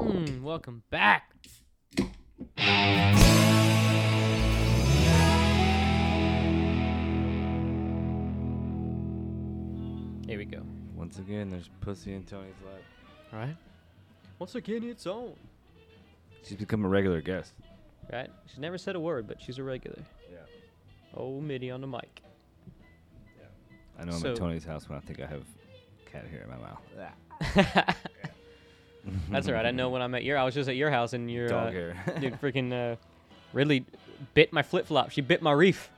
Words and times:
Mm, 0.00 0.40
welcome 0.42 0.82
back. 0.90 1.34
Here 10.26 10.38
we 10.38 10.44
go. 10.44 10.62
Once 10.94 11.18
again, 11.18 11.50
there's 11.50 11.68
pussy 11.80 12.14
in 12.14 12.22
Tony's 12.22 12.54
lap. 12.64 12.82
Right. 13.32 13.56
Once 14.38 14.54
again, 14.54 14.84
it's 14.84 15.06
on. 15.06 15.32
She's 16.44 16.56
become 16.56 16.84
a 16.84 16.88
regular 16.88 17.20
guest. 17.20 17.52
Right. 18.12 18.30
She's 18.46 18.58
never 18.60 18.78
said 18.78 18.94
a 18.94 19.00
word, 19.00 19.26
but 19.26 19.40
she's 19.42 19.58
a 19.58 19.64
regular. 19.64 19.98
Yeah. 20.30 20.38
Oh, 21.16 21.40
Mitty 21.40 21.70
on 21.70 21.80
the 21.80 21.86
mic. 21.88 22.22
Yeah. 23.38 23.46
I 23.98 24.04
know 24.04 24.12
I'm 24.12 24.20
So- 24.20 24.30
at 24.30 24.36
Tony's 24.36 24.64
house 24.64 24.88
when 24.88 24.98
I 24.98 25.00
think 25.00 25.20
I 25.20 25.26
have 25.26 25.42
cat 26.06 26.26
hair 26.28 26.42
in 26.44 26.50
my 26.50 26.58
mouth. 26.58 27.96
That's 29.30 29.48
all 29.48 29.54
right. 29.54 29.66
I 29.66 29.70
know 29.70 29.88
when 29.90 30.02
I'm 30.02 30.14
at 30.14 30.24
your, 30.24 30.38
I 30.38 30.44
was 30.44 30.54
just 30.54 30.68
at 30.68 30.76
your 30.76 30.90
house 30.90 31.12
and 31.12 31.30
your 31.30 31.48
Dog 31.48 31.68
uh, 31.68 31.70
hair. 31.72 32.04
dude 32.20 32.34
freaking 32.40 32.72
uh, 32.72 32.96
Ridley 33.52 33.84
bit 34.34 34.52
my 34.52 34.62
flip 34.62 34.86
flop. 34.86 35.10
She 35.10 35.20
bit 35.20 35.42
my 35.42 35.52
reef. 35.52 35.90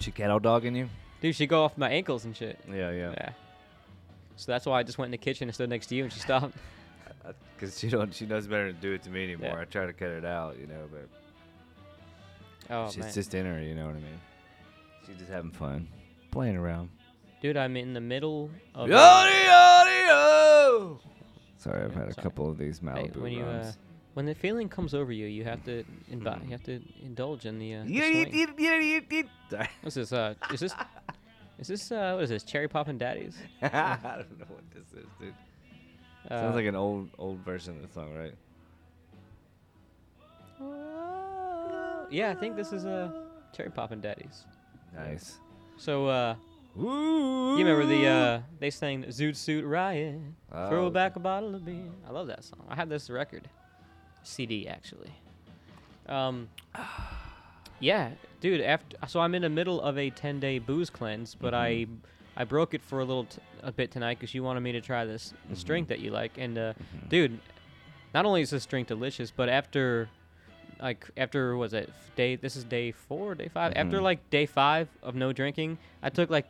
she 0.00 0.10
cattle 0.10 0.38
dogging 0.38 0.74
you? 0.74 0.88
Dude, 1.20 1.34
she 1.34 1.46
go 1.46 1.64
off 1.64 1.78
my 1.78 1.88
ankles 1.90 2.24
and 2.24 2.36
shit. 2.36 2.58
Yeah, 2.68 2.90
yeah. 2.90 3.12
Yeah. 3.12 3.30
So 4.36 4.52
that's 4.52 4.66
why 4.66 4.78
I 4.78 4.82
just 4.82 4.98
went 4.98 5.08
in 5.08 5.12
the 5.12 5.18
kitchen 5.18 5.48
and 5.48 5.54
stood 5.54 5.70
next 5.70 5.86
to 5.86 5.94
you 5.94 6.04
and 6.04 6.12
she 6.12 6.20
stopped. 6.20 6.56
Because 7.54 7.78
she 7.78 7.88
don't, 7.88 8.12
she 8.12 8.26
knows 8.26 8.46
better 8.46 8.72
to 8.72 8.78
do 8.78 8.92
it 8.92 9.02
to 9.04 9.10
me 9.10 9.24
anymore. 9.24 9.52
Yeah. 9.54 9.60
I 9.60 9.64
try 9.64 9.86
to 9.86 9.92
cut 9.92 10.08
it 10.08 10.24
out, 10.24 10.58
you 10.58 10.66
know, 10.66 10.88
but 10.92 11.08
Oh 12.70 12.88
she's 12.88 13.04
man. 13.04 13.12
just 13.12 13.34
in 13.34 13.46
her, 13.46 13.62
you 13.62 13.74
know 13.74 13.86
what 13.86 13.96
I 13.96 14.00
mean? 14.00 14.20
She's 15.06 15.16
just 15.16 15.30
having 15.30 15.50
fun, 15.50 15.86
playing 16.30 16.56
around. 16.56 16.90
Dude, 17.44 17.58
I'm 17.58 17.76
in 17.76 17.92
the 17.92 18.00
middle 18.00 18.48
of. 18.74 18.88
Yachty, 18.88 19.44
yachty! 19.44 20.98
Sorry, 21.58 21.84
I've 21.84 21.92
Yeah, 21.92 21.98
had 21.98 22.08
a 22.08 22.14
sorry. 22.14 22.22
couple 22.22 22.48
of 22.48 22.56
these 22.56 22.78
Hey, 22.78 22.86
Malibu 22.86 23.16
when 23.20 23.32
you 23.32 23.44
uh, 23.44 23.48
runs. 23.58 23.76
when 24.14 24.24
the 24.24 24.34
feeling 24.34 24.66
comes 24.66 24.94
over 24.94 25.12
you, 25.12 25.26
you 25.26 25.44
have 25.44 25.62
to 25.64 25.84
invi- 26.10 26.42
you 26.46 26.50
have 26.52 26.62
to 26.62 26.80
indulge 27.02 27.44
in 27.44 27.58
the. 27.58 27.74
Uh, 27.74 27.84
the 27.84 27.98
swing. 28.00 29.26
Sorry. 29.50 29.68
What's 29.82 29.94
this? 29.94 30.10
Uh, 30.14 30.34
is 30.54 30.60
this? 30.60 30.74
Is 31.58 31.68
this? 31.68 31.92
Uh, 31.92 32.12
what 32.14 32.24
is 32.24 32.30
this? 32.30 32.42
Cherry 32.44 32.66
poppin' 32.66 32.96
daddies? 32.96 33.36
I 33.62 33.68
don't 34.16 34.38
know 34.40 34.46
what 34.48 34.64
this 34.74 34.86
is, 34.98 35.06
dude. 35.20 35.34
Uh, 36.30 36.40
Sounds 36.40 36.56
like 36.56 36.64
an 36.64 36.74
old 36.76 37.10
old 37.18 37.40
version 37.44 37.76
of 37.76 37.82
the 37.82 37.88
song, 37.92 38.14
right? 38.16 38.34
Yeah, 42.10 42.30
I 42.30 42.34
think 42.34 42.56
this 42.56 42.72
is 42.72 42.86
uh, 42.86 43.10
Cherry 43.52 43.70
poppin' 43.70 44.00
daddies. 44.00 44.46
Nice. 44.96 45.36
So 45.76 46.08
uh, 46.08 46.34
Ooh. 46.78 47.56
you 47.56 47.64
remember 47.64 47.86
the 47.86 48.06
uh, 48.06 48.40
they 48.58 48.70
sang 48.70 49.04
Zoot 49.04 49.36
Suit 49.36 49.64
Riot, 49.64 50.18
throw 50.50 50.86
Oh. 50.86 50.90
back 50.90 51.16
a 51.16 51.20
bottle 51.20 51.54
of 51.54 51.64
beer. 51.64 51.84
I 52.06 52.10
love 52.10 52.26
that 52.28 52.42
song. 52.44 52.64
I 52.68 52.74
have 52.74 52.88
this 52.88 53.08
record, 53.10 53.48
CD 54.24 54.66
actually. 54.66 55.12
Um, 56.08 56.48
yeah, 57.80 58.10
dude. 58.40 58.60
After 58.60 58.96
so 59.06 59.20
I'm 59.20 59.34
in 59.34 59.42
the 59.42 59.48
middle 59.48 59.80
of 59.80 59.98
a 59.98 60.10
10 60.10 60.40
day 60.40 60.58
booze 60.58 60.90
cleanse, 60.90 61.34
but 61.34 61.54
I 61.54 61.86
I 62.36 62.44
broke 62.44 62.74
it 62.74 62.82
for 62.82 62.98
a 63.00 63.04
little 63.04 63.24
t- 63.24 63.38
a 63.62 63.70
bit 63.72 63.90
tonight 63.90 64.18
because 64.18 64.34
you 64.34 64.42
wanted 64.42 64.60
me 64.60 64.72
to 64.72 64.80
try 64.80 65.04
this 65.04 65.32
this 65.48 65.62
drink 65.62 65.88
that 65.88 66.00
you 66.00 66.10
like, 66.10 66.32
and 66.38 66.58
uh, 66.58 66.72
dude, 67.08 67.38
not 68.12 68.26
only 68.26 68.42
is 68.42 68.50
this 68.50 68.66
drink 68.66 68.88
delicious, 68.88 69.30
but 69.30 69.48
after 69.48 70.08
like 70.80 71.08
after 71.16 71.56
was 71.56 71.72
it 71.72 71.88
day 72.16 72.34
this 72.34 72.56
is 72.56 72.64
day 72.64 72.90
four 72.90 73.36
day 73.36 73.46
5 73.46 73.74
after 73.76 73.98
Mhm. 73.98 74.02
like 74.02 74.30
day 74.30 74.44
five 74.44 74.88
of 75.04 75.14
no 75.14 75.32
drinking 75.32 75.78
i 76.02 76.10
took 76.10 76.30
like 76.30 76.48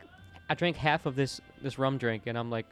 i 0.49 0.53
drank 0.55 0.75
half 0.77 1.05
of 1.05 1.15
this 1.15 1.41
this 1.61 1.77
rum 1.79 1.97
drink 1.97 2.23
and 2.27 2.37
i'm 2.37 2.49
like 2.49 2.65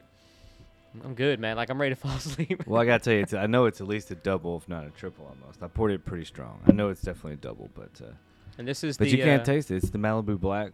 i'm 1.04 1.14
good 1.16 1.40
man 1.40 1.56
like 1.58 1.70
i'm 1.70 1.80
ready 1.82 1.96
to 1.96 2.00
fall 2.02 2.16
asleep 2.16 2.64
Well, 2.68 2.82
I 2.82 2.86
gotta 2.86 3.04
tell 3.04 3.14
you, 3.14 3.22
it's, 3.22 3.34
I 3.34 3.48
know 3.48 3.66
it's 3.66 3.82
at 3.82 3.88
least 3.88 4.12
a 4.12 4.16
double, 4.16 4.58
if 4.58 4.70
not 4.70 4.86
a 4.86 4.90
triple, 4.92 5.26
almost. 5.26 5.64
I 5.64 5.68
poured 5.68 5.92
it 5.92 6.06
pretty 6.06 6.26
strong. 6.26 6.60
I 6.68 6.72
know 6.72 6.90
it's 6.90 7.02
definitely 7.02 7.34
a 7.34 7.38
double, 7.38 7.70
but 7.74 7.90
uh, 8.02 8.12
and 8.60 8.68
this 8.68 8.84
is 8.84 8.98
but 8.98 9.06
the 9.06 9.18
you 9.18 9.24
can't 9.24 9.42
uh, 9.42 9.46
taste 9.46 9.72
it. 9.72 9.78
It's 9.78 9.90
the 9.90 9.98
Malibu 9.98 10.40
Black. 10.40 10.72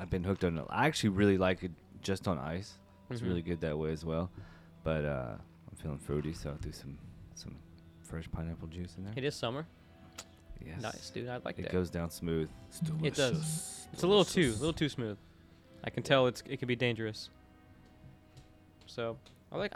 I've 0.00 0.10
been 0.10 0.24
hooked 0.24 0.42
on 0.44 0.58
it. 0.58 0.64
I 0.68 0.86
actually 0.86 1.10
really 1.10 1.38
like 1.38 1.62
it 1.62 1.70
just 2.02 2.26
on 2.26 2.38
ice. 2.38 2.76
It's 3.10 3.20
Mhm. 3.20 3.28
really 3.28 3.42
good 3.42 3.60
that 3.60 3.78
way 3.78 3.92
as 3.92 4.04
well. 4.04 4.30
But 4.82 5.04
uh, 5.04 5.34
I'm 5.70 5.76
feeling 5.80 5.98
fruity, 5.98 6.32
so 6.32 6.50
I'll 6.50 6.56
do 6.56 6.72
some 6.72 6.98
some 7.36 7.54
fresh 8.02 8.28
pineapple 8.32 8.66
juice 8.68 8.96
in 8.98 9.04
there. 9.04 9.12
it 9.16 9.22
is 9.24 9.34
summer 9.36 9.64
Yes. 10.64 10.80
nice 10.82 11.10
dude 11.10 11.28
i 11.28 11.38
like 11.44 11.58
It 11.58 11.62
that 11.62 11.72
goes 11.72 11.88
down 11.90 12.10
smooth. 12.10 12.48
it 13.02 13.14
does 13.14 13.86
it's 13.92 14.02
a 14.02 14.06
little 14.06 14.24
too 14.24 14.50
a 14.56 14.58
little 14.58 14.72
too 14.72 14.88
smooth 14.88 15.16
i 15.84 15.90
can 15.90 16.02
tell 16.02 16.26
it's 16.26 16.42
it 16.48 16.58
can 16.58 16.68
be 16.68 16.76
dangerous. 16.76 17.30
So 18.86 19.16
i 19.50 19.56
like 19.56 19.72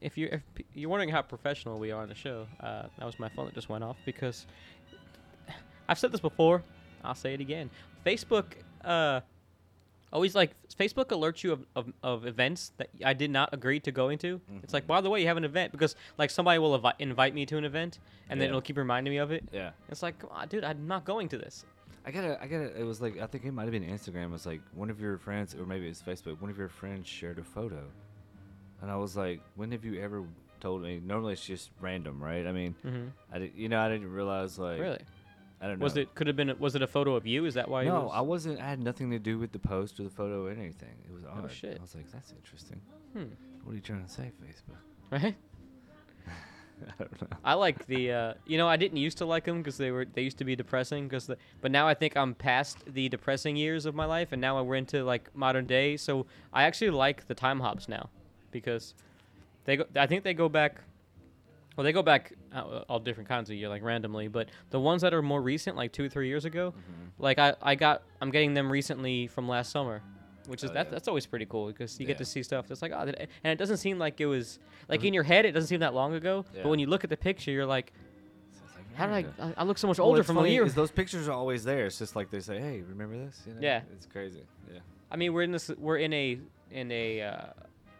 if 0.00 0.16
you 0.18 0.28
if 0.30 0.42
you're 0.74 0.90
wondering 0.90 1.10
how 1.10 1.22
professional 1.22 1.78
we 1.78 1.90
are 1.90 2.02
on 2.02 2.08
the 2.08 2.14
show 2.14 2.46
uh, 2.60 2.84
that 2.98 3.04
was 3.04 3.18
my 3.18 3.28
phone 3.28 3.46
that 3.46 3.54
just 3.54 3.68
went 3.68 3.84
off 3.84 3.96
because 4.04 4.46
i've 5.88 5.98
said 5.98 6.12
this 6.12 6.20
before 6.20 6.62
i'll 7.04 7.14
say 7.14 7.34
it 7.34 7.40
again. 7.40 7.70
Facebook 8.06 8.44
uh 8.84 9.20
always 10.12 10.34
like 10.34 10.52
facebook 10.78 11.06
alerts 11.06 11.42
you 11.42 11.50
of, 11.52 11.64
of, 11.74 11.92
of 12.02 12.24
events 12.26 12.70
that 12.76 12.88
i 13.04 13.12
did 13.12 13.30
not 13.30 13.48
agree 13.52 13.80
to 13.80 13.90
going 13.90 14.16
to 14.16 14.40
it's 14.62 14.72
like 14.72 14.86
by 14.86 15.00
the 15.00 15.10
way 15.10 15.20
you 15.20 15.26
have 15.26 15.36
an 15.36 15.44
event 15.44 15.72
because 15.72 15.96
like 16.18 16.30
somebody 16.30 16.58
will 16.58 16.78
invi- 16.78 16.92
invite 17.00 17.34
me 17.34 17.44
to 17.44 17.56
an 17.58 17.64
event 17.64 17.98
and 18.30 18.40
then 18.40 18.48
it'll 18.48 18.60
keep 18.60 18.76
reminding 18.76 19.10
me 19.10 19.16
of 19.18 19.32
it. 19.32 19.42
Yeah. 19.52 19.70
it's 19.88 20.02
like 20.04 20.18
come 20.20 20.30
on 20.32 20.46
dude 20.48 20.62
i'm 20.62 20.86
not 20.86 21.04
going 21.04 21.28
to 21.30 21.38
this 21.38 21.64
I 22.06 22.10
gotta, 22.10 22.42
I 22.42 22.46
gotta. 22.46 22.78
It 22.78 22.84
was 22.84 23.00
like 23.00 23.18
I 23.18 23.26
think 23.26 23.44
it 23.44 23.52
might 23.52 23.62
have 23.62 23.72
been 23.72 23.84
Instagram. 23.84 24.24
It 24.24 24.30
was 24.32 24.46
like 24.46 24.60
one 24.74 24.90
of 24.90 25.00
your 25.00 25.18
friends, 25.18 25.54
or 25.54 25.64
maybe 25.64 25.86
it 25.86 25.88
was 25.88 26.02
Facebook. 26.02 26.40
One 26.40 26.50
of 26.50 26.58
your 26.58 26.68
friends 26.68 27.08
shared 27.08 27.38
a 27.38 27.44
photo, 27.44 27.82
and 28.82 28.90
I 28.90 28.96
was 28.96 29.16
like, 29.16 29.40
"When 29.56 29.72
have 29.72 29.84
you 29.84 30.00
ever 30.02 30.24
told 30.60 30.82
me?" 30.82 31.00
Normally 31.04 31.32
it's 31.32 31.44
just 31.44 31.70
random, 31.80 32.22
right? 32.22 32.46
I 32.46 32.52
mean, 32.52 32.74
mm-hmm. 32.84 33.06
I 33.32 33.38
did, 33.38 33.52
you 33.56 33.68
know, 33.68 33.80
I 33.80 33.88
didn't 33.88 34.12
realize 34.12 34.58
like 34.58 34.80
really 34.80 35.00
I 35.64 35.68
don't 35.68 35.78
know. 35.78 35.84
Was 35.84 35.96
it 35.96 36.14
could 36.14 36.26
have 36.26 36.36
been? 36.36 36.54
Was 36.58 36.74
it 36.74 36.82
a 36.82 36.86
photo 36.86 37.14
of 37.14 37.26
you? 37.26 37.46
Is 37.46 37.54
that 37.54 37.68
why? 37.68 37.84
No, 37.84 38.02
was- 38.02 38.12
I 38.14 38.20
wasn't. 38.20 38.60
I 38.60 38.66
had 38.66 38.82
nothing 38.82 39.10
to 39.10 39.18
do 39.18 39.38
with 39.38 39.52
the 39.52 39.58
post 39.58 39.98
or 39.98 40.02
the 40.02 40.10
photo 40.10 40.46
or 40.46 40.50
anything. 40.50 40.94
It 41.08 41.14
was 41.14 41.24
Oh, 41.24 41.48
shit. 41.48 41.78
I 41.78 41.82
was 41.82 41.94
like, 41.94 42.10
"That's 42.12 42.32
interesting." 42.32 42.82
Hmm. 43.14 43.24
What 43.62 43.72
are 43.72 43.76
you 43.76 43.80
trying 43.80 44.04
to 44.04 44.10
say, 44.10 44.30
Facebook? 44.42 44.76
Right. 45.10 45.36
I 46.88 47.04
don't 47.04 47.22
know. 47.22 47.36
I 47.44 47.54
like 47.54 47.86
the. 47.86 48.12
Uh, 48.12 48.34
you 48.46 48.58
know, 48.58 48.68
I 48.68 48.76
didn't 48.76 48.98
used 48.98 49.18
to 49.18 49.24
like 49.24 49.44
them 49.44 49.58
because 49.58 49.76
they 49.76 49.90
were 49.90 50.04
they 50.04 50.22
used 50.22 50.38
to 50.38 50.44
be 50.44 50.56
depressing. 50.56 51.08
Because 51.08 51.30
but 51.60 51.70
now 51.70 51.86
I 51.86 51.94
think 51.94 52.16
I'm 52.16 52.34
past 52.34 52.78
the 52.86 53.08
depressing 53.08 53.56
years 53.56 53.86
of 53.86 53.94
my 53.94 54.04
life, 54.04 54.32
and 54.32 54.40
now 54.40 54.62
we're 54.62 54.76
into 54.76 55.04
like 55.04 55.34
modern 55.34 55.66
day. 55.66 55.96
So 55.96 56.26
I 56.52 56.64
actually 56.64 56.90
like 56.90 57.26
the 57.26 57.34
time 57.34 57.60
hops 57.60 57.88
now, 57.88 58.10
because 58.50 58.94
they 59.64 59.76
go. 59.76 59.84
I 59.96 60.06
think 60.06 60.24
they 60.24 60.34
go 60.34 60.48
back. 60.48 60.80
Well, 61.76 61.84
they 61.84 61.92
go 61.92 62.02
back 62.02 62.32
uh, 62.52 62.84
all 62.88 63.00
different 63.00 63.28
kinds 63.28 63.50
of 63.50 63.56
year, 63.56 63.68
like 63.68 63.82
randomly. 63.82 64.28
But 64.28 64.48
the 64.70 64.78
ones 64.78 65.02
that 65.02 65.12
are 65.12 65.22
more 65.22 65.42
recent, 65.42 65.76
like 65.76 65.92
two, 65.92 66.04
or 66.04 66.08
three 66.08 66.28
years 66.28 66.44
ago, 66.44 66.72
like 67.18 67.40
I, 67.40 67.54
I 67.60 67.74
got, 67.74 68.02
I'm 68.20 68.30
getting 68.30 68.54
them 68.54 68.70
recently 68.70 69.26
from 69.26 69.48
last 69.48 69.72
summer, 69.72 70.00
which 70.46 70.62
is 70.64 70.70
Oh, 70.70 70.74
that, 70.74 70.86
yeah. 70.86 70.90
that's 70.90 71.08
always 71.08 71.26
pretty 71.26 71.46
cool 71.46 71.66
because 71.68 71.98
you 71.98 72.06
get 72.06 72.18
to 72.18 72.24
see 72.24 72.42
stuff 72.42 72.66
that's 72.68 72.82
like, 72.82 72.92
oh, 72.92 72.98
and 73.00 73.28
it 73.44 73.56
doesn't 73.58 73.78
seem 73.78 73.98
like 73.98 74.20
it 74.20 74.26
was 74.26 74.58
like 74.88 75.04
in 75.04 75.14
your 75.14 75.22
head, 75.24 75.44
it 75.44 75.52
doesn't 75.52 75.68
seem 75.68 75.80
that 75.80 75.94
long 75.94 76.14
ago. 76.14 76.44
Yeah. 76.54 76.62
But 76.62 76.68
when 76.70 76.78
you 76.78 76.86
look 76.86 77.04
at 77.04 77.10
the 77.10 77.16
picture, 77.16 77.50
you're 77.50 77.66
like, 77.66 77.92
like, 78.76 78.94
how 78.96 79.06
did. 79.06 79.26
I, 79.40 79.44
I? 79.46 79.54
I 79.58 79.64
look 79.64 79.78
so 79.78 79.86
much 79.88 79.98
Well, 79.98 80.08
older 80.08 80.22
from 80.22 80.38
a 80.38 80.46
year. 80.46 80.68
those 80.68 80.90
pictures 80.90 81.28
are 81.28 81.32
always 81.32 81.64
there. 81.64 81.86
It's 81.86 81.98
just 81.98 82.14
like 82.16 82.30
they 82.30 82.40
say, 82.40 82.58
"Hey, 82.60 82.82
remember 82.82 83.16
this?" 83.16 83.42
You 83.46 83.54
know? 83.54 83.60
Yeah. 83.60 83.80
It's 83.92 84.06
crazy. 84.06 84.42
Yeah. 84.72 84.80
I 85.10 85.16
mean, 85.16 85.32
we're 85.32 85.42
in 85.42 85.52
this, 85.52 85.70
we're 85.78 85.98
in 85.98 86.12
a, 86.12 86.38
in 86.70 86.90
a, 86.90 87.20
uh, 87.22 87.36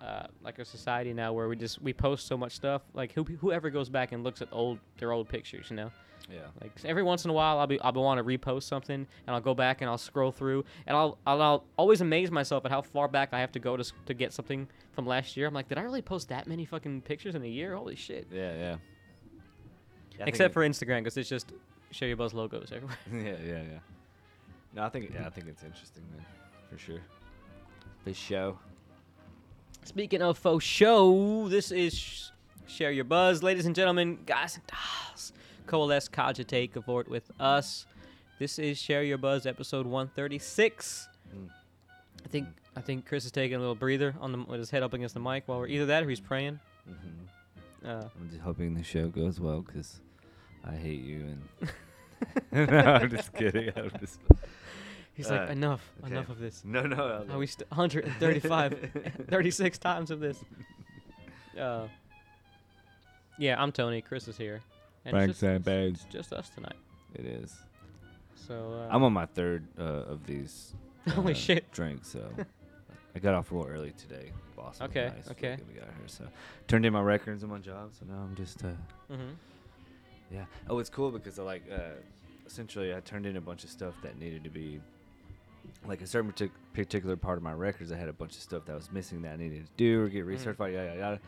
uh, 0.04 0.27
like 0.43 0.59
a 0.59 0.65
society 0.65 1.12
now 1.15 1.33
where 1.33 1.49
we 1.49 1.56
just 1.56 1.81
we 1.81 1.93
post 1.93 2.27
so 2.27 2.37
much 2.37 2.53
stuff. 2.53 2.83
Like 2.93 3.12
who 3.12 3.25
whoever 3.25 3.71
goes 3.71 3.88
back 3.88 4.12
and 4.12 4.22
looks 4.22 4.43
at 4.43 4.49
old 4.53 4.78
their 4.99 5.12
old 5.12 5.28
pictures, 5.28 5.66
you 5.71 5.77
know. 5.77 5.91
Yeah. 6.31 6.39
Like 6.61 6.73
every 6.85 7.03
once 7.03 7.25
in 7.25 7.31
a 7.31 7.35
while, 7.35 7.59
I'll 7.59 7.67
be 7.67 7.81
I'll 7.81 7.93
be 7.93 8.01
want 8.01 8.19
to 8.19 8.25
repost 8.25 8.65
something, 8.65 8.95
and 8.95 9.07
I'll 9.35 9.41
go 9.41 9.55
back 9.55 9.81
and 9.81 9.91
I'll 9.91 9.99
scroll 9.99 10.33
through, 10.33 10.65
and 10.87 10.97
I'll 10.97 11.19
I'll, 11.27 11.43
I'll 11.43 11.65
always 11.77 12.01
amaze 12.01 12.31
myself 12.31 12.65
at 12.65 12.71
how 12.71 12.83
far 12.83 13.09
back 13.09 13.31
I 13.33 13.41
have 13.41 13.53
to 13.53 13.59
go 13.59 13.77
to 13.77 13.93
to 14.07 14.15
get 14.15 14.33
something 14.33 14.67
from 14.93 15.07
last 15.07 15.37
year. 15.37 15.47
I'm 15.47 15.55
like, 15.55 15.69
did 15.69 15.79
I 15.79 15.83
really 15.83 16.03
post 16.03 16.29
that 16.31 16.47
many 16.47 16.65
fucking 16.65 17.03
pictures 17.03 17.34
in 17.34 17.43
a 17.43 17.49
year? 17.49 17.77
Holy 17.77 17.97
shit! 17.97 18.27
Yeah. 18.33 18.54
Yeah. 18.54 18.77
Yeah, 20.19 20.25
Except 20.28 20.54
for 20.54 20.63
Instagram, 20.66 21.01
because 21.01 21.16
it's 21.16 21.28
just 21.28 21.53
share 21.91 22.09
your 22.09 22.16
buzz 22.16 22.33
logos 22.34 22.71
everywhere. 22.72 22.97
yeah, 23.13 23.37
yeah, 23.45 23.63
yeah. 23.63 23.78
No, 24.72 24.84
I 24.84 24.89
think 24.89 25.10
yeah, 25.13 25.27
I 25.27 25.31
think 25.31 25.48
it's 25.48 25.63
interesting, 25.63 26.04
man, 26.15 26.25
for 26.71 26.78
sure. 26.78 27.01
This 28.04 28.16
show. 28.16 28.59
Speaking 29.84 30.22
of 30.22 30.39
faux 30.39 30.65
show, 30.65 31.48
this 31.48 31.71
is 31.71 31.97
Sh- 31.98 32.28
Share 32.66 32.91
Your 32.91 33.04
Buzz. 33.04 33.43
Ladies 33.43 33.66
and 33.66 33.75
gentlemen, 33.75 34.19
guys 34.25 34.54
and 34.54 34.65
dolls, 34.66 35.33
coalesce, 35.66 36.09
cogitate, 36.09 36.72
cavort 36.75 37.09
with 37.09 37.31
us. 37.41 37.87
This 38.39 38.59
is 38.59 38.78
Share 38.78 39.03
Your 39.03 39.19
Buzz, 39.19 39.47
episode 39.47 39.87
136. 39.87 41.09
Mm. 41.34 41.49
I 42.25 42.28
think 42.28 42.49
I 42.77 42.81
think 42.81 43.07
Chris 43.07 43.25
is 43.25 43.31
taking 43.31 43.57
a 43.57 43.61
little 43.61 43.75
breather 43.75 44.15
on 44.21 44.33
the 44.33 44.39
with 44.39 44.59
his 44.59 44.71
head 44.71 44.83
up 44.83 44.93
against 44.95 45.15
the 45.15 45.21
mic 45.21 45.45
while 45.47 45.59
we're 45.59 45.69
either 45.69 45.87
that 45.87 46.03
or 46.03 46.09
he's 46.09 46.21
praying. 46.21 46.59
hmm 46.87 47.89
Uh, 47.89 48.03
I'm 48.21 48.28
just 48.31 48.41
hoping 48.41 48.75
the 48.75 48.83
show 48.83 49.09
goes 49.09 49.39
well 49.41 49.63
because 49.63 50.01
I 50.65 50.75
hate 50.75 51.03
you 51.03 51.37
and. 51.61 51.71
no, 52.71 52.78
I'm 52.95 53.10
just 53.10 53.33
kidding. 53.34 53.71
I'm 53.77 53.91
just. 54.01 54.19
he's 55.15 55.31
Uh, 55.31 55.34
like, 55.41 55.51
enough, 55.51 55.83
okay. 56.03 56.13
enough 56.13 56.28
of 56.31 56.39
this. 56.39 56.63
No, 56.65 56.83
no. 56.83 57.25
Are 57.31 57.39
we 57.39 57.47
st- 57.47 57.71
135, 57.71 59.27
36 59.28 59.78
times 59.78 60.10
of 60.10 60.21
this? 60.21 60.43
Uh, 61.59 61.87
Yeah, 63.39 63.60
I'm 63.63 63.72
Tony. 63.72 64.01
Chris 64.01 64.27
is 64.27 64.39
here. 64.39 64.63
And 65.04 65.16
it's 65.16 65.27
just, 65.28 65.41
Sandbags. 65.41 66.03
it's 66.04 66.12
just 66.12 66.33
us 66.33 66.48
tonight. 66.51 66.77
It 67.15 67.27
is. 67.27 67.54
So 68.34 68.72
uh, 68.91 68.95
I'm 68.95 69.03
on 69.03 69.12
my 69.12 69.27
third 69.27 69.66
uh, 69.78 69.83
of 69.83 70.27
these. 70.27 70.74
Holy 71.09 71.33
uh, 71.33 71.36
shit. 71.36 71.71
Drinks, 71.72 72.09
so 72.09 72.24
I 73.15 73.18
got 73.18 73.34
off 73.34 73.51
a 73.51 73.54
little 73.56 73.71
early 73.71 73.92
today. 73.92 74.33
Boss. 74.56 74.80
Okay, 74.80 75.12
nice, 75.15 75.30
okay. 75.30 75.56
We 75.68 75.74
got 75.74 75.84
here, 75.84 76.06
so 76.06 76.24
turned 76.68 76.86
in 76.86 76.92
my 76.92 77.03
records 77.03 77.42
on 77.45 77.51
my 77.51 77.59
job. 77.59 77.92
So 77.98 78.06
now 78.06 78.21
I'm 78.22 78.34
just. 78.34 78.65
Uh, 78.65 78.68
mhm. 79.12 79.34
yeah. 80.30 80.45
Oh, 80.68 80.78
it's 80.78 80.91
cool 80.91 81.10
because 81.10 81.39
I 81.39 81.42
like. 81.42 81.62
Uh, 81.71 81.78
essentially, 82.47 82.95
I 82.95 83.00
turned 83.00 83.27
in 83.27 83.36
a 83.36 83.41
bunch 83.41 83.65
of 83.65 83.71
stuff 83.71 83.95
that 84.03 84.18
needed 84.18 84.45
to 84.45 84.50
be. 84.50 84.80
Like 85.86 86.03
a 86.03 86.07
certain 86.07 86.30
partic- 86.33 86.50
particular 86.74 87.16
part 87.16 87.36
of 87.39 87.42
my 87.42 87.53
records, 87.53 87.91
I 87.92 87.97
had 87.97 88.09
a 88.09 88.12
bunch 88.12 88.33
of 88.33 88.41
stuff 88.42 88.65
that 88.66 88.74
was 88.74 88.91
missing 88.92 89.22
that 89.22 89.33
I 89.33 89.36
needed 89.36 89.65
to 89.66 89.72
do 89.77 90.03
or 90.03 90.09
get 90.09 90.27
Mhm. 90.27 90.36
recertified, 90.39 90.72
yada 90.74 90.86
yada. 90.89 90.98
yada. 90.98 91.21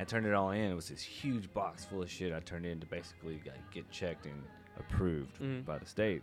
I 0.00 0.04
turned 0.04 0.24
it 0.26 0.32
all 0.34 0.50
in. 0.50 0.70
It 0.70 0.74
was 0.74 0.88
this 0.88 1.02
huge 1.02 1.52
box 1.52 1.84
full 1.84 2.02
of 2.02 2.10
shit 2.10 2.32
I 2.32 2.40
turned 2.40 2.64
in 2.64 2.80
to 2.80 2.86
basically 2.86 3.34
like, 3.46 3.70
get 3.70 3.88
checked 3.90 4.24
and 4.26 4.42
approved 4.78 5.38
Mhm. 5.40 5.64
by 5.66 5.76
the 5.78 5.84
state. 5.86 6.22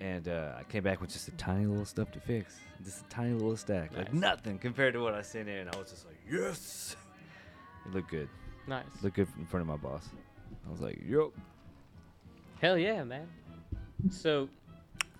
And 0.00 0.28
uh, 0.28 0.54
I 0.58 0.62
came 0.64 0.84
back 0.84 1.00
with 1.00 1.10
just 1.10 1.26
a 1.26 1.32
tiny 1.32 1.66
little 1.66 1.86
stuff 1.86 2.12
to 2.12 2.20
fix, 2.20 2.60
just 2.84 3.00
a 3.06 3.08
tiny 3.08 3.32
little 3.32 3.56
stack, 3.56 3.96
like 3.96 4.12
nothing 4.12 4.58
compared 4.58 4.92
to 4.94 5.00
what 5.00 5.14
I 5.14 5.22
sent 5.22 5.48
in. 5.48 5.68
I 5.68 5.76
was 5.78 5.90
just 5.90 6.06
like, 6.06 6.18
yes, 6.30 6.94
it 7.86 7.92
looked 7.94 8.10
good. 8.10 8.28
Nice. 8.68 8.84
Looked 9.02 9.16
good 9.16 9.28
in 9.38 9.46
front 9.46 9.62
of 9.62 9.66
my 9.68 9.76
boss. 9.76 10.08
I 10.66 10.70
was 10.70 10.80
like, 10.80 11.00
yup. 11.04 11.32
Hell 12.60 12.76
yeah, 12.78 13.02
man. 13.04 13.26
So 14.10 14.48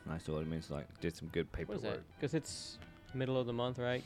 Nice. 0.06 0.24
So 0.24 0.34
what 0.34 0.42
it 0.42 0.48
means 0.48 0.70
like 0.70 0.86
did 1.00 1.16
some 1.16 1.28
good 1.28 1.50
paperwork. 1.52 2.02
Because 2.16 2.34
it's 2.34 2.78
middle 3.14 3.36
of 3.38 3.46
the 3.46 3.52
month, 3.52 3.78
right? 3.78 4.04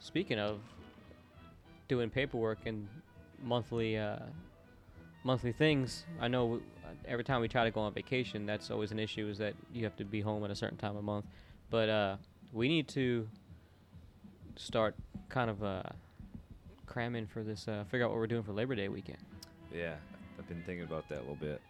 Speaking 0.00 0.38
of 0.38 0.60
doing 1.88 2.10
paperwork 2.10 2.58
and 2.66 2.86
monthly 3.42 3.96
uh, 3.96 4.18
monthly 5.24 5.52
things, 5.52 6.04
I 6.20 6.28
know 6.28 6.60
every 7.06 7.24
time 7.24 7.40
we 7.40 7.48
try 7.48 7.64
to 7.64 7.70
go 7.70 7.80
on 7.80 7.92
vacation, 7.92 8.46
that's 8.46 8.70
always 8.70 8.92
an 8.92 8.98
issue. 8.98 9.26
Is 9.28 9.38
that 9.38 9.54
you 9.72 9.84
have 9.84 9.96
to 9.96 10.04
be 10.04 10.20
home 10.20 10.44
at 10.44 10.50
a 10.50 10.54
certain 10.54 10.78
time 10.78 10.96
of 10.96 11.04
month, 11.04 11.26
but 11.70 11.88
uh, 11.88 12.16
we 12.52 12.68
need 12.68 12.88
to 12.88 13.26
start 14.56 14.94
kind 15.28 15.50
of 15.50 15.64
uh, 15.64 15.82
cramming 16.86 17.26
for 17.26 17.42
this. 17.42 17.66
Uh, 17.66 17.84
figure 17.90 18.04
out 18.04 18.10
what 18.10 18.18
we're 18.18 18.26
doing 18.26 18.42
for 18.42 18.52
Labor 18.52 18.74
Day 18.74 18.88
weekend. 18.88 19.18
Yeah, 19.74 19.94
I've 20.38 20.48
been 20.48 20.62
thinking 20.64 20.84
about 20.84 21.08
that 21.08 21.18
a 21.18 21.20
little 21.20 21.36
bit. 21.36 21.60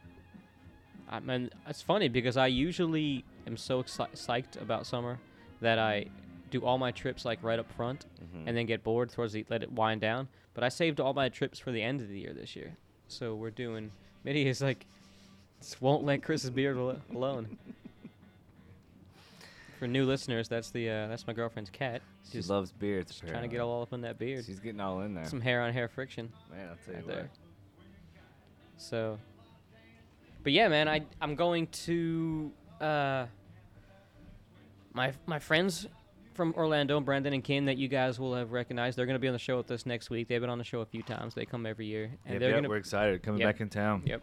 I 1.11 1.21
mean, 1.21 1.51
it's 1.67 1.81
funny 1.81 2.09
because 2.09 2.37
I 2.37 2.49
usually 2.49 3.25
am 3.47 3.57
so 3.57 3.83
exci- 3.83 4.13
psyched 4.13 4.61
about 4.61 4.87
summer 4.87 5.19
that 5.61 5.79
I 5.79 6.07
do 6.51 6.65
all 6.65 6.79
my 6.79 6.91
trips 6.91 7.25
like 7.25 7.43
right 7.43 7.59
up 7.59 7.71
front 7.73 8.07
Mhm. 8.23 8.45
and 8.47 8.57
then 8.57 8.67
get 8.67 8.83
bored 8.83 9.11
towards 9.11 9.33
the 9.33 9.45
let 9.49 9.63
it 9.63 9.71
wind 9.73 10.01
down. 10.01 10.29
But 10.55 10.65
I 10.65 10.69
saved 10.69 11.01
all 11.01 11.15
my 11.15 11.29
trips 11.29 11.59
for 11.59 11.71
the 11.73 11.83
end 11.83 12.01
of 12.01 12.09
the 12.09 12.19
year 12.19 12.33
this 12.33 12.57
year, 12.57 12.77
so 13.07 13.35
we're 13.35 13.51
doing. 13.51 13.91
Mitty 14.25 14.47
is 14.49 14.61
like, 14.61 14.87
just 15.61 15.81
won't 15.81 16.05
let 16.05 16.23
Chris's 16.23 16.51
beard 16.51 16.77
al- 16.77 17.01
alone. 17.15 17.57
For 19.79 19.87
new 19.87 20.05
listeners, 20.07 20.49
that's 20.49 20.71
the 20.73 20.91
uh, 20.91 21.07
that's 21.07 21.27
my 21.29 21.33
girlfriend's 21.33 21.71
cat. 21.71 22.03
she 22.27 22.33
Just, 22.39 22.51
loves 22.51 22.73
beards. 22.73 23.13
just 23.13 23.25
trying 23.29 23.43
to 23.43 23.49
get 23.49 23.61
all 23.61 23.81
up 23.83 23.93
in 23.93 24.01
that 24.01 24.19
beard. 24.19 24.45
She's 24.45 24.59
getting 24.59 24.81
all 24.81 25.03
in 25.03 25.15
there. 25.15 25.25
Some 25.27 25.41
hair 25.41 25.63
on 25.63 25.73
hair 25.73 25.87
friction. 25.89 26.33
Man, 26.51 26.69
I'll 26.69 26.77
tell 26.85 26.95
right 26.95 27.05
you 27.05 27.09
there. 27.13 27.23
what. 27.23 27.31
So, 28.77 29.19
but 30.43 30.53
yeah, 30.53 30.67
man, 30.67 30.89
I 30.89 31.03
I'm 31.21 31.37
going 31.37 31.69
to 31.69 32.51
uh 32.81 33.27
my 34.95 35.13
my 35.27 35.39
friends 35.39 35.87
from 36.39 36.55
Orlando, 36.57 37.01
Brandon 37.01 37.33
and 37.33 37.43
Kim, 37.43 37.65
that 37.65 37.79
you 37.79 37.89
guys 37.89 38.21
will 38.21 38.33
have 38.33 38.53
recognized. 38.53 38.97
They're 38.97 39.07
going 39.07 39.17
to 39.17 39.19
be 39.19 39.27
on 39.27 39.33
the 39.33 39.41
show 39.41 39.57
with 39.57 39.69
us 39.73 39.85
next 39.87 40.09
week. 40.09 40.29
They've 40.29 40.41
been 40.41 40.49
on 40.49 40.59
the 40.59 40.63
show 40.63 40.83
a 40.83 40.87
few 40.87 41.03
times. 41.03 41.35
They 41.35 41.45
come 41.45 41.67
every 41.67 41.87
year, 41.87 42.05
and 42.25 42.35
Yep, 42.35 42.41
they're 42.41 42.51
yep, 42.51 42.55
going 42.55 42.63
to 42.63 42.69
we're 42.69 42.77
excited 42.77 43.25
coming 43.25 43.41
Yep. 43.41 43.49
back 43.55 43.61
in 43.61 43.69
town. 43.69 44.03
Yep. 44.07 44.23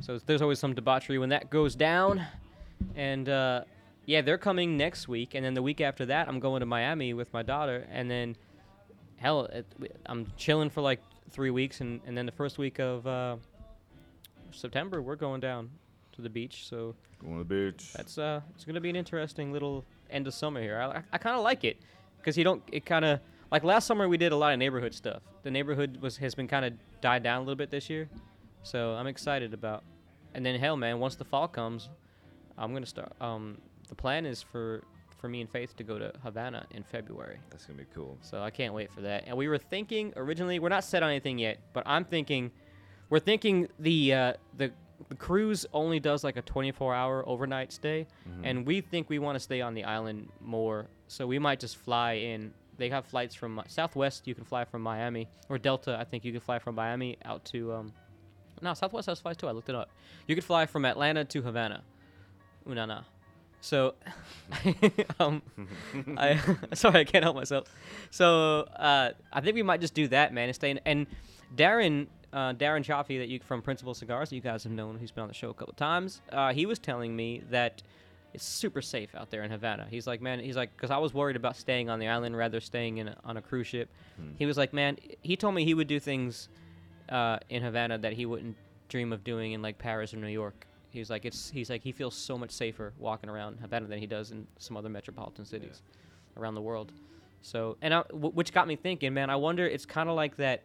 So 0.00 0.18
there's 0.26 0.42
always 0.42 0.58
some 0.58 0.74
debauchery 0.74 1.16
when 1.18 1.28
that 1.28 1.50
goes 1.50 1.76
down. 1.76 2.26
And 2.96 3.28
uh, 3.28 3.62
yeah, 4.04 4.20
they're 4.22 4.36
coming 4.36 4.76
next 4.76 5.06
week, 5.06 5.36
and 5.36 5.44
then 5.44 5.54
the 5.54 5.62
week 5.62 5.80
after 5.80 6.04
that, 6.06 6.26
I'm 6.26 6.40
going 6.40 6.58
to 6.58 6.66
Miami 6.66 7.14
with 7.14 7.32
my 7.32 7.44
daughter, 7.44 7.86
and 7.88 8.10
then 8.10 8.36
hell, 9.14 9.44
it, 9.44 9.64
I'm 10.06 10.26
chilling 10.36 10.70
for 10.70 10.80
like 10.80 11.00
three 11.30 11.50
weeks, 11.50 11.80
and, 11.80 12.00
and 12.04 12.18
then 12.18 12.26
the 12.26 12.32
first 12.32 12.58
week 12.58 12.80
of 12.80 13.06
uh, 13.06 13.36
September, 14.50 15.00
we're 15.00 15.14
going 15.14 15.40
down 15.40 15.70
to 16.14 16.20
the 16.22 16.28
beach. 16.28 16.66
So 16.68 16.96
Going 17.20 17.38
to 17.38 17.44
the 17.44 17.70
beach. 17.70 17.92
that's 17.92 18.18
uh, 18.18 18.40
it's 18.56 18.64
gonna 18.64 18.80
be 18.80 18.90
an 18.90 18.96
interesting 18.96 19.52
little 19.52 19.84
end 20.10 20.26
of 20.26 20.34
summer 20.34 20.60
here. 20.60 20.80
I, 20.80 21.02
I, 21.12 21.18
kind 21.18 21.36
of 21.36 21.42
like 21.42 21.64
it 21.64 21.78
because 22.18 22.36
you 22.36 22.44
don't. 22.44 22.62
It 22.72 22.86
kind 22.86 23.04
of 23.04 23.20
like 23.50 23.64
last 23.64 23.86
summer 23.86 24.08
we 24.08 24.16
did 24.16 24.32
a 24.32 24.36
lot 24.36 24.52
of 24.52 24.58
neighborhood 24.58 24.94
stuff. 24.94 25.22
The 25.42 25.50
neighborhood 25.50 25.98
was 26.00 26.16
has 26.18 26.34
been 26.34 26.48
kind 26.48 26.64
of 26.64 26.72
died 27.00 27.22
down 27.22 27.38
a 27.38 27.40
little 27.40 27.56
bit 27.56 27.70
this 27.70 27.90
year, 27.90 28.08
so 28.62 28.94
I'm 28.94 29.06
excited 29.06 29.54
about. 29.54 29.84
And 30.34 30.44
then 30.44 30.58
hell, 30.58 30.76
man, 30.76 30.98
once 30.98 31.14
the 31.14 31.24
fall 31.24 31.46
comes, 31.46 31.90
I'm 32.58 32.72
gonna 32.72 32.86
start. 32.86 33.12
Um, 33.20 33.58
the 33.88 33.94
plan 33.94 34.26
is 34.26 34.42
for 34.42 34.82
for 35.24 35.28
me 35.28 35.40
and 35.40 35.48
Faith 35.48 35.74
to 35.76 35.82
go 35.84 35.98
to 35.98 36.12
Havana 36.22 36.66
in 36.72 36.82
February. 36.82 37.38
That's 37.50 37.64
gonna 37.64 37.78
be 37.78 37.86
cool. 37.94 38.18
So 38.20 38.42
I 38.42 38.50
can't 38.50 38.74
wait 38.74 38.92
for 38.92 39.00
that. 39.02 39.24
And 39.26 39.36
we 39.36 39.48
were 39.48 39.58
thinking 39.58 40.12
originally, 40.16 40.58
we're 40.58 40.68
not 40.68 40.84
set 40.84 41.02
on 41.02 41.10
anything 41.10 41.38
yet, 41.38 41.60
but 41.72 41.82
I'm 41.86 42.04
thinking, 42.04 42.50
we're 43.08 43.20
thinking 43.20 43.68
the 43.78 44.12
uh, 44.12 44.32
the 44.56 44.72
the 45.08 45.14
cruise 45.14 45.66
only 45.72 46.00
does 46.00 46.24
like 46.24 46.36
a 46.36 46.42
24 46.42 46.94
hour 46.94 47.28
overnight 47.28 47.72
stay, 47.72 48.06
Mhm. 48.28 48.40
and 48.44 48.66
we 48.66 48.80
think 48.80 49.08
we 49.10 49.18
want 49.18 49.36
to 49.36 49.40
stay 49.40 49.60
on 49.60 49.74
the 49.74 49.84
island 49.84 50.28
more. 50.40 50.86
So 51.08 51.26
we 51.26 51.38
might 51.38 51.60
just 51.60 51.76
fly 51.76 52.12
in. 52.14 52.52
They 52.76 52.88
have 52.90 53.04
flights 53.06 53.34
from 53.34 53.58
uh, 53.58 53.64
Southwest. 53.68 54.26
You 54.26 54.34
can 54.34 54.44
fly 54.44 54.64
from 54.64 54.82
Miami 54.82 55.28
or 55.48 55.58
Delta. 55.58 55.96
I 55.98 56.04
think 56.04 56.24
you 56.24 56.32
can 56.32 56.40
fly 56.40 56.58
from 56.58 56.74
Miami 56.74 57.16
out 57.24 57.44
to 57.46 57.72
um. 57.72 57.92
No, 58.62 58.72
Southwest 58.74 59.06
has 59.06 59.20
flights 59.20 59.38
too. 59.38 59.48
I 59.48 59.52
looked 59.52 59.68
it 59.68 59.74
up. 59.74 59.90
You 60.26 60.34
could 60.34 60.44
fly 60.44 60.66
from 60.66 60.84
Atlanta 60.84 61.24
to 61.24 61.42
Havana. 61.42 61.82
Unana. 62.66 63.04
So, 63.60 63.94
um, 65.20 65.42
I 66.16 66.40
sorry, 66.74 67.00
I 67.00 67.04
can't 67.04 67.24
help 67.24 67.36
myself. 67.36 67.66
So 68.10 68.60
uh, 68.76 69.10
I 69.32 69.40
think 69.40 69.54
we 69.54 69.62
might 69.62 69.80
just 69.80 69.94
do 69.94 70.08
that, 70.08 70.32
man, 70.32 70.48
and 70.48 70.54
stay. 70.54 70.70
In, 70.70 70.80
and 70.84 71.06
Darren, 71.54 72.06
uh, 72.34 72.52
Darren 72.52 72.84
Chaffee, 72.84 73.18
that 73.18 73.28
you 73.28 73.40
from 73.40 73.62
Principle 73.62 73.94
Cigars, 73.94 74.28
that 74.28 74.34
you 74.36 74.42
guys 74.42 74.64
have 74.64 74.72
known, 74.72 74.98
who's 74.98 75.10
been 75.10 75.22
on 75.22 75.28
the 75.28 75.34
show 75.34 75.50
a 75.50 75.54
couple 75.54 75.72
times. 75.74 76.20
Uh, 76.30 76.52
he 76.52 76.66
was 76.66 76.78
telling 76.78 77.14
me 77.14 77.42
that 77.50 77.82
it's 78.34 78.44
super 78.44 78.82
safe 78.82 79.14
out 79.14 79.30
there 79.30 79.44
in 79.44 79.50
Havana. 79.50 79.86
He's 79.88 80.06
like, 80.06 80.20
man, 80.20 80.40
he's 80.40 80.56
like, 80.56 80.76
because 80.76 80.90
I 80.90 80.98
was 80.98 81.14
worried 81.14 81.36
about 81.36 81.56
staying 81.56 81.88
on 81.88 82.00
the 82.00 82.08
island 82.08 82.36
rather 82.36 82.60
staying 82.60 82.98
in 82.98 83.08
a, 83.08 83.16
on 83.24 83.36
a 83.36 83.42
cruise 83.42 83.68
ship. 83.68 83.88
Hmm. 84.16 84.30
He 84.36 84.44
was 84.44 84.58
like, 84.58 84.72
man, 84.72 84.98
he 85.22 85.36
told 85.36 85.54
me 85.54 85.64
he 85.64 85.74
would 85.74 85.86
do 85.86 86.00
things 86.00 86.48
uh, 87.08 87.38
in 87.48 87.62
Havana 87.62 87.98
that 87.98 88.12
he 88.14 88.26
wouldn't 88.26 88.56
dream 88.88 89.12
of 89.12 89.22
doing 89.22 89.52
in 89.52 89.62
like 89.62 89.78
Paris 89.78 90.12
or 90.12 90.16
New 90.16 90.26
York. 90.26 90.66
He's 90.90 91.10
like, 91.10 91.24
it's 91.24 91.50
he's 91.50 91.70
like 91.70 91.82
he 91.82 91.92
feels 91.92 92.14
so 92.14 92.36
much 92.38 92.50
safer 92.50 92.92
walking 92.98 93.30
around 93.30 93.58
Havana 93.60 93.86
than 93.86 93.98
he 93.98 94.06
does 94.06 94.30
in 94.32 94.46
some 94.58 94.76
other 94.76 94.88
metropolitan 94.88 95.44
cities 95.44 95.82
around 96.36 96.54
the 96.54 96.60
world. 96.60 96.92
So, 97.42 97.76
and 97.82 97.92
I, 97.92 98.02
w- 98.10 98.30
which 98.30 98.52
got 98.52 98.66
me 98.66 98.76
thinking, 98.76 99.12
man, 99.12 99.28
I 99.30 99.36
wonder. 99.36 99.66
It's 99.66 99.86
kind 99.86 100.08
of 100.08 100.16
like 100.16 100.36
that. 100.36 100.62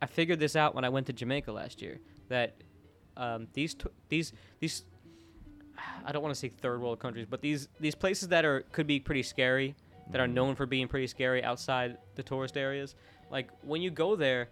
I 0.00 0.06
figured 0.06 0.38
this 0.38 0.54
out 0.56 0.74
when 0.74 0.84
I 0.84 0.88
went 0.88 1.06
to 1.08 1.12
Jamaica 1.12 1.50
last 1.52 1.82
year. 1.82 1.98
That 2.28 2.56
um, 3.16 3.48
these 3.52 3.74
t- 3.74 3.88
these 4.08 4.32
these 4.60 4.84
I 6.04 6.12
don't 6.12 6.22
want 6.22 6.34
to 6.34 6.38
say 6.38 6.48
third 6.48 6.80
world 6.80 6.98
countries, 7.00 7.26
but 7.28 7.40
these 7.40 7.68
these 7.80 7.94
places 7.94 8.28
that 8.28 8.44
are 8.44 8.62
could 8.72 8.86
be 8.86 9.00
pretty 9.00 9.22
scary, 9.22 9.74
that 10.10 10.20
are 10.20 10.26
Mhm. 10.26 10.32
known 10.34 10.54
for 10.54 10.66
being 10.66 10.88
pretty 10.88 11.06
scary 11.06 11.42
outside 11.42 11.98
the 12.14 12.22
tourist 12.22 12.56
areas. 12.56 12.94
Like 13.30 13.48
when 13.62 13.82
you 13.82 13.90
go 13.90 14.16
there, 14.16 14.48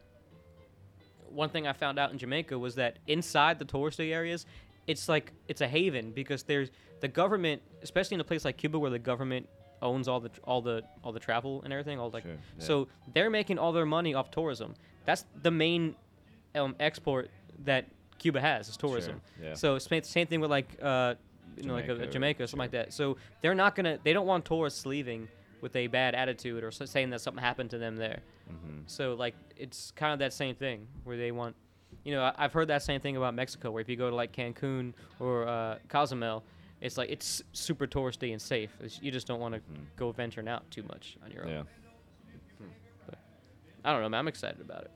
one 1.28 1.48
thing 1.48 1.66
I 1.66 1.72
found 1.72 1.98
out 1.98 2.12
in 2.12 2.18
Jamaica 2.18 2.58
was 2.58 2.74
that 2.76 2.98
inside 3.06 3.58
the 3.58 3.64
touristy 3.64 4.12
areas, 4.12 4.46
it's 4.86 5.08
like 5.08 5.32
it's 5.48 5.60
a 5.60 5.68
haven 5.68 6.12
because 6.12 6.42
there's 6.44 6.70
the 7.00 7.08
government, 7.08 7.62
especially 7.82 8.14
in 8.14 8.20
a 8.20 8.24
place 8.24 8.44
like 8.44 8.56
Cuba 8.56 8.78
where 8.78 8.90
the 8.90 8.98
government 8.98 9.48
owns 9.82 10.08
all 10.08 10.20
the 10.20 10.30
all 10.44 10.62
the 10.62 10.82
all 11.04 11.12
the 11.12 11.20
travel 11.20 11.60
and 11.62 11.72
everything, 11.72 11.98
all 11.98 12.10
like 12.10 12.22
Sure, 12.22 12.32
yeah. 12.32 12.64
so 12.64 12.88
they're 13.12 13.30
making 13.30 13.58
all 13.58 13.72
their 13.72 13.86
money 13.86 14.14
off 14.14 14.30
tourism. 14.30 14.74
That's 15.06 15.24
the 15.42 15.50
main 15.50 15.94
um, 16.54 16.76
export 16.80 17.30
that 17.64 17.86
Cuba 18.18 18.40
has 18.40 18.68
is 18.68 18.76
tourism. 18.76 19.20
Sure, 19.38 19.48
yeah. 19.48 19.54
So 19.54 19.78
same, 19.78 20.02
same 20.02 20.26
thing 20.26 20.40
with 20.40 20.50
like 20.50 20.76
uh, 20.82 21.14
you 21.56 21.64
know 21.64 21.74
like 21.74 21.84
a, 21.84 21.88
Jamaica 21.88 22.02
a 22.04 22.08
or- 22.08 22.10
Jamaica 22.10 22.42
or 22.42 22.46
something 22.46 22.58
like 22.64 22.70
that. 22.72 22.92
So 22.92 23.16
they're 23.40 23.54
not 23.54 23.74
gonna 23.74 23.98
they 24.02 24.12
don't 24.12 24.26
want 24.26 24.44
tourists 24.44 24.84
leaving 24.86 25.28
with 25.62 25.74
a 25.76 25.86
bad 25.86 26.14
attitude 26.14 26.62
or 26.62 26.70
saying 26.70 27.10
that 27.10 27.20
something 27.20 27.42
happened 27.42 27.70
to 27.70 27.78
them 27.78 27.96
there. 27.96 28.20
Mm-hmm. 28.52 28.80
So 28.86 29.14
like 29.14 29.34
it's 29.56 29.90
kind 29.92 30.12
of 30.12 30.18
that 30.18 30.32
same 30.32 30.54
thing 30.54 30.86
where 31.04 31.16
they 31.16 31.32
want, 31.32 31.56
you 32.04 32.12
know, 32.12 32.22
I, 32.22 32.32
I've 32.36 32.52
heard 32.52 32.68
that 32.68 32.82
same 32.82 33.00
thing 33.00 33.16
about 33.16 33.34
Mexico 33.34 33.70
where 33.70 33.80
if 33.80 33.88
you 33.88 33.96
go 33.96 34.10
to 34.10 34.14
like 34.16 34.32
Cancun 34.32 34.92
or 35.18 35.48
uh, 35.48 35.78
Cozumel, 35.88 36.44
it's 36.82 36.98
like 36.98 37.10
it's 37.10 37.42
super 37.52 37.86
touristy 37.86 38.32
and 38.32 38.40
safe. 38.40 38.70
It's, 38.80 39.00
you 39.02 39.10
just 39.10 39.26
don't 39.26 39.40
want 39.40 39.54
to 39.54 39.60
Mhm. 39.60 39.84
go 39.96 40.12
venturing 40.12 40.46
out 40.48 40.70
too 40.70 40.82
much 40.84 41.16
on 41.24 41.30
your 41.30 41.44
own. 41.44 41.50
Yeah. 41.50 41.62
I 43.86 43.92
don't 43.92 44.02
know, 44.02 44.08
man. 44.08 44.18
I'm 44.18 44.28
excited 44.28 44.60
about 44.60 44.82
it. 44.82 44.90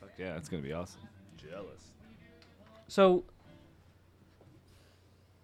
Fuck 0.00 0.10
yeah, 0.18 0.36
it's 0.36 0.48
gonna 0.48 0.62
be 0.62 0.72
awesome. 0.72 1.02
Jealous. 1.36 1.92
So 2.88 3.22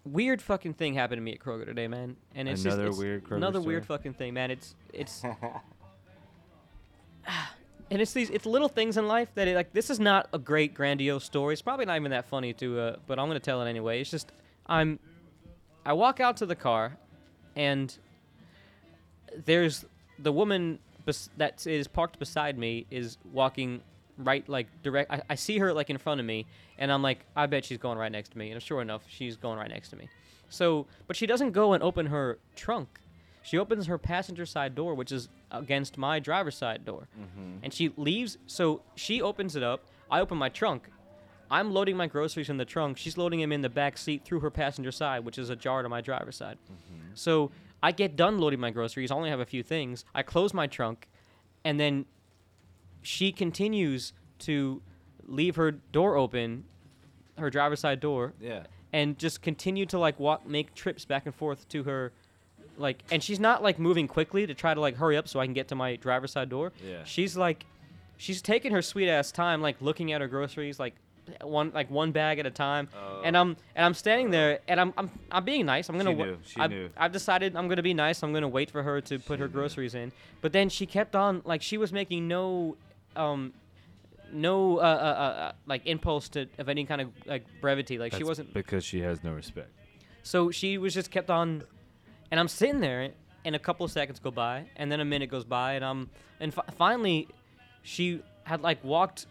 weird 0.03 0.41
fucking 0.41 0.73
thing 0.73 0.93
happened 0.93 1.19
to 1.19 1.23
me 1.23 1.31
at 1.31 1.39
Kroger 1.39 1.65
today, 1.65 1.87
man. 1.87 2.17
And 2.35 2.49
it's 2.49 2.65
Another 2.65 2.87
just, 2.87 2.97
it's 2.97 2.99
weird 2.99 3.23
Kroger 3.23 3.37
another 3.37 3.61
weird 3.61 3.85
fucking 3.85 4.13
thing, 4.13 4.33
man. 4.33 4.51
It's 4.51 4.75
it's 4.91 5.23
and 7.91 8.01
it's 8.01 8.11
these 8.11 8.29
it's 8.29 8.45
little 8.45 8.67
things 8.67 8.97
in 8.97 9.07
life 9.07 9.29
that 9.35 9.47
it, 9.47 9.55
like 9.55 9.71
this 9.71 9.89
is 9.89 10.01
not 10.01 10.27
a 10.33 10.37
great 10.37 10.73
grandiose 10.73 11.23
story. 11.23 11.53
It's 11.53 11.61
probably 11.61 11.85
not 11.85 11.95
even 11.95 12.11
that 12.11 12.25
funny 12.25 12.51
to 12.55 12.77
uh, 12.77 12.95
but 13.07 13.19
I'm 13.19 13.27
gonna 13.27 13.39
tell 13.39 13.61
it 13.61 13.69
anyway. 13.69 14.01
It's 14.01 14.11
just 14.11 14.33
I'm 14.67 14.99
I 15.85 15.93
walk 15.93 16.19
out 16.19 16.35
to 16.37 16.45
the 16.45 16.57
car, 16.57 16.97
and 17.55 17.97
there's 19.45 19.85
the 20.19 20.33
woman 20.33 20.79
bes- 21.09 21.29
that 21.37 21.65
is 21.65 21.87
parked 21.87 22.19
beside 22.19 22.57
me 22.57 22.85
is 22.91 23.17
walking 23.33 23.81
right 24.17 24.47
like 24.47 24.67
direct. 24.83 25.11
I, 25.11 25.21
I 25.29 25.35
see 25.35 25.57
her 25.57 25.73
like 25.73 25.89
in 25.89 25.97
front 25.97 26.19
of 26.19 26.25
me, 26.25 26.45
and 26.77 26.91
I'm 26.91 27.01
like, 27.01 27.25
I 27.35 27.47
bet 27.47 27.65
she's 27.65 27.77
going 27.77 27.97
right 27.97 28.11
next 28.11 28.29
to 28.31 28.37
me. 28.37 28.51
And 28.51 28.61
sure 28.61 28.81
enough, 28.81 29.03
she's 29.07 29.35
going 29.35 29.57
right 29.57 29.69
next 29.69 29.89
to 29.89 29.95
me. 29.95 30.07
So, 30.49 30.85
but 31.07 31.15
she 31.15 31.25
doesn't 31.25 31.51
go 31.51 31.73
and 31.73 31.83
open 31.83 32.07
her 32.07 32.39
trunk. 32.55 32.99
She 33.41 33.57
opens 33.57 33.87
her 33.87 33.97
passenger 33.97 34.45
side 34.45 34.75
door, 34.75 34.93
which 34.93 35.11
is 35.11 35.29
against 35.51 35.97
my 35.97 36.19
driver's 36.19 36.57
side 36.57 36.85
door. 36.85 37.07
Mm-hmm. 37.19 37.63
And 37.63 37.73
she 37.73 37.91
leaves. 37.97 38.37
So 38.45 38.81
she 38.95 39.21
opens 39.21 39.55
it 39.55 39.63
up. 39.63 39.85
I 40.11 40.19
open 40.19 40.37
my 40.37 40.49
trunk. 40.49 40.89
I'm 41.51 41.71
loading 41.71 41.97
my 41.97 42.05
groceries 42.05 42.49
in 42.49 42.57
the 42.57 42.65
trunk. 42.65 42.97
She's 42.97 43.17
loading 43.17 43.39
them 43.39 43.51
in 43.51 43.61
the 43.61 43.69
back 43.69 43.97
seat 43.97 44.23
through 44.23 44.41
her 44.41 44.51
passenger 44.51 44.91
side, 44.91 45.25
which 45.25 45.39
is 45.39 45.49
ajar 45.49 45.81
to 45.81 45.89
my 45.89 46.01
driver's 46.01 46.35
side. 46.35 46.57
Mm-hmm. 46.65 47.11
So 47.15 47.51
I 47.81 47.91
get 47.91 48.15
done 48.15 48.37
loading 48.39 48.59
my 48.59 48.71
groceries. 48.71 49.11
I 49.11 49.15
only 49.15 49.29
have 49.29 49.39
a 49.39 49.45
few 49.45 49.63
things. 49.63 50.05
I 50.13 50.21
close 50.23 50.53
my 50.53 50.67
trunk, 50.67 51.07
and 51.63 51.79
then 51.79 52.05
she 53.01 53.31
continues 53.31 54.13
to 54.39 54.81
leave 55.25 55.55
her 55.55 55.71
door 55.71 56.15
open, 56.17 56.65
her 57.37 57.49
driver's 57.49 57.79
side 57.79 57.99
door, 57.99 58.33
Yeah. 58.41 58.63
and 58.91 59.17
just 59.17 59.41
continue 59.41 59.85
to 59.87 59.99
like 59.99 60.19
walk, 60.19 60.45
make 60.47 60.73
trips 60.73 61.05
back 61.05 61.25
and 61.25 61.33
forth 61.35 61.67
to 61.69 61.83
her, 61.83 62.11
like, 62.77 63.03
and 63.11 63.23
she's 63.23 63.39
not 63.39 63.63
like 63.63 63.79
moving 63.79 64.07
quickly 64.07 64.45
to 64.47 64.53
try 64.53 64.73
to 64.73 64.79
like 64.81 64.95
hurry 64.97 65.15
up 65.17 65.27
so 65.27 65.39
I 65.39 65.45
can 65.45 65.53
get 65.53 65.67
to 65.69 65.75
my 65.75 65.95
driver's 65.95 66.31
side 66.31 66.49
door. 66.49 66.73
Yeah. 66.85 67.03
She's 67.05 67.37
like, 67.37 67.65
she's 68.17 68.41
taking 68.41 68.71
her 68.73 68.81
sweet 68.81 69.09
ass 69.09 69.31
time, 69.31 69.61
like 69.61 69.81
looking 69.81 70.11
at 70.11 70.19
her 70.21 70.27
groceries, 70.27 70.79
like 70.79 70.95
one 71.41 71.71
like 71.73 71.89
one 71.89 72.11
bag 72.11 72.39
at 72.39 72.45
a 72.45 72.51
time. 72.51 72.89
and 73.23 73.35
Oh. 73.35 73.41
I'm 73.41 73.57
and 73.75 73.85
I'm 73.85 73.93
standing 73.93 74.29
there, 74.31 74.59
and 74.67 74.79
I'm 74.79 74.93
I'm 74.97 75.09
I'm 75.31 75.45
being 75.45 75.65
nice. 75.65 75.89
I'm 75.89 75.97
gonna. 75.97 76.11
She 76.11 76.15
knew, 76.15 76.37
she 76.45 76.59
I've, 76.59 76.69
knew. 76.71 76.89
I've 76.97 77.11
decided 77.11 77.55
I'm 77.55 77.67
gonna 77.67 77.83
be 77.83 77.93
nice. 77.93 78.23
I'm 78.23 78.33
gonna 78.33 78.47
wait 78.47 78.71
for 78.71 78.83
her 78.83 79.01
to 79.01 79.19
put 79.19 79.39
her 79.39 79.47
knew. 79.47 79.53
groceries 79.53 79.95
in. 79.95 80.11
But 80.41 80.53
then 80.53 80.69
she 80.69 80.85
kept 80.85 81.15
on 81.15 81.41
like 81.45 81.61
she 81.61 81.77
was 81.77 81.91
making 81.93 82.27
no, 82.27 82.77
um, 83.15 83.53
no 84.31 84.77
uh, 84.77 84.81
uh, 84.81 84.83
uh, 84.83 84.87
uh 84.87 85.51
like 85.65 85.85
impulse 85.85 86.29
to 86.29 86.47
of 86.57 86.69
any 86.69 86.85
kind 86.85 87.01
of 87.01 87.09
like 87.25 87.45
brevity. 87.61 87.97
Like 87.97 88.13
she 88.13 88.23
wasn't. 88.23 88.53
because 88.53 88.83
she 88.83 89.01
has 89.01 89.23
no 89.23 89.33
respect. 89.33 89.71
So 90.23 90.51
she 90.51 90.77
was 90.77 90.93
just 90.93 91.11
kept 91.11 91.29
on, 91.29 91.63
and 92.29 92.39
I'm 92.39 92.47
sitting 92.47 92.81
there, 92.81 93.09
and 93.45 93.55
a 93.55 93.59
couple 93.59 93.85
of 93.85 93.91
seconds 93.91 94.19
go 94.19 94.31
by, 94.31 94.65
and 94.75 94.91
then 94.91 94.99
a 94.99 95.05
minute 95.05 95.29
goes 95.29 95.45
by, 95.45 95.73
and 95.73 95.85
I'm, 95.85 96.09
and 96.39 96.53
fi- 96.53 96.65
finally, 96.77 97.27
she 97.83 98.21
had 98.43 98.61
like 98.61 98.83
walked 98.83 99.25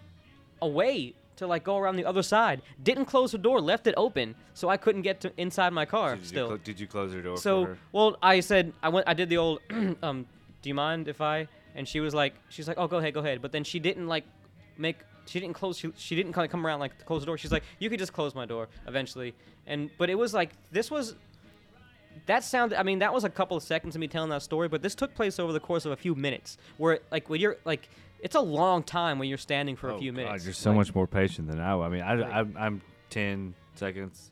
away 0.62 1.14
to 1.38 1.46
like 1.46 1.64
go 1.64 1.78
around 1.78 1.96
the 1.96 2.04
other 2.04 2.22
side. 2.22 2.62
Didn't 2.82 3.06
close 3.06 3.32
the 3.32 3.38
door, 3.38 3.60
left 3.60 3.86
it 3.86 3.94
open, 3.96 4.34
so 4.54 4.68
I 4.68 4.76
couldn't 4.76 5.02
get 5.02 5.20
to 5.22 5.32
inside 5.36 5.72
my 5.72 5.84
car. 5.84 6.14
Did 6.14 6.20
you, 6.20 6.26
still, 6.26 6.56
did 6.58 6.80
you 6.80 6.86
close 6.86 7.12
her 7.12 7.22
door 7.22 7.36
so 7.36 7.64
her? 7.64 7.78
well, 7.92 8.16
I 8.22 8.40
said 8.40 8.72
I 8.82 8.88
went. 8.90 9.08
I 9.08 9.14
did 9.14 9.28
the 9.28 9.38
old. 9.38 9.60
um, 10.02 10.26
do 10.62 10.68
you 10.68 10.74
mind 10.74 11.08
if 11.08 11.20
I? 11.20 11.48
And 11.74 11.86
she 11.86 12.00
was 12.00 12.14
like, 12.14 12.34
she's 12.48 12.66
like, 12.66 12.78
oh, 12.78 12.88
go 12.88 12.98
ahead, 12.98 13.14
go 13.14 13.20
ahead. 13.20 13.40
But 13.40 13.52
then 13.52 13.64
she 13.64 13.78
didn't 13.78 14.06
like 14.06 14.24
make. 14.76 14.98
She 15.26 15.40
didn't 15.40 15.54
close. 15.54 15.78
She, 15.78 15.92
she 15.96 16.16
didn't 16.16 16.32
kind 16.32 16.44
of 16.44 16.50
come 16.50 16.66
around 16.66 16.80
like 16.80 16.98
to 16.98 17.04
close 17.04 17.22
the 17.22 17.26
door. 17.26 17.38
She's 17.38 17.52
like, 17.52 17.64
you 17.78 17.88
could 17.88 17.98
just 17.98 18.12
close 18.12 18.34
my 18.34 18.46
door 18.46 18.68
eventually. 18.86 19.34
And 19.66 19.90
but 19.98 20.10
it 20.10 20.16
was 20.16 20.34
like 20.34 20.50
this 20.70 20.90
was. 20.90 21.14
That 22.26 22.44
sounded. 22.44 22.78
I 22.78 22.82
mean, 22.82 22.98
that 23.00 23.12
was 23.12 23.24
a 23.24 23.30
couple 23.30 23.56
of 23.56 23.62
seconds 23.62 23.94
of 23.94 24.00
me 24.00 24.08
telling 24.08 24.30
that 24.30 24.42
story, 24.42 24.68
but 24.68 24.82
this 24.82 24.94
took 24.94 25.14
place 25.14 25.38
over 25.38 25.52
the 25.52 25.60
course 25.60 25.84
of 25.84 25.92
a 25.92 25.96
few 25.96 26.14
minutes. 26.14 26.58
Where 26.76 27.00
like 27.10 27.28
when 27.30 27.40
you're 27.40 27.56
like, 27.64 27.88
it's 28.20 28.34
a 28.34 28.40
long 28.40 28.82
time 28.82 29.18
when 29.18 29.28
you're 29.28 29.38
standing 29.38 29.76
for 29.76 29.90
a 29.90 29.94
Oh, 29.94 29.98
few 29.98 30.12
God, 30.12 30.16
minutes. 30.16 30.44
you're 30.44 30.54
so 30.54 30.70
Like, 30.70 30.78
much 30.78 30.94
more 30.94 31.06
patient 31.06 31.48
than 31.48 31.60
I. 31.60 31.72
I 31.78 31.88
mean, 31.88 32.02
I, 32.02 32.14
Like- 32.14 32.32
I'm, 32.32 32.56
I'm 32.58 32.80
ten 33.10 33.54
seconds. 33.74 34.30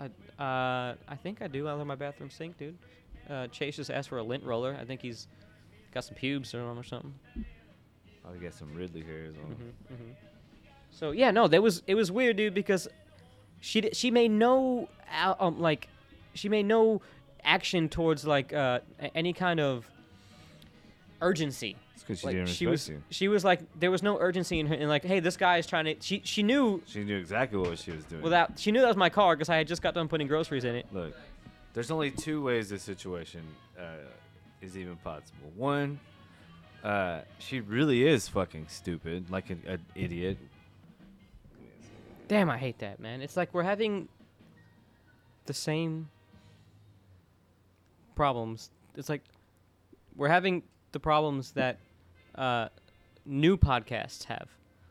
I, 0.00 0.06
uh, 0.42 0.94
I 1.08 1.16
think 1.22 1.42
I 1.42 1.46
do 1.46 1.68
out 1.68 1.80
of 1.80 1.86
my 1.86 1.94
bathroom 1.94 2.30
sink, 2.30 2.58
dude. 2.58 2.76
Uh, 3.30 3.46
Chase 3.48 3.76
just 3.76 3.90
asked 3.90 4.08
for 4.08 4.18
a 4.18 4.22
lint 4.22 4.42
roller. 4.44 4.76
I 4.80 4.84
think 4.84 5.00
he's 5.00 5.28
got 5.94 6.04
some 6.04 6.16
pubes 6.16 6.54
on 6.54 6.60
him 6.72 6.78
or 6.78 6.82
something. 6.82 7.14
I'll 8.24 8.34
get 8.34 8.54
some 8.54 8.74
Ridley 8.74 9.02
hairs 9.02 9.36
on. 9.36 9.52
hmm 9.54 9.94
hmm 9.94 10.10
So 10.90 11.12
yeah, 11.12 11.30
no, 11.30 11.46
that 11.48 11.62
was 11.62 11.82
it 11.86 11.94
was 11.94 12.10
weird, 12.10 12.36
dude, 12.36 12.54
because 12.54 12.88
she 13.62 13.88
she 13.94 14.10
made 14.10 14.30
no 14.30 14.88
um 15.38 15.58
like 15.60 15.88
she 16.34 16.48
made 16.50 16.66
no 16.66 17.00
action 17.44 17.88
towards 17.88 18.26
like 18.26 18.52
uh 18.52 18.80
any 19.14 19.32
kind 19.32 19.60
of 19.60 19.86
urgency. 21.20 21.76
It's 21.94 22.02
because 22.02 22.20
she 22.20 22.26
like 22.26 22.34
didn't 22.36 22.48
she 22.48 22.66
was 22.66 22.88
you. 22.88 23.02
she 23.10 23.28
was 23.28 23.44
like 23.44 23.60
there 23.78 23.90
was 23.90 24.02
no 24.02 24.18
urgency 24.18 24.58
in 24.58 24.66
her 24.66 24.74
in 24.74 24.88
like 24.88 25.04
hey 25.04 25.20
this 25.20 25.36
guy 25.36 25.58
is 25.58 25.66
trying 25.66 25.84
to 25.84 25.94
she 26.00 26.20
she 26.24 26.42
knew 26.42 26.82
She 26.86 27.04
knew 27.04 27.16
exactly 27.16 27.58
what 27.58 27.78
she 27.78 27.92
was 27.92 28.04
doing. 28.04 28.22
without 28.22 28.58
she 28.58 28.72
knew 28.72 28.80
that 28.80 28.88
was 28.88 28.96
my 28.96 29.08
car 29.10 29.36
because 29.36 29.48
I 29.48 29.56
had 29.56 29.68
just 29.68 29.80
got 29.82 29.94
done 29.94 30.08
putting 30.08 30.26
groceries 30.26 30.64
in 30.64 30.74
it. 30.74 30.86
Look, 30.92 31.14
there's 31.74 31.90
only 31.90 32.10
two 32.10 32.42
ways 32.42 32.68
this 32.70 32.82
situation 32.82 33.42
uh, 33.78 33.82
is 34.60 34.76
even 34.76 34.96
possible. 34.96 35.52
One, 35.56 36.00
uh, 36.82 37.20
she 37.38 37.60
really 37.60 38.06
is 38.06 38.28
fucking 38.28 38.66
stupid, 38.68 39.30
like 39.30 39.50
an, 39.50 39.62
an 39.66 39.84
idiot. 39.94 40.38
Damn, 42.32 42.48
I 42.48 42.56
hate 42.56 42.78
that, 42.78 42.98
man. 42.98 43.20
It's 43.20 43.36
like 43.36 43.52
we're 43.52 43.62
having 43.62 44.08
the 45.44 45.52
same 45.52 46.08
problems. 48.14 48.70
It's 48.96 49.10
like 49.10 49.20
we're 50.16 50.30
having 50.30 50.62
the 50.92 50.98
problems 50.98 51.50
that 51.52 51.76
uh, 52.34 52.68
new 53.26 53.58
podcasts 53.58 54.24
have. 54.24 54.48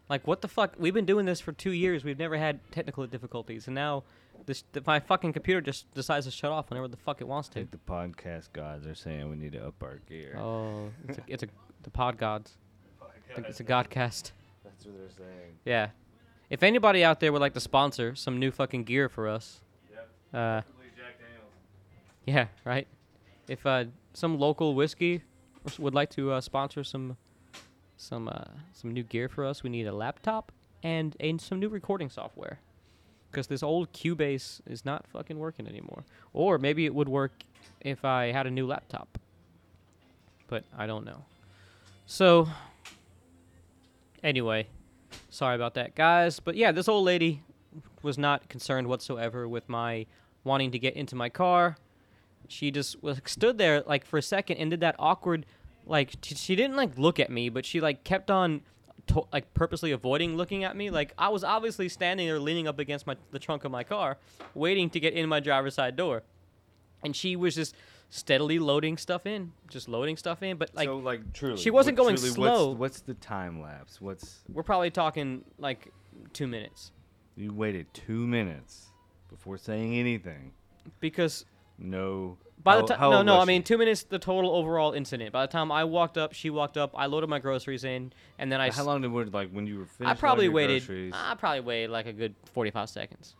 Like, 0.07 0.27
what 0.27 0.41
the 0.41 0.47
fuck? 0.47 0.75
We've 0.77 0.93
been 0.93 1.07
doing 1.07 1.25
this 1.25 1.39
for 1.39 1.51
two 1.51 1.71
years. 1.71 2.03
We've 2.03 2.19
never 2.19 2.37
had 2.37 2.59
technical 2.71 3.07
difficulties, 3.07 3.65
and 3.65 3.73
now 3.73 4.03
this 4.45 4.63
th- 4.73 4.85
my 4.85 4.99
fucking 4.99 5.33
computer 5.33 5.61
just 5.61 5.91
decides 5.95 6.27
to 6.27 6.31
shut 6.31 6.51
off 6.51 6.69
whenever 6.69 6.89
the 6.89 6.97
fuck 6.97 7.21
it 7.21 7.27
wants 7.27 7.49
I 7.49 7.53
to. 7.53 7.59
think 7.61 7.71
the 7.71 7.91
podcast 7.91 8.53
gods 8.53 8.85
are 8.85 8.93
saying 8.93 9.27
we 9.31 9.35
need 9.35 9.53
to 9.53 9.65
up 9.65 9.81
our 9.81 9.99
gear. 10.07 10.37
Oh, 10.37 10.91
it's 11.07 11.17
a, 11.17 11.21
it's 11.27 11.41
a 11.41 11.47
the 11.81 11.89
pod 11.89 12.19
gods. 12.19 12.57
I 13.01 13.33
think 13.33 13.47
it's 13.47 13.61
a 13.61 13.63
godcast. 13.63 14.29
That's 14.63 14.85
what 14.85 14.95
they're 14.99 15.09
saying. 15.17 15.53
Yeah. 15.65 15.87
If 16.51 16.63
anybody 16.63 17.01
out 17.01 17.21
there 17.21 17.31
would 17.31 17.39
like 17.39 17.53
to 17.53 17.61
sponsor 17.61 18.13
some 18.13 18.37
new 18.37 18.51
fucking 18.51 18.83
gear 18.83 19.07
for 19.07 19.29
us, 19.29 19.61
uh, 20.33 20.61
yeah, 22.25 22.47
right. 22.65 22.87
If 23.47 23.65
uh, 23.65 23.85
some 24.13 24.37
local 24.37 24.75
whiskey 24.75 25.23
would 25.79 25.95
like 25.95 26.09
to 26.11 26.33
uh, 26.33 26.41
sponsor 26.41 26.83
some 26.83 27.15
some 27.95 28.27
uh, 28.27 28.43
some 28.73 28.91
new 28.91 29.03
gear 29.03 29.29
for 29.29 29.45
us, 29.45 29.63
we 29.63 29.69
need 29.69 29.87
a 29.87 29.93
laptop 29.93 30.51
and 30.83 31.15
and 31.21 31.39
some 31.39 31.57
new 31.57 31.69
recording 31.69 32.09
software. 32.09 32.59
Because 33.31 33.47
this 33.47 33.63
old 33.63 33.93
Cubase 33.93 34.59
is 34.67 34.83
not 34.83 35.07
fucking 35.07 35.39
working 35.39 35.69
anymore. 35.69 36.03
Or 36.33 36.57
maybe 36.57 36.85
it 36.85 36.93
would 36.93 37.07
work 37.07 37.31
if 37.79 38.03
I 38.03 38.33
had 38.33 38.45
a 38.45 38.51
new 38.51 38.67
laptop. 38.67 39.17
But 40.49 40.65
I 40.77 40.85
don't 40.85 41.05
know. 41.05 41.23
So, 42.05 42.49
anyway, 44.21 44.67
sorry 45.29 45.55
about 45.55 45.73
that, 45.75 45.95
guys. 45.95 46.39
But 46.39 46.55
yeah, 46.55 46.71
this 46.71 46.87
old 46.87 47.05
lady 47.05 47.43
was 48.01 48.17
not 48.17 48.49
concerned 48.49 48.87
whatsoever 48.87 49.47
with 49.47 49.69
my 49.69 50.05
wanting 50.43 50.71
to 50.71 50.79
get 50.79 50.95
into 50.95 51.15
my 51.15 51.29
car. 51.29 51.77
She 52.47 52.71
just 52.71 53.01
was 53.01 53.21
stood 53.25 53.57
there 53.57 53.81
like 53.81 54.05
for 54.05 54.17
a 54.17 54.21
second 54.21 54.57
and 54.57 54.69
did 54.71 54.81
that 54.81 54.95
awkward, 54.99 55.45
like 55.85 56.15
she, 56.21 56.35
she 56.35 56.55
didn't 56.55 56.75
like 56.75 56.97
look 56.97 57.19
at 57.19 57.29
me, 57.29 57.49
but 57.49 57.65
she 57.65 57.81
like 57.81 58.03
kept 58.03 58.31
on. 58.31 58.61
To, 59.07 59.23
like 59.33 59.51
purposely 59.55 59.91
avoiding 59.91 60.37
looking 60.37 60.63
at 60.63 60.75
me 60.75 60.91
like 60.91 61.11
i 61.17 61.27
was 61.27 61.43
obviously 61.43 61.89
standing 61.89 62.27
there 62.27 62.39
leaning 62.39 62.67
up 62.67 62.77
against 62.77 63.07
my 63.07 63.15
the 63.31 63.39
trunk 63.39 63.65
of 63.65 63.71
my 63.71 63.83
car 63.83 64.19
waiting 64.53 64.91
to 64.91 64.99
get 64.99 65.15
in 65.15 65.27
my 65.27 65.39
driver's 65.39 65.73
side 65.73 65.95
door 65.95 66.21
and 67.03 67.15
she 67.15 67.35
was 67.35 67.55
just 67.55 67.75
steadily 68.13 68.59
loading 68.59 68.97
stuff 68.97 69.25
in 69.25 69.51
just 69.69 69.87
loading 69.87 70.17
stuff 70.17 70.43
in 70.43 70.57
but 70.57 70.69
like 70.75 70.85
so, 70.87 70.97
like, 70.97 71.31
truly, 71.33 71.57
she 71.57 71.71
wasn't 71.71 71.97
what- 71.97 72.03
going 72.03 72.15
truly, 72.17 72.31
slow. 72.31 72.67
What's, 72.67 72.79
what's 72.79 73.01
the 73.01 73.13
time 73.15 73.61
lapse? 73.61 73.99
What's 74.01 74.41
we're 74.51 74.63
probably 74.63 74.91
talking 74.91 75.43
like 75.57 75.91
two 76.33 76.45
minutes 76.45 76.91
you 77.37 77.53
waited 77.53 77.91
two 77.93 78.27
minutes 78.27 78.87
before 79.29 79.57
saying 79.57 79.95
anything? 79.95 80.51
because 80.99 81.45
No. 81.79 82.37
by 82.61 82.73
How- 82.75 82.81
the 82.81 82.87
time 82.95 83.11
no 83.11 83.21
no 83.23 83.39
i 83.39 83.45
mean 83.45 83.63
two 83.63 83.77
minutes 83.77 84.03
the 84.03 84.19
total 84.19 84.51
overall 84.51 84.91
incident 84.91 85.31
by 85.31 85.45
the 85.45 85.51
time 85.51 85.71
i 85.71 85.83
walked 85.85 86.17
up 86.17 86.33
she 86.33 86.49
walked 86.49 86.75
up 86.77 86.91
i 86.95 87.05
loaded 87.05 87.29
my 87.29 87.39
groceries 87.39 87.83
in 87.85 88.11
and 88.37 88.51
then 88.51 88.59
i 88.59 88.69
How 88.69 88.81
s- 88.81 88.85
long 88.85 89.01
did 89.01 89.11
it 89.15 89.33
like 89.33 89.49
when 89.51 89.65
you 89.67 89.79
were 89.79 89.85
finished? 89.85 90.11
i 90.11 90.19
probably 90.19 90.49
waited 90.49 90.85
groceries? 90.85 91.13
i 91.15 91.33
probably 91.35 91.61
waited 91.61 91.89
like 91.91 92.07
a 92.07 92.13
good 92.13 92.35
45 92.53 92.89
seconds 92.89 93.35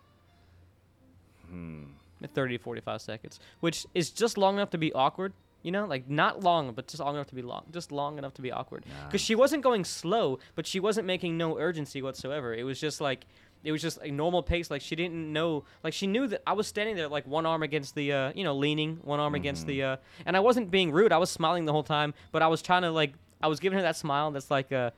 Hmm. 1.50 1.84
30 2.28 2.58
to 2.58 2.64
45 2.64 3.02
seconds 3.02 3.40
which 3.60 3.86
is 3.94 4.10
just 4.12 4.38
long 4.38 4.56
enough 4.56 4.70
to 4.72 4.78
be 4.78 4.92
awkward 4.94 5.34
you 5.64 5.72
know? 5.72 5.86
Like 5.86 6.10
not 6.10 6.44
long 6.44 6.74
but 6.74 6.88
just 6.88 7.00
long 7.02 7.14
enough 7.16 7.28
to 7.28 7.36
be 7.36 7.42
long 7.44 7.66
just 7.72 7.92
long 7.92 8.18
enough 8.18 8.34
to 8.36 8.42
be 8.42 8.52
awkward. 8.52 8.84
Because 9.08 9.22
she 9.22 9.36
wasn't 9.36 9.62
going 9.64 9.86
slow 9.86 10.40
but 10.56 10.66
she 10.66 10.80
wasn't 10.80 11.06
making 11.06 11.38
no 11.38 11.60
urgency 11.60 12.02
whatsoever. 12.02 12.54
It 12.56 12.64
was 12.64 12.80
just 12.80 13.00
like 13.00 13.26
it 13.64 13.72
was 13.72 13.80
just 13.84 14.00
a 14.02 14.10
normal 14.10 14.42
pace. 14.42 14.72
Like 14.72 14.82
she 14.82 14.96
didn't 14.96 15.32
know 15.32 15.64
like 15.84 15.94
she 15.94 16.08
knew 16.08 16.26
that 16.28 16.42
i 16.48 16.54
was 16.54 16.66
standing 16.68 16.96
there 16.96 17.08
like 17.08 17.28
one 17.28 17.46
arm 17.46 17.62
against 17.62 17.94
the 17.94 18.12
uh 18.12 18.32
you 18.34 18.44
know 18.44 18.56
leaning 18.56 18.98
one 19.04 19.20
arm 19.20 19.36
against 19.36 19.68
the 19.68 19.84
uh 19.84 19.98
and 20.26 20.36
i 20.36 20.40
wasn't 20.40 20.72
being 20.72 20.92
rude. 20.92 21.12
I 21.12 21.20
was 21.20 21.30
smiling 21.30 21.66
the 21.66 21.74
whole 21.74 21.84
time 21.84 22.16
but 22.32 22.42
i 22.42 22.48
was 22.48 22.62
trying 22.64 22.82
to 22.82 22.90
like 22.92 23.14
I 23.44 23.48
was 23.48 23.60
giving 23.60 23.78
her 23.78 23.84
that 23.84 23.96
smile 23.96 24.30
that's 24.32 24.52
like, 24.52 24.72
uh, 24.72 24.92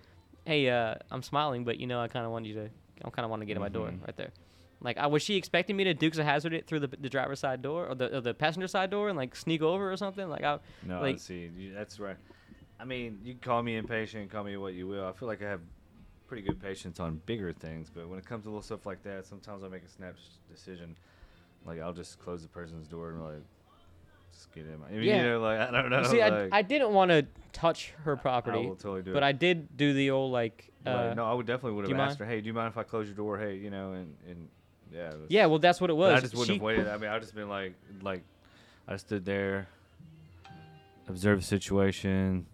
hey, 0.46 0.70
uh, 0.70 0.96
I'm 1.12 1.24
smiling, 1.24 1.64
but 1.64 1.80
you 1.80 1.88
know, 1.88 2.02
I 2.02 2.10
kind 2.10 2.26
of 2.26 2.32
want 2.34 2.46
you 2.46 2.54
to, 2.56 2.70
I 3.06 3.10
kind 3.10 3.24
of 3.24 3.30
want 3.30 3.42
to 3.42 3.46
get 3.46 3.56
in 3.56 3.62
my 3.62 3.70
door 3.70 3.88
Mhm. 3.88 4.02
right 4.06 4.18
there. 4.18 4.32
Like, 4.84 4.98
I 4.98 5.08
was 5.08 5.22
she 5.24 5.36
expecting 5.36 5.76
me 5.78 5.86
to 5.86 5.94
Dukes 5.94 6.18
of 6.18 6.26
Hazzard 6.26 6.54
it 6.54 6.68
through 6.68 6.82
the 6.82 6.88
the 6.88 7.10
driver's 7.10 7.40
side 7.40 7.62
door 7.62 7.88
or 7.88 7.96
the 7.96 8.18
or 8.18 8.22
the 8.22 8.34
passenger 8.34 8.68
side 8.68 8.90
door 8.90 9.10
and 9.10 9.18
like 9.18 9.36
sneak 9.36 9.62
over 9.62 9.92
or 9.92 9.98
something? 9.98 10.30
Like, 10.30 10.44
I 10.44 10.60
No, 10.86 11.02
like- 11.02 11.20
see, 11.20 11.50
you, 11.58 11.74
that's 11.74 12.00
right. 12.00 12.18
I 12.80 12.86
mean, 12.86 13.20
you 13.24 13.34
can 13.34 13.40
call 13.42 13.64
me 13.64 13.78
impatient, 13.78 14.30
call 14.30 14.44
me 14.44 14.58
what 14.58 14.74
you 14.74 14.88
will. 14.88 15.06
I 15.08 15.14
feel 15.14 15.28
like 15.30 15.42
I 15.42 15.48
have 15.50 15.62
pretty 16.28 16.44
good 16.44 16.62
patience 16.62 17.00
on 17.00 17.22
bigger 17.26 17.54
things, 17.54 17.90
but 17.94 18.10
when 18.10 18.20
it 18.20 18.26
comes 18.26 18.44
to 18.44 18.50
little 18.50 18.62
stuff 18.62 18.86
like 18.86 19.02
that, 19.04 19.26
sometimes 19.26 19.64
I 19.64 19.70
make 19.70 19.84
a 19.84 19.90
snap 19.90 20.16
decision. 20.52 20.98
Like 21.66 21.80
I'll 21.80 21.94
just 21.94 22.20
close 22.20 22.42
the 22.42 22.50
person's 22.50 22.88
door 22.90 23.12
and 23.12 23.24
like, 23.24 23.36
just 24.34 24.52
get 24.52 24.66
in. 24.66 24.80
My, 24.82 24.88
I 24.88 24.92
mean, 24.92 25.04
Yeah. 25.04 25.18
you 25.24 25.30
know, 25.30 25.40
like 25.40 25.60
I 25.60 25.72
don't 25.72 25.90
know. 25.92 26.04
see, 26.04 26.22
I, 26.22 26.28
like, 26.30 26.50
I 26.52 26.62
didn't 26.62 26.92
want 26.92 27.12
to 27.12 27.26
touch 27.54 27.94
her 28.04 28.18
I 28.18 28.20
property, 28.20 28.66
will 28.68 28.76
totally 28.76 29.04
do 29.04 29.14
but 29.14 29.24
it. 29.24 29.26
I 29.28 29.32
did 29.32 29.78
do 29.78 29.94
the 29.94 30.10
old 30.12 30.34
like. 30.34 30.72
Uh, 30.86 31.14
no, 31.16 31.24
I 31.24 31.34
would 31.34 31.46
definitely 31.46 31.78
would 31.78 31.88
have 31.88 31.98
asked 32.00 32.20
her, 32.20 32.26
hey, 32.26 32.42
do 32.42 32.48
you 32.48 32.54
mind 32.54 32.68
if 32.68 32.78
I 32.78 32.84
close 32.84 33.08
your 33.08 33.16
door? 33.16 33.38
Hey, 33.40 33.56
you 33.56 33.70
know, 33.70 33.94
and 33.94 34.14
and 34.30 34.50
yeah. 34.94 35.10
it 35.10 35.20
was- 35.20 35.28
Yeah, 35.30 35.46
well, 35.48 35.60
that's 35.60 35.82
what 35.82 35.90
it 35.90 35.94
was. 35.94 36.14
I 36.18 36.20
just 36.22 36.34
wouldn't 36.34 36.48
She- 36.48 36.54
have 36.54 36.62
waited. 36.62 36.88
I 36.88 36.98
mean, 36.98 37.10
I 37.10 37.20
just 37.20 37.34
been 37.36 37.50
like, 37.50 37.74
like, 38.02 38.24
I 38.88 38.98
stood 38.98 39.26
there, 39.26 39.68
observed 41.08 41.42
the 41.42 41.46
situation. 41.46 42.46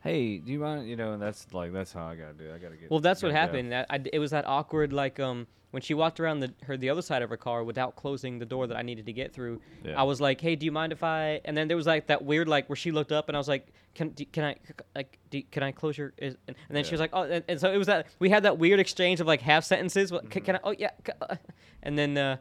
Hey, 0.00 0.38
do 0.38 0.52
you 0.52 0.60
mind? 0.60 0.88
You 0.88 0.96
know, 0.96 1.12
and 1.14 1.20
that's 1.20 1.52
like 1.52 1.72
that's 1.72 1.92
how 1.92 2.06
I 2.06 2.14
gotta 2.14 2.32
do. 2.34 2.44
it. 2.44 2.54
I 2.54 2.58
gotta 2.58 2.76
get. 2.76 2.90
Well, 2.90 3.00
that's 3.00 3.22
what 3.22 3.32
happened. 3.32 3.72
That 3.72 3.86
I 3.90 4.00
it 4.12 4.18
was 4.20 4.30
that 4.30 4.46
awkward, 4.46 4.92
like 4.92 5.18
um, 5.18 5.46
when 5.70 5.82
she 5.82 5.92
walked 5.92 6.18
around 6.18 6.40
the 6.40 6.52
her 6.62 6.76
the 6.76 6.88
other 6.88 7.02
side 7.02 7.22
of 7.22 7.30
her 7.30 7.36
car 7.36 7.62
without 7.62 7.94
closing 7.96 8.38
the 8.38 8.46
door 8.46 8.66
that 8.66 8.76
I 8.76 8.82
needed 8.82 9.06
to 9.06 9.12
get 9.12 9.32
through. 9.32 9.60
Yeah. 9.84 10.00
I 10.00 10.04
was 10.04 10.20
like, 10.20 10.40
"Hey, 10.40 10.56
do 10.56 10.64
you 10.64 10.72
mind 10.72 10.92
if 10.92 11.02
I?" 11.02 11.40
And 11.44 11.56
then 11.56 11.68
there 11.68 11.76
was 11.76 11.86
like 11.86 12.06
that 12.06 12.24
weird, 12.24 12.48
like 12.48 12.68
where 12.68 12.76
she 12.76 12.90
looked 12.90 13.12
up, 13.12 13.28
and 13.28 13.36
I 13.36 13.38
was 13.40 13.48
like, 13.48 13.68
"Can 13.94 14.10
do, 14.10 14.24
can 14.24 14.44
I 14.44 14.56
like 14.94 15.18
do, 15.30 15.42
can 15.50 15.62
I 15.62 15.72
close 15.72 15.98
your?" 15.98 16.14
Is, 16.16 16.36
and, 16.46 16.56
then 16.70 16.84
she 16.84 16.92
was 16.92 17.00
like, 17.00 17.10
"Oh," 17.12 17.22
and, 17.22 17.44
and 17.48 17.60
so 17.60 17.70
it 17.70 17.76
was 17.76 17.86
that 17.86 18.06
we 18.18 18.30
had 18.30 18.44
that 18.44 18.58
weird 18.58 18.80
exchange 18.80 19.20
of 19.20 19.26
like 19.26 19.42
half 19.42 19.64
sentences. 19.64 20.10
What, 20.10 20.30
can, 20.30 20.42
can 20.42 20.56
I? 20.56 20.60
Oh 20.64 20.74
yeah, 20.76 20.90
c- 21.06 21.12
uh," 21.20 21.36
and 21.82 21.98
then 21.98 22.16
uh, 22.16 22.36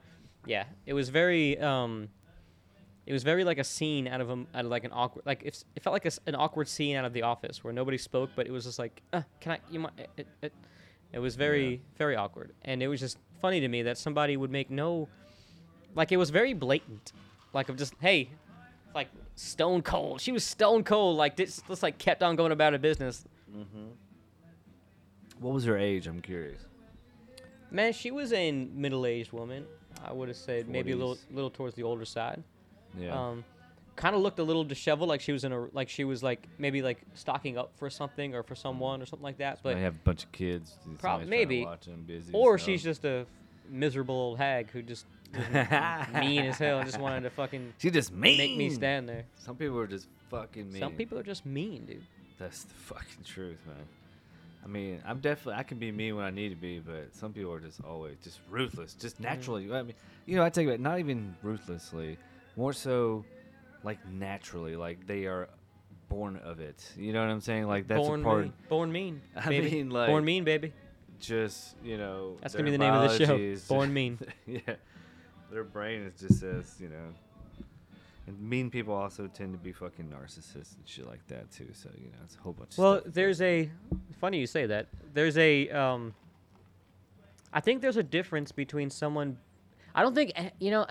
yeah, 0.45 0.65
it 0.85 0.93
was 0.93 1.09
very 1.09 1.59
um. 1.59 2.09
It 3.05 3.13
was 3.13 3.23
very 3.23 3.45
like 3.45 3.57
a 3.57 3.63
scene 3.63 4.05
out 4.05 4.19
of 4.19 4.29
a, 4.29 4.33
out 4.53 4.65
of 4.65 4.71
like 4.71 4.83
an 4.83 4.91
awkward 4.93 5.25
like 5.25 5.41
it, 5.41 5.63
it 5.77 5.81
felt 5.81 5.93
like 5.93 6.05
a 6.05 6.11
an 6.25 6.35
awkward 6.35 6.67
scene 6.67 6.97
out 6.97 7.05
of 7.05 7.13
The 7.13 7.21
Office 7.21 7.63
where 7.63 7.71
nobody 7.71 7.97
spoke 7.97 8.31
but 8.35 8.47
it 8.47 8.51
was 8.51 8.65
just 8.65 8.79
like 8.79 9.01
uh, 9.13 9.21
can 9.39 9.53
I 9.53 9.59
you 9.71 9.79
might 9.79 9.93
it, 10.17 10.27
it, 10.41 10.53
it, 11.13 11.19
was 11.19 11.35
very 11.35 11.81
very 11.97 12.15
awkward. 12.15 12.53
And 12.63 12.81
it 12.81 12.87
was 12.87 12.99
just 12.99 13.17
funny 13.41 13.59
to 13.59 13.67
me 13.67 13.83
that 13.83 13.97
somebody 13.97 14.37
would 14.37 14.51
make 14.51 14.69
no 14.69 15.07
like 15.95 16.11
it 16.11 16.17
was 16.17 16.29
very 16.29 16.53
blatant. 16.53 17.13
Like 17.53 17.69
of 17.69 17.77
just 17.77 17.93
hey 17.99 18.29
like 18.93 19.09
stone 19.35 19.81
cold. 19.81 20.21
She 20.21 20.31
was 20.31 20.43
stone 20.43 20.83
cold. 20.83 21.17
Like 21.17 21.35
this 21.35 21.61
just 21.67 21.83
like 21.83 21.97
kept 21.97 22.23
on 22.23 22.35
going 22.35 22.51
about 22.51 22.73
her 22.73 22.79
business. 22.79 23.25
What 25.39 25.53
was 25.53 25.65
her 25.65 25.77
age? 25.77 26.07
I'm 26.07 26.21
curious. 26.21 26.61
man 27.69 27.93
she 27.93 28.11
was 28.11 28.33
a 28.33 28.51
middle-aged 28.51 29.31
woman. 29.31 29.65
I 30.03 30.13
would 30.13 30.27
have 30.27 30.37
said 30.37 30.67
maybe 30.67 30.91
a 30.91 30.95
little 30.95 31.17
little 31.31 31.49
towards 31.49 31.75
the 31.75 31.83
older 31.83 32.05
side. 32.05 32.43
Yeah. 32.97 33.13
Um, 33.13 33.43
kind 33.97 34.15
of 34.15 34.21
looked 34.21 34.39
a 34.39 34.43
little 34.43 34.63
disheveled, 34.63 35.09
like 35.09 35.19
she 35.19 35.33
was 35.33 35.43
in 35.43 35.51
a 35.51 35.65
like 35.73 35.89
she 35.89 36.05
was 36.05 36.23
like 36.23 36.47
maybe 36.57 36.81
like 36.81 36.99
stocking 37.15 37.57
up 37.57 37.71
for 37.77 37.89
something 37.89 38.33
or 38.33 38.43
for 38.43 38.55
someone 38.55 39.01
or 39.01 39.05
something 39.05 39.23
like 39.25 39.39
that. 39.39 39.59
But 39.61 39.75
I 39.75 39.79
have 39.79 39.95
a 39.95 40.03
bunch 40.05 40.23
of 40.23 40.31
kids. 40.31 40.77
to 41.01 41.25
maybe. 41.25 41.67
busy, 42.05 42.31
or 42.33 42.57
so- 42.57 42.65
she's 42.65 42.81
just 42.83 43.03
a 43.03 43.25
miserable 43.69 44.15
old 44.15 44.37
hag 44.37 44.71
who 44.71 44.81
just 44.81 45.05
mean 45.33 46.43
as 46.45 46.57
hell 46.57 46.79
and 46.79 46.87
just 46.87 46.99
wanted 47.01 47.21
to 47.21 47.29
fucking 47.29 47.73
She 47.79 47.91
just 47.91 48.13
mean. 48.13 48.37
make 48.37 48.55
me 48.57 48.69
stand 48.69 49.09
there. 49.09 49.25
Some 49.35 49.55
people 49.57 49.77
are 49.79 49.87
just 49.87 50.07
fucking 50.29 50.71
mean. 50.71 50.79
Some 50.79 50.93
people 50.93 51.17
are 51.19 51.23
just 51.23 51.45
mean, 51.45 51.85
dude. 51.85 52.01
That's 52.39 52.63
the 52.63 52.73
fucking 52.73 53.23
truth, 53.25 53.59
man. 53.67 53.75
I 54.63 54.67
mean, 54.67 55.01
I'm 55.05 55.19
definitely 55.19 55.55
I 55.59 55.63
can 55.63 55.79
be 55.79 55.91
mean 55.91 56.15
when 56.15 56.25
I 56.25 56.29
need 56.29 56.49
to 56.49 56.55
be, 56.55 56.79
but 56.79 57.15
some 57.15 57.33
people 57.33 57.51
are 57.53 57.59
just 57.59 57.81
always 57.83 58.17
just 58.23 58.39
ruthless, 58.49 58.91
Mm-hmm. 58.91 59.01
just 59.01 59.19
naturally. 59.19 59.71
I 59.73 59.81
mean, 59.83 59.93
you 60.25 60.35
know, 60.35 60.43
I 60.43 60.49
take 60.49 60.67
it 60.67 60.79
not 60.79 60.99
even 60.99 61.35
ruthlessly, 61.41 62.17
more 62.55 62.73
so 62.73 63.23
like 63.87 64.05
naturally, 64.05 64.75
like 64.75 65.07
they 65.07 65.27
are 65.27 65.47
born 66.09 66.35
of 66.43 66.59
it. 66.59 66.83
You 66.97 67.13
know 67.13 67.21
what 67.21 67.29
I'm 67.29 67.39
saying? 67.39 67.67
Like 67.67 67.87
that's 67.87 68.05
born 68.05 68.19
a 68.19 68.23
part. 68.23 68.41
mean. 68.43 68.53
Born 68.67 68.91
mean. 68.91 69.21
I 69.33 69.47
baby. 69.47 69.71
mean, 69.71 69.89
like- 69.89 70.09
born 70.09 70.25
mean, 70.25 70.43
baby. 70.43 70.73
Just 71.21 71.77
you 71.83 71.97
know, 71.97 72.35
That's 72.41 72.53
gonna 72.53 72.65
be 72.65 72.71
the 72.71 72.77
name 72.77 72.93
of 72.93 73.09
the 73.09 73.17
show. 73.17 73.37
Born 73.73 73.87
just- 73.87 73.93
Mean. 73.93 74.19
yeah, 74.45 74.75
their 75.49 75.63
brain 75.63 76.01
is 76.03 76.19
just 76.19 76.41
says 76.41 76.75
you 76.79 76.89
know. 76.89 77.13
And 78.27 78.39
mean 78.39 78.69
people 78.69 78.93
also 78.93 79.25
tend 79.27 79.53
to 79.53 79.57
be 79.57 79.71
fucking 79.71 80.05
narcissists 80.05 80.75
and 80.75 80.85
shit 80.85 81.07
like 81.07 81.25
that 81.29 81.49
too. 81.49 81.69
So 81.73 81.89
you 81.97 82.09
know, 82.11 82.17
it's 82.25 82.35
a 82.35 82.39
whole 82.39 82.53
bunch. 82.53 82.73
of 82.73 82.77
Well, 82.77 83.01
there's 83.05 83.41
a 83.41 83.71
funny 84.19 84.37
you 84.39 84.45
say 84.47 84.67
that. 84.67 84.89
There's 85.13 85.37
a 85.37 85.69
um 85.69 86.13
I 87.53 87.61
think 87.61 87.81
there's 87.81 87.97
a 87.97 88.03
difference 88.03 88.51
between 88.51 88.89
someone 88.91 89.37
I 89.95 90.03
don't 90.03 90.13
think 90.13 90.33
eh, 90.35 90.49
you 90.59 90.69
know 90.69 90.85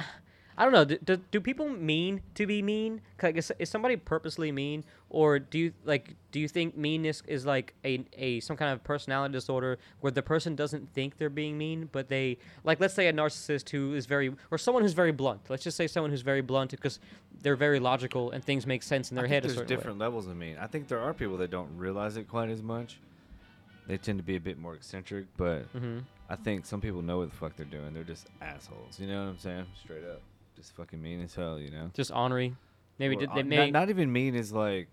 I 0.59 0.65
don't 0.65 0.73
know. 0.73 0.85
Do, 0.85 0.97
do, 0.99 1.17
do 1.31 1.41
people 1.41 1.69
mean 1.69 2.23
to 2.35 2.47
be 2.47 2.63
mean? 2.63 3.03
Like, 3.23 3.37
is, 3.37 3.53
is 3.59 3.69
somebody 3.69 3.97
purposely 3.97 4.51
mean, 4.51 4.85
or 5.11 5.39
do 5.39 5.59
you 5.59 5.73
like? 5.85 6.15
Do 6.33 6.41
you 6.41 6.49
think 6.49 6.77
meanness 6.77 7.23
is 7.27 7.45
like 7.45 7.75
a, 7.85 8.05
a 8.15 8.41
some 8.41 8.57
kind 8.57 8.73
of 8.73 8.83
personality 8.83 9.33
disorder 9.33 9.79
where 10.01 10.11
the 10.11 10.23
person 10.23 10.57
doesn't 10.57 10.93
think 10.95 11.19
they're 11.19 11.29
being 11.29 11.59
mean, 11.59 11.89
but 11.93 12.09
they 12.09 12.39
like? 12.65 12.81
Let's 12.81 12.95
say 12.95 13.09
a 13.09 13.13
narcissist 13.13 13.69
who 13.69 13.95
is 13.95 14.07
very, 14.07 14.35
or 14.51 14.57
someone 14.57 14.83
who's 14.83 14.95
very 14.95 15.13
blunt. 15.13 15.43
Let's 15.49 15.63
just 15.63 15.77
say 15.77 15.87
someone 15.87 16.11
who's 16.11 16.23
very 16.23 16.41
blunt 16.41 16.71
because 16.71 17.01
they're 17.43 17.57
very 17.57 17.79
logical 17.79 18.31
and 18.31 18.43
things 18.43 18.67
make 18.67 18.83
sense 18.83 19.11
in 19.11 19.17
their 19.17 19.27
I 19.27 19.29
head 19.29 19.43
there's 19.43 19.61
different 19.63 19.99
levels 19.99 20.27
of 20.27 20.37
mean. 20.37 20.57
I 20.59 20.67
think 20.67 20.89
there 20.89 21.01
are 21.01 21.13
people 21.13 21.37
that 21.39 21.51
don't 21.51 21.77
realize 21.77 22.17
it 22.17 22.29
quite 22.29 22.49
as 22.49 22.63
much. 22.63 22.99
They 23.87 23.99
tend 23.99 24.19
to 24.19 24.25
be 24.25 24.37
a 24.37 24.41
bit 24.41 24.59
more 24.59 24.75
eccentric, 24.75 25.27
but. 25.37 25.73
Mm-hmm. 25.75 25.99
I 26.29 26.35
think 26.35 26.67
some 26.67 26.81
people 26.81 27.03
know 27.03 27.19
what 27.19 27.31
the 27.31 27.37
fuck 27.37 27.57
they're 27.57 27.67
doing. 27.67 27.95
They're 27.95 28.03
just 28.03 28.27
assholes. 28.41 28.99
You 28.99 29.07
know 29.07 29.23
what 29.23 29.31
I'm 29.31 29.39
saying? 29.39 29.67
Straight 29.81 30.05
up, 30.05 30.21
just 30.57 30.75
fucking 30.75 31.01
mean 31.01 31.23
as 31.23 31.35
hell. 31.35 31.59
You 31.59 31.71
know? 31.71 31.91
Just 31.95 32.11
ornery. 32.11 32.57
Maybe 32.99 33.17
did 33.17 33.31
they 33.31 33.43
not, 33.43 33.47
may 33.47 33.71
not 33.71 33.91
even 33.91 34.11
mean 34.11 34.35
is 34.35 34.53
like, 34.53 34.89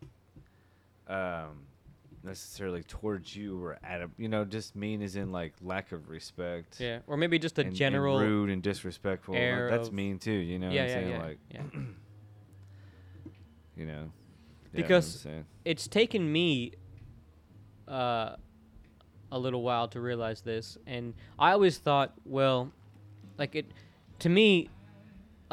um, 1.08 1.66
necessarily 2.24 2.84
towards 2.84 3.36
you 3.36 3.64
or 3.64 3.78
at 3.84 4.02
a, 4.02 4.10
you 4.18 4.28
know, 4.28 4.44
just 4.46 4.76
mean 4.76 5.02
is 5.02 5.16
in 5.16 5.32
like 5.32 5.54
lack 5.62 5.92
of 5.94 6.10
respect. 6.10 6.80
yeah, 6.80 7.00
or 7.08 7.16
maybe 7.18 7.40
just 7.40 7.58
a 7.58 7.62
and- 7.62 7.70
and 7.70 7.78
general 7.78 8.20
rude 8.20 8.50
and 8.50 8.62
disrespectful. 8.62 9.34
Like, 9.36 9.70
that's 9.70 9.92
mean 9.92 10.20
too. 10.20 10.32
You 10.32 10.60
know 10.60 10.70
yeah, 10.70 10.84
what 10.84 10.92
I'm 10.92 10.96
yeah, 10.96 10.96
saying? 10.96 11.10
yeah, 11.10 11.24
Like, 11.24 11.40
yeah. 11.52 11.62
you 13.78 13.86
know. 13.86 14.12
Yeah, 14.74 14.86
I 14.86 14.88
know 14.90 14.96
what 14.96 15.04
I'm 15.04 15.04
Because. 15.06 15.26
It's 15.66 15.88
taken 15.88 16.32
me 16.32 16.74
uh, 17.88 18.36
a 19.32 19.40
little 19.40 19.62
while 19.62 19.88
to 19.90 20.02
realize 20.02 20.42
this, 20.42 20.78
and 20.88 21.14
I 21.40 21.52
always 21.52 21.78
thought, 21.78 22.14
well, 22.26 22.72
like 23.38 23.56
it, 23.56 23.66
to 24.20 24.30
me, 24.30 24.70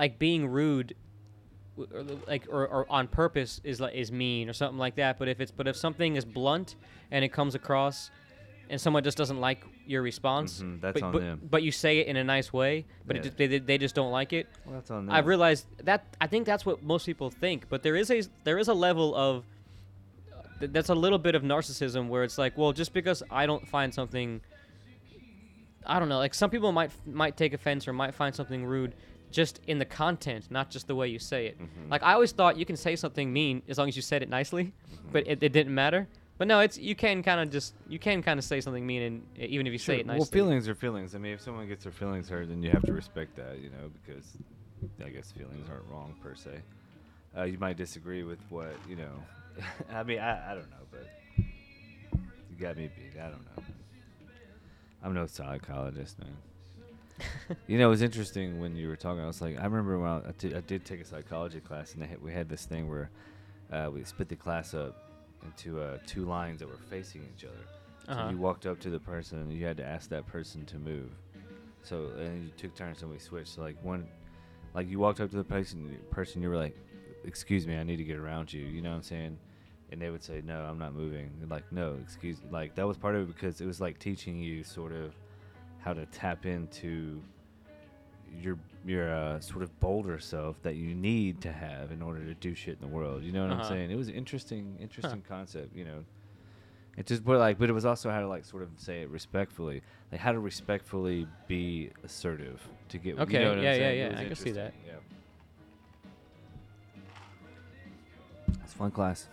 like 0.00 0.18
being 0.18 0.48
rude, 0.48 0.94
or, 1.76 2.02
like 2.26 2.46
or, 2.50 2.66
or 2.66 2.86
on 2.90 3.06
purpose 3.06 3.60
is 3.64 3.80
like 3.80 3.94
is 3.94 4.10
mean 4.10 4.48
or 4.48 4.52
something 4.54 4.78
like 4.78 4.96
that. 4.96 5.18
But 5.18 5.28
if 5.28 5.40
it's 5.40 5.50
but 5.52 5.68
if 5.68 5.76
something 5.76 6.16
is 6.16 6.24
blunt 6.24 6.76
and 7.10 7.22
it 7.24 7.32
comes 7.32 7.54
across, 7.54 8.10
and 8.70 8.80
someone 8.80 9.04
just 9.04 9.18
doesn't 9.18 9.40
like 9.40 9.62
your 9.86 10.00
response, 10.02 10.60
Mhm, 10.62 10.80
that's 10.80 10.94
but, 11.00 11.02
on 11.06 11.12
but, 11.12 11.20
them. 11.20 11.40
but 11.50 11.62
you 11.62 11.70
say 11.72 11.98
it 11.98 12.06
in 12.06 12.16
a 12.16 12.24
nice 12.24 12.52
way, 12.52 12.86
but 13.06 13.16
Yeah. 13.16 13.22
it, 13.26 13.36
they, 13.36 13.46
they- 13.46 13.58
they 13.58 13.78
just 13.78 13.94
don't 13.94 14.12
like 14.12 14.32
it. 14.32 14.46
Well, 14.64 14.76
that's 14.76 14.90
on 14.90 15.06
them. 15.06 15.14
I've 15.14 15.26
realized 15.26 15.66
that 15.84 16.04
I 16.20 16.26
think 16.28 16.46
that's 16.46 16.64
what 16.64 16.82
most 16.82 17.04
people 17.04 17.30
think, 17.30 17.68
but 17.68 17.82
there 17.82 17.96
is 17.96 18.10
a 18.10 18.22
there 18.44 18.58
is 18.58 18.68
a 18.68 18.74
level 18.74 19.14
of 19.14 19.44
that's 20.60 20.88
a 20.90 20.94
little 20.94 21.18
bit 21.18 21.34
of 21.34 21.42
narcissism 21.42 22.08
where 22.08 22.22
it's 22.24 22.38
like, 22.38 22.56
well, 22.58 22.72
just 22.72 22.92
because 22.94 23.22
I 23.30 23.46
don't 23.46 23.66
find 23.66 23.92
something, 23.94 24.40
I 25.86 25.98
don't 25.98 26.08
know, 26.10 26.18
like 26.18 26.34
some 26.34 26.50
people 26.50 26.70
might 26.72 26.90
might 27.06 27.36
take 27.36 27.52
offense 27.54 27.88
or 27.88 27.92
might 27.92 28.14
find 28.14 28.34
something 28.34 28.64
rude 28.64 28.94
just 29.30 29.60
in 29.66 29.78
the 29.78 29.84
content, 29.84 30.50
not 30.50 30.70
just 30.70 30.86
the 30.86 30.94
way 30.94 31.08
you 31.08 31.18
say 31.18 31.46
it. 31.46 31.58
Mhm. 31.60 31.90
Like 31.90 32.02
I 32.02 32.14
always 32.14 32.32
thought 32.32 32.56
you 32.56 32.64
can 32.66 32.76
say 32.76 32.96
something 32.96 33.32
mean 33.32 33.62
as 33.68 33.78
long 33.78 33.88
as 33.88 33.96
you 33.96 34.02
said 34.02 34.22
it 34.22 34.28
nicely, 34.28 34.64
Mm-hmm. 34.64 35.12
but 35.12 35.26
it, 35.26 35.42
it 35.42 35.52
didn't 35.52 35.74
matter. 35.74 36.08
But 36.38 36.48
no, 36.48 36.60
it's 36.60 36.78
you 36.78 36.94
can 36.94 37.22
kind 37.22 37.40
of 37.40 37.50
just 37.50 37.74
you 37.88 37.98
can 37.98 38.22
kind 38.22 38.38
of 38.38 38.44
say 38.44 38.60
something 38.60 38.86
mean 38.86 39.02
and 39.02 39.22
even 39.38 39.66
if 39.66 39.72
you 39.72 39.78
say 39.78 40.00
it 40.00 40.06
nicely. 40.06 40.18
Well, 40.20 40.26
feelings 40.26 40.68
are 40.68 40.74
feelings. 40.74 41.14
I 41.14 41.18
mean, 41.18 41.34
if 41.34 41.40
someone 41.42 41.68
gets 41.68 41.84
their 41.84 41.92
feelings 41.92 42.28
hurt, 42.30 42.48
then 42.48 42.62
you 42.62 42.70
have 42.70 42.82
to 42.84 42.92
respect 42.94 43.36
that, 43.36 43.58
you 43.60 43.68
know, 43.70 43.90
because 44.02 44.24
I 45.04 45.10
guess 45.10 45.30
feelings 45.32 45.68
aren't 45.68 45.84
wrong 45.90 46.14
per 46.22 46.34
se. 46.34 46.60
Uh, 47.36 47.42
you 47.44 47.58
might 47.58 47.76
disagree 47.76 48.22
with 48.22 48.38
what 48.48 48.72
you 48.88 48.96
know. 48.96 49.12
I 49.92 50.02
mean, 50.02 50.18
I, 50.18 50.52
I 50.52 50.54
don't 50.54 50.70
know, 50.70 50.84
but 50.90 51.06
you 51.38 52.56
got 52.58 52.76
me 52.76 52.88
beat. 52.96 53.20
I 53.20 53.24
don't 53.28 53.44
know. 53.56 53.62
I'm 55.02 55.14
no 55.14 55.26
psychologist, 55.26 56.18
man. 56.18 56.36
You 57.66 57.78
know, 57.78 57.86
it 57.86 57.90
was 57.90 58.02
interesting 58.02 58.60
when 58.60 58.76
you 58.76 58.88
were 58.88 58.96
talking. 58.96 59.22
I 59.22 59.26
was 59.26 59.40
like, 59.40 59.58
I 59.58 59.64
remember 59.64 59.98
when 59.98 60.10
I, 60.10 60.56
I, 60.56 60.60
did, 60.60 60.84
take 60.84 61.00
a 61.00 61.04
psychology 61.04 61.60
class, 61.60 61.94
and 61.94 62.02
had, 62.02 62.22
we 62.22 62.32
had 62.32 62.48
this 62.48 62.64
thing 62.64 62.88
where 62.88 63.10
uh, 63.72 63.90
we 63.92 64.04
split 64.04 64.28
the 64.28 64.36
class 64.36 64.74
up 64.74 64.96
into 65.44 65.80
uh, 65.80 65.98
two 66.06 66.24
lines 66.24 66.60
that 66.60 66.68
were 66.68 66.78
facing 66.88 67.22
each 67.36 67.44
other. 67.44 67.54
So 68.06 68.12
Uh-huh. 68.12 68.30
you 68.30 68.38
walked 68.38 68.66
up 68.66 68.80
to 68.80 68.90
the 68.90 68.98
person 68.98 69.38
and 69.38 69.52
you 69.52 69.64
had 69.64 69.76
to 69.76 69.84
ask 69.84 70.10
that 70.10 70.26
person 70.26 70.64
to 70.66 70.78
move. 70.78 71.10
So 71.82 72.10
and 72.18 72.44
you 72.44 72.50
took 72.56 72.74
turns 72.74 73.02
and 73.02 73.10
we 73.10 73.18
switched. 73.18 73.54
So 73.54 73.62
like 73.62 73.76
one, 73.82 74.06
like 74.74 74.88
you 74.88 74.98
walked 74.98 75.20
up 75.20 75.30
to 75.30 75.36
the 75.36 75.44
person, 75.44 75.96
person 76.10 76.42
you 76.42 76.48
were 76.50 76.56
like, 76.56 76.76
"Excuse 77.24 77.66
me, 77.66 77.76
I 77.76 77.84
need 77.84 77.98
to 77.98 78.04
get 78.04 78.16
around 78.16 78.52
you." 78.52 78.64
You 78.64 78.82
know 78.82 78.90
what 78.90 78.96
I'm 78.96 79.02
saying? 79.02 79.38
and 79.92 80.00
they 80.00 80.10
would 80.10 80.22
say, 80.22 80.40
"No, 80.44 80.62
I'm 80.62 80.78
not 80.78 80.94
moving." 80.94 81.30
And 81.40 81.50
like, 81.50 81.70
no, 81.72 81.98
excuse. 82.02 82.38
Like 82.50 82.74
that 82.76 82.86
was 82.86 82.96
part 82.96 83.16
of 83.16 83.22
it 83.22 83.34
because 83.34 83.60
it 83.60 83.66
was 83.66 83.80
like 83.80 83.98
teaching 83.98 84.38
you 84.38 84.62
sort 84.62 84.92
of 84.92 85.14
how 85.80 85.92
to 85.92 86.06
tap 86.06 86.46
into 86.46 87.20
your 88.40 88.58
your 88.86 89.12
uh, 89.12 89.40
sort 89.40 89.62
of 89.62 89.78
bolder 89.80 90.18
self 90.18 90.62
that 90.62 90.74
you 90.76 90.94
need 90.94 91.40
to 91.42 91.52
have 91.52 91.90
in 91.92 92.00
order 92.00 92.24
to 92.24 92.34
do 92.34 92.54
shit 92.54 92.78
in 92.80 92.88
the 92.88 92.94
world. 92.94 93.22
You 93.22 93.32
know 93.32 93.42
what 93.42 93.52
Uh-huh. 93.52 93.62
I'm 93.62 93.68
saying? 93.68 93.90
It 93.90 93.96
was 93.96 94.08
an 94.08 94.14
interesting, 94.14 94.76
interesting 94.80 95.22
concept. 95.28 95.74
You 95.76 95.84
know, 95.84 96.04
it 96.96 97.06
just 97.06 97.24
but 97.24 97.38
like, 97.38 97.58
but 97.58 97.68
it 97.68 97.72
was 97.72 97.84
also 97.84 98.10
how 98.10 98.20
to 98.20 98.28
like 98.28 98.44
sort 98.44 98.62
of 98.62 98.70
say 98.76 99.02
it 99.02 99.10
respectfully, 99.10 99.82
like 100.12 100.20
how 100.20 100.32
to 100.32 100.38
respectfully 100.40 101.26
be 101.48 101.90
assertive 102.04 102.60
to 102.88 102.98
get. 102.98 103.16
you 103.16 103.22
Okay, 103.22 103.38
know 103.40 103.50
what 103.50 103.58
I'm 103.58 103.64
yeah, 103.64 103.72
yeah, 103.72 103.78
saying? 103.78 104.12
Yeah, 104.12 104.20
I 104.20 104.24
can 104.24 104.36
see 104.36 104.50
that. 104.52 104.72
Yeah. 104.86 104.92
It's 108.64 108.72
fun 108.74 108.90
class. 108.90 109.28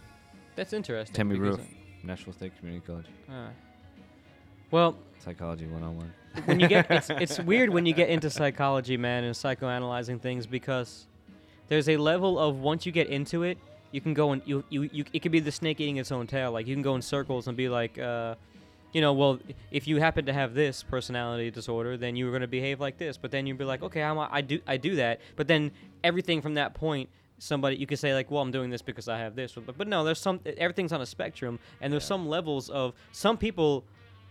That's 0.56 0.74
interesting. 0.74 1.14
Tammy 1.16 1.36
Roof, 1.38 1.62
Nashville 2.04 2.34
State 2.34 2.58
Community 2.58 2.84
College, 2.86 3.06
uh, 3.30 3.50
well, 4.72 4.98
psychology 5.20 5.66
101. 5.68 6.12
When 6.46 6.60
you 6.60 6.68
get 6.68 6.88
it's, 6.92 7.10
it's 7.10 7.40
weird 7.40 7.70
when 7.70 7.86
you 7.86 7.94
get 7.94 8.10
into 8.10 8.30
psychology, 8.30 8.98
man, 8.98 9.24
and 9.24 9.36
psychoanalyzing 9.36 10.22
things 10.22 10.46
because 10.46 11.08
there's 11.68 11.90
a 11.90 11.98
level 11.98 12.40
of 12.40 12.58
once 12.60 12.86
you 12.86 12.92
get 12.92 13.08
into 13.08 13.44
it, 13.44 13.58
you 13.92 14.02
can 14.02 14.14
go 14.14 14.32
and 14.32 14.42
you 14.46 14.64
you, 14.70 14.84
you 14.92 15.06
it 15.14 15.20
could 15.20 15.32
be 15.32 15.40
the 15.40 15.52
snake 15.52 15.80
eating 15.80 15.98
its 15.98 16.12
own 16.12 16.28
tail. 16.28 16.52
Like 16.52 16.68
you 16.68 16.76
can 16.76 16.84
go 16.84 16.96
in 16.96 17.02
circles 17.02 17.48
and 17.48 17.56
be 17.58 17.70
like, 17.70 17.98
uh, 17.98 18.36
you 18.94 19.02
know, 19.02 19.14
well, 19.14 19.40
if 19.72 19.88
you 19.88 19.98
happen 20.00 20.26
to 20.26 20.34
have 20.34 20.54
this 20.54 20.84
personality 20.84 21.52
disorder, 21.52 21.98
then 21.98 22.16
you're 22.16 22.32
going 22.32 22.42
to 22.42 22.48
behave 22.48 22.80
like 22.80 22.98
this. 22.98 23.18
But 23.18 23.32
then 23.32 23.46
you'd 23.46 23.58
be 23.58 23.66
like, 23.66 23.84
okay, 23.84 24.02
I'm, 24.04 24.18
I 24.20 24.42
do 24.42 24.60
I 24.68 24.78
do 24.78 24.96
that. 24.98 25.20
But 25.36 25.48
then 25.48 25.72
everything 26.04 26.42
from 26.42 26.56
that 26.56 26.74
point. 26.74 27.10
Somebody 27.40 27.76
you 27.76 27.86
could 27.86 28.00
say 28.00 28.16
like, 28.16 28.32
well, 28.32 28.42
I'm 28.42 28.50
doing 28.50 28.72
this 28.72 28.82
because 28.82 29.08
I 29.08 29.20
have 29.20 29.36
this, 29.36 29.52
but, 29.52 29.78
but 29.78 29.88
no, 29.88 30.04
there's 30.04 30.20
some 30.20 30.40
everything's 30.58 30.92
on 30.92 31.02
a 31.02 31.06
spectrum, 31.06 31.60
and 31.82 31.94
there's 31.94 32.02
Yeah. 32.02 32.08
some 32.08 32.28
levels 32.28 32.68
of 32.72 32.96
some 33.12 33.38
people, 33.38 33.84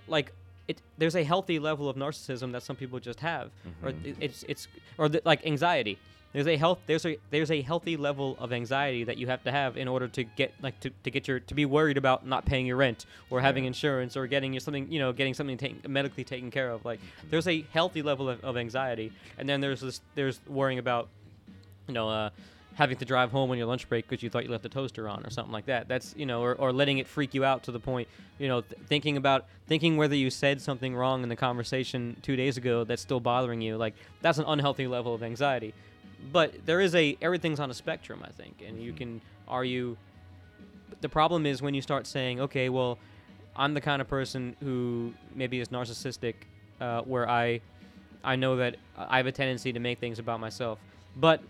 like 0.08 0.32
it. 0.68 0.80
There's 0.98 1.14
a 1.16 1.24
healthy 1.24 1.58
level 1.58 1.88
of 1.88 1.96
narcissism 1.96 2.52
that 2.52 2.62
some 2.62 2.76
people 2.76 2.98
just 3.00 3.20
have, 3.20 3.50
or 3.82 3.92
Mhm. 3.92 4.04
it, 4.06 4.16
it's 4.20 4.44
it's 4.48 4.68
or 4.98 5.08
the, 5.08 5.22
like 5.24 5.46
anxiety. 5.46 5.98
There's 6.32 6.48
a 6.48 6.56
health 6.56 6.80
there's 6.86 7.06
a 7.06 7.16
there's 7.30 7.50
a 7.50 7.62
healthy 7.62 7.96
level 7.96 8.36
of 8.38 8.52
anxiety 8.52 9.04
that 9.04 9.16
you 9.16 9.26
have 9.28 9.42
to 9.44 9.50
have 9.52 9.76
in 9.78 9.88
order 9.88 10.06
to 10.08 10.24
get 10.24 10.52
like 10.60 10.78
to, 10.80 10.90
to 11.04 11.10
get 11.10 11.26
your 11.28 11.40
to 11.40 11.54
be 11.54 11.64
worried 11.64 11.96
about 11.96 12.26
not 12.26 12.44
paying 12.44 12.66
your 12.66 12.76
rent 12.76 13.06
or 13.30 13.40
having 13.40 13.64
Yeah. 13.64 13.68
insurance 13.68 14.16
or 14.18 14.26
getting 14.26 14.52
your 14.52 14.60
something 14.60 14.90
you 14.92 14.98
know 14.98 15.12
getting 15.12 15.32
something 15.34 15.56
take, 15.56 15.88
medically 15.88 16.24
taken 16.24 16.50
care 16.50 16.70
of. 16.70 16.84
Like 16.84 17.00
there's 17.30 17.48
a 17.48 17.62
healthy 17.72 18.02
level 18.02 18.28
of, 18.28 18.44
of 18.44 18.56
anxiety, 18.58 19.12
and 19.38 19.48
then 19.48 19.60
there's 19.60 19.80
this 19.80 20.00
there's 20.14 20.40
worrying 20.46 20.78
about 20.78 21.08
you 21.88 21.94
know 21.94 22.10
uh, 22.10 22.30
having 22.76 22.96
to 22.96 23.04
drive 23.04 23.30
home 23.32 23.50
on 23.50 23.58
your 23.58 23.66
lunch 23.66 23.88
break 23.88 24.06
because 24.08 24.22
you 24.22 24.30
thought 24.30 24.44
you 24.44 24.50
left 24.50 24.62
the 24.62 24.68
toaster 24.68 25.08
on 25.08 25.24
or 25.26 25.30
something 25.30 25.52
like 25.52 25.66
that. 25.66 25.88
That's 25.88 26.14
you 26.16 26.24
know 26.26 26.42
or, 26.42 26.54
or 26.54 26.72
letting 26.72 26.98
it 26.98 27.06
freak 27.08 27.34
you 27.34 27.44
out 27.44 27.64
to 27.64 27.72
the 27.72 27.80
point 27.80 28.06
you 28.38 28.48
know 28.48 28.60
th- 28.60 28.80
thinking 28.86 29.16
about 29.16 29.46
thinking 29.66 29.96
whether 29.96 30.14
you 30.14 30.30
said 30.30 30.60
something 30.60 30.94
wrong 30.94 31.22
in 31.22 31.28
the 31.28 31.36
conversation 31.36 32.16
two 32.22 32.36
days 32.36 32.56
ago 32.56 32.84
that's 32.84 33.02
still 33.02 33.20
bothering 33.20 33.60
you. 33.60 33.76
Like 33.76 33.94
that's 34.22 34.38
an 34.38 34.44
unhealthy 34.46 34.86
level 34.86 35.14
of 35.14 35.22
anxiety 35.22 35.74
but 36.32 36.54
there 36.64 36.80
is 36.80 36.94
a 36.94 37.16
everything's 37.20 37.60
on 37.60 37.70
a 37.70 37.74
spectrum 37.74 38.22
i 38.26 38.30
think 38.30 38.62
and 38.66 38.80
you 38.82 38.90
Mhm. 38.92 38.96
can 38.96 39.20
are 39.46 39.64
you 39.64 39.98
the 41.02 41.08
problem 41.10 41.44
is 41.44 41.60
when 41.60 41.74
you 41.74 41.82
start 41.82 42.06
saying 42.06 42.40
okay 42.40 42.68
well 42.70 42.98
i'm 43.54 43.74
the 43.74 43.80
kind 43.82 44.00
of 44.00 44.08
person 44.08 44.56
who 44.62 45.12
maybe 45.34 45.60
is 45.60 45.68
narcissistic 45.68 46.34
uh, 46.80 47.02
where 47.02 47.28
i 47.28 47.60
i 48.24 48.34
know 48.34 48.56
that 48.56 48.76
i 48.96 49.18
have 49.18 49.26
a 49.26 49.32
tendency 49.32 49.72
to 49.74 49.78
make 49.78 49.98
things 49.98 50.18
about 50.18 50.40
myself 50.40 50.78
but 51.16 51.42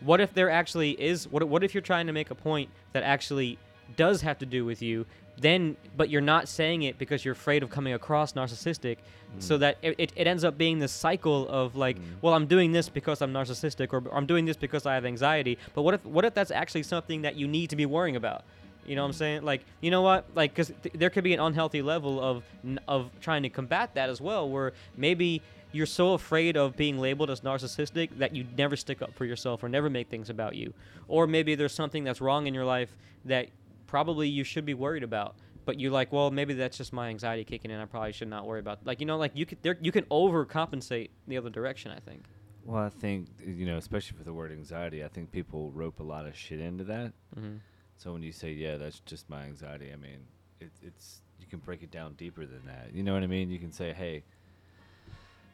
what 0.00 0.20
if 0.20 0.32
there 0.34 0.50
actually 0.50 0.90
is 1.00 1.28
what, 1.28 1.42
what 1.44 1.62
if 1.64 1.74
you're 1.74 1.82
trying 1.82 2.06
to 2.06 2.12
make 2.12 2.30
a 2.30 2.34
point 2.34 2.70
that 2.92 3.02
actually 3.02 3.58
does 3.96 4.20
have 4.22 4.38
to 4.38 4.46
do 4.46 4.64
with 4.64 4.80
you 4.82 5.04
then 5.36 5.76
but 5.96 6.10
you're 6.10 6.20
not 6.20 6.48
saying 6.48 6.82
it 6.82 6.98
because 6.98 7.24
you're 7.24 7.32
afraid 7.32 7.62
of 7.62 7.70
coming 7.70 7.92
across 7.94 8.32
narcissistic 8.34 8.96
so 9.38 9.56
Mm. 9.56 9.60
that 9.60 9.76
it, 9.82 9.94
it, 9.98 10.12
it 10.16 10.26
ends 10.26 10.42
up 10.44 10.58
being 10.58 10.80
this 10.80 10.92
cycle 10.92 11.48
of 11.48 11.76
like 11.76 11.96
Mm. 11.98 12.02
well 12.22 12.34
i'm 12.34 12.46
doing 12.46 12.72
this 12.72 12.88
because 12.88 13.22
i'm 13.22 13.32
narcissistic 13.32 13.92
or 13.92 14.02
i'm 14.14 14.26
doing 14.26 14.44
this 14.44 14.56
because 14.56 14.86
i 14.86 14.94
have 14.94 15.04
anxiety 15.04 15.56
but 15.74 15.82
what 15.82 15.94
if 15.94 16.04
what 16.04 16.24
if 16.24 16.34
that's 16.34 16.50
actually 16.50 16.82
something 16.82 17.22
that 17.22 17.36
you 17.36 17.46
need 17.48 17.70
to 17.70 17.76
be 17.76 17.86
worrying 17.86 18.16
about 18.16 18.42
you 18.86 18.96
know 18.96 19.02
what 19.02 19.08
i'm 19.08 19.12
Mm. 19.14 19.18
saying 19.18 19.42
like 19.42 19.64
you 19.80 19.90
know 19.90 20.02
what 20.02 20.24
like 20.34 20.50
because 20.52 20.72
th- 20.82 20.94
there 20.94 21.10
could 21.10 21.24
be 21.24 21.32
an 21.32 21.40
unhealthy 21.40 21.80
level 21.82 22.20
of 22.20 22.42
n- 22.64 22.80
of 22.88 23.10
trying 23.20 23.42
to 23.44 23.48
combat 23.48 23.94
that 23.94 24.08
as 24.10 24.20
well 24.20 24.48
where 24.48 24.72
maybe 24.96 25.42
you're 25.72 25.86
so 25.86 26.14
afraid 26.14 26.56
of 26.56 26.76
being 26.76 26.98
labeled 26.98 27.30
as 27.30 27.40
narcissistic 27.42 28.10
that 28.18 28.34
you 28.34 28.44
never 28.56 28.76
stick 28.76 29.02
up 29.02 29.14
for 29.14 29.24
yourself 29.24 29.62
or 29.62 29.68
never 29.68 29.88
make 29.90 30.08
things 30.08 30.30
about 30.30 30.54
you 30.54 30.72
or 31.08 31.26
maybe 31.26 31.54
there's 31.54 31.74
something 31.74 32.04
that's 32.04 32.20
wrong 32.20 32.46
in 32.46 32.54
your 32.54 32.64
life 32.64 32.96
that 33.24 33.48
probably 33.86 34.28
you 34.28 34.44
should 34.44 34.64
be 34.64 34.74
worried 34.74 35.02
about 35.02 35.34
but 35.64 35.78
you're 35.78 35.90
like 35.90 36.12
well 36.12 36.30
maybe 36.30 36.54
that's 36.54 36.76
just 36.78 36.92
my 36.92 37.08
anxiety 37.08 37.44
kicking 37.44 37.70
in 37.70 37.78
i 37.80 37.84
probably 37.84 38.12
should 38.12 38.28
not 38.28 38.46
worry 38.46 38.60
about 38.60 38.78
like 38.84 39.00
you 39.00 39.06
know 39.06 39.16
like 39.16 39.32
you 39.34 39.44
could 39.46 39.62
there, 39.62 39.76
you 39.80 39.92
can 39.92 40.04
overcompensate 40.04 41.10
the 41.28 41.36
other 41.36 41.50
direction 41.50 41.90
i 41.90 41.98
think 42.00 42.24
Well, 42.64 42.82
I 42.84 42.90
think 42.90 43.28
you 43.44 43.66
know, 43.66 43.78
especially 43.78 44.16
for 44.18 44.24
the 44.24 44.32
word 44.34 44.52
anxiety, 44.52 45.02
I 45.02 45.08
think 45.08 45.32
people 45.32 45.70
rope 45.72 45.98
a 45.98 46.02
lot 46.02 46.26
of 46.26 46.36
shit 46.36 46.60
into 46.60 46.84
that. 46.84 47.12
mm-hmm. 47.36 47.56
So 47.96 48.12
when 48.12 48.22
you 48.22 48.32
say, 48.32 48.52
"Yeah, 48.52 48.76
that's 48.76 49.00
just 49.00 49.28
my 49.30 49.44
anxiety," 49.44 49.90
I 49.92 49.96
mean, 49.96 50.20
it, 50.60 50.70
it's 50.82 51.22
you 51.40 51.46
can 51.46 51.58
break 51.58 51.82
it 51.82 51.90
down 51.90 52.14
deeper 52.14 52.44
than 52.46 52.64
that. 52.66 52.94
You 52.94 53.02
know 53.02 53.14
what 53.14 53.22
I 53.22 53.26
mean? 53.26 53.50
You 53.50 53.58
can 53.58 53.72
say, 53.72 53.92
"Hey, 53.92 54.24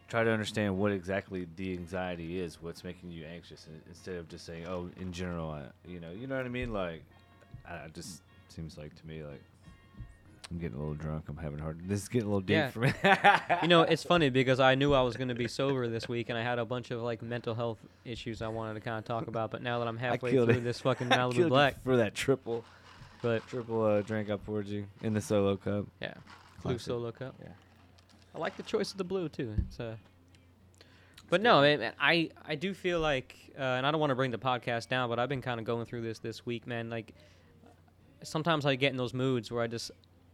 try 0.08 0.24
to 0.24 0.30
understand 0.30 0.76
what 0.78 0.92
exactly 0.92 1.46
the 1.56 1.72
anxiety 1.72 2.40
is. 2.40 2.58
What's 2.62 2.84
making 2.84 3.10
you 3.10 3.24
anxious?" 3.24 3.66
Instead 3.88 4.16
of 4.16 4.28
just 4.28 4.44
saying, 4.46 4.66
"Oh, 4.66 4.88
in 5.00 5.12
general," 5.12 5.50
I, 5.50 5.62
you 5.88 6.00
know, 6.00 6.10
you 6.12 6.26
know 6.26 6.36
what 6.36 6.46
I 6.46 6.48
mean? 6.50 6.72
Like, 6.72 7.02
I, 7.68 7.76
it 7.86 7.94
just 7.94 8.22
seems 8.48 8.78
like 8.78 8.94
to 8.96 9.06
me 9.06 9.22
like 9.22 9.42
I'm 10.50 10.58
getting 10.58 10.76
a 10.76 10.80
little 10.80 10.94
drunk. 10.94 11.24
I'm 11.28 11.36
having 11.36 11.58
hard. 11.58 11.80
This 11.88 12.02
is 12.02 12.08
getting 12.08 12.28
a 12.28 12.30
little 12.30 12.40
deep 12.40 12.54
Yeah. 12.54 12.70
for 12.70 12.78
me. 12.80 12.92
you 13.62 13.68
know 13.68 13.82
it's 13.82 14.04
funny 14.04 14.30
because 14.30 14.60
i 14.60 14.74
knew 14.76 14.94
i 14.94 15.00
was 15.02 15.16
going 15.16 15.28
to 15.28 15.34
be 15.34 15.48
sober 15.48 15.88
this 15.88 16.08
week 16.08 16.28
and 16.28 16.38
i 16.38 16.42
had 16.42 16.58
a 16.60 16.64
bunch 16.64 16.90
of 16.92 17.00
like 17.02 17.20
mental 17.22 17.54
health 17.54 17.78
issues 18.04 18.42
i 18.42 18.48
wanted 18.48 18.74
to 18.74 18.80
kind 18.80 18.96
of 18.98 19.04
talk 19.04 19.26
about 19.32 19.50
but 19.50 19.60
now 19.62 19.78
that 19.80 19.88
i'm 19.88 19.96
halfway 19.96 20.30
through 20.30 20.44
it. 20.50 20.62
this 20.64 20.80
fucking 20.80 21.08
malibu 21.18 21.48
black 21.48 21.82
for 21.82 21.96
that 21.96 22.14
triple, 22.14 22.64
but 23.22 23.44
triple 23.48 23.82
uh, 23.84 24.02
drink 24.02 24.30
I 24.30 24.36
poured 24.36 24.66
you 24.68 24.86
in 25.02 25.14
the 25.14 25.20
solo 25.20 25.56
cup. 25.56 25.86
yeah 26.00 26.14
blue 26.62 26.78
solo 26.78 27.10
cup 27.10 27.34
Yeah. 27.42 27.48
I 28.36 28.38
like 28.38 28.56
the 28.56 28.62
choice 28.62 28.92
of 28.92 28.98
the 28.98 29.04
blue 29.04 29.28
too 29.28 29.52
it's 29.66 29.80
uh 29.80 29.96
but 31.28 31.42
no, 31.42 31.60
man, 31.62 31.92
I 31.98 32.30
I 32.46 32.54
do 32.54 32.72
feel 32.72 33.00
like, 33.00 33.34
uh, 33.58 33.62
and 33.62 33.84
I 33.84 33.90
don't 33.90 33.98
want 33.98 34.12
to 34.12 34.14
bring 34.14 34.30
the 34.30 34.38
podcast 34.38 34.88
down, 34.88 35.08
but 35.08 35.18
I've 35.18 35.28
been 35.28 35.42
kind 35.42 35.58
of 35.58 35.66
going 35.66 35.84
through 35.84 36.02
this 36.02 36.20
this 36.20 36.46
week, 36.46 36.68
man. 36.68 36.88
Like, 36.88 37.14
sometimes 38.22 38.64
I 38.64 38.76
get 38.76 38.92
in 38.92 38.96
those 38.96 39.12
moods 39.12 39.50
where 39.50 39.60
I 39.60 39.66
just 39.66 39.90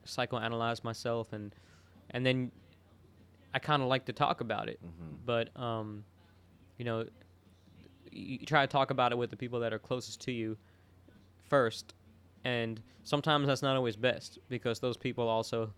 psychoanalyze 0.06 0.84
myself, 0.84 1.32
and 1.32 1.54
and 2.10 2.26
then 2.26 2.52
I 3.54 3.58
kind 3.58 3.80
of 3.80 3.88
like 3.88 4.04
to 4.04 4.12
talk 4.12 4.42
about 4.42 4.68
it, 4.68 4.80
Mm-hmm. 4.84 5.14
but 5.24 5.48
um, 5.58 6.04
you 6.76 6.84
know, 6.84 7.06
you, 8.10 8.40
you 8.40 8.44
try 8.46 8.60
to 8.66 8.70
talk 8.70 8.90
about 8.90 9.12
it 9.12 9.16
with 9.16 9.30
the 9.30 9.36
people 9.36 9.60
that 9.60 9.72
are 9.72 9.78
closest 9.78 10.20
to 10.26 10.32
you 10.32 10.58
first, 11.48 11.94
and 12.44 12.82
sometimes 13.02 13.46
that's 13.46 13.62
not 13.62 13.76
always 13.76 13.96
best 13.96 14.40
because 14.50 14.78
those 14.78 14.98
people 14.98 15.26
also 15.26 15.72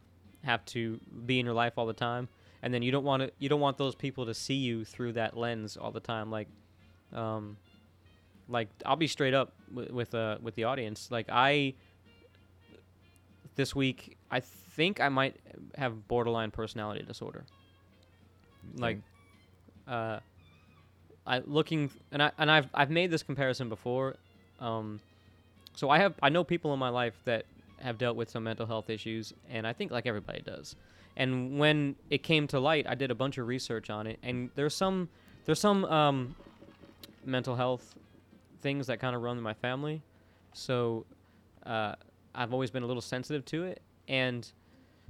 have 0.44 0.64
to 0.66 1.00
be 1.26 1.40
in 1.40 1.46
your 1.46 1.54
life 1.54 1.74
all 1.76 1.86
the 1.86 1.92
time. 1.92 2.28
And 2.62 2.72
then 2.72 2.82
you 2.82 2.90
don't 2.92 3.04
want 3.04 3.22
to 3.22 3.32
you 3.38 3.48
don't 3.48 3.60
want 3.60 3.76
those 3.76 3.94
people 3.94 4.26
to 4.26 4.34
see 4.34 4.54
you 4.54 4.84
through 4.84 5.12
that 5.12 5.36
lens 5.36 5.76
all 5.76 5.90
the 5.90 6.00
time. 6.00 6.30
Like 6.30 6.48
um 7.12 7.56
like 8.48 8.68
I'll 8.86 8.96
be 8.96 9.06
straight 9.06 9.34
up 9.34 9.52
with 9.72 9.90
with, 9.90 10.14
uh, 10.14 10.38
with 10.40 10.54
the 10.54 10.64
audience. 10.64 11.10
Like 11.10 11.26
I 11.30 11.74
this 13.56 13.74
week 13.74 14.16
I 14.30 14.40
think 14.40 15.00
I 15.00 15.08
might 15.08 15.36
have 15.76 16.08
borderline 16.08 16.50
personality 16.50 17.02
disorder. 17.02 17.44
Like 18.76 18.98
uh 19.86 20.20
I 21.26 21.38
looking 21.40 21.90
and 22.12 22.22
I 22.22 22.32
and 22.38 22.50
I've 22.50 22.68
I've 22.72 22.90
made 22.90 23.10
this 23.10 23.22
comparison 23.22 23.68
before. 23.68 24.16
Um 24.58 25.00
so 25.74 25.90
I 25.90 25.98
have 25.98 26.14
I 26.22 26.30
know 26.30 26.44
people 26.44 26.72
in 26.72 26.78
my 26.78 26.88
life 26.88 27.14
that 27.24 27.44
have 27.80 27.98
dealt 27.98 28.16
with 28.16 28.30
some 28.30 28.44
mental 28.44 28.66
health 28.66 28.90
issues 28.90 29.32
and 29.48 29.66
I 29.66 29.72
think 29.72 29.90
like 29.90 30.06
everybody 30.06 30.40
does 30.40 30.76
and 31.16 31.58
when 31.58 31.96
it 32.10 32.22
came 32.22 32.46
to 32.48 32.60
light 32.60 32.86
I 32.88 32.94
did 32.94 33.10
a 33.10 33.14
bunch 33.14 33.38
of 33.38 33.46
research 33.46 33.90
on 33.90 34.06
it 34.06 34.18
and 34.22 34.50
there's 34.54 34.74
some 34.74 35.08
there's 35.44 35.60
some 35.60 35.84
um 35.86 36.34
mental 37.24 37.56
health 37.56 37.94
things 38.60 38.86
that 38.86 39.00
kind 39.00 39.14
of 39.14 39.22
run 39.22 39.36
in 39.36 39.42
my 39.42 39.54
family 39.54 40.02
so 40.52 41.04
uh 41.66 41.94
I've 42.34 42.52
always 42.52 42.70
been 42.70 42.82
a 42.82 42.86
little 42.86 43.02
sensitive 43.02 43.44
to 43.46 43.64
it 43.64 43.82
and 44.08 44.50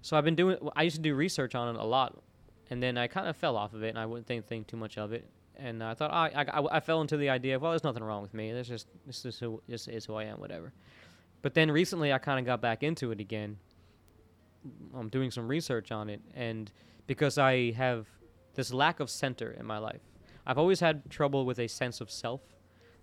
so 0.03 0.17
I've 0.17 0.25
been 0.25 0.35
doing 0.35 0.57
I 0.77 0.83
used 0.83 0.97
to 0.97 1.03
do 1.03 1.15
research 1.15 1.55
on 1.55 1.75
it 1.75 1.79
a 1.79 1.85
lot 1.85 2.23
and 2.71 2.83
then 2.83 2.97
I 2.99 3.07
kind 3.07 3.29
of 3.29 3.37
fell 3.37 3.57
off 3.57 3.75
of 3.75 3.83
it, 3.83 3.91
and 3.91 3.99
I 3.99 4.07
wouldn't 4.07 4.27
think, 4.27 4.47
think 4.47 4.67
too 4.67 4.77
much 4.77 4.99
of 4.99 5.13
it. 5.13 5.29
And 5.57 5.83
I 5.83 5.95
thought, 5.95 6.11
oh, 6.11 6.39
I, 6.39 6.45
I, 6.61 6.77
I 6.77 6.81
fell 6.81 7.01
into 7.01 7.17
the 7.17 7.29
idea 7.31 7.57
of, 7.57 7.63
well, 7.63 7.71
there's 7.71 7.85
nothing 7.85 8.03
wrong 8.03 8.23
with 8.23 8.35
me. 8.35 8.53
This 8.53 8.67
just 8.67 8.89
this 9.07 9.25
is 9.25 9.39
who 9.39 9.63
this 9.69 9.87
is 9.87 10.05
who 10.05 10.15
I 10.15 10.25
am, 10.25 10.41
whatever. 10.41 10.73
But 11.45 11.53
then 11.53 11.71
recently, 11.71 12.11
I 12.11 12.17
kind 12.17 12.39
of 12.39 12.47
got 12.47 12.63
back 12.63 12.83
into 12.83 13.11
it 13.11 13.21
again. 13.21 13.59
I'm 14.97 15.11
doing 15.11 15.31
some 15.31 15.47
research 15.47 15.93
on 15.93 16.09
it, 16.09 16.23
and 16.35 16.73
because 17.07 17.37
I 17.37 17.73
have 17.73 18.07
this 18.55 18.73
lack 18.73 18.99
of 18.99 19.11
center 19.11 19.51
in 19.51 19.67
my 19.67 19.77
life, 19.77 20.01
I've 20.47 20.57
always 20.57 20.81
had 20.81 21.11
trouble 21.11 21.45
with 21.45 21.59
a 21.59 21.69
sense 21.69 22.01
of 22.01 22.11
self. 22.11 22.41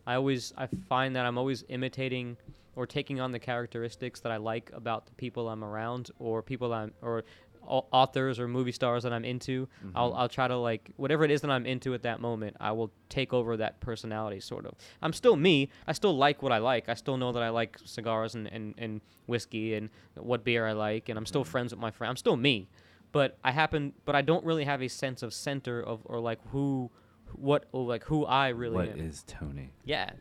I 0.08 0.16
always 0.16 0.54
I 0.58 0.68
find 0.90 1.16
that 1.16 1.28
I'm 1.28 1.38
always 1.38 1.64
imitating 1.70 2.36
or 2.76 2.88
taking 2.88 3.20
on 3.22 3.32
the 3.32 3.38
characteristics 3.38 4.22
that 4.22 4.32
I 4.32 4.38
like 4.38 4.72
about 4.74 5.06
the 5.06 5.12
people 5.12 5.48
I'm 5.48 5.64
around 5.64 6.10
or 6.18 6.42
people 6.42 6.74
I'm 6.74 6.94
or 7.04 7.24
authors 7.66 8.40
or 8.40 8.48
movie 8.48 8.72
stars 8.72 9.04
that 9.04 9.14
I'm 9.14 9.24
into. 9.26 9.68
I'll 9.96 10.12
Mhm. 10.12 10.18
I'll 10.18 10.30
try 10.30 10.48
to 10.48 10.58
like 10.58 10.92
whatever 10.98 11.24
it 11.24 11.32
is 11.32 11.42
that 11.42 11.52
I'm 11.52 11.66
into 11.66 11.94
at 11.94 12.04
that 12.04 12.20
moment. 12.20 12.58
I 12.60 12.72
will 12.72 12.92
take 13.10 13.34
over 13.34 13.58
that 13.58 13.80
personality 13.80 14.40
sort 14.40 14.66
of. 14.66 14.74
I'm 15.02 15.14
still 15.14 15.36
me. 15.36 15.70
I 15.88 15.94
still 15.94 16.16
like 16.16 16.42
what 16.44 16.52
I 16.52 16.58
like. 16.58 16.90
I 16.90 16.94
still 16.96 17.18
know 17.18 17.32
that 17.32 17.44
I 17.44 17.50
like 17.50 17.78
cigars 17.86 18.36
and 18.36 18.48
and, 18.48 18.74
and 18.78 19.02
whiskey 19.28 19.76
and 19.76 19.90
what 20.16 20.44
beer 20.44 20.68
I 20.68 20.74
like 20.74 21.08
and 21.10 21.18
I'm 21.18 21.26
still 21.26 21.44
Mhm. 21.44 21.48
friends 21.48 21.72
with 21.74 21.80
my 21.80 21.92
friend. 21.92 22.10
I'm 22.10 22.18
still 22.18 22.36
me. 22.38 22.68
But 23.12 23.38
I 23.44 23.52
happen 23.52 23.94
but 24.06 24.16
I 24.16 24.22
don't 24.22 24.46
really 24.46 24.64
have 24.66 24.82
a 24.82 24.88
sense 24.88 25.22
of 25.24 25.34
center 25.34 25.82
of 25.82 26.02
or 26.06 26.20
like 26.20 26.40
who 26.52 26.90
what 27.34 27.66
or 27.72 27.86
like 27.86 28.04
who 28.06 28.26
I 28.26 28.50
really 28.50 28.76
What 28.76 28.90
am. 28.90 29.00
is 29.00 29.24
Tony? 29.28 29.72
Yeah. 29.86 30.12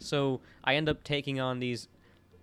So 0.00 0.40
I 0.64 0.74
end 0.76 0.88
up 0.88 1.02
taking 1.02 1.40
on 1.40 1.58
these 1.60 1.88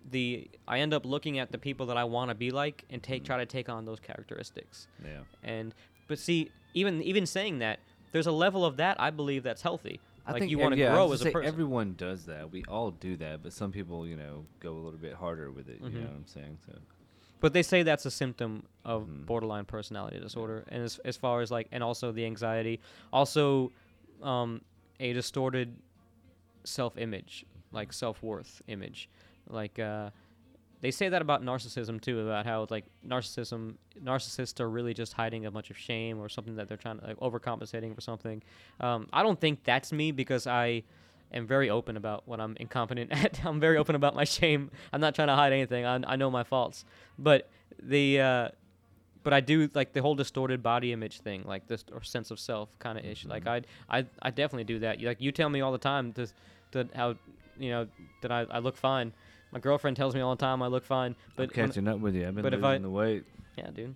the 0.10 0.50
I 0.68 0.80
end 0.80 0.94
up 0.94 1.06
looking 1.06 1.40
at 1.40 1.52
the 1.52 1.58
people 1.58 1.88
that 1.88 1.98
I 1.98 2.04
want 2.04 2.30
to 2.30 2.36
be 2.36 2.52
like 2.52 2.86
and 2.90 3.02
take 3.02 3.24
Mhm. 3.24 3.26
try 3.26 3.38
to 3.38 3.46
take 3.46 3.70
on 3.70 3.86
those 3.86 4.00
characteristics. 4.00 4.88
Yeah. 5.04 5.22
And 5.44 5.74
but 6.08 6.20
see 6.20 6.52
even 6.74 7.02
even 7.02 7.26
saying 7.26 7.60
that 7.60 7.80
there's 8.12 8.28
a 8.28 8.32
level 8.32 8.66
of 8.66 8.78
that 8.78 9.00
I 9.02 9.10
believe 9.10 9.44
that's 9.44 9.62
healthy. 9.62 10.00
I 10.28 10.32
like 10.32 10.40
think 10.42 10.52
you 10.52 10.58
want 10.60 10.74
to 10.74 10.80
yeah, 10.80 10.92
grow 10.92 11.12
as 11.12 11.22
a 11.22 11.32
person. 11.32 11.48
Everyone 11.48 11.94
does 11.98 12.26
that. 12.26 12.52
We 12.52 12.64
all 12.68 12.90
do 12.92 13.16
that, 13.18 13.44
but 13.44 13.54
some 13.54 13.72
people, 13.72 14.08
you 14.08 14.16
know, 14.16 14.46
go 14.60 14.72
a 14.74 14.82
little 14.82 15.00
bit 15.00 15.14
harder 15.14 15.52
with 15.52 15.70
it. 15.70 15.80
You 15.82 15.90
Mhm. 15.90 15.94
know 15.94 16.02
what 16.08 16.16
I'm 16.16 16.28
saying? 16.28 16.58
So 16.66 16.74
But 17.42 17.54
they 17.54 17.62
say 17.62 17.84
that's 17.84 18.06
a 18.08 18.12
symptom 18.12 18.64
of 18.84 19.08
Mhm. 19.08 19.26
borderline 19.28 19.66
personality 19.66 20.20
disorder, 20.20 20.66
and 20.70 20.84
as 20.84 20.98
as 21.00 21.16
far 21.18 21.42
as 21.42 21.52
like, 21.52 21.68
and 21.72 21.84
also 21.84 22.12
the 22.12 22.26
anxiety, 22.26 22.80
also 23.14 23.72
um, 24.24 24.62
a 25.00 25.14
distorted 25.14 25.76
self-image, 26.64 27.46
like 27.72 27.94
self-worth 27.94 28.62
image, 28.68 29.10
like 29.50 29.80
uh, 29.80 30.10
they 30.82 30.92
say 30.92 31.10
that 31.10 31.22
about 31.22 31.44
narcissism 31.44 32.00
too, 32.00 32.20
about 32.20 32.46
how 32.46 32.68
like 32.70 32.86
narcissism, 33.08 33.76
narcissists 34.04 34.60
are 34.60 34.70
really 34.70 34.94
just 34.94 35.14
hiding 35.14 35.46
a 35.46 35.52
bunch 35.52 35.70
of 35.70 35.78
shame 35.78 36.20
or 36.20 36.30
something 36.30 36.56
that 36.56 36.68
they're 36.68 36.78
trying 36.78 37.00
to 37.00 37.08
like 37.08 37.18
overcompensating 37.18 37.96
for 37.96 38.02
something. 38.02 38.42
Um, 38.80 39.08
I 39.12 39.24
don't 39.24 39.40
think 39.40 39.64
that's 39.64 39.92
me 39.92 40.12
because 40.12 40.48
I 40.48 40.84
am 41.34 41.48
very 41.48 41.70
open 41.70 41.98
about 41.98 42.28
what 42.28 42.40
I'm 42.40 42.56
incompetent 42.60 43.12
at. 43.24 43.44
I'm 43.46 43.60
very 43.60 43.78
open 43.78 43.96
about 43.96 44.16
my 44.16 44.26
shame. 44.26 44.72
I'm 44.94 45.02
not 45.02 45.16
trying 45.16 45.30
to 45.30 45.36
hide 45.36 45.54
anything. 45.54 45.86
I, 45.86 46.00
I 46.06 46.16
know 46.16 46.30
my 46.30 46.44
faults, 46.44 46.86
but 47.18 47.50
the 47.82 48.22
uh, 48.22 48.50
but 49.24 49.34
I 49.34 49.40
do 49.40 49.70
like 49.74 49.92
the 49.92 50.04
whole 50.04 50.14
distorted 50.14 50.62
body 50.62 50.94
image 50.94 51.20
thing, 51.20 51.44
like 51.46 51.68
this 51.68 51.84
or 51.92 52.04
sense 52.04 52.30
of 52.30 52.40
self 52.40 52.78
kind 52.80 52.98
of 52.98 53.06
issue. 53.06 53.28
Like 53.28 53.48
I 53.48 53.64
I 53.90 54.06
I 54.22 54.30
definitely 54.30 54.66
do 54.66 54.80
that. 54.80 55.02
Like 55.02 55.20
you 55.20 55.32
tell 55.32 55.50
me 55.50 55.62
all 55.62 55.72
the 55.72 55.80
time 55.80 56.14
to 56.14 56.28
that 56.72 56.94
how 56.96 57.16
you 57.58 57.72
know 57.72 57.88
that 58.22 58.32
I, 58.32 58.42
I 58.52 58.60
look 58.60 58.78
fine. 58.78 59.14
My 59.56 59.60
girlfriend 59.62 59.96
tells 59.96 60.14
me 60.14 60.20
all 60.20 60.36
the 60.36 60.42
time 60.42 60.62
I 60.62 60.68
look 60.68 60.84
fine, 60.84 61.16
but 61.38 61.56
when- 61.56 61.68
catching 61.68 61.88
up 61.88 62.00
with 62.00 62.14
you. 62.14 62.28
I've 62.28 62.36
been 62.36 62.44
but 62.44 62.54
if 62.54 62.62
losing 62.62 62.66
I- 62.66 62.78
the 62.80 62.90
weight. 62.90 63.24
yeah, 63.58 63.72
dude. 63.72 63.96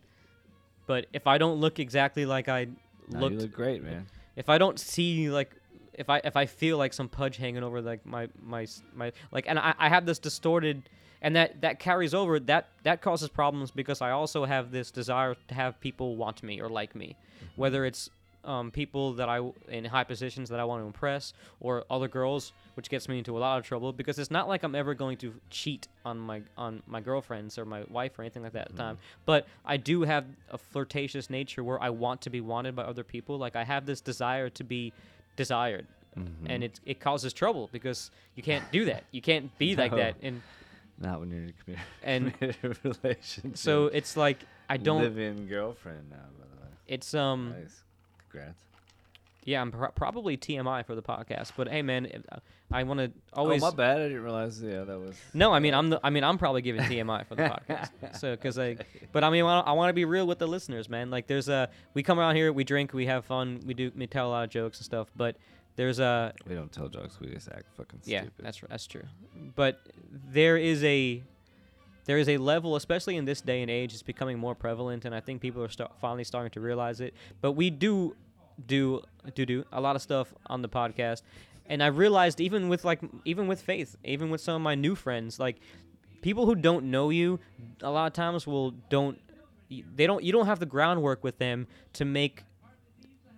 But 0.88 1.08
if 1.12 1.28
I 1.28 1.38
don't 1.38 1.60
look 1.60 1.80
exactly 1.80 2.26
like 2.26 2.48
I 2.48 2.70
Nah, 3.10 3.20
looked 3.20 3.34
you 3.34 3.40
look 3.42 3.52
great, 3.52 3.84
man. 3.84 4.08
if 4.38 4.48
I 4.48 4.58
don't 4.58 4.80
see 4.80 5.30
like 5.30 5.54
if 5.94 6.10
I 6.10 6.22
if 6.24 6.38
I 6.38 6.46
feel 6.46 6.78
like 6.78 6.94
some 6.94 7.10
pudge 7.10 7.36
hanging 7.36 7.62
over 7.62 7.82
like 7.82 8.06
my 8.06 8.30
my 8.42 8.68
my 8.96 9.12
like 9.34 9.50
and 9.50 9.60
I, 9.60 9.74
I 9.78 9.90
have 9.90 10.06
this 10.06 10.18
distorted 10.18 10.84
and 11.22 11.36
that 11.36 11.60
that 11.60 11.80
carries 11.80 12.14
over 12.14 12.40
that 12.40 12.70
that 12.84 13.02
causes 13.02 13.28
problems 13.28 13.70
because 13.70 14.02
I 14.02 14.12
also 14.12 14.46
have 14.46 14.72
this 14.72 14.92
desire 14.92 15.36
to 15.50 15.54
have 15.54 15.82
people 15.82 16.16
want 16.16 16.42
me 16.42 16.62
or 16.62 16.70
like 16.70 16.96
me 16.96 17.18
mm-hmm. 17.18 17.48
whether 17.62 17.84
it's 17.86 18.10
um, 18.46 18.72
people 18.72 19.14
that 19.14 19.28
I 19.30 19.40
in 19.68 19.86
high 19.86 20.04
positions 20.06 20.50
that 20.50 20.60
I 20.60 20.64
want 20.64 20.82
to 20.82 20.86
impress 20.88 21.34
or 21.60 21.84
other 21.90 22.08
girls 22.08 22.54
which 22.76 22.90
gets 22.90 23.10
me 23.10 23.18
into 23.18 23.38
a 23.38 23.40
lot 23.40 23.60
of 23.60 23.66
trouble 23.66 23.92
because 23.92 24.18
it's 24.18 24.32
not 24.32 24.48
like 24.48 24.64
I'm 24.64 24.76
ever 24.76 24.94
going 24.94 25.18
to 25.18 25.34
cheat 25.50 25.88
on 26.06 26.18
my 26.18 26.42
on 26.58 26.82
my 26.88 27.02
girlfriends 27.02 27.58
or 27.58 27.66
my 27.66 27.84
wife 27.90 28.18
or 28.18 28.22
anything 28.22 28.44
like 28.44 28.54
that 28.54 28.68
at 28.68 28.72
the 28.72 28.78
time 28.78 28.98
but 29.26 29.46
I 29.66 29.76
do 29.78 30.04
have 30.04 30.26
a 30.50 30.58
flirtatious 30.58 31.30
nature 31.30 31.64
where 31.64 31.82
I 31.84 31.90
want 31.90 32.22
to 32.22 32.30
be 32.30 32.40
wanted 32.42 32.76
by 32.76 32.84
other 32.84 33.04
people. 33.04 33.38
Like 33.38 33.56
I 33.58 33.64
have 33.66 33.86
this 33.86 34.00
desire 34.02 34.50
to 34.52 34.64
be 34.64 34.94
desired, 35.36 35.86
Mhm. 36.18 36.26
and 36.48 36.64
it 36.64 36.80
it 36.86 37.00
causes 37.00 37.34
trouble 37.34 37.70
because 37.72 38.10
you 38.36 38.44
can't 38.44 38.64
do 38.72 38.86
that. 38.86 39.04
You 39.12 39.22
can't 39.22 39.56
be 39.58 39.76
like 39.84 39.92
that, 39.92 40.16
and 40.22 40.42
not 40.98 41.20
when 41.20 41.30
you're 41.32 41.40
in 41.44 41.50
a 41.50 41.54
committed, 41.64 41.84
and 42.04 42.34
committed 42.40 42.80
relationship. 42.84 43.58
so 43.58 43.88
it's 43.88 44.16
like 44.18 44.40
I 44.70 44.78
don't. 44.78 45.02
live-in 45.02 45.48
girlfriend 45.48 46.10
now. 46.10 46.18
By 46.40 46.46
the 46.56 46.62
way, 46.62 46.68
It's 46.88 47.14
um 47.14 47.56
nice. 47.60 47.84
Congrats. 48.32 48.62
yeah, 49.46 49.62
I'm 49.62 49.72
pro- 49.72 49.92
probably 49.92 50.38
TMI 50.38 50.86
for 50.86 50.96
the 50.96 51.02
podcast, 51.02 51.52
but 51.58 51.68
hey 51.68 51.82
man, 51.82 52.06
if- 52.06 52.22
uh, 52.32 52.38
I 52.72 52.84
want 52.84 53.00
to 53.00 53.12
always. 53.34 53.64
Oh 53.64 53.72
my 53.72 53.76
bad. 53.76 53.98
I 54.00 54.04
didn't 54.10 54.22
realize. 54.24 54.62
Yeah, 54.62 54.84
that 54.84 55.00
was. 55.00 55.16
No, 55.34 55.52
I 55.52 55.58
mean 55.60 55.74
I'm 55.74 55.90
the, 55.90 56.00
I 56.04 56.12
mean 56.12 56.24
I'm 56.24 56.38
probably 56.38 56.62
giving 56.62 56.82
TMI 56.82 57.26
for 57.26 57.34
the 57.34 57.44
podcast. 57.70 58.18
So 58.20 58.32
because 58.36 58.60
I, 58.60 58.78
but 59.12 59.24
I 59.24 59.32
mean 59.32 59.44
I 59.44 59.72
want 59.72 59.90
to 59.90 59.94
be 59.94 60.06
real 60.06 60.28
with 60.28 60.38
the 60.38 60.48
listeners, 60.48 60.88
man. 60.88 61.10
Like 61.10 61.26
there's 61.26 61.50
a 61.50 61.70
we 61.96 62.04
come 62.04 62.20
around 62.20 62.36
here, 62.36 62.54
we 62.54 62.64
drink, 62.64 62.94
we 62.94 63.08
have 63.08 63.26
fun, 63.26 63.62
we 63.66 63.74
do 63.74 63.92
we 63.96 64.06
tell 64.06 64.28
a 64.28 64.30
lot 64.30 64.44
of 64.44 64.50
jokes 64.52 64.78
and 64.78 64.86
stuff. 64.86 65.08
But 65.16 65.38
there's 65.78 65.98
a 66.00 66.32
We 66.48 66.54
don't 66.54 66.72
tell 66.72 66.90
jokes. 66.90 67.20
We 67.20 67.30
just 67.30 67.48
act 67.50 67.66
fucking 67.76 68.02
yeah, 68.04 68.22
stupid. 68.22 68.46
that's 68.46 68.62
that's 68.70 68.86
true. 68.86 69.06
But 69.56 69.80
there 70.12 70.58
is 70.58 70.84
a 70.84 71.24
there 72.10 72.18
is 72.18 72.28
a 72.28 72.38
level, 72.38 72.76
especially 72.76 73.18
in 73.18 73.26
this 73.26 73.40
day 73.40 73.62
and 73.62 73.70
age, 73.70 73.94
it's 73.94 74.02
becoming 74.02 74.40
more 74.40 74.56
prevalent, 74.56 75.06
and 75.06 75.14
I 75.14 75.20
think 75.20 75.42
people 75.42 75.64
are 75.64 75.70
start, 75.70 75.92
finally 76.02 76.24
starting 76.24 76.50
to 76.54 76.60
realize 76.60 77.02
it. 77.02 77.14
But 77.40 77.52
we 77.52 77.70
do 77.70 78.16
do 78.66 79.04
do 79.36 79.46
do 79.46 79.64
a 79.72 79.80
lot 79.80 79.96
of 79.96 80.02
stuff 80.02 80.34
on 80.48 80.64
the 80.64 80.70
podcast, 80.70 81.22
and 81.68 81.84
I 81.84 81.88
realized 81.88 82.42
even 82.42 82.68
with 82.68 82.84
like 82.84 83.00
even 83.26 83.46
with 83.46 83.62
Faith, 83.62 83.96
even 84.04 84.32
with 84.32 84.42
some 84.42 84.56
of 84.56 84.62
my 84.64 84.74
new 84.74 84.96
friends, 84.96 85.40
like 85.40 85.58
people 86.24 86.48
who 86.48 86.56
don't 86.56 86.86
know 86.86 87.12
you, 87.12 87.40
a 87.84 87.92
lot 87.92 88.08
of 88.08 88.14
times 88.14 88.48
will 88.48 88.72
don't 88.90 89.20
they 89.70 90.08
don't 90.08 90.24
you 90.24 90.32
don't 90.32 90.48
have 90.48 90.60
the 90.60 90.66
groundwork 90.66 91.24
with 91.24 91.38
them 91.38 91.68
to 91.94 92.06
make 92.06 92.44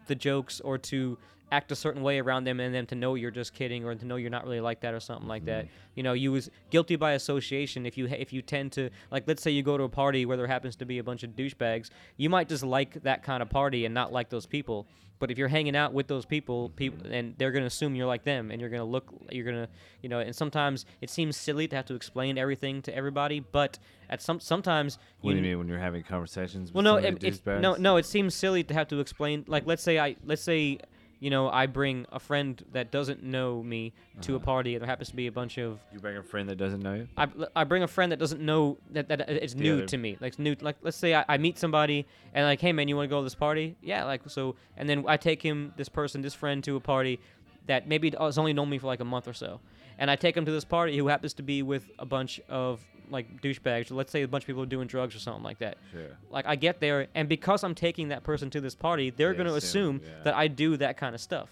the 0.07 0.15
jokes 0.15 0.61
or 0.61 0.77
to 0.77 1.17
act 1.51 1.71
a 1.71 1.75
certain 1.75 2.01
way 2.01 2.19
around 2.19 2.45
them 2.45 2.59
and 2.59 2.73
them 2.73 2.85
to 2.87 2.95
know 2.95 3.15
you're 3.15 3.31
just 3.31 3.53
kidding 3.53 3.83
or 3.83 3.93
to 3.93 4.05
know 4.05 4.15
you're 4.15 4.29
not 4.29 4.43
really 4.43 4.61
like 4.61 4.79
that 4.81 4.93
or 4.93 4.99
something 4.99 5.27
like 5.27 5.45
that. 5.45 5.65
Mm-hmm. 5.65 5.75
You 5.95 6.03
know, 6.03 6.13
you 6.13 6.31
was 6.31 6.49
guilty 6.69 6.95
by 6.95 7.11
association 7.11 7.85
if 7.85 7.97
you 7.97 8.07
if 8.07 8.31
you 8.31 8.41
tend 8.41 8.71
to 8.73 8.89
like 9.11 9.23
let's 9.27 9.43
say 9.43 9.51
you 9.51 9.61
go 9.63 9.77
to 9.77 9.83
a 9.83 9.89
party 9.89 10.25
where 10.25 10.37
there 10.37 10.47
happens 10.47 10.75
to 10.77 10.85
be 10.85 10.97
a 10.99 11.03
bunch 11.03 11.23
of 11.23 11.31
douchebags, 11.31 11.89
you 12.17 12.29
might 12.29 12.47
just 12.47 12.63
like 12.63 13.03
that 13.03 13.23
kind 13.23 13.43
of 13.43 13.49
party 13.49 13.85
and 13.85 13.93
not 13.93 14.13
like 14.13 14.29
those 14.29 14.45
people. 14.45 14.87
But 15.21 15.29
if 15.29 15.37
you're 15.37 15.49
hanging 15.49 15.75
out 15.75 15.93
with 15.93 16.07
those 16.07 16.25
people, 16.25 16.69
people 16.69 17.05
and 17.11 17.35
they're 17.37 17.51
gonna 17.51 17.67
assume 17.67 17.93
you're 17.93 18.07
like 18.07 18.23
them, 18.23 18.49
and 18.49 18.59
you're 18.59 18.71
gonna 18.71 18.83
look, 18.83 19.13
you're 19.31 19.45
gonna, 19.45 19.69
you 20.01 20.09
know. 20.09 20.17
And 20.17 20.35
sometimes 20.35 20.87
it 20.99 21.11
seems 21.11 21.37
silly 21.37 21.67
to 21.67 21.75
have 21.75 21.85
to 21.85 21.93
explain 21.93 22.39
everything 22.39 22.81
to 22.83 22.95
everybody, 22.95 23.39
but 23.39 23.77
at 24.09 24.19
some 24.19 24.39
sometimes 24.39 24.97
What 25.19 25.31
do 25.33 25.37
you 25.37 25.43
mean 25.43 25.59
when 25.59 25.67
you're 25.67 25.77
having 25.77 26.01
conversations? 26.01 26.73
well, 26.73 26.83
no, 26.83 26.95
it, 26.95 27.19
douchebags? 27.19 27.61
no, 27.61 27.75
no. 27.75 27.97
It 27.97 28.07
seems 28.07 28.33
silly 28.33 28.63
to 28.63 28.73
have 28.73 28.87
to 28.87 28.99
explain. 28.99 29.45
Like, 29.47 29.67
let's 29.67 29.83
say 29.83 29.99
I, 29.99 30.15
let's 30.25 30.41
say, 30.41 30.79
you 31.21 31.29
know, 31.29 31.49
I 31.49 31.67
bring 31.67 32.05
a 32.11 32.19
friend 32.19 32.61
that 32.73 32.91
doesn't 32.91 33.21
know 33.21 33.61
me 33.63 33.93
to 34.21 34.33
a 34.33 34.35
Uh-huh. 34.37 34.45
party, 34.45 34.73
and 34.75 34.81
there 34.81 34.87
happens 34.89 35.09
to 35.09 35.15
be 35.15 35.27
a 35.27 35.31
bunch 35.31 35.57
of. 35.59 35.79
You 35.93 35.99
bring 35.99 36.17
a 36.17 36.23
friend 36.23 36.49
that 36.49 36.55
doesn't 36.57 36.81
know 36.81 36.95
you. 36.95 37.07
I, 37.15 37.27
I 37.55 37.63
bring 37.63 37.83
a 37.83 37.87
friend 37.87 38.11
that 38.11 38.17
doesn't 38.19 38.41
know 38.41 38.79
that 38.89 39.07
that 39.09 39.29
is 39.29 39.53
The 39.53 39.61
new 39.61 39.73
other- 39.75 39.85
to 39.85 39.97
me. 39.97 40.17
Like 40.19 40.37
new. 40.39 40.55
Like 40.59 40.77
let's 40.81 40.97
say 40.97 41.13
I, 41.13 41.23
I 41.29 41.37
meet 41.37 41.57
somebody 41.59 42.05
and 42.33 42.43
like, 42.45 42.59
hey 42.59 42.73
man, 42.73 42.87
you 42.87 42.95
want 42.97 43.05
to 43.07 43.09
go 43.15 43.19
to 43.19 43.23
this 43.23 43.35
party? 43.35 43.75
Yeah. 43.81 44.03
Like 44.05 44.21
so, 44.27 44.55
and 44.75 44.89
then 44.89 45.05
I 45.07 45.15
take 45.17 45.41
him, 45.43 45.73
this 45.77 45.89
person, 45.89 46.21
this 46.21 46.33
friend 46.33 46.63
to 46.65 46.75
a 46.75 46.79
party 46.81 47.19
that 47.67 47.87
maybe 47.87 48.11
has 48.19 48.37
only 48.39 48.53
known 48.53 48.69
me 48.69 48.79
for 48.79 48.87
like 48.87 48.99
a 48.99 49.05
month 49.05 49.27
or 49.27 49.33
so, 49.33 49.61
and 49.99 50.09
I 50.09 50.15
take 50.15 50.35
him 50.35 50.45
to 50.45 50.51
this 50.51 50.65
party 50.65 50.97
who 50.97 51.07
happens 51.07 51.35
to 51.35 51.43
be 51.43 51.61
with 51.61 51.85
a 51.99 52.05
bunch 52.05 52.41
of 52.49 52.83
like 53.11 53.41
douchebags. 53.41 53.91
Let's 53.91 54.11
say 54.11 54.23
a 54.23 54.27
bunch 54.27 54.43
of 54.43 54.47
people 54.47 54.63
are 54.63 54.67
doing 54.67 54.87
drugs 54.87 55.15
or 55.15 55.19
something 55.19 55.43
like 55.43 55.59
that 55.59 55.77
Sure. 55.91 56.17
like 56.29 56.45
I 56.45 56.55
get 56.55 56.79
there, 56.79 57.07
and 57.13 57.27
because 57.29 57.63
I'm 57.63 57.75
taking 57.75 58.09
that 58.09 58.23
person 58.23 58.49
to 58.51 58.61
this 58.61 58.75
party, 58.75 59.09
they're 59.09 59.31
They 59.33 59.37
going 59.37 59.49
to 59.49 59.55
assume, 59.55 59.97
assume 59.97 60.09
yeah. 60.17 60.23
that 60.23 60.33
I 60.35 60.47
do 60.47 60.77
that 60.77 60.97
kind 60.97 61.13
of 61.15 61.21
stuff. 61.21 61.49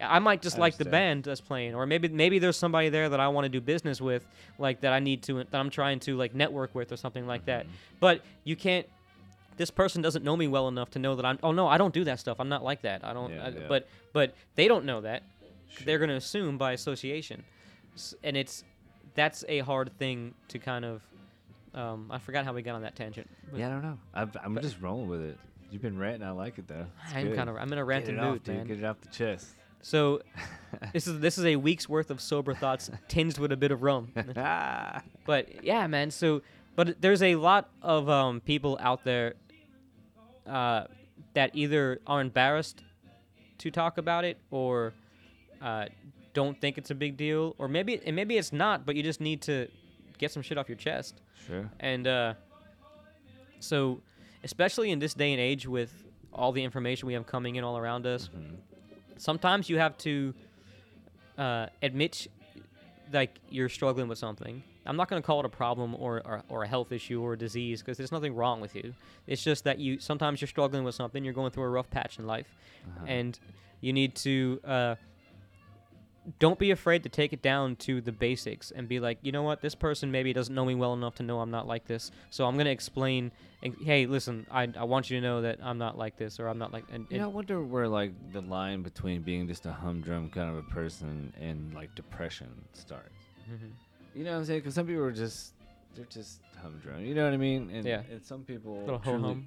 I 0.00 0.18
might 0.18 0.42
just 0.42 0.56
I 0.56 0.60
like 0.60 0.76
the 0.78 0.84
band 0.84 1.24
that's 1.24 1.40
playing, 1.40 1.74
or 1.74 1.86
maybe 1.86 2.08
maybe 2.08 2.38
there's 2.38 2.56
somebody 2.56 2.88
there 2.88 3.08
that 3.08 3.20
I 3.20 3.28
want 3.28 3.44
to 3.44 3.48
do 3.48 3.60
business 3.60 4.00
with, 4.00 4.26
like 4.58 4.80
that 4.80 4.92
I 4.92 4.98
need 4.98 5.22
to 5.24 5.44
that 5.44 5.54
I'm 5.54 5.70
trying 5.70 6.00
to 6.00 6.16
like 6.16 6.34
network 6.34 6.74
with 6.74 6.90
or 6.92 6.96
something 6.96 7.26
like 7.26 7.44
that. 7.46 7.64
Mm-hmm. 7.64 7.74
But 8.00 8.22
you 8.44 8.56
can't. 8.56 8.86
This 9.58 9.70
person 9.70 10.02
doesn't 10.02 10.24
know 10.24 10.36
me 10.36 10.48
well 10.48 10.66
enough 10.66 10.90
to 10.92 10.98
know 10.98 11.14
that 11.14 11.24
I'm. 11.24 11.38
Oh 11.42 11.52
no, 11.52 11.68
I 11.68 11.78
don't 11.78 11.94
do 11.94 12.04
that 12.04 12.18
stuff. 12.18 12.40
I'm 12.40 12.48
not 12.48 12.64
like 12.64 12.82
that. 12.82 13.04
I 13.04 13.12
don't. 13.12 13.32
Yeah, 13.32 13.44
I, 13.44 13.48
yeah. 13.50 13.60
But 13.68 13.86
but 14.12 14.34
they 14.56 14.66
don't 14.66 14.84
know 14.86 15.02
that. 15.02 15.22
They're 15.84 15.98
going 15.98 16.10
to 16.10 16.16
assume 16.16 16.58
by 16.58 16.72
association, 16.72 17.44
and 18.24 18.36
it's 18.36 18.64
that's 19.14 19.44
a 19.48 19.60
hard 19.60 19.96
thing 19.98 20.34
to 20.48 20.58
kind 20.58 20.84
of. 20.84 21.02
Um, 21.74 22.10
I 22.10 22.18
forgot 22.18 22.44
how 22.44 22.52
we 22.52 22.60
got 22.62 22.74
on 22.74 22.82
that 22.82 22.96
tangent. 22.96 23.30
Yeah, 23.54 23.68
I 23.68 23.70
don't 23.70 23.82
know. 23.82 23.98
I've, 24.12 24.36
I'm 24.44 24.60
just 24.60 24.80
rolling 24.80 25.08
with 25.08 25.22
it. 25.22 25.38
You've 25.70 25.80
been 25.80 25.98
ranting. 25.98 26.22
I 26.22 26.32
like 26.32 26.58
it 26.58 26.68
though. 26.68 26.86
It's 27.04 27.14
I'm 27.14 27.28
good. 27.28 27.36
kind 27.36 27.48
of 27.48 27.56
I'm 27.56 27.72
in 27.72 27.78
a 27.78 27.84
ranting 27.84 28.16
mood, 28.16 28.24
off, 28.24 28.44
dude. 28.44 28.56
man. 28.56 28.66
Get 28.66 28.78
it 28.78 28.84
off 28.84 29.00
the 29.00 29.08
chest. 29.08 29.48
So 29.80 30.20
this 30.92 31.06
is 31.06 31.20
this 31.20 31.38
is 31.38 31.46
a 31.46 31.56
week's 31.56 31.88
worth 31.88 32.10
of 32.10 32.20
sober 32.20 32.52
thoughts 32.54 32.90
tinged 33.08 33.38
with 33.38 33.52
a 33.52 33.56
bit 33.56 33.70
of 33.70 33.82
rum. 33.82 34.12
but 35.26 35.64
yeah, 35.64 35.86
man. 35.86 36.10
So 36.10 36.42
but 36.76 37.00
there's 37.00 37.22
a 37.22 37.36
lot 37.36 37.70
of 37.80 38.08
um, 38.08 38.40
people 38.40 38.78
out 38.80 39.04
there 39.04 39.34
uh, 40.46 40.84
that 41.34 41.50
either 41.54 42.00
are 42.06 42.20
embarrassed 42.20 42.82
to 43.58 43.70
talk 43.70 43.98
about 43.98 44.24
it 44.24 44.38
or 44.50 44.92
uh, 45.60 45.86
don't 46.34 46.60
think 46.60 46.78
it's 46.78 46.90
a 46.90 46.94
big 46.94 47.16
deal, 47.16 47.54
or 47.58 47.68
maybe 47.68 48.00
and 48.06 48.14
maybe 48.16 48.36
it's 48.38 48.52
not, 48.52 48.84
but 48.86 48.96
you 48.96 49.02
just 49.02 49.20
need 49.20 49.42
to 49.42 49.68
get 50.18 50.30
some 50.32 50.42
shit 50.42 50.56
off 50.58 50.68
your 50.68 50.76
chest. 50.78 51.20
Sure. 51.46 51.68
And 51.80 52.06
uh, 52.06 52.34
so, 53.60 54.00
especially 54.44 54.90
in 54.90 54.98
this 54.98 55.14
day 55.14 55.32
and 55.32 55.40
age 55.40 55.66
with 55.66 55.92
all 56.32 56.52
the 56.52 56.62
information 56.64 57.06
we 57.06 57.14
have 57.14 57.26
coming 57.26 57.56
in 57.56 57.64
all 57.64 57.76
around 57.78 58.06
us, 58.06 58.28
Mhm. 58.28 58.56
sometimes 59.18 59.68
you 59.68 59.78
have 59.78 59.96
to 59.98 60.34
uh, 61.38 61.66
admit 61.82 62.26
like 63.12 63.38
you're 63.48 63.68
struggling 63.68 64.06
with 64.08 64.18
something. 64.18 64.62
I'm 64.84 64.96
not 64.96 65.08
going 65.08 65.20
to 65.20 65.26
call 65.26 65.40
it 65.40 65.46
a 65.46 65.48
problem 65.48 65.94
or, 65.94 66.20
or, 66.26 66.42
or 66.48 66.62
a 66.64 66.68
health 66.68 66.92
issue 66.92 67.22
or 67.22 67.32
a 67.34 67.38
disease 67.38 67.80
because 67.80 67.96
there's 67.96 68.12
nothing 68.12 68.34
wrong 68.34 68.60
with 68.60 68.74
you. 68.74 68.94
It's 69.26 69.42
just 69.42 69.64
that 69.64 69.78
you 69.78 69.98
sometimes 70.00 70.40
you're 70.40 70.48
struggling 70.48 70.84
with 70.84 70.94
something. 70.94 71.24
You're 71.24 71.32
going 71.34 71.50
through 71.50 71.64
a 71.64 71.68
rough 71.70 71.88
patch 71.90 72.18
in 72.18 72.26
life, 72.26 72.54
Uh-huh. 72.86 73.04
and 73.06 73.38
you 73.80 73.92
need 73.92 74.14
to 74.16 74.60
uh, 74.64 74.94
don't 76.38 76.58
be 76.58 76.70
afraid 76.70 77.02
to 77.02 77.08
take 77.08 77.32
it 77.32 77.42
down 77.42 77.74
to 77.76 78.00
the 78.00 78.12
basics 78.12 78.70
and 78.70 78.88
be 78.88 79.00
like, 79.00 79.18
you 79.22 79.32
know 79.32 79.42
what, 79.42 79.60
this 79.60 79.74
person 79.74 80.10
maybe 80.12 80.32
doesn't 80.32 80.54
know 80.54 80.64
me 80.64 80.74
well 80.74 80.92
enough 80.94 81.16
to 81.16 81.22
know 81.24 81.40
I'm 81.40 81.50
not 81.50 81.66
like 81.66 81.86
this. 81.86 82.10
So 82.30 82.46
I'm 82.46 82.56
gonna 82.56 82.70
explain. 82.70 83.32
and, 83.62 83.74
Hey, 83.82 84.06
listen, 84.06 84.46
I, 84.50 84.68
I 84.76 84.84
want 84.84 85.10
you 85.10 85.20
to 85.20 85.26
know 85.26 85.42
that 85.42 85.58
I'm 85.62 85.78
not 85.78 85.98
like 85.98 86.16
this 86.16 86.38
or 86.38 86.46
I'm 86.48 86.58
not 86.58 86.72
like. 86.72 86.84
And, 86.92 87.06
You 87.10 87.18
know, 87.18 87.24
I 87.24 87.28
wonder 87.28 87.62
where 87.62 87.88
like 87.88 88.12
the 88.32 88.40
line 88.42 88.82
between 88.82 89.22
being 89.22 89.48
just 89.48 89.66
a 89.66 89.72
humdrum 89.72 90.30
kind 90.30 90.48
of 90.48 90.56
a 90.58 90.68
person 90.70 91.32
and 91.40 91.74
like 91.74 91.92
depression 91.96 92.48
starts. 92.72 93.08
Mhm. 93.50 93.70
You 94.14 94.24
know 94.24 94.32
what 94.32 94.38
I'm 94.38 94.44
saying? 94.44 94.60
Because 94.60 94.74
some 94.74 94.86
people 94.86 95.02
are 95.02 95.10
just 95.12 95.54
they're 95.96 96.04
just 96.06 96.40
humdrum. 96.60 97.04
You 97.04 97.14
know 97.14 97.24
what 97.24 97.34
I 97.34 97.36
mean? 97.36 97.68
And, 97.72 97.84
Yeah. 97.84 98.02
And 98.10 98.22
some 98.24 98.44
people 98.44 98.78
little 98.80 98.98
ho 98.98 99.18
hum. 99.18 99.46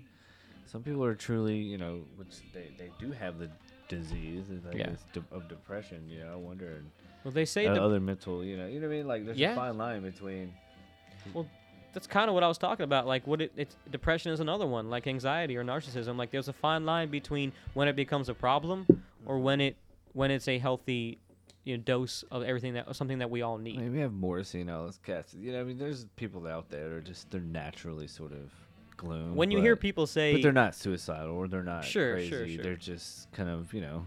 some 0.65 0.83
people 0.83 1.05
are 1.05 1.15
truly, 1.15 1.55
you 1.57 1.77
know, 1.77 2.01
which 2.17 2.35
they, 2.53 2.67
they 2.77 2.91
do 2.99 3.11
have 3.13 3.39
the 3.39 3.49
disease 3.87 4.45
like 4.65 4.75
Yeah. 4.75 4.91
de- 5.13 5.23
of 5.31 5.47
depression. 5.47 6.07
You 6.09 6.19
know, 6.23 6.33
I 6.33 6.35
wonder. 6.35 6.83
Well, 7.23 7.31
they 7.31 7.45
say 7.45 7.65
uh, 7.67 7.73
dep- 7.73 7.83
other 7.83 7.99
mental, 7.99 8.43
you 8.43 8.57
know, 8.57 8.67
you 8.67 8.79
know 8.79 8.87
what 8.87 8.93
I 8.93 8.97
mean? 8.97 9.07
Like 9.07 9.25
there's 9.25 9.37
Yeah. 9.37 9.53
a 9.53 9.55
fine 9.55 9.77
line 9.77 10.01
between. 10.01 10.53
Well, 11.33 11.47
that's 11.93 12.07
kind 12.07 12.27
of 12.29 12.33
what 12.33 12.43
I 12.43 12.47
was 12.47 12.57
talking 12.57 12.83
about. 12.83 13.07
Like, 13.07 13.25
what 13.25 13.41
it, 13.41 13.51
it's 13.55 13.75
depression 13.89 14.31
is 14.31 14.39
another 14.41 14.67
one, 14.67 14.89
like 14.89 15.07
anxiety 15.07 15.55
or 15.57 15.63
narcissism. 15.63 16.17
Like, 16.17 16.29
there's 16.29 16.49
a 16.49 16.53
fine 16.53 16.85
line 16.85 17.09
between 17.09 17.51
when 17.73 17.87
it 17.87 17.95
becomes 17.95 18.29
a 18.29 18.33
problem 18.33 18.85
or 19.25 19.39
when 19.39 19.61
it 19.61 19.75
when 20.13 20.29
it's 20.31 20.47
a 20.47 20.57
healthy, 20.59 21.17
you 21.63 21.75
know, 21.77 21.83
dose 21.83 22.23
of 22.31 22.43
everything 22.43 22.73
that 22.73 22.93
something 22.95 23.19
that 23.19 23.29
we 23.29 23.41
all 23.41 23.57
I 23.57 23.63
need. 23.63 23.79
mean, 23.79 23.91
we 23.91 23.99
have 23.99 24.13
Morrissey 24.13 24.61
and 24.61 24.69
all 24.69 24.85
those 24.85 24.99
cats. 25.03 25.33
You 25.33 25.51
know, 25.53 25.61
I 25.61 25.63
mean, 25.63 25.77
there's 25.77 26.05
people 26.15 26.45
out 26.47 26.69
there 26.69 26.89
that 26.89 26.95
are 26.95 27.01
just 27.01 27.31
they're 27.31 27.41
naturally 27.41 28.07
sort 28.07 28.33
of 28.33 28.51
gloom. 29.05 29.35
when 29.35 29.51
you 29.51 29.61
hear 29.61 29.75
people 29.75 30.07
say, 30.07 30.33
but 30.33 30.41
they're 30.41 30.51
not 30.51 30.75
suicidal 30.75 31.35
or 31.35 31.47
they're 31.47 31.63
not 31.63 31.83
Sure, 31.85 32.13
crazy. 32.13 32.29
sure, 32.29 32.47
sure. 32.47 32.63
They're 32.63 32.75
just 32.75 33.31
kind 33.31 33.49
of, 33.49 33.73
you 33.73 33.81
know, 33.81 34.05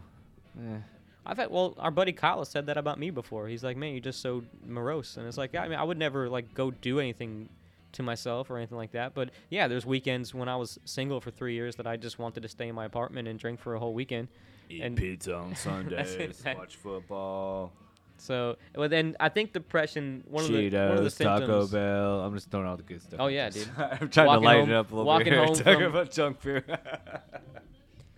eh. 0.61 0.79
I've 1.27 1.37
had 1.37 1.51
well, 1.51 1.75
our 1.79 1.91
buddy 1.91 2.13
Kyle 2.13 2.45
said 2.45 2.67
that 2.67 2.77
about 2.79 2.99
me 2.99 3.11
before. 3.11 3.49
He's 3.49 3.63
like, 3.63 3.77
man, 3.77 3.93
you're 3.93 4.01
just 4.01 4.21
so 4.21 4.45
morose, 4.67 5.17
and 5.19 5.27
it's 5.27 5.37
like, 5.37 5.53
yeah, 5.53 5.63
I 5.63 5.69
mean, 5.69 5.79
I 5.79 5.83
would 5.85 5.99
never 5.99 6.29
like 6.29 6.55
go 6.55 6.71
do 6.71 7.01
anything 7.01 7.49
to 7.93 8.03
myself 8.03 8.51
or 8.51 8.57
anything 8.57 8.77
like 8.79 8.93
that. 8.93 9.15
But 9.15 9.31
yeah, 9.51 9.69
there's 9.69 9.85
weekends 9.87 10.33
when 10.35 10.49
I 10.49 10.57
was 10.57 10.79
single 10.85 11.21
for 11.21 11.31
three 11.31 11.55
years 11.55 11.77
that 11.77 11.87
I 11.87 11.97
just 11.97 12.19
wanted 12.19 12.43
to 12.45 12.49
stay 12.49 12.69
in 12.69 12.75
my 12.75 12.85
apartment 12.87 13.29
and 13.29 13.39
drink 13.39 13.61
for 13.61 13.75
a 13.75 13.79
whole 13.79 13.93
weekend. 13.95 14.29
eat 14.71 14.83
And- 14.83 14.97
pizza 14.97 15.35
on 15.37 15.55
Sundays, 15.55 16.15
it. 16.15 16.57
watch 16.57 16.77
football, 16.77 17.73
So, 18.19 18.57
well, 18.77 18.89
then 18.89 19.17
I 19.21 19.29
think 19.29 19.53
depression. 19.53 20.25
One 20.29 20.45
of 20.45 20.51
the 20.51 20.71
one 20.71 20.99
of 20.99 21.05
the 21.05 21.11
Cheetos, 21.11 21.41
Taco. 21.41 21.67
Bell. 21.69 22.21
I'm 22.23 22.35
just 22.35 22.51
throwing 22.51 22.67
all 22.67 22.77
the 22.77 22.83
good 22.83 23.01
stuff. 23.03 23.21
Oh, 23.21 23.29
yeah, 23.29 23.49
dude. 23.51 23.69
I'm 23.79 24.09
trying 24.09 24.27
Walking 24.27 24.43
to 24.43 24.47
lighten 24.47 24.61
home- 24.67 24.71
it 24.71 24.77
up 24.77 24.91
a 24.91 24.95
little 24.95 25.07
walking 25.07 25.25
bit. 25.27 25.35
here, 25.35 25.45
home 25.47 25.55
talking 25.57 25.83
about 25.85 26.11
junk 26.11 26.41
food. 26.41 26.65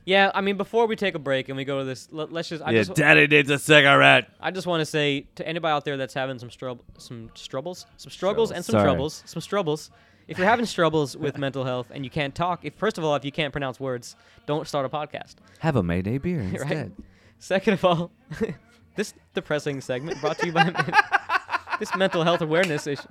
Yeah, 0.07 0.31
I 0.35 0.41
mean, 0.41 0.57
before 0.57 0.87
we 0.87 0.97
take 0.97 1.15
a 1.15 1.19
break 1.19 1.49
and 1.51 1.57
we 1.57 1.65
go 1.65 1.81
to 1.81 1.85
this, 1.85 2.09
let, 2.11 2.33
us 2.35 2.49
just. 2.49 2.63
I 2.65 2.71
yeah, 2.71 2.81
just, 2.83 2.95
Daddy 2.95 3.27
needs 3.27 3.51
a 3.51 3.59
cigarette. 3.59 4.29
I 4.41 4.51
just 4.51 4.67
want 4.67 4.81
to 4.81 4.87
say 4.87 5.27
to 5.37 5.47
anybody 5.47 5.71
out 5.71 5.85
there 5.85 5.97
that's 5.99 6.15
having 6.15 6.39
some 6.39 6.49
strub, 6.49 6.81
some 6.99 7.31
struggles, 7.35 7.87
some 7.99 8.11
struggles, 8.11 8.51
and 8.51 8.65
some 8.65 8.73
Sorry. 8.73 8.85
troubles, 8.85 9.23
some 9.27 9.41
struggles. 9.43 9.91
If 10.27 10.39
you're 10.39 10.47
having 10.49 10.65
struggles 10.67 11.17
with 11.17 11.39
mental 11.39 11.65
health 11.65 11.89
and 11.93 12.03
you 12.03 12.11
can't 12.11 12.35
talk, 12.35 12.65
if 12.65 12.75
first 12.75 12.99
of 12.99 13.05
all, 13.05 13.15
if 13.15 13.25
you 13.25 13.31
can't 13.31 13.53
pronounce 13.53 13.79
words, 13.79 14.17
don't 14.47 14.67
start 14.67 14.87
a 14.87 14.89
podcast. 14.89 15.35
Have 15.59 15.77
a 15.77 15.83
Mayday 15.83 16.19
beer 16.19 16.41
Right. 16.41 16.55
instead. 16.55 16.93
Second 17.39 17.75
of 17.75 17.85
all, 17.85 18.11
this 18.97 19.15
depressing 19.35 19.81
segment 19.81 20.21
brought 20.21 20.39
to 20.39 20.47
you 20.47 20.53
by 20.53 20.65
this 21.81 21.95
mental 21.97 22.23
health 22.25 22.41
awareness 22.41 22.87
issue. 22.87 23.03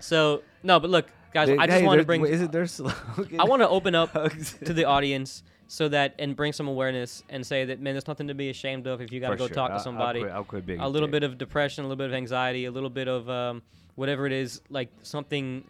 So 0.00 0.42
no, 0.62 0.78
but 0.80 0.90
look, 0.90 1.06
guys, 1.32 1.48
I 1.50 1.66
just 1.66 1.78
Hey, 1.80 1.86
want 1.86 1.98
to 1.98 2.02
there- 2.02 2.04
bring. 2.06 2.20
wait, 2.22 2.32
Is 2.32 2.42
it 2.42 2.52
their 2.52 2.66
slogan? 2.66 3.40
I 3.40 3.44
want 3.44 3.62
to 3.62 3.68
open 3.68 3.94
up 3.94 4.12
to 4.64 4.72
the 4.72 4.84
audience 4.84 5.42
so 5.68 5.88
that 5.88 6.14
and 6.18 6.36
bring 6.36 6.52
some 6.52 6.68
awareness 6.68 7.24
and 7.28 7.44
say 7.44 7.64
that 7.64 7.80
man, 7.80 7.94
there's 7.94 8.06
nothing 8.06 8.28
to 8.28 8.34
be 8.34 8.50
ashamed 8.50 8.86
of 8.86 9.00
if 9.00 9.10
you 9.10 9.20
got 9.20 9.30
to 9.30 9.34
For 9.34 9.38
go 9.38 9.46
sure. 9.48 9.54
talk 9.54 9.64
I- 9.70 9.74
to 9.74 9.74
I'll 9.74 9.80
somebody. 9.80 10.20
quit- 10.20 10.32
I'll 10.32 10.44
quit 10.44 10.66
being 10.66 10.80
a 10.80 10.88
little 10.88 11.08
dick. 11.08 11.12
bit 11.12 11.22
of 11.24 11.38
depression, 11.38 11.84
a 11.84 11.88
little 11.88 11.96
bit 11.96 12.08
of 12.08 12.14
anxiety, 12.14 12.66
a 12.66 12.70
little 12.70 12.90
bit 12.90 13.08
of 13.08 13.28
um, 13.28 13.62
whatever 13.96 14.26
it 14.26 14.32
is, 14.32 14.60
like 14.70 14.90
something, 15.02 15.64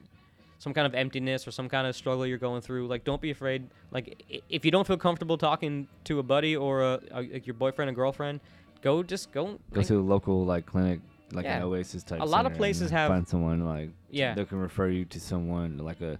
some 0.58 0.72
kind 0.72 0.86
of 0.86 0.94
emptiness 0.94 1.46
or 1.46 1.50
some 1.50 1.68
kind 1.68 1.86
of 1.86 1.94
struggle 1.94 2.26
you're 2.26 2.38
going 2.38 2.60
through. 2.62 2.86
Like, 2.86 3.04
don't 3.04 3.20
be 3.20 3.30
afraid. 3.30 3.68
Like, 3.90 4.24
if 4.48 4.64
you 4.64 4.70
don't 4.70 4.86
feel 4.86 4.96
comfortable 4.96 5.36
talking 5.38 5.88
to 6.04 6.18
a 6.18 6.22
buddy 6.22 6.56
or 6.56 6.82
a, 6.82 7.00
a, 7.12 7.22
like 7.22 7.46
your 7.46 7.54
boyfriend 7.54 7.90
or 7.90 7.94
girlfriend, 7.94 8.40
go 8.82 9.02
just 9.02 9.32
go. 9.32 9.58
Go 9.72 9.82
to 9.82 9.98
a 9.98 10.00
local 10.00 10.44
like 10.44 10.66
clinic, 10.66 11.00
like 11.32 11.44
Yeah. 11.44 11.58
an 11.58 11.62
Oasis 11.64 12.02
type. 12.04 12.20
A 12.20 12.24
lot 12.24 12.46
of 12.46 12.54
places 12.54 12.90
have- 12.90 13.08
find 13.10 13.26
someone 13.28 13.64
like 13.64 13.90
Yeah. 14.10 14.34
They 14.34 14.44
can 14.44 14.58
refer 14.58 14.88
you 14.88 15.04
to 15.06 15.20
someone 15.20 15.78
like 15.78 16.00
a 16.00 16.18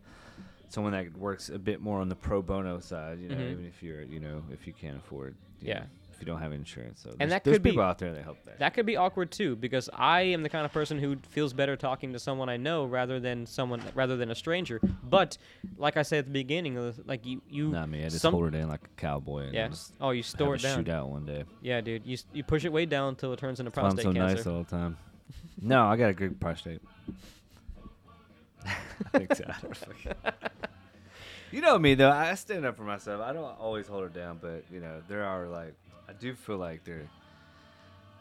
someone 0.68 0.92
that 0.92 1.16
works 1.16 1.48
a 1.48 1.58
bit 1.58 1.80
more 1.80 2.00
on 2.00 2.08
the 2.08 2.16
pro 2.16 2.42
bono 2.42 2.78
side. 2.80 3.18
You 3.20 3.28
know, 3.28 3.36
Mhm. 3.36 3.52
even 3.52 3.66
if 3.66 3.82
you're 3.82 4.02
you 4.02 4.20
know 4.20 4.42
if 4.52 4.66
you 4.66 4.72
can't 4.72 4.96
afford. 4.96 5.34
Yeah. 5.60 5.80
know, 5.80 5.86
If 6.12 6.20
you 6.22 6.26
don't 6.26 6.40
have 6.40 6.52
insurance, 6.52 7.02
so 7.02 7.10
And 7.10 7.18
there's, 7.30 7.30
that 7.32 7.44
could 7.44 7.62
be- 7.62 7.70
people 7.72 7.82
out 7.84 7.98
there 7.98 8.14
that 8.14 8.22
help 8.24 8.42
that. 8.46 8.58
That 8.58 8.72
could 8.72 8.86
be 8.86 8.96
awkward 8.96 9.30
too, 9.30 9.54
because 9.54 9.90
I 9.92 10.22
am 10.22 10.42
the 10.42 10.48
kind 10.48 10.64
of 10.64 10.72
person 10.72 10.98
who 10.98 11.16
feels 11.28 11.52
better 11.52 11.76
talking 11.76 12.14
to 12.14 12.18
someone 12.18 12.48
I 12.48 12.56
know 12.56 12.86
rather 12.86 13.20
than 13.20 13.44
someone 13.44 13.82
rather 13.94 14.16
than 14.16 14.30
a 14.30 14.34
stranger. 14.34 14.80
But 15.04 15.36
like 15.76 15.98
I 15.98 16.02
said 16.02 16.20
at 16.20 16.24
the 16.24 16.30
beginning, 16.30 16.94
like 17.04 17.26
you, 17.26 17.42
you, 17.50 17.68
Not 17.68 17.90
me. 17.90 18.00
I 18.02 18.08
just 18.08 18.20
some- 18.20 18.32
hold 18.32 18.46
it 18.46 18.54
in 18.54 18.66
like 18.66 18.84
a 18.84 19.00
cowboy. 19.00 19.44
And 19.44 19.54
yeah. 19.54 19.68
Oh, 20.00 20.10
you 20.10 20.22
store 20.22 20.54
it 20.54 20.62
down. 20.62 20.82
shootout 20.84 21.08
one 21.08 21.26
day. 21.26 21.44
Yeah, 21.60 21.82
dude. 21.82 22.06
You 22.06 22.16
you 22.32 22.42
push 22.42 22.64
it 22.64 22.72
way 22.72 22.86
down 22.86 23.10
until 23.10 23.34
it 23.34 23.38
turns 23.38 23.60
into 23.60 23.70
why 23.72 23.82
I'm 23.82 23.90
prostate 23.90 24.04
so 24.04 24.12
cancer. 24.14 24.36
nice 24.36 24.46
all 24.46 24.62
the 24.62 24.70
time. 24.70 24.96
no, 25.60 25.84
I 25.86 25.96
got 25.98 26.08
a 26.08 26.14
good 26.14 26.40
prostate. 26.40 26.80
Thanks, 29.12 29.40
Adam. 29.40 29.72
you 31.52 31.60
know 31.60 31.78
me 31.78 31.94
though. 31.94 32.10
I 32.10 32.34
stand 32.34 32.64
up 32.64 32.76
for 32.76 32.82
myself. 32.82 33.22
I 33.22 33.32
don't 33.32 33.44
always 33.58 33.86
hold 33.86 34.04
it 34.04 34.14
down, 34.14 34.38
but 34.40 34.64
you 34.72 34.80
know 34.80 35.02
there 35.08 35.24
are 35.24 35.46
like 35.46 35.74
I 36.08 36.12
do 36.12 36.34
feel 36.34 36.56
like 36.58 36.84
there. 36.84 37.02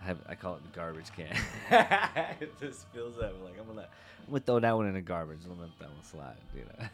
I 0.01 0.05
have 0.05 0.17
I 0.29 0.35
call 0.35 0.55
it 0.55 0.61
the 0.63 0.75
garbage 0.77 1.07
can. 1.15 1.35
it 2.41 2.59
just 2.59 2.87
feels 2.89 3.15
that 3.17 3.33
way. 3.35 3.41
like 3.45 3.59
I'm 3.59 3.67
gonna 3.67 3.87
I'm 4.27 4.29
gonna 4.29 4.39
throw 4.41 4.59
that 4.59 4.75
one 4.75 4.87
in 4.87 4.93
the 4.93 5.01
garbage. 5.01 5.39
I'm 5.43 5.51
gonna 5.51 5.61
let 5.63 5.79
that 5.79 5.89
one 5.89 6.03
slide. 6.03 6.35
You 6.55 6.61
know. 6.61 6.87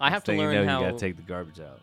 I 0.00 0.10
have 0.10 0.18
Next 0.18 0.24
to 0.26 0.32
thing 0.32 0.40
you 0.40 0.46
learn 0.46 0.66
know, 0.66 0.72
how. 0.72 0.80
You 0.80 0.86
gotta 0.86 0.98
take 0.98 1.16
the 1.16 1.22
garbage 1.22 1.60
out. 1.60 1.80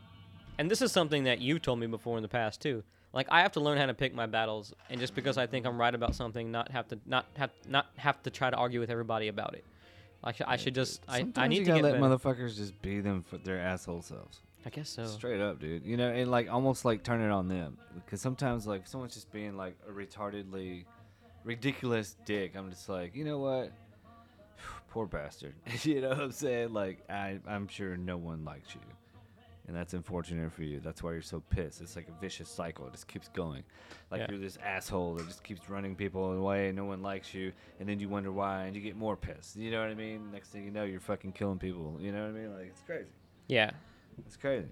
and 0.58 0.72
this 0.72 0.82
is 0.82 0.91
something 0.91 1.26
that 1.26 1.39
you've 1.39 1.62
told 1.62 1.80
me 1.80 1.88
before 1.88 2.18
in 2.18 2.24
the 2.24 2.30
past 2.30 2.62
too. 2.62 2.84
Like 3.13 3.28
I 3.30 3.41
have 3.41 3.54
to 3.54 3.60
learn 3.60 3.78
how 3.78 3.86
to 3.86 3.94
pick 3.94 4.13
my 4.13 4.26
battles, 4.26 4.74
and 4.89 5.00
just 5.00 5.15
because 5.15 5.38
I 5.38 5.48
think 5.48 5.65
I'm 5.65 5.80
right 5.80 5.94
about 5.94 6.15
something, 6.15 6.52
not 6.52 6.72
have 6.72 6.88
to 6.89 7.00
not 7.06 7.26
have 7.38 7.52
not 7.68 7.86
have 7.98 8.22
to 8.24 8.30
try 8.30 8.50
to 8.50 8.56
argue 8.58 8.80
with 8.80 8.89
everybody 8.89 9.28
about 9.30 9.54
it. 9.54 9.63
Like 10.26 10.42
I 10.46 10.58
should 10.58 10.74
just 10.74 11.04
I, 11.08 11.20
Sometimes 11.20 11.46
I 11.46 11.48
need 11.48 11.60
you 11.60 11.66
to 11.66 11.70
gotta 11.70 11.82
get 11.82 11.84
let 12.00 12.02
better. 12.02 12.18
motherfuckers 12.18 12.58
just 12.58 12.82
be 12.82 13.00
them 13.00 13.24
for 13.24 13.38
their 13.38 13.60
asshole 13.60 14.02
selves. 14.02 14.42
I 14.66 14.70
guess 14.72 14.90
so. 14.90 15.06
Straight 15.06 15.40
up, 15.40 15.60
dude. 15.60 15.86
You 15.86 15.96
know, 15.96 16.10
and 16.10 16.32
like 16.32 16.52
almost 16.52 16.86
like 16.86 17.04
turn 17.04 17.22
it 17.22 17.30
on 17.30 17.48
them. 17.48 17.78
Because 17.94 18.20
sometimes, 18.20 18.66
like, 18.66 18.82
if 18.82 18.88
someone's 18.88 19.14
just 19.14 19.32
being 19.32 19.56
like 19.56 19.76
a 19.88 19.92
retardedly 19.92 20.86
ridiculous 21.44 22.16
dick, 22.26 22.54
I'm 22.56 22.72
just 22.72 22.90
like, 22.90 23.16
you 23.16 23.24
know 23.24 23.38
what? 23.38 23.72
Poor 24.90 25.06
bastard. 25.06 25.54
you 25.84 26.02
know 26.02 26.10
what 26.10 26.20
I'm 26.20 26.32
saying? 26.32 26.74
Like, 26.74 27.04
I, 27.08 27.40
I'm 27.48 27.68
sure 27.68 27.96
no 27.96 28.18
one 28.18 28.44
likes 28.44 28.74
you. 28.74 28.82
And 29.67 29.75
that's 29.75 29.93
unfortunate 29.95 30.51
for 30.54 30.62
you. 30.63 30.80
That's 30.80 31.01
why 31.01 31.13
you're 31.13 31.21
so 31.23 31.39
pissed. 31.49 31.82
It's 31.82 31.95
like 31.95 32.08
a 32.08 32.21
vicious 32.21 32.49
cycle. 32.49 32.86
It 32.86 32.91
just 32.91 33.08
keeps 33.08 33.30
going. 33.30 33.63
Like 34.12 34.19
Yeah. 34.21 34.28
you're 34.30 34.39
this 34.39 34.57
asshole 34.63 35.16
that 35.16 35.28
just 35.28 35.43
keeps 35.43 35.68
running 35.70 35.95
people 35.95 36.34
away 36.34 36.68
and 36.68 36.76
no 36.76 36.86
one 36.86 37.01
likes 37.01 37.34
you. 37.34 37.51
And 37.80 37.89
then 37.89 37.99
you 37.99 38.07
wonder 38.07 38.32
why 38.32 38.66
and 38.66 38.76
you 38.76 38.82
get 38.82 38.95
more 38.95 39.18
pissed. 39.18 39.55
You 39.55 39.72
know 39.72 39.82
what 39.82 39.89
I 39.89 39.95
mean? 39.95 40.32
Next 40.32 40.49
thing 40.49 40.66
you 40.66 40.72
know, 40.72 40.84
you're 40.84 40.99
fucking 40.99 41.32
killing 41.32 41.57
people. 41.57 41.97
You 41.99 42.11
know 42.11 42.22
what 42.22 42.30
I 42.30 42.39
mean? 42.39 42.53
Like, 42.55 42.68
it's 42.68 42.82
crazy. 42.82 43.09
Yeah, 43.47 43.72
It's 44.26 44.38
crazy. 44.38 44.68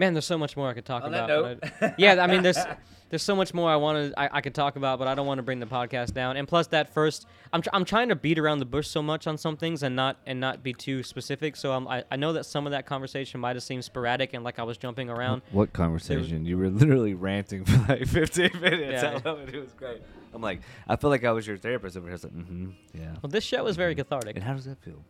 Man. 0.00 0.14
There's 0.14 0.24
so 0.26 0.36
much 0.38 0.56
more 0.56 0.68
I 0.68 0.74
could 0.74 0.84
talk 0.84 1.04
On 1.04 1.14
about. 1.14 1.60
but 1.60 1.62
note. 1.80 1.92
I- 1.92 1.94
yeah, 1.98 2.20
I 2.22 2.26
mean, 2.26 2.42
there's 2.42 2.58
there's 3.10 3.22
so 3.22 3.36
much 3.36 3.52
more 3.54 3.70
I 3.70 3.76
wanted 3.76 4.14
I, 4.16 4.28
I 4.32 4.40
could 4.40 4.54
talk 4.54 4.76
about, 4.76 4.98
but 4.98 5.06
I 5.06 5.14
don't 5.14 5.26
want 5.26 5.38
to 5.38 5.42
bring 5.42 5.60
the 5.60 5.66
podcast 5.66 6.14
down. 6.14 6.36
And 6.36 6.48
plus, 6.48 6.66
that 6.68 6.92
first, 6.94 7.26
I'm, 7.52 7.60
tr- 7.60 7.68
I'm 7.72 7.84
trying 7.84 8.08
to 8.08 8.14
beat 8.16 8.38
around 8.38 8.60
the 8.60 8.64
bush 8.64 8.88
so 8.88 9.02
much 9.02 9.26
on 9.26 9.36
some 9.36 9.56
things 9.56 9.82
and 9.82 9.94
not 9.94 10.16
and 10.26 10.40
not 10.40 10.62
be 10.62 10.72
too 10.72 11.02
specific. 11.02 11.54
So 11.56 11.72
I'm, 11.72 11.86
I 11.86 12.04
I 12.10 12.16
know 12.16 12.32
that 12.32 12.46
some 12.46 12.66
of 12.66 12.72
that 12.72 12.86
conversation 12.86 13.40
might 13.40 13.54
have 13.56 13.62
seemed 13.62 13.84
sporadic 13.84 14.32
and 14.34 14.42
like 14.42 14.58
I 14.58 14.62
was 14.62 14.78
jumping 14.78 15.10
around. 15.10 15.42
What 15.52 15.72
conversation? 15.72 16.44
You 16.46 16.58
were 16.58 16.68
literally 16.70 17.14
ranting 17.14 17.64
for 17.64 17.76
like 17.92 18.06
15 18.08 18.60
minutes. 18.60 19.02
Yeah. 19.02 19.20
I 19.24 19.28
love 19.28 19.40
it. 19.40 19.54
It 19.54 19.60
was 19.60 19.72
great. 19.72 20.02
I'm 20.32 20.40
like, 20.40 20.60
I 20.88 20.96
feel 20.96 21.10
like 21.10 21.24
I 21.24 21.32
was 21.32 21.46
your 21.46 21.56
therapist 21.58 21.96
over 21.96 22.06
here. 22.08 22.16
Like, 22.22 22.32
mm-hmm, 22.32 22.70
yeah. 22.94 23.16
Well, 23.22 23.30
this 23.30 23.44
show 23.44 23.64
was 23.64 23.76
very 23.76 23.94
cathartic. 23.96 24.36
And 24.36 24.44
how 24.44 24.54
does 24.54 24.64
that 24.64 24.80
feel? 24.82 25.02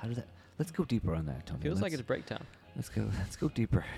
How 0.00 0.06
does 0.08 0.16
that? 0.16 0.28
Let's 0.58 0.70
go 0.70 0.84
deeper 0.84 1.14
on 1.16 1.26
that, 1.26 1.46
Tony. 1.46 1.60
Feels 1.62 1.82
like 1.82 1.90
let's, 1.90 1.94
it's 2.00 2.06
break 2.06 2.24
time. 2.26 2.46
Let's 2.76 2.88
go. 2.88 3.08
Let's 3.18 3.36
go 3.36 3.48
deeper. 3.48 3.84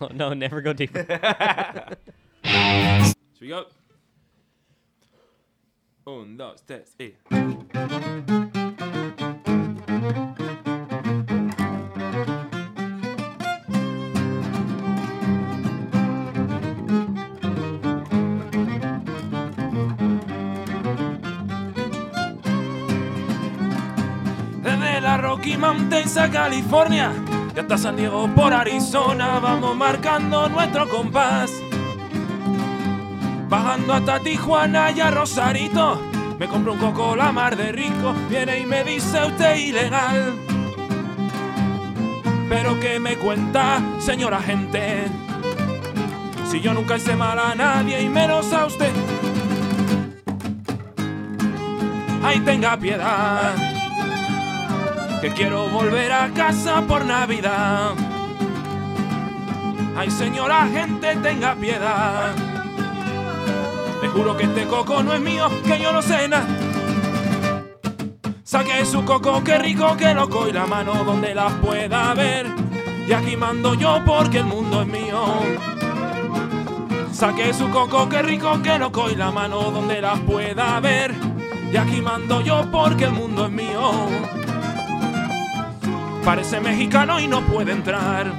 Oh, 0.00 0.06
no, 0.14 0.32
never 0.32 0.60
go 0.60 0.72
deeper. 0.72 1.04
So 2.44 3.40
we 3.40 3.48
go. 3.48 3.66
Un, 6.06 6.36
dos, 6.36 6.62
tres, 6.64 6.94
y. 6.98 7.14
Desde 24.62 25.00
la 25.00 25.18
Rocky 25.18 25.56
Mountains 25.56 26.16
a 26.16 26.30
California 26.30 27.27
y 27.58 27.60
hasta 27.60 27.76
San 27.76 27.96
Diego 27.96 28.28
por 28.36 28.52
Arizona 28.52 29.40
vamos 29.40 29.74
marcando 29.74 30.48
nuestro 30.48 30.88
compás. 30.88 31.50
Bajando 33.48 33.94
hasta 33.94 34.20
Tijuana 34.20 34.92
y 34.92 35.00
a 35.00 35.10
Rosarito 35.10 36.00
me 36.38 36.46
compro 36.46 36.74
un 36.74 36.78
coco 36.78 37.16
la 37.16 37.32
mar 37.32 37.56
de 37.56 37.72
rico. 37.72 38.14
Viene 38.30 38.60
y 38.60 38.64
me 38.64 38.84
dice 38.84 39.24
usted 39.24 39.56
ilegal. 39.56 40.36
Pero 42.48 42.78
que 42.78 43.00
me 43.00 43.16
cuenta, 43.16 43.82
señora 43.98 44.40
gente, 44.40 45.06
si 46.48 46.60
yo 46.60 46.72
nunca 46.72 46.96
hice 46.96 47.16
mal 47.16 47.40
a 47.40 47.56
nadie 47.56 48.00
y 48.00 48.08
menos 48.08 48.52
a 48.52 48.66
usted. 48.66 48.92
Ay, 52.22 52.38
tenga 52.38 52.76
piedad 52.76 53.67
que 55.20 55.30
quiero 55.30 55.68
volver 55.68 56.12
a 56.12 56.28
casa 56.30 56.82
por 56.82 57.04
Navidad. 57.04 57.94
Ay, 59.96 60.10
señora 60.10 60.68
gente, 60.72 61.16
tenga 61.16 61.54
piedad. 61.56 62.34
Le 64.00 64.08
juro 64.08 64.36
que 64.36 64.44
este 64.44 64.64
coco 64.66 65.02
no 65.02 65.12
es 65.12 65.20
mío, 65.20 65.48
que 65.64 65.80
yo 65.80 65.92
no 65.92 66.00
nada. 66.00 66.46
Saque 68.44 68.84
su 68.86 69.04
coco, 69.04 69.42
qué 69.42 69.58
rico, 69.58 69.96
qué 69.98 70.14
loco, 70.14 70.48
y 70.48 70.52
la 70.52 70.66
mano 70.66 71.04
donde 71.04 71.34
la 71.34 71.48
pueda 71.48 72.14
ver. 72.14 72.46
Y 73.06 73.12
aquí 73.12 73.36
mando 73.36 73.74
yo 73.74 74.00
porque 74.06 74.38
el 74.38 74.44
mundo 74.44 74.82
es 74.82 74.88
mío. 74.88 75.24
Saque 77.12 77.52
su 77.52 77.68
coco, 77.70 78.08
qué 78.08 78.22
rico, 78.22 78.60
qué 78.62 78.78
loco, 78.78 79.10
y 79.10 79.16
la 79.16 79.32
mano 79.32 79.70
donde 79.72 80.00
la 80.00 80.14
pueda 80.14 80.78
ver. 80.78 81.12
Y 81.72 81.76
aquí 81.76 82.00
mando 82.00 82.40
yo 82.40 82.70
porque 82.70 83.04
el 83.04 83.12
mundo 83.12 83.46
es 83.46 83.50
mío. 83.50 84.37
Parece 86.28 86.60
mexicano 86.60 87.18
y 87.18 87.26
no 87.26 87.40
puede 87.40 87.72
entrar. 87.72 88.30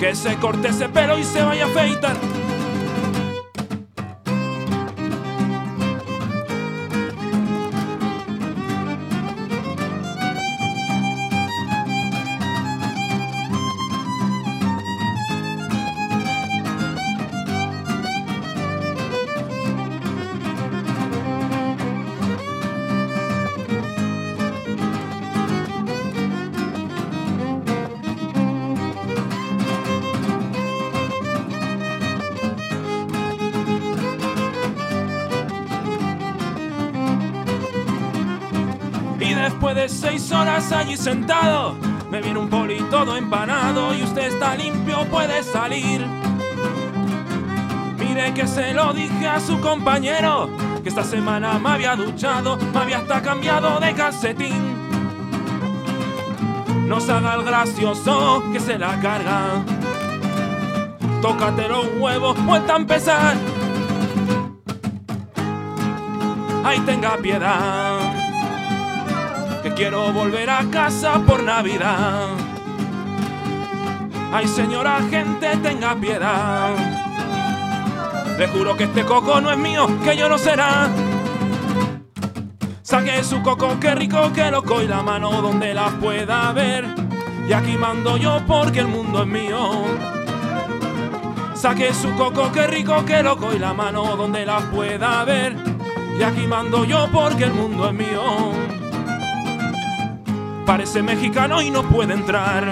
Que 0.00 0.12
se 0.16 0.34
corte 0.38 0.66
ese 0.66 0.88
pelo 0.88 1.16
y 1.16 1.22
se 1.22 1.40
vaya 1.40 1.66
a 1.66 1.68
afeitar. 1.68 2.16
Seis 39.86 40.32
horas 40.32 40.72
allí 40.72 40.96
sentado, 40.96 41.74
me 42.10 42.22
viene 42.22 42.38
un 42.38 42.48
poli 42.48 42.80
todo 42.90 43.18
empanado 43.18 43.94
y 43.94 44.02
usted 44.02 44.32
está 44.32 44.54
limpio, 44.54 45.04
puede 45.10 45.42
salir. 45.42 46.06
Mire 47.98 48.32
que 48.32 48.46
se 48.46 48.72
lo 48.72 48.94
dije 48.94 49.28
a 49.28 49.38
su 49.40 49.60
compañero, 49.60 50.48
que 50.82 50.88
esta 50.88 51.04
semana 51.04 51.58
me 51.58 51.68
había 51.68 51.96
duchado, 51.96 52.56
me 52.72 52.78
había 52.78 52.98
hasta 52.98 53.20
cambiado 53.20 53.78
de 53.78 53.92
calcetín. 53.92 54.74
No 56.88 56.98
se 56.98 57.12
haga 57.12 57.34
el 57.34 57.44
gracioso 57.44 58.42
que 58.54 58.60
se 58.60 58.78
la 58.78 58.98
carga. 59.00 59.64
Tócate 61.20 61.68
los 61.68 61.86
huevos, 61.98 62.42
vuelta 62.44 62.72
a 62.72 62.76
empezar. 62.76 63.36
Ay, 66.64 66.80
tenga 66.80 67.18
piedad 67.18 67.93
quiero 69.74 70.12
volver 70.12 70.50
a 70.50 70.64
casa 70.70 71.20
por 71.26 71.42
Navidad. 71.42 72.28
Ay, 74.32 74.46
señora 74.48 75.00
gente, 75.10 75.56
tenga 75.58 75.94
piedad. 75.96 76.74
Le 78.38 78.48
juro 78.48 78.76
que 78.76 78.84
este 78.84 79.04
coco 79.04 79.40
no 79.40 79.50
es 79.50 79.58
mío, 79.58 79.86
que 80.02 80.16
yo 80.16 80.28
no 80.28 80.38
será. 80.38 80.88
Saque 82.82 83.22
su 83.24 83.42
coco, 83.42 83.78
qué 83.80 83.94
rico, 83.94 84.30
qué 84.34 84.50
loco, 84.50 84.82
y 84.82 84.88
la 84.88 85.02
mano 85.02 85.30
donde 85.42 85.74
la 85.74 85.90
pueda 86.00 86.52
ver. 86.52 86.86
Y 87.48 87.52
aquí 87.52 87.76
mando 87.76 88.16
yo 88.16 88.40
porque 88.46 88.80
el 88.80 88.88
mundo 88.88 89.22
es 89.22 89.28
mío. 89.28 89.84
Saque 91.54 91.94
su 91.94 92.14
coco, 92.14 92.50
qué 92.52 92.66
rico, 92.66 93.04
qué 93.04 93.22
loco, 93.22 93.52
y 93.54 93.58
la 93.58 93.72
mano 93.72 94.16
donde 94.16 94.44
la 94.44 94.58
pueda 94.70 95.24
ver. 95.24 95.56
Y 96.18 96.22
aquí 96.22 96.46
mando 96.46 96.84
yo 96.84 97.08
porque 97.12 97.44
el 97.44 97.54
mundo 97.54 97.88
es 97.88 97.94
mío. 97.94 98.83
Parece 100.66 101.02
mexicano 101.02 101.60
y 101.60 101.70
no 101.70 101.82
puede 101.82 102.14
entrar. 102.14 102.64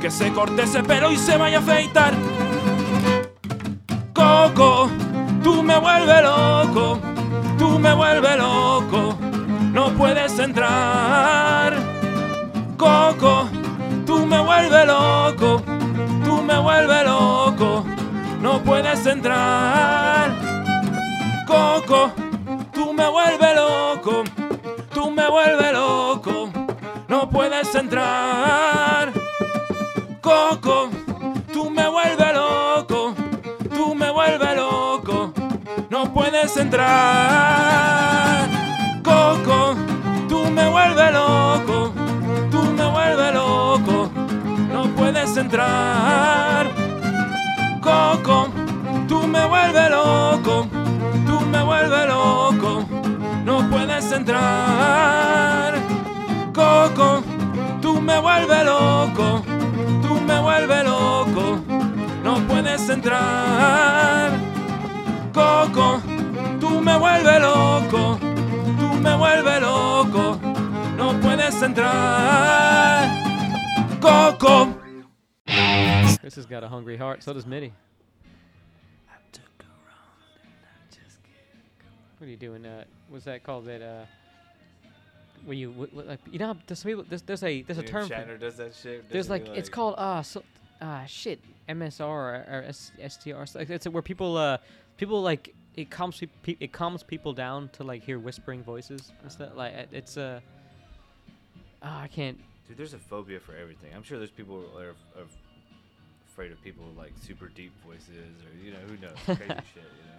Que 0.00 0.10
se 0.10 0.32
corte 0.32 0.62
ese 0.62 0.82
pelo 0.82 1.12
y 1.12 1.18
se 1.18 1.36
vaya 1.36 1.58
a 1.58 1.60
afeitar. 1.60 2.14
Coco, 4.14 4.88
tú 5.42 5.62
me 5.62 5.78
vuelves 5.78 6.22
loco, 6.22 6.98
tú 7.58 7.78
me 7.78 7.92
vuelves 7.92 8.36
loco, 8.38 9.18
no 9.72 9.88
puedes 9.90 10.38
entrar. 10.38 11.74
Coco, 12.78 13.46
tú 14.06 14.24
me 14.24 14.40
vuelves 14.40 14.86
loco, 14.86 15.62
tú 16.24 16.42
me 16.42 16.58
vuelves 16.58 17.04
loco, 17.04 17.84
no 18.40 18.58
puedes 18.62 19.04
entrar. 19.04 20.34
Coco, 21.46 22.10
tú 22.72 22.94
me 22.94 23.06
vuelves 23.06 23.54
loco 23.54 24.24
me 25.24 25.30
vuelves 25.30 25.72
loco, 25.72 26.50
no 27.08 27.30
puedes 27.30 27.74
entrar. 27.74 29.10
Coco, 30.20 30.90
tú 31.50 31.70
me 31.70 31.88
vuelves 31.88 32.34
loco, 32.34 33.14
tú 33.74 33.94
me 33.94 34.10
vuelves 34.10 34.54
loco, 34.54 35.32
no 35.88 36.12
puedes 36.12 36.54
entrar. 36.58 38.50
Coco, 39.02 39.74
tú 40.28 40.50
me 40.50 40.68
vuelves 40.68 41.12
loco, 41.12 41.92
tú 42.50 42.62
me 42.62 42.86
vuelves 42.86 43.32
loco, 43.32 44.10
no 44.72 44.94
puedes 44.94 45.34
entrar. 45.38 46.70
Coco, 47.80 48.48
tú 49.08 49.26
me 49.26 49.46
vuelves 49.46 49.90
loco, 49.90 50.33
Coco, 56.52 57.22
tú 57.82 58.00
me 58.00 58.20
vuelves 58.20 58.64
loco, 58.64 59.42
tú 60.02 60.20
me 60.20 60.40
vuelves 60.40 60.84
loco, 60.84 61.60
no 62.22 62.36
puedes 62.46 62.88
entrar. 62.88 64.30
Coco, 65.32 66.00
tú 66.60 66.80
me 66.80 66.96
vuelves 66.96 67.40
loco, 67.40 68.18
tú 68.78 68.94
me 69.02 69.16
vuelves 69.16 69.60
loco, 69.60 70.38
no 70.96 71.20
puedes 71.20 71.60
entrar. 71.60 73.08
Coco. 74.00 74.68
Chris 76.20 76.36
has 76.36 76.46
got 76.46 76.62
a 76.62 76.68
hungry 76.68 76.96
heart. 76.96 77.22
So 77.24 77.32
does 77.32 77.46
Mitty. 77.46 77.72
What 82.24 82.28
are 82.28 82.30
you 82.30 82.36
doing? 82.38 82.64
Uh, 82.64 82.84
what's 83.10 83.26
that 83.26 83.42
called? 83.42 83.66
That 83.66 83.82
uh, 83.82 84.06
where 85.44 85.54
you 85.54 85.74
like 85.92 86.20
you 86.32 86.38
know 86.38 86.56
there's 86.66 86.78
some 86.78 86.90
people 86.90 87.04
there's, 87.06 87.20
there's 87.20 87.42
a 87.42 87.60
there's 87.60 87.76
a 87.76 87.82
term. 87.82 88.08
for- 88.08 88.14
Shatner 88.14 88.40
does 88.40 88.56
that 88.56 88.74
shit. 88.74 89.06
There's 89.10 89.26
doesn't 89.28 89.46
like 89.48 89.58
it's 89.58 89.68
called 89.68 89.96
uh 89.98 90.22
so, 90.22 90.42
uh 90.80 91.04
shit 91.04 91.38
MSR 91.68 92.00
or, 92.00 92.46
or 92.48 92.64
S- 92.66 92.92
STR. 93.06 93.44
so, 93.44 93.58
Like 93.58 93.68
it's 93.68 93.86
where 93.86 94.00
people 94.02 94.38
uh 94.38 94.56
people 94.96 95.20
like 95.20 95.54
it 95.76 95.90
calms 95.90 96.18
pe- 96.18 96.28
pe- 96.42 96.56
it 96.60 96.72
calms 96.72 97.02
people 97.02 97.34
down 97.34 97.68
to 97.74 97.82
like 97.84 98.02
hear 98.02 98.18
whispering 98.18 98.62
voices 98.62 99.12
and 99.20 99.30
stuff. 99.30 99.50
Like 99.54 99.74
it- 99.74 99.88
it's 99.92 100.16
uh. 100.16 100.40
Oh, 101.82 101.88
I 102.04 102.08
can't. 102.08 102.38
Dude, 102.68 102.78
there's 102.78 102.94
a 102.94 102.98
phobia 102.98 103.38
for 103.38 103.54
everything. 103.54 103.90
I'm 103.94 104.02
sure 104.02 104.16
there's 104.16 104.30
people 104.30 104.62
who 104.72 104.78
are, 104.78 104.94
are 105.18 105.26
afraid 106.26 106.52
of 106.52 106.62
people 106.62 106.86
with 106.86 106.96
like 106.96 107.12
super 107.20 107.48
deep 107.48 107.72
voices 107.86 108.08
or 108.46 108.64
you 108.64 108.70
know 108.72 108.78
who 108.88 108.96
knows 108.96 109.12
crazy 109.26 109.36
shit. 109.74 109.82
You 109.82 110.08
know, 110.08 110.13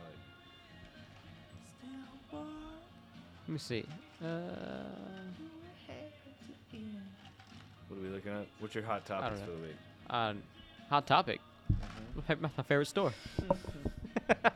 Let 3.48 3.54
me 3.54 3.58
see. 3.60 3.86
Uh, 4.24 4.28
What 7.88 8.00
are 8.00 8.04
we 8.04 8.10
looking 8.10 8.32
at? 8.32 8.48
What's 8.60 8.74
your 8.76 8.84
hot 8.84 9.06
don't 9.06 9.22
topics 9.22 9.40
know. 9.40 9.46
for 9.46 9.52
the 9.52 9.58
week? 9.58 9.76
uh, 10.10 10.34
hot 10.90 11.06
topic. 11.08 11.40
My, 12.28 12.36
my 12.42 12.50
favorite 12.64 12.88
store. 12.88 13.14
that's 14.28 14.56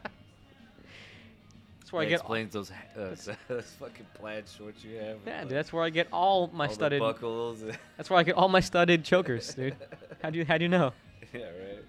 where 1.91 2.01
I 2.01 2.05
That 2.05 2.09
get. 2.09 2.19
explains 2.19 2.53
those 2.53 2.71
uh, 2.71 2.73
those 3.47 3.65
fucking 3.79 4.05
plaid 4.15 4.45
shorts 4.47 4.83
you 4.83 4.97
have. 4.97 5.17
Yeah, 5.25 5.41
dude, 5.43 5.51
that's 5.51 5.71
where 5.71 5.83
I 5.83 5.89
get 5.91 6.07
all 6.11 6.49
my 6.53 6.67
all 6.67 6.75
the 6.75 6.99
buckles. 6.99 7.63
That's 7.97 8.09
where 8.09 8.19
I 8.19 8.23
get 8.23 8.35
all 8.35 8.49
my 8.49 8.59
studded 8.61 9.03
chokers, 9.03 9.53
dude. 9.53 9.75
How 10.23 10.29
do 10.31 10.39
you 10.39 10.45
how 10.45 10.57
do 10.57 10.63
you 10.65 10.69
know? 10.69 10.91
yeah, 11.33 11.41
right. 11.45 11.83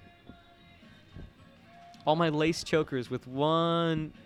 All 2.07 2.17
my 2.17 2.29
lace 2.31 2.65
chokers 2.65 3.11
with 3.11 3.27
one 3.27 4.13
s- 4.15 4.21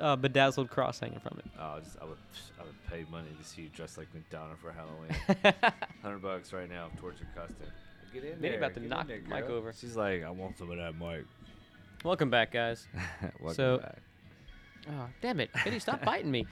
uh, 0.00 0.16
bedazzled 0.16 0.70
cross 0.70 1.00
hanging 1.00 1.20
from 1.20 1.38
it. 1.38 1.44
Oh, 1.58 1.78
just, 1.82 1.96
I 2.00 2.04
would 2.04 2.16
I 2.60 2.62
would 2.64 2.86
pay 2.88 3.04
money 3.10 3.28
to 3.40 3.46
see 3.48 3.62
you 3.62 3.68
dressed 3.68 3.98
like 3.98 4.08
Madonna 4.14 4.54
for 4.60 4.72
Halloween. 4.72 5.72
Hundred 6.02 6.22
bucks 6.22 6.52
right 6.52 6.68
now 6.68 6.88
towards 6.98 7.18
your 7.20 7.28
costume. 7.34 7.66
Get 8.12 8.24
in 8.24 8.40
Maybe 8.40 8.48
there. 8.50 8.58
about 8.58 8.74
to 8.74 8.80
knock 8.80 9.06
there, 9.08 9.20
Mike 9.28 9.48
over. 9.48 9.72
She's 9.72 9.96
like, 9.96 10.24
I 10.24 10.30
want 10.30 10.58
some 10.58 10.70
of 10.70 10.76
that, 10.78 10.96
Mike. 10.98 11.24
Welcome 12.04 12.30
back, 12.30 12.52
guys. 12.52 12.86
Welcome 13.40 13.54
So- 13.54 13.78
back. 13.78 13.98
Oh, 14.90 15.06
damn 15.20 15.40
it. 15.40 15.50
Mitty, 15.64 15.78
stop 15.78 16.02
biting 16.04 16.30
me. 16.30 16.46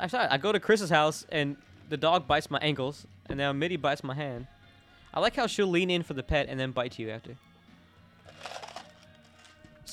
I'm 0.00 0.08
sorry. 0.08 0.26
I 0.28 0.38
go 0.38 0.50
to 0.52 0.58
Chris's 0.58 0.88
house 0.90 1.26
and 1.30 1.56
the 1.90 1.98
dog 1.98 2.26
bites 2.26 2.50
my 2.50 2.58
ankles, 2.60 3.06
and 3.26 3.36
now 3.36 3.52
Mitty 3.52 3.76
bites 3.76 4.02
my 4.02 4.14
hand. 4.14 4.46
I 5.12 5.20
like 5.20 5.36
how 5.36 5.46
she'll 5.46 5.66
lean 5.68 5.90
in 5.90 6.02
for 6.02 6.14
the 6.14 6.22
pet 6.22 6.46
and 6.48 6.58
then 6.58 6.70
bite 6.72 6.98
you 6.98 7.10
after. 7.10 7.36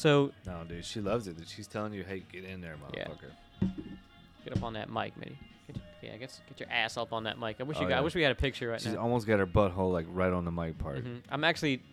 So, 0.01 0.31
No, 0.47 0.63
dude, 0.67 0.83
she 0.83 0.99
loves 0.99 1.27
it. 1.27 1.35
She's 1.47 1.67
telling 1.67 1.93
you, 1.93 2.03
hey, 2.03 2.23
get 2.31 2.43
in 2.43 2.59
there, 2.61 2.75
Yeah. 2.95 3.07
motherfucker. 3.07 3.71
get 4.43 4.57
up 4.57 4.63
on 4.63 4.73
that 4.73 4.89
mic, 4.91 5.15
Mitty. 5.15 5.37
Get, 5.67 5.77
yeah, 6.01 6.17
get, 6.17 6.39
get 6.49 6.59
your 6.59 6.69
ass 6.71 6.97
up 6.97 7.13
on 7.13 7.25
that 7.25 7.37
mic. 7.37 7.57
I 7.59 7.63
wish 7.63 7.77
Oh, 7.77 7.83
you 7.83 7.89
got, 7.89 7.99
I 7.99 8.01
wish 8.01 8.15
we 8.15 8.23
had 8.23 8.31
a 8.31 8.35
picture 8.35 8.69
right 8.69 8.79
She's 8.79 8.87
now. 8.87 8.91
She's 8.93 8.97
almost 8.99 9.27
got 9.27 9.37
her 9.39 9.45
butthole 9.45 9.91
like 9.93 10.07
right 10.09 10.33
on 10.33 10.43
the 10.45 10.51
mic 10.51 10.77
part. 10.79 11.03
Mhm. 11.05 11.21
I'm 11.29 11.43
actually 11.43 11.83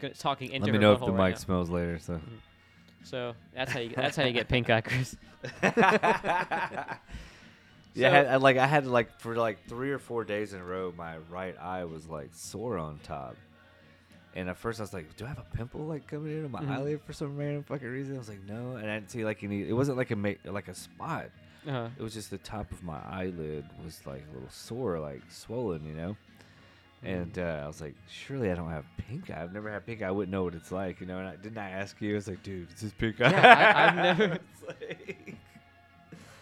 g- 0.00 0.10
talking 0.18 0.52
into 0.52 0.66
Let 0.66 0.72
me 0.72 0.78
know 0.78 0.92
if 0.92 1.00
the 1.00 1.10
right 1.10 1.30
mic 1.30 1.34
now. 1.34 1.38
smells 1.40 1.68
later. 1.70 1.98
So. 1.98 2.20
So 3.02 3.34
that's 3.54 3.72
how 3.72 3.80
you 3.80 3.90
that's 3.94 4.16
how 4.16 4.24
you 4.24 4.32
get 4.32 4.48
pink 4.48 4.70
eye, 4.70 4.80
Chris. 4.80 5.16
Yeah, 7.94 8.08
I 8.08 8.10
had, 8.12 8.26
I, 8.26 8.36
like 8.36 8.56
I 8.58 8.66
had 8.66 8.86
like 8.86 9.18
for 9.18 9.34
like 9.34 9.66
three 9.66 9.90
or 9.90 9.98
four 9.98 10.22
days 10.22 10.52
in 10.52 10.60
a 10.60 10.64
row, 10.64 10.92
my 10.96 11.16
right 11.30 11.56
eye 11.60 11.84
was 11.84 12.06
like 12.06 12.28
sore 12.32 12.78
on 12.78 13.00
top. 13.02 13.34
And 14.38 14.48
at 14.48 14.56
first 14.56 14.78
I 14.80 14.84
was 14.84 14.92
like, 14.94 15.16
"Do 15.16 15.24
I 15.24 15.28
have 15.28 15.38
a 15.38 15.56
pimple 15.56 15.80
like 15.80 16.06
coming 16.06 16.36
into 16.36 16.48
my 16.48 16.60
Mhm. 16.60 16.70
eyelid 16.70 17.00
for 17.04 17.12
some 17.12 17.36
random 17.36 17.64
fucking 17.64 17.88
reason?" 17.88 18.14
I 18.14 18.18
was 18.18 18.28
like, 18.28 18.44
"No," 18.46 18.76
and 18.76 18.88
I 18.90 18.94
didn't 18.94 19.10
see 19.10 19.24
like 19.24 19.42
any. 19.42 19.68
It 19.68 19.72
wasn't 19.72 19.96
like 19.98 20.10
a 20.10 20.16
ma- 20.16 20.40
like 20.44 20.68
a 20.68 20.74
spot. 20.74 21.26
Uh, 21.66 21.88
It 21.98 22.02
was 22.02 22.14
just 22.14 22.30
the 22.30 22.38
top 22.38 22.70
of 22.70 22.82
my 22.82 23.00
eyelid 23.10 23.64
was 23.84 24.00
like 24.06 24.22
a 24.30 24.34
little 24.34 24.48
sore, 24.50 24.98
like 25.00 25.22
swollen, 25.28 25.84
you 25.84 25.94
know. 25.94 26.16
And 27.02 27.38
uh, 27.38 27.62
I 27.64 27.66
was 27.66 27.80
like, 27.80 27.94
"Surely 28.08 28.50
I 28.50 28.54
don't 28.54 28.70
have 28.70 28.84
pink 28.96 29.30
eye. 29.30 29.42
I've 29.42 29.52
never 29.52 29.70
had 29.70 29.84
pink 29.86 30.02
eye. 30.02 30.08
I 30.08 30.10
wouldn't 30.10 30.32
know 30.32 30.44
what 30.44 30.54
it's 30.54 30.70
like, 30.72 31.00
you 31.00 31.06
know." 31.06 31.18
And 31.18 31.28
I, 31.28 31.36
didn't 31.36 31.58
I 31.58 31.70
ask 31.70 32.00
you? 32.00 32.12
I 32.12 32.14
was 32.14 32.28
like, 32.28 32.42
"Dude, 32.42 32.68
is 32.72 32.80
this 32.80 32.92
pink 32.92 33.20
eye?" 33.20 33.30
Yeah, 33.30 33.74
I- 33.76 33.88
I've 33.88 33.96
never- 34.18 34.38
like- 34.66 35.34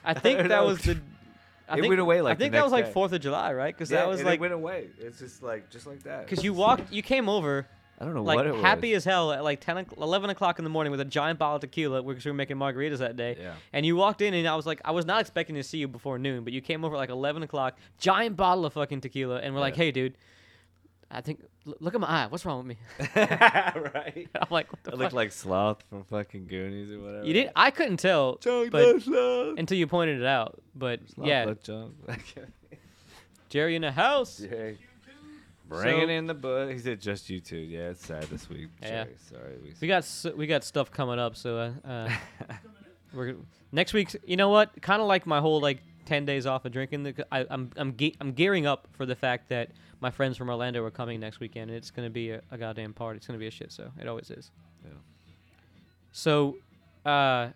I 0.05 0.15
think 0.15 0.39
don't 0.39 0.49
that 0.49 0.57
know. 0.61 0.67
was 0.67 0.79
the. 0.83 1.01
I 1.69 1.79
It 1.79 1.81
think, 1.81 1.89
went 1.91 2.01
away, 2.01 2.21
like, 2.23 2.37
I 2.37 2.39
think 2.39 2.53
that 2.53 2.63
was 2.63 2.73
like. 2.73 2.93
Fourth 2.93 3.13
of 3.13 3.21
July, 3.21 3.53
right? 3.53 3.75
Because 3.75 3.91
Yeah, 3.91 3.99
that 4.03 4.09
was 4.09 4.23
like 4.23 4.35
it 4.35 4.41
went 4.41 4.53
away. 4.53 4.87
It's 5.01 5.19
just 5.19 5.43
like 5.43 5.69
just 5.71 5.87
like 5.87 6.03
that. 6.05 6.25
because 6.27 6.45
you 6.45 6.53
walked, 6.55 6.93
you 6.93 7.03
came 7.03 7.29
over 7.29 7.67
I 7.99 8.05
don't 8.05 8.15
know 8.15 8.23
like 8.23 8.37
what 8.37 8.47
it 8.47 8.53
was. 8.53 8.63
happy 8.63 8.93
was. 8.93 9.07
as 9.07 9.11
hell 9.13 9.33
at 9.33 9.43
like 9.43 9.61
10, 9.61 9.79
o'clock- 9.79 9.99
11 9.99 10.31
o'clock 10.31 10.59
in 10.59 10.65
the 10.65 10.71
morning 10.71 10.91
with 10.91 11.01
a 11.01 11.05
giant 11.05 11.39
bottle 11.39 11.57
of 11.57 11.61
tequila 11.63 12.03
because 12.03 12.25
we 12.25 12.31
were 12.31 12.37
making 12.37 12.57
margaritas 12.59 12.99
that 12.99 13.17
day. 13.17 13.37
Yeah. 13.41 13.55
And 13.73 13.87
you 13.87 13.97
walked 13.97 14.21
in 14.21 14.35
and 14.35 14.47
I 14.47 14.55
was 14.55 14.67
like, 14.67 14.81
I 14.85 14.91
was 14.91 15.07
not 15.07 15.21
expecting 15.21 15.57
to 15.57 15.63
see 15.63 15.79
you 15.79 15.89
before 15.89 16.19
noon, 16.19 16.45
but 16.45 16.53
you 16.53 16.61
came 16.61 16.85
over 16.85 16.95
at 16.95 16.99
like 16.99 17.09
11 17.11 17.43
o'clock, 17.43 17.79
giant 17.99 18.37
bottle 18.37 18.67
of 18.67 18.75
fucking 18.75 19.01
tequila, 19.01 19.37
and 19.41 19.55
we're 19.55 19.61
like, 19.61 19.77
hey, 19.77 19.91
dude, 19.93 20.15
I 21.11 21.21
think 21.21 21.41
look 21.81 21.95
at 21.95 22.01
my 22.01 22.07
eye. 22.09 22.27
What's 22.29 22.45
wrong 22.45 22.59
with 22.59 22.67
me? 22.67 22.77
right. 23.15 24.29
I'm 24.35 24.49
like, 24.51 24.71
what 24.73 24.83
the 24.85 24.91
I 24.91 24.93
fuck? 24.93 24.99
look 24.99 25.13
like 25.13 25.33
Sloth 25.33 25.83
from 25.89 26.05
fucking 26.05 26.49
Goonies 26.49 26.91
or 26.93 26.99
whatever. 27.01 27.25
you 27.25 27.33
did. 27.33 27.51
I 27.57 27.71
couldn't 27.71 27.99
tell 27.99 28.37
Chunk 28.37 28.73
but- 28.73 29.03
Sloth. 29.03 29.59
until 29.59 29.79
you 29.79 29.87
pointed 29.87 30.21
it 30.21 30.27
out. 30.27 30.61
But 30.75 31.01
Sloth 31.15 31.29
yeah. 31.29 31.55
Jerry 33.49 33.77
in 33.77 33.83
the 33.83 33.93
house. 33.93 34.39
Jay. 34.39 34.77
Bringing 35.69 36.07
So- 36.09 36.13
in 36.13 36.27
the 36.27 36.35
bud. 36.35 36.71
He 36.71 36.79
said 36.79 37.01
just 37.01 37.29
you 37.29 37.41
two. 37.41 37.57
Yeah, 37.57 37.91
it's 37.91 38.07
sad 38.07 38.25
this 38.25 38.49
week. 38.49 38.69
Yeah. 38.81 39.05
Jerry. 39.05 39.17
Sorry. 39.31 39.57
We, 39.63 39.75
We 39.81 39.89
got 39.89 39.99
s- 39.99 40.27
we 40.37 40.47
got 40.47 40.63
stuff 40.65 40.91
coming 40.91 41.19
up, 41.19 41.35
so 41.37 41.59
uh, 41.59 41.73
uh 41.89 42.11
we're 43.15 43.35
next 43.73 43.93
week's. 43.93 44.15
You 44.25 44.37
know 44.37 44.49
what? 44.49 44.81
Kind 44.81 45.03
of 45.03 45.09
like 45.09 45.27
my 45.27 45.41
whole 45.41 45.61
like 45.61 45.83
ten 46.05 46.25
days 46.25 46.47
off 46.47 46.65
of 46.65 46.73
drinking. 46.73 47.03
The, 47.03 47.27
I, 47.33 47.47
I'm 47.51 47.71
I'm 47.77 47.97
ge- 47.97 48.15
I'm 48.21 48.33
gearing 48.33 48.67
up 48.67 48.87
for 48.93 49.07
the 49.07 49.17
fact 49.17 49.49
that 49.49 49.71
my 50.01 50.11
friends 50.11 50.37
from 50.37 50.49
Orlando 50.51 50.85
are 50.85 50.91
coming 50.91 51.19
next 51.19 51.41
weekend. 51.41 51.71
and 51.71 51.77
It's 51.77 51.91
gonna 51.91 52.11
be 52.11 52.31
a, 52.31 52.43
a 52.53 52.59
goddamn 52.59 52.93
party. 52.93 53.17
It's 53.17 53.27
gonna 53.27 53.39
be 53.39 53.49
a 53.49 53.51
shit. 53.51 53.73
So 53.73 53.91
it 54.01 54.07
always 54.07 54.31
is. 54.31 54.51
Yeah. 54.85 54.91
So, 56.13 56.57
uh, 57.05 57.49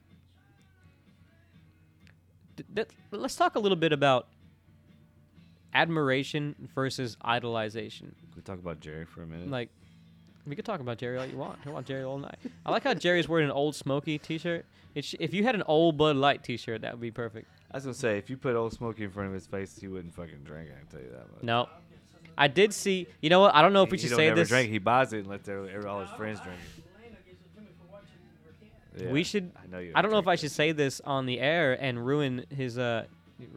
th- 2.57 2.67
th- 2.75 2.89
let's 3.13 3.37
talk 3.37 3.55
a 3.55 3.59
little 3.59 3.77
bit 3.77 3.93
about 3.93 4.27
admiration 5.75 6.55
versus 6.75 7.17
idolization. 7.25 8.01
Can 8.01 8.37
we 8.37 8.43
talk 8.43 8.59
about 8.59 8.81
Jerry 8.81 9.05
for 9.05 9.23
a 9.23 9.27
minute? 9.27 9.51
Like, 9.51 9.69
we 10.47 10.57
could 10.57 10.65
talk 10.65 10.81
about 10.81 10.99
Jerry 10.99 11.19
all 11.19 11.27
you 11.27 11.37
want. 11.37 11.59
I 11.67 11.71
want 11.71 11.87
Jerry 11.87 12.03
all 12.03 12.19
night. 12.19 12.39
I 12.65 12.71
like 12.71 12.83
how 12.85 12.95
Jerry's 12.95 13.29
wearing 13.29 13.47
an 13.47 13.53
old 13.53 13.77
Smoky 13.77 14.19
T-shirt. 14.19 14.65
Sh- 15.01 15.15
if 15.21 15.33
you 15.35 15.45
had 15.45 15.55
an 15.55 15.63
old 15.67 15.97
Bud 15.97 16.17
Light 16.17 16.43
T-shirt, 16.43 16.81
that 16.83 16.93
would 16.93 17.01
be 17.01 17.11
perfect. 17.11 17.47
I 17.71 17.77
was 17.77 17.85
gonna 17.85 17.95
say 17.95 18.19
if 18.19 18.29
you 18.29 18.37
put 18.37 18.57
Old 18.57 18.73
Smokey 18.73 19.05
in 19.05 19.11
front 19.11 19.29
of 19.29 19.35
his 19.35 19.47
face, 19.47 19.79
he 19.81 19.87
wouldn't 19.87 20.13
fucking 20.15 20.41
drink. 20.45 20.71
I 20.75 20.79
can 20.79 20.87
tell 20.89 21.01
you 21.01 21.11
that 21.11 21.31
much. 21.33 21.43
No, 21.45 21.69
I 22.37 22.49
did 22.49 22.75
see. 22.75 23.07
You 23.21 23.31
know 23.31 23.39
what? 23.41 23.55
I 23.55 23.63
don't 23.63 23.73
know 23.73 23.85
if 23.85 23.93
we 23.93 23.99
he 23.99 24.09
should 24.09 24.17
say 24.17 24.31
this. 24.33 24.49
Drink. 24.49 24.71
He 24.71 24.79
buys 24.79 25.13
it 25.13 25.19
and 25.19 25.29
lets 25.29 25.49
all 25.49 26.01
his 26.01 26.11
friends 26.17 26.41
drink. 26.41 26.59
it. 28.97 29.03
Yeah, 29.05 29.11
We 29.13 29.23
should- 29.23 29.53
I 29.63 29.67
know 29.71 29.79
you. 29.79 29.93
I 29.95 30.03
don't 30.03 30.11
know 30.11 30.19
if 30.19 30.27
I 30.27 30.35
should 30.35 30.51
say 30.51 30.73
this 30.73 31.01
on 31.03 31.27
the 31.27 31.39
air 31.39 31.79
and 31.81 32.05
ruin 32.05 32.45
his, 32.51 32.77
uh, 32.77 33.05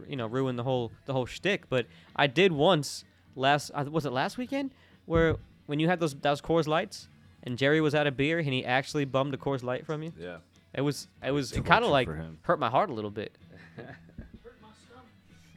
you 0.08 0.16
know, 0.16 0.28
ruin 0.28 0.56
the 0.56 0.64
whole 0.64 0.92
the 1.06 1.14
whole 1.14 1.26
shtick. 1.26 1.70
But 1.70 1.88
I 2.16 2.28
did 2.28 2.52
once 2.52 3.04
last. 3.36 3.72
Uh, 3.74 3.86
was 3.90 4.06
it 4.06 4.12
last 4.12 4.38
weekend? 4.38 4.72
Where 5.06 5.36
when 5.66 5.80
you 5.80 5.88
had 5.88 6.00
those 6.00 6.16
those 6.16 6.42
Coors 6.42 6.68
Lights 6.68 7.08
and 7.44 7.58
Jerry 7.58 7.82
was 7.82 7.94
out 7.96 8.08
of 8.08 8.18
beer 8.18 8.40
and 8.40 8.48
he 8.48 8.66
actually 8.66 9.06
bummed 9.06 9.34
a 9.34 9.38
Coors 9.38 9.64
Light 9.64 9.86
from 9.86 10.04
you. 10.04 10.14
Yeah. 10.18 10.38
It 10.74 10.82
was 10.82 11.08
it 11.24 11.32
was 11.32 11.52
it 11.52 11.66
kind 11.66 11.84
of 11.86 11.92
like 11.92 12.08
hurt 12.44 12.60
my 12.60 12.70
heart 12.70 12.90
a 12.90 12.94
little 12.94 13.12
bit. 13.12 13.38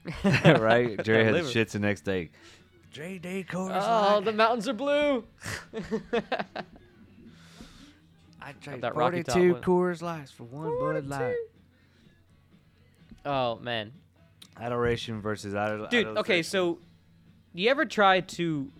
right? 0.24 1.02
Jerry 1.02 1.24
had 1.24 1.34
Liver. 1.34 1.48
shits 1.48 1.70
the 1.70 1.80
next 1.80 2.02
day. 2.02 2.30
JD 2.94 3.46
Coors 3.48 3.70
Oh, 3.82 4.16
Light. 4.16 4.24
the 4.24 4.32
mountains 4.32 4.68
are 4.68 4.72
blue. 4.72 5.24
I 8.40 8.52
drank 8.60 8.82
that 8.82 8.94
Rocky 8.94 9.24
Top 9.24 9.34
42 9.34 9.52
one. 9.54 9.62
Coors 9.62 10.02
Lights 10.02 10.30
for 10.30 10.44
one 10.44 10.78
Bud 10.78 11.06
Light. 11.06 11.34
oh 13.24 13.56
man, 13.56 13.92
Adoration 14.60 15.20
versus 15.20 15.54
idol. 15.54 15.86
dude. 15.88 16.06
Okay, 16.18 16.42
so 16.42 16.78
you 17.54 17.68
ever 17.70 17.84
try 17.84 18.20
to? 18.20 18.70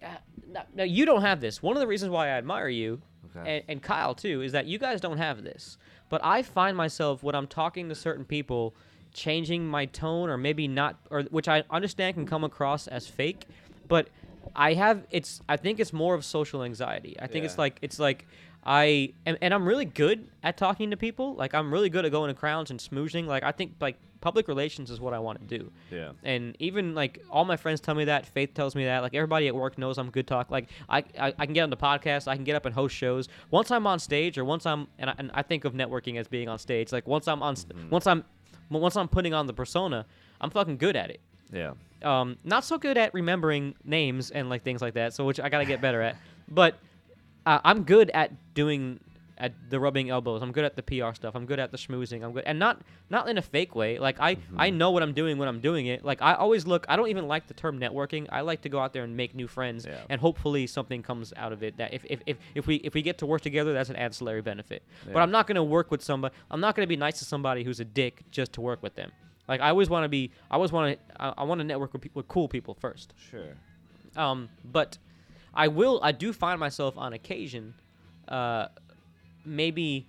Yeah, 0.00 0.16
no, 0.48 0.60
no, 0.74 0.84
you 0.84 1.04
don't 1.04 1.22
have 1.22 1.40
this. 1.40 1.62
One 1.62 1.76
of 1.76 1.80
the 1.80 1.86
reasons 1.86 2.10
why 2.10 2.26
I 2.26 2.30
admire 2.30 2.68
you, 2.68 3.00
Okay. 3.36 3.56
and, 3.56 3.64
and 3.68 3.82
Kyle 3.82 4.14
too, 4.14 4.42
is 4.42 4.52
that 4.52 4.66
you 4.66 4.78
guys 4.78 5.00
don't 5.00 5.18
have 5.18 5.42
this. 5.42 5.78
But 6.08 6.20
I 6.24 6.42
find 6.42 6.76
myself 6.76 7.22
when 7.22 7.34
I'm 7.34 7.46
talking 7.46 7.88
to 7.88 7.94
certain 7.94 8.24
people, 8.24 8.74
changing 9.12 9.66
my 9.66 9.86
tone 9.86 10.28
or 10.28 10.36
maybe 10.36 10.68
not, 10.68 10.98
or 11.10 11.22
which 11.24 11.48
I 11.48 11.64
understand 11.70 12.14
can 12.14 12.26
come 12.26 12.44
across 12.44 12.86
as 12.86 13.06
fake, 13.06 13.46
but 13.88 14.08
I 14.54 14.74
have 14.74 15.06
it's. 15.10 15.40
I 15.48 15.56
think 15.56 15.80
it's 15.80 15.92
more 15.92 16.14
of 16.14 16.24
social 16.24 16.62
anxiety. 16.62 17.16
I 17.20 17.26
think 17.26 17.44
it's 17.44 17.58
like 17.58 17.78
it's 17.82 17.98
like. 17.98 18.26
I 18.64 19.12
and, 19.26 19.36
and 19.40 19.52
I'm 19.52 19.66
really 19.66 19.84
good 19.84 20.28
at 20.42 20.56
talking 20.56 20.90
to 20.90 20.96
people. 20.96 21.34
Like 21.34 21.54
I'm 21.54 21.72
really 21.72 21.90
good 21.90 22.04
at 22.04 22.12
going 22.12 22.28
to 22.28 22.38
crowds 22.38 22.70
and 22.70 22.78
smoozing. 22.78 23.26
Like 23.26 23.42
I 23.42 23.52
think 23.52 23.74
like 23.80 23.96
public 24.20 24.46
relations 24.46 24.88
is 24.88 25.00
what 25.00 25.12
I 25.12 25.18
want 25.18 25.40
to 25.40 25.58
do. 25.58 25.72
Yeah. 25.90 26.12
And 26.22 26.56
even 26.60 26.94
like 26.94 27.20
all 27.28 27.44
my 27.44 27.56
friends 27.56 27.80
tell 27.80 27.96
me 27.96 28.04
that. 28.04 28.24
Faith 28.24 28.54
tells 28.54 28.76
me 28.76 28.84
that. 28.84 29.00
Like 29.02 29.14
everybody 29.14 29.48
at 29.48 29.54
work 29.54 29.78
knows 29.78 29.98
I'm 29.98 30.10
good 30.10 30.28
talk. 30.28 30.52
Like 30.52 30.68
I, 30.88 30.98
I, 31.18 31.34
I 31.36 31.44
can 31.44 31.54
get 31.54 31.62
on 31.62 31.70
the 31.70 31.76
podcast. 31.76 32.28
I 32.28 32.36
can 32.36 32.44
get 32.44 32.54
up 32.54 32.64
and 32.64 32.72
host 32.74 32.94
shows. 32.94 33.28
Once 33.50 33.72
I'm 33.72 33.84
on 33.86 33.98
stage, 33.98 34.38
or 34.38 34.44
once 34.44 34.64
I'm 34.64 34.86
and 34.98 35.10
I, 35.10 35.14
and 35.18 35.30
I 35.34 35.42
think 35.42 35.64
of 35.64 35.72
networking 35.72 36.18
as 36.20 36.28
being 36.28 36.48
on 36.48 36.58
stage. 36.58 36.92
Like 36.92 37.06
once 37.08 37.26
I'm 37.26 37.42
on, 37.42 37.56
Mm-hmm. 37.56 37.90
once 37.90 38.06
I'm, 38.06 38.24
once 38.70 38.96
I'm 38.96 39.08
putting 39.08 39.34
on 39.34 39.46
the 39.48 39.52
persona, 39.52 40.06
I'm 40.40 40.50
fucking 40.50 40.76
good 40.78 40.94
at 40.96 41.10
it. 41.10 41.20
Yeah. 41.52 41.72
Um, 42.02 42.36
not 42.44 42.64
so 42.64 42.78
good 42.78 42.96
at 42.96 43.12
remembering 43.12 43.74
names 43.84 44.30
and 44.30 44.48
like 44.48 44.62
things 44.62 44.80
like 44.80 44.94
that. 44.94 45.14
So 45.14 45.24
which 45.24 45.38
I 45.40 45.48
gotta 45.48 45.64
get 45.64 45.80
better 45.80 46.00
at. 46.00 46.16
But 46.48 46.78
uh, 47.46 47.60
I'm 47.64 47.84
good 47.84 48.10
at 48.10 48.54
doing 48.54 49.00
at 49.38 49.52
the 49.70 49.80
rubbing 49.80 50.08
elbows. 50.08 50.40
I'm 50.40 50.52
good 50.52 50.64
at 50.64 50.76
the 50.76 50.82
PR 50.82 51.14
stuff. 51.14 51.34
I'm 51.34 51.46
good 51.46 51.58
at 51.58 51.72
the 51.72 51.76
schmoozing. 51.78 52.22
I'm 52.22 52.32
good 52.32 52.44
and 52.46 52.58
not 52.60 52.80
not 53.10 53.28
in 53.28 53.38
a 53.38 53.42
fake 53.42 53.74
way. 53.74 53.98
Like 53.98 54.20
I 54.20 54.36
I 54.56 54.70
know 54.70 54.92
what 54.92 55.02
I'm 55.02 55.14
doing 55.14 55.36
when 55.38 55.48
I'm 55.48 55.58
doing 55.60 55.86
it. 55.86 56.04
Like 56.04 56.22
I 56.22 56.34
always 56.34 56.64
look. 56.66 56.86
I 56.88 56.94
don't 56.94 57.08
even 57.08 57.26
like 57.26 57.48
the 57.48 57.54
term 57.54 57.80
networking. 57.80 58.26
I 58.30 58.42
like 58.42 58.62
to 58.62 58.68
go 58.68 58.78
out 58.78 58.92
there 58.92 59.02
and 59.02 59.16
make 59.16 59.34
new 59.34 59.48
friends, 59.48 59.84
Yeah. 59.84 59.96
and 60.08 60.20
hopefully 60.20 60.66
something 60.68 61.02
comes 61.02 61.32
out 61.36 61.52
of 61.52 61.62
it. 61.64 61.76
That 61.78 61.92
if 61.92 62.04
if, 62.08 62.20
if, 62.26 62.36
if 62.54 62.66
we 62.68 62.76
if 62.76 62.94
we 62.94 63.02
get 63.02 63.18
to 63.18 63.26
work 63.26 63.40
together, 63.40 63.72
that's 63.72 63.90
an 63.90 63.96
ancillary 63.96 64.42
benefit. 64.42 64.84
But 65.12 65.20
I'm 65.22 65.32
not 65.32 65.48
gonna 65.48 65.64
work 65.64 65.90
with 65.90 66.02
somebody. 66.04 66.34
I'm 66.50 66.60
not 66.60 66.76
gonna 66.76 66.86
be 66.86 66.96
nice 66.96 67.18
to 67.18 67.24
somebody 67.24 67.64
who's 67.64 67.80
a 67.80 67.84
dick 67.84 68.22
just 68.30 68.52
to 68.52 68.60
work 68.60 68.80
with 68.82 68.94
them. 68.94 69.10
Like 69.48 69.60
I 69.60 69.70
always 69.70 69.90
want 69.90 70.04
to 70.04 70.08
be. 70.08 70.30
I 70.52 70.54
always 70.54 70.70
want 70.70 70.96
to. 70.96 71.22
I, 71.22 71.34
I 71.38 71.44
want 71.44 71.58
to 71.60 71.64
network 71.64 71.92
with, 71.94 72.02
peop 72.02 72.14
with 72.14 72.28
cool 72.28 72.46
people 72.46 72.74
first. 72.74 73.12
Sure. 73.30 73.56
Um, 74.16 74.50
but 74.64 74.98
I 75.54 75.68
will. 75.68 76.00
I 76.02 76.12
do 76.12 76.32
find 76.32 76.58
myself 76.58 76.96
on 76.96 77.12
occasion, 77.12 77.74
uh, 78.28 78.68
maybe 79.44 80.06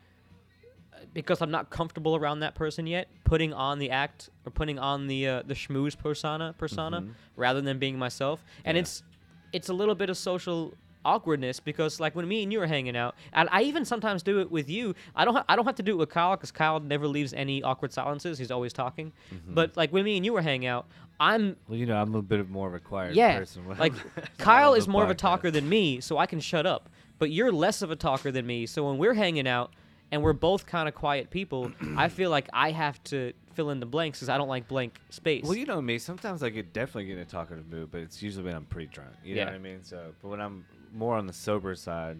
because 1.13 1.41
I'm 1.41 1.51
not 1.51 1.69
comfortable 1.69 2.15
around 2.15 2.39
that 2.39 2.55
person 2.55 2.87
yet, 2.87 3.07
putting 3.23 3.53
on 3.53 3.77
the 3.79 3.89
act 3.91 4.29
or 4.45 4.51
putting 4.51 4.79
on 4.79 5.07
the 5.07 5.27
uh, 5.27 5.43
the 5.45 5.53
schmooze 5.53 5.97
persona 5.97 6.55
persona 6.57 7.01
Mhm. 7.01 7.13
rather 7.35 7.61
than 7.61 7.77
being 7.79 7.97
myself, 7.99 8.43
and 8.65 8.77
Yeah. 8.77 8.81
it's 8.81 9.03
it's 9.51 9.69
a 9.69 9.73
little 9.73 9.95
bit 9.95 10.09
of 10.09 10.17
social 10.17 10.73
awkwardness 11.05 11.59
because 11.59 11.99
like 11.99 12.15
when 12.15 12.27
me 12.27 12.43
and 12.43 12.51
you 12.53 12.61
are 12.61 12.67
hanging 12.67 12.95
out 12.95 13.15
and 13.33 13.49
i 13.51 13.61
even 13.61 13.83
sometimes 13.85 14.23
do 14.23 14.39
it 14.39 14.49
with 14.51 14.69
you 14.69 14.93
i 15.15 15.25
don't 15.25 15.35
ha- 15.35 15.45
i 15.49 15.55
don't 15.55 15.65
have 15.65 15.75
to 15.75 15.83
do 15.83 15.91
it 15.93 15.97
with 15.97 16.09
kyle 16.09 16.35
because 16.35 16.51
kyle 16.51 16.79
never 16.79 17.07
leaves 17.07 17.33
any 17.33 17.61
awkward 17.63 17.91
silences 17.93 18.37
he's 18.37 18.51
always 18.51 18.73
talking 18.73 19.11
Mm-hmm. 19.33 19.53
but 19.53 19.75
like 19.77 19.91
when 19.91 20.03
me 20.05 20.15
and 20.17 20.25
you 20.25 20.33
were 20.33 20.41
hanging 20.41 20.67
out 20.67 20.85
i'm 21.19 21.55
Well, 21.67 21.77
you 21.77 21.85
know, 21.85 21.95
I'm 22.01 22.15
a 22.15 22.21
bit 22.21 22.49
more 22.49 22.67
of 22.67 22.73
a 22.73 22.79
quiet 22.79 23.15
yeah, 23.15 23.37
person. 23.39 23.63
like 23.77 23.93
Kyle 24.37 24.73
is 24.79 24.87
more 24.87 25.03
of 25.03 25.09
a 25.09 25.15
talker 25.15 25.51
than 25.51 25.67
me, 25.69 25.99
so 26.01 26.17
I 26.17 26.25
can 26.25 26.39
shut 26.39 26.65
up. 26.65 26.89
But 27.19 27.29
you're 27.29 27.51
less 27.51 27.81
of 27.83 27.91
a 27.91 27.95
talker 27.95 28.31
than 28.31 28.45
me, 28.47 28.65
so 28.65 28.87
when 28.87 28.97
we're 28.97 29.13
hanging 29.13 29.47
out 29.47 29.71
and 30.11 30.23
we're 30.23 30.33
both 30.33 30.65
kind 30.65 30.87
of 30.89 30.95
quiet 30.95 31.29
people, 31.29 31.71
I 31.95 32.09
feel 32.09 32.29
like 32.31 32.49
I 32.51 32.71
have 32.71 33.01
to 33.05 33.31
fill 33.53 33.69
in 33.69 33.79
the 33.79 33.85
blanks 33.85 34.19
because 34.19 34.29
I 34.29 34.37
don't 34.37 34.47
like 34.47 34.67
blank 34.67 34.99
space. 35.09 35.43
Well, 35.43 35.55
you 35.55 35.65
know 35.65 35.81
me. 35.81 35.97
Sometimes 35.97 36.43
I 36.43 36.49
get 36.49 36.73
definitely 36.73 37.05
get 37.05 37.13
in 37.13 37.19
a 37.19 37.25
talkative 37.25 37.67
mood, 37.69 37.89
but 37.91 38.01
it's 38.01 38.21
usually 38.21 38.45
when 38.45 38.55
I'm 38.55 38.65
pretty 38.65 38.87
drunk. 38.87 39.11
You 39.23 39.35
know 39.35 39.45
what 39.45 39.53
I 39.53 39.59
mean? 39.59 39.83
So, 39.83 40.13
but 40.21 40.29
when 40.29 40.41
I'm 40.41 40.65
more 40.93 41.15
on 41.15 41.27
the 41.27 41.33
sober 41.33 41.75
side, 41.75 42.17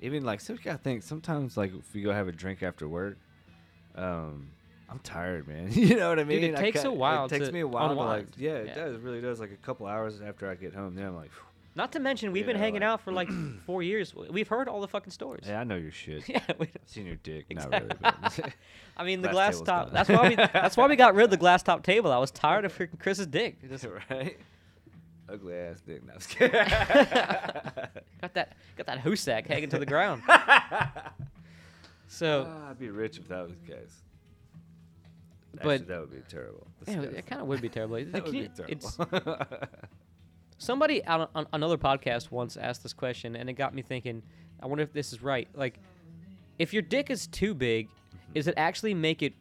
even 0.00 0.24
like, 0.24 0.40
so 0.40 0.52
you 0.54 0.58
gotta 0.62 0.78
think. 0.78 1.02
Sometimes, 1.02 1.56
like, 1.56 1.72
if 1.74 1.94
you 1.94 2.04
go 2.04 2.12
have 2.12 2.28
a 2.28 2.32
drink 2.32 2.62
after 2.62 2.88
work, 2.88 3.16
um, 3.94 4.48
I'm 4.88 4.98
tired, 5.00 5.46
man. 5.46 5.68
you 5.72 5.96
know 5.96 6.08
what 6.08 6.18
I 6.18 6.24
mean? 6.24 6.42
it 6.42 6.56
takes 6.56 6.84
a 6.84 6.90
while 6.90 7.26
It 7.26 7.28
takes 7.28 7.46
to 7.46 7.52
me 7.52 7.60
a 7.60 7.66
while 7.66 7.88
to 7.88 7.94
like, 7.94 8.26
yeah, 8.36 8.52
it 8.52 8.68
Yeah. 8.68 8.74
does. 8.74 8.94
It 8.96 9.00
really 9.02 9.20
does. 9.20 9.38
Like 9.40 9.52
a 9.52 9.56
couple 9.56 9.86
hours 9.86 10.20
after 10.20 10.50
I 10.50 10.54
get 10.54 10.74
home, 10.74 10.94
then 10.94 11.06
I'm 11.06 11.16
like, 11.16 11.30
Not 11.76 11.92
to 11.92 12.00
mention 12.00 12.32
we've 12.32 12.40
You 12.40 12.46
been 12.48 12.56
know, 12.56 12.62
hanging 12.62 12.80
like- 12.80 12.88
out 12.88 13.00
for 13.02 13.12
like 13.12 13.28
four 13.66 13.82
years. 13.82 14.12
We've 14.14 14.48
heard 14.48 14.68
all 14.68 14.80
the 14.80 14.88
fucking 14.88 15.12
stories. 15.12 15.46
hey, 15.46 15.54
I 15.54 15.64
know 15.64 15.76
your 15.76 15.92
shit. 15.92 16.24
Yeah, 16.28 16.40
we, 16.58 16.66
I've 16.66 16.88
seen 16.88 17.06
your 17.06 17.16
dick. 17.16 17.46
Not 17.54 17.70
really. 17.70 17.86
But 18.00 18.40
I 18.96 19.04
mean 19.04 19.22
the 19.22 19.28
Last 19.32 19.34
glass 19.34 19.50
table's 19.54 19.68
top. 19.68 19.92
That's 19.92 20.08
why 20.08 20.28
we. 20.28 20.34
That's 20.34 20.76
why 20.76 20.86
we 20.88 20.96
got 20.96 21.14
rid 21.14 21.24
of 21.24 21.30
the 21.30 21.36
glass 21.36 21.62
top 21.62 21.82
table. 21.84 22.10
I 22.12 22.18
was 22.18 22.30
tired 22.30 22.64
of 22.64 22.76
freaking 22.76 22.98
Chris's 22.98 23.26
dick. 23.28 23.58
Just 23.68 23.86
right? 24.10 24.36
Ugly 25.28 25.54
ass 25.54 25.80
dick. 25.86 26.04
No, 26.04 26.12
I'm 26.14 26.18
just 26.18 26.28
kidding. 26.30 26.50
got 26.50 28.34
that. 28.34 28.56
Got 28.76 28.86
that 28.86 28.98
hoosack 29.04 29.46
hanging 29.46 29.68
to 29.68 29.78
the 29.78 29.86
ground. 29.86 30.22
So. 32.08 32.46
Ah, 32.48 32.70
I'd 32.70 32.78
be 32.80 32.90
rich 32.90 33.18
if 33.18 33.28
that 33.28 33.42
was 33.44 33.52
the 33.52 33.72
case. 33.72 34.02
But- 35.62 35.66
Actually, 35.82 35.86
that 35.86 36.00
would 36.00 36.10
be 36.10 36.22
terrible. 36.28 36.66
Yeah, 36.88 37.02
it 37.02 37.26
kind 37.26 37.40
of 37.42 37.46
would 37.48 37.60
be 37.60 37.68
terrible. 37.68 37.96
that 37.96 38.12
Can 38.12 38.22
would 38.24 38.34
you- 38.34 38.48
be 38.48 38.72
it's 38.72 38.96
terrible. 38.96 39.36
Somebody 40.60 41.04
on, 41.06 41.26
on 41.34 41.46
another 41.52 41.76
podcast 41.76 42.30
once 42.30 42.56
asked 42.56 42.82
this 42.84 42.92
question, 42.92 43.34
and 43.34 43.50
it 43.50 43.54
got 43.54 43.74
me 43.74 43.82
thinking. 43.82 44.22
I 44.62 44.66
wonder 44.66 44.84
if 44.84 44.92
this 44.92 45.12
is 45.12 45.22
right. 45.22 45.48
Like, 45.54 45.78
if 46.58 46.72
your 46.74 46.82
dick 46.82 47.10
is 47.10 47.26
too 47.26 47.54
big, 47.54 47.88
Mm-hmm. 47.88 48.34
does 48.34 48.46
it 48.46 48.54
actually 48.56 48.94
make 48.94 49.22
it 49.22 49.32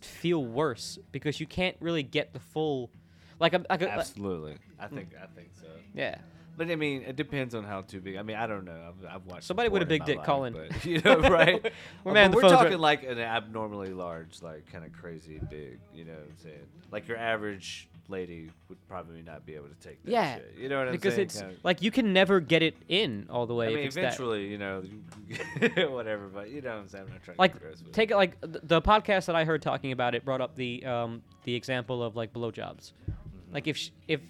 feel 0.00 0.44
worse 0.44 0.98
because 1.12 1.40
you 1.40 1.46
can't 1.46 1.76
really 1.80 2.02
get 2.02 2.32
the 2.34 2.40
full, 2.40 2.90
like, 3.38 3.54
a, 3.54 3.64
like 3.70 3.80
a, 3.82 3.90
Absolutely, 3.90 4.56
I 4.78 4.86
think 4.88 5.10
I 5.22 5.26
think 5.34 5.48
so. 5.58 5.68
yeah. 5.94 6.16
But 6.58 6.70
I 6.70 6.76
mean, 6.76 7.02
it 7.02 7.16
depends 7.16 7.54
on 7.54 7.64
how 7.64 7.82
too 7.82 8.00
big. 8.00 8.16
I 8.16 8.22
mean, 8.22 8.36
I 8.36 8.46
don't 8.46 8.64
know. 8.64 8.88
I've, 8.88 9.14
I've 9.16 9.26
watched 9.26 9.44
Somebody 9.44 9.68
with 9.68 9.82
a 9.82 9.86
big 9.86 10.04
dick 10.06 10.16
life, 10.18 10.26
call 10.26 10.44
in. 10.44 10.54
but, 10.54 10.84
you 10.86 11.00
know, 11.02 11.18
right? 11.20 11.62
We're 12.04 12.12
man 12.14 12.32
we're 12.32 12.40
phones 12.42 12.52
right- 12.54 12.62
talking 12.64 12.78
like 12.78 13.02
an 13.04 13.18
abnormally 13.18 13.92
large, 13.92 14.40
like 14.42 14.70
kind 14.72 14.84
of 14.84 14.92
crazy 14.92 15.38
big. 15.50 15.78
You 15.94 16.06
know 16.06 16.12
what 16.14 16.22
I'm 16.30 16.36
saying? 16.42 16.66
Like 16.90 17.08
your 17.08 17.18
average 17.18 17.88
lady 18.08 18.50
would 18.68 18.78
probably 18.88 19.22
not 19.22 19.44
be 19.46 19.54
able 19.54 19.68
to 19.68 19.74
take 19.74 20.02
that 20.04 20.10
Yeah, 20.10 20.34
shit. 20.36 20.54
You 20.58 20.68
know 20.68 20.78
what 20.78 20.88
I'm 20.88 20.92
because 20.92 21.14
saying? 21.14 21.26
it's 21.26 21.40
Kinda- 21.40 21.56
like 21.62 21.82
you 21.82 21.90
can 21.90 22.12
never 22.12 22.40
get 22.40 22.62
it 22.62 22.76
in 22.88 23.26
all 23.30 23.46
the 23.46 23.54
way. 23.54 23.66
I 23.66 23.70
if 23.70 23.74
mean, 23.76 23.86
it's 23.86 23.94
that- 23.96 24.00
eventually, 24.04 24.46
you 24.48 24.58
know, 24.58 24.82
whatever. 25.88 26.28
But 26.28 26.50
you 26.50 26.60
know 26.62 26.70
what 26.70 26.78
I'm 26.80 26.88
saying? 26.88 27.04
I'm 27.06 27.12
not 27.12 27.22
trying 27.22 27.36
like 27.38 27.52
to 27.54 27.58
get 27.58 27.62
gross 27.66 27.82
with 27.82 27.92
take 27.92 28.10
it. 28.10 28.14
it 28.14 28.16
like 28.16 28.40
th- 28.40 28.58
the 28.62 28.82
podcast 28.82 29.26
that 29.26 29.36
I 29.36 29.44
heard 29.44 29.62
talking 29.62 29.92
about 29.92 30.14
it 30.14 30.24
brought 30.24 30.40
up 30.40 30.54
the 30.56 30.84
um 30.84 31.22
the 31.44 31.54
example 31.54 32.02
of 32.02 32.16
like 32.16 32.32
blowjobs. 32.32 32.92
Mm-hmm. 33.10 33.54
Like 33.54 33.66
if 33.66 33.76
sh- 33.76 33.90
if 34.08 34.20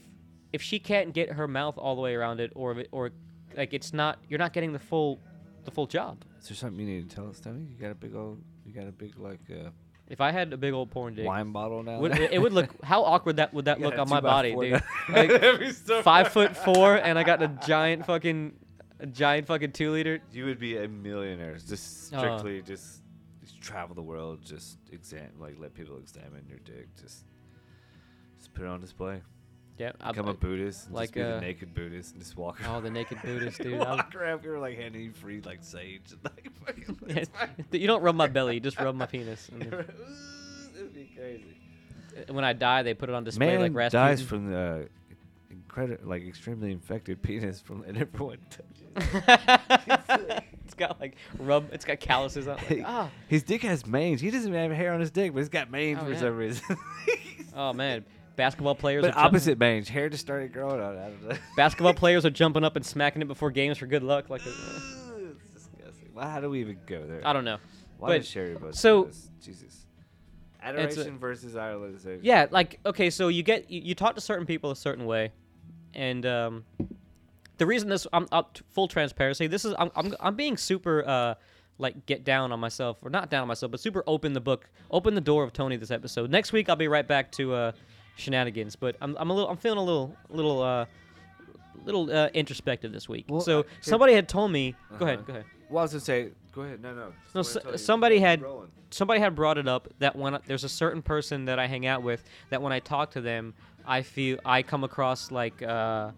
if 0.52 0.62
she 0.62 0.78
can't 0.78 1.12
get 1.12 1.32
her 1.32 1.48
mouth 1.48 1.76
all 1.78 1.94
the 1.96 2.00
way 2.02 2.14
around 2.14 2.40
it, 2.40 2.52
or 2.54 2.78
it, 2.80 2.88
or 2.92 3.10
like 3.56 3.72
it's 3.74 3.92
not 3.92 4.18
you're 4.28 4.38
not 4.38 4.52
getting 4.52 4.72
the 4.72 4.78
full 4.78 5.20
the 5.64 5.70
full 5.70 5.86
job. 5.86 6.24
Is 6.40 6.48
there 6.48 6.56
something 6.56 6.86
you 6.86 6.94
need 6.94 7.10
to 7.10 7.16
tell 7.16 7.28
us, 7.28 7.40
Tony? 7.40 7.64
You 7.68 7.76
got 7.76 7.90
a 7.90 7.94
big 7.94 8.14
old, 8.14 8.40
you 8.64 8.72
got 8.72 8.86
a 8.86 8.92
big 8.92 9.18
like 9.18 9.40
uh, 9.50 9.70
If 10.08 10.20
I 10.20 10.30
had 10.30 10.52
a 10.52 10.56
big 10.56 10.72
old 10.72 10.90
porn 10.90 11.14
dick, 11.14 11.26
wine 11.26 11.50
bottle 11.52 11.82
now. 11.82 11.98
would, 11.98 12.16
it 12.16 12.40
would 12.40 12.52
look 12.52 12.70
how 12.84 13.02
awkward 13.02 13.36
that 13.36 13.52
would 13.52 13.64
that 13.64 13.78
You 13.80 13.86
look 13.86 13.98
on 13.98 14.08
my 14.08 14.20
body, 14.20 14.54
dude. 14.54 14.82
Like, 15.08 15.72
so 15.86 16.02
Five 16.02 16.28
foot 16.28 16.56
four, 16.56 16.94
and 16.96 17.18
I 17.18 17.24
got 17.24 17.42
a 17.42 17.48
giant 17.66 18.06
fucking 18.06 18.54
a 19.00 19.06
giant 19.06 19.46
fucking 19.46 19.72
two 19.72 19.90
liter. 19.92 20.20
You 20.32 20.44
would 20.46 20.58
be 20.60 20.76
a 20.76 20.88
millionaire. 20.88 21.54
Just 21.54 22.14
Uh. 22.14 22.18
strictly, 22.18 22.62
just, 22.62 23.02
just 23.42 23.60
travel 23.60 23.94
the 23.94 24.02
world. 24.02 24.44
Just 24.44 24.78
exam, 24.92 25.28
like 25.38 25.56
let 25.58 25.74
people 25.74 25.98
examine 25.98 26.46
your 26.48 26.58
dick. 26.60 26.88
Just, 27.00 27.24
just 28.38 28.54
put 28.54 28.64
it 28.64 28.68
on 28.68 28.80
display. 28.80 29.20
Yeah, 29.78 29.92
I- 30.00 30.10
Become 30.12 30.28
a 30.28 30.34
Buddhist. 30.34 30.86
and 30.86 30.94
like, 30.94 31.08
just 31.08 31.14
be 31.14 31.22
uh, 31.22 31.34
the 31.34 31.40
naked 31.40 31.74
Buddhist 31.74 32.12
and 32.14 32.22
just 32.22 32.36
walk. 32.36 32.58
oh 32.66 32.80
the 32.80 32.90
naked 32.90 33.18
Buddhist 33.22 33.58
dude. 33.62 33.80
I 33.80 33.96
walk 33.96 34.14
around 34.14 34.40
here 34.40 34.58
like 34.58 34.76
handing 34.78 35.02
you 35.02 35.12
free 35.12 35.40
like 35.42 35.58
sage. 35.62 36.12
and, 36.12 36.20
Like, 36.24 36.48
fucking, 36.66 36.98
Yeah, 37.08 37.14
it's 37.16 37.30
fine. 37.30 37.50
you 37.72 37.86
don't 37.86 38.02
rub 38.02 38.14
my 38.16 38.26
belly, 38.26 38.54
you 38.54 38.60
just 38.60 38.78
rub 38.80 38.94
my 38.94 39.06
penis. 39.06 39.48
Then- 39.52 39.84
It'd 40.74 40.94
be 40.94 41.10
crazy. 41.16 41.44
when 42.28 42.44
I 42.44 42.52
die, 42.52 42.82
they 42.82 42.94
put 42.94 43.08
it 43.08 43.14
on 43.14 43.24
display 43.24 43.46
Man 43.48 43.60
like 43.60 43.74
Rasputin. 43.74 44.06
dies 44.06 44.22
from 44.22 44.50
the 44.50 44.58
uh, 44.58 44.84
incredible, 45.50 46.08
like 46.08 46.26
extremely 46.26 46.70
infected 46.72 47.22
penis 47.22 47.60
from 47.60 47.82
and 47.84 47.96
everyone 47.98 48.38
touches. 48.50 48.82
it's 50.64 50.74
got 50.74 51.00
like 51.00 51.16
rub. 51.38 51.72
It's 51.72 51.84
got 51.84 52.00
calluses 52.00 52.48
on. 52.48 52.58
it, 52.58 52.70
Like, 52.78 52.82
ah. 52.86 53.10
His 53.28 53.42
dick 53.42 53.62
has 53.62 53.86
mange. 53.86 54.20
He 54.20 54.30
doesn't 54.30 54.48
even 54.48 54.60
have 54.70 54.72
hair 54.76 54.92
on 54.92 55.00
his 55.00 55.10
dick, 55.10 55.32
but 55.32 55.38
he's 55.40 55.48
got 55.48 55.70
mange 55.70 55.98
Oh, 56.00 56.04
for 56.04 56.12
yeah. 56.12 56.18
some 56.20 56.36
reason. 56.36 56.76
Oh 57.54 57.72
man, 57.72 58.04
basketball 58.36 58.74
players. 58.74 59.02
but 59.02 59.16
opposite 59.16 59.58
mange, 59.58 59.88
hair 59.88 60.08
just 60.08 60.24
started 60.24 60.52
growing 60.52 60.80
out. 60.80 60.96
I 60.96 61.10
don't 61.10 61.40
basketball 61.56 61.94
players 61.94 62.24
are 62.24 62.30
jumping 62.30 62.64
up 62.64 62.76
and 62.76 62.84
smacking 62.84 63.22
it 63.22 63.28
before 63.28 63.50
games 63.50 63.78
for 63.78 63.86
good 63.86 64.02
luck. 64.02 64.30
Like, 64.30 64.42
uh, 64.46 64.50
it's 64.50 65.54
disgusting. 65.54 66.10
Well, 66.14 66.28
how 66.28 66.40
do 66.40 66.50
we 66.50 66.60
even 66.60 66.78
go 66.86 67.04
there? 67.06 67.20
I 67.24 67.32
don't 67.32 67.44
know. 67.44 67.58
Why 67.98 68.08
but- 68.08 68.18
did 68.18 68.26
Sherry 68.26 68.54
Bus 68.54 68.78
so-? 68.78 69.10
Jesus. 69.40 69.86
Adoration 70.62 71.18
versus 71.18 71.54
idolization. 71.54 72.20
Yeah, 72.22 72.46
like 72.50 72.80
okay, 72.84 73.08
so 73.10 73.28
you 73.28 73.44
get 73.44 73.70
you, 73.70 73.80
you 73.82 73.94
talk 73.94 74.16
to 74.16 74.20
certain 74.20 74.46
people 74.46 74.72
a 74.72 74.76
certain 74.76 75.06
way, 75.06 75.30
and 75.94 76.26
um, 76.26 76.64
the 77.58 77.66
reason 77.66 77.88
this 77.88 78.06
I'm 78.12 78.26
up 78.32 78.58
full 78.70 78.88
transparency. 78.88 79.46
This 79.46 79.64
is 79.64 79.74
I'm 79.78 79.92
I'm 79.94 80.14
I'm 80.18 80.34
being 80.34 80.56
super 80.56 81.04
uh 81.06 81.34
like 81.78 82.06
get 82.06 82.24
down 82.24 82.52
on 82.52 82.58
myself 82.58 82.98
or 83.02 83.10
not 83.10 83.30
down 83.30 83.42
on 83.42 83.48
myself, 83.48 83.70
but 83.70 83.80
super 83.80 84.02
open 84.06 84.32
the 84.32 84.40
book, 84.40 84.68
open 84.90 85.14
the 85.14 85.20
door 85.20 85.44
of 85.44 85.52
Tony 85.52 85.76
this 85.76 85.90
episode. 85.90 86.30
Next 86.30 86.52
week 86.52 86.68
I'll 86.68 86.76
be 86.76 86.88
right 86.88 87.06
back 87.06 87.30
to 87.32 87.54
uh 87.54 87.72
shenanigans, 88.16 88.74
but 88.76 88.96
I'm 89.00 89.16
I'm 89.18 89.30
a 89.30 89.34
little 89.34 89.48
I'm 89.48 89.56
feeling 89.56 89.78
a 89.78 89.84
little 89.84 90.14
little 90.28 90.62
uh 90.62 90.86
little 91.84 92.10
uh, 92.10 92.28
introspective 92.34 92.92
this 92.92 93.08
week. 93.08 93.26
Well, 93.28 93.40
so 93.40 93.60
uh, 93.60 93.62
somebody 93.80 94.12
had 94.14 94.28
told 94.28 94.50
me. 94.50 94.74
Go 94.98 95.04
ahead, 95.06 95.18
Uh-huh. 95.18 95.26
go 95.26 95.32
ahead. 95.34 95.44
Well, 95.70 95.80
I 95.80 95.82
was 95.82 95.92
gonna 95.92 96.00
say, 96.00 96.30
go 96.52 96.62
ahead. 96.62 96.80
No, 96.82 96.94
no. 96.94 97.12
No, 97.34 97.42
Somebody 97.42 97.70
so- 97.78 97.84
somebody 97.84 98.18
had- 98.18 98.42
rolling. 98.42 98.68
somebody 98.90 99.20
had 99.20 99.34
brought 99.36 99.58
it 99.58 99.68
up 99.68 99.88
that 100.00 100.16
when 100.16 100.38
there's 100.46 100.64
a 100.64 100.68
certain 100.68 101.02
person 101.02 101.44
that 101.44 101.58
I 101.58 101.66
hang 101.66 101.86
out 101.86 102.02
with 102.02 102.24
that 102.50 102.60
when 102.60 102.72
I 102.72 102.80
talk 102.80 103.12
to 103.12 103.20
them, 103.20 103.54
I 103.86 104.02
feel 104.02 104.38
I 104.44 104.62
come 104.62 104.82
across 104.84 105.30
like 105.30 105.62
uh, 105.62 106.10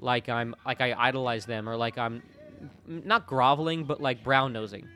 like 0.00 0.28
I'm 0.28 0.54
like 0.64 0.80
I 0.80 0.92
idolize 0.98 1.46
them 1.46 1.68
or 1.68 1.76
like 1.76 1.98
I'm 1.98 2.22
not 2.88 3.26
groveling 3.26 3.84
but 3.84 4.00
like 4.00 4.24
brown 4.24 4.52
nosing. 4.52 4.88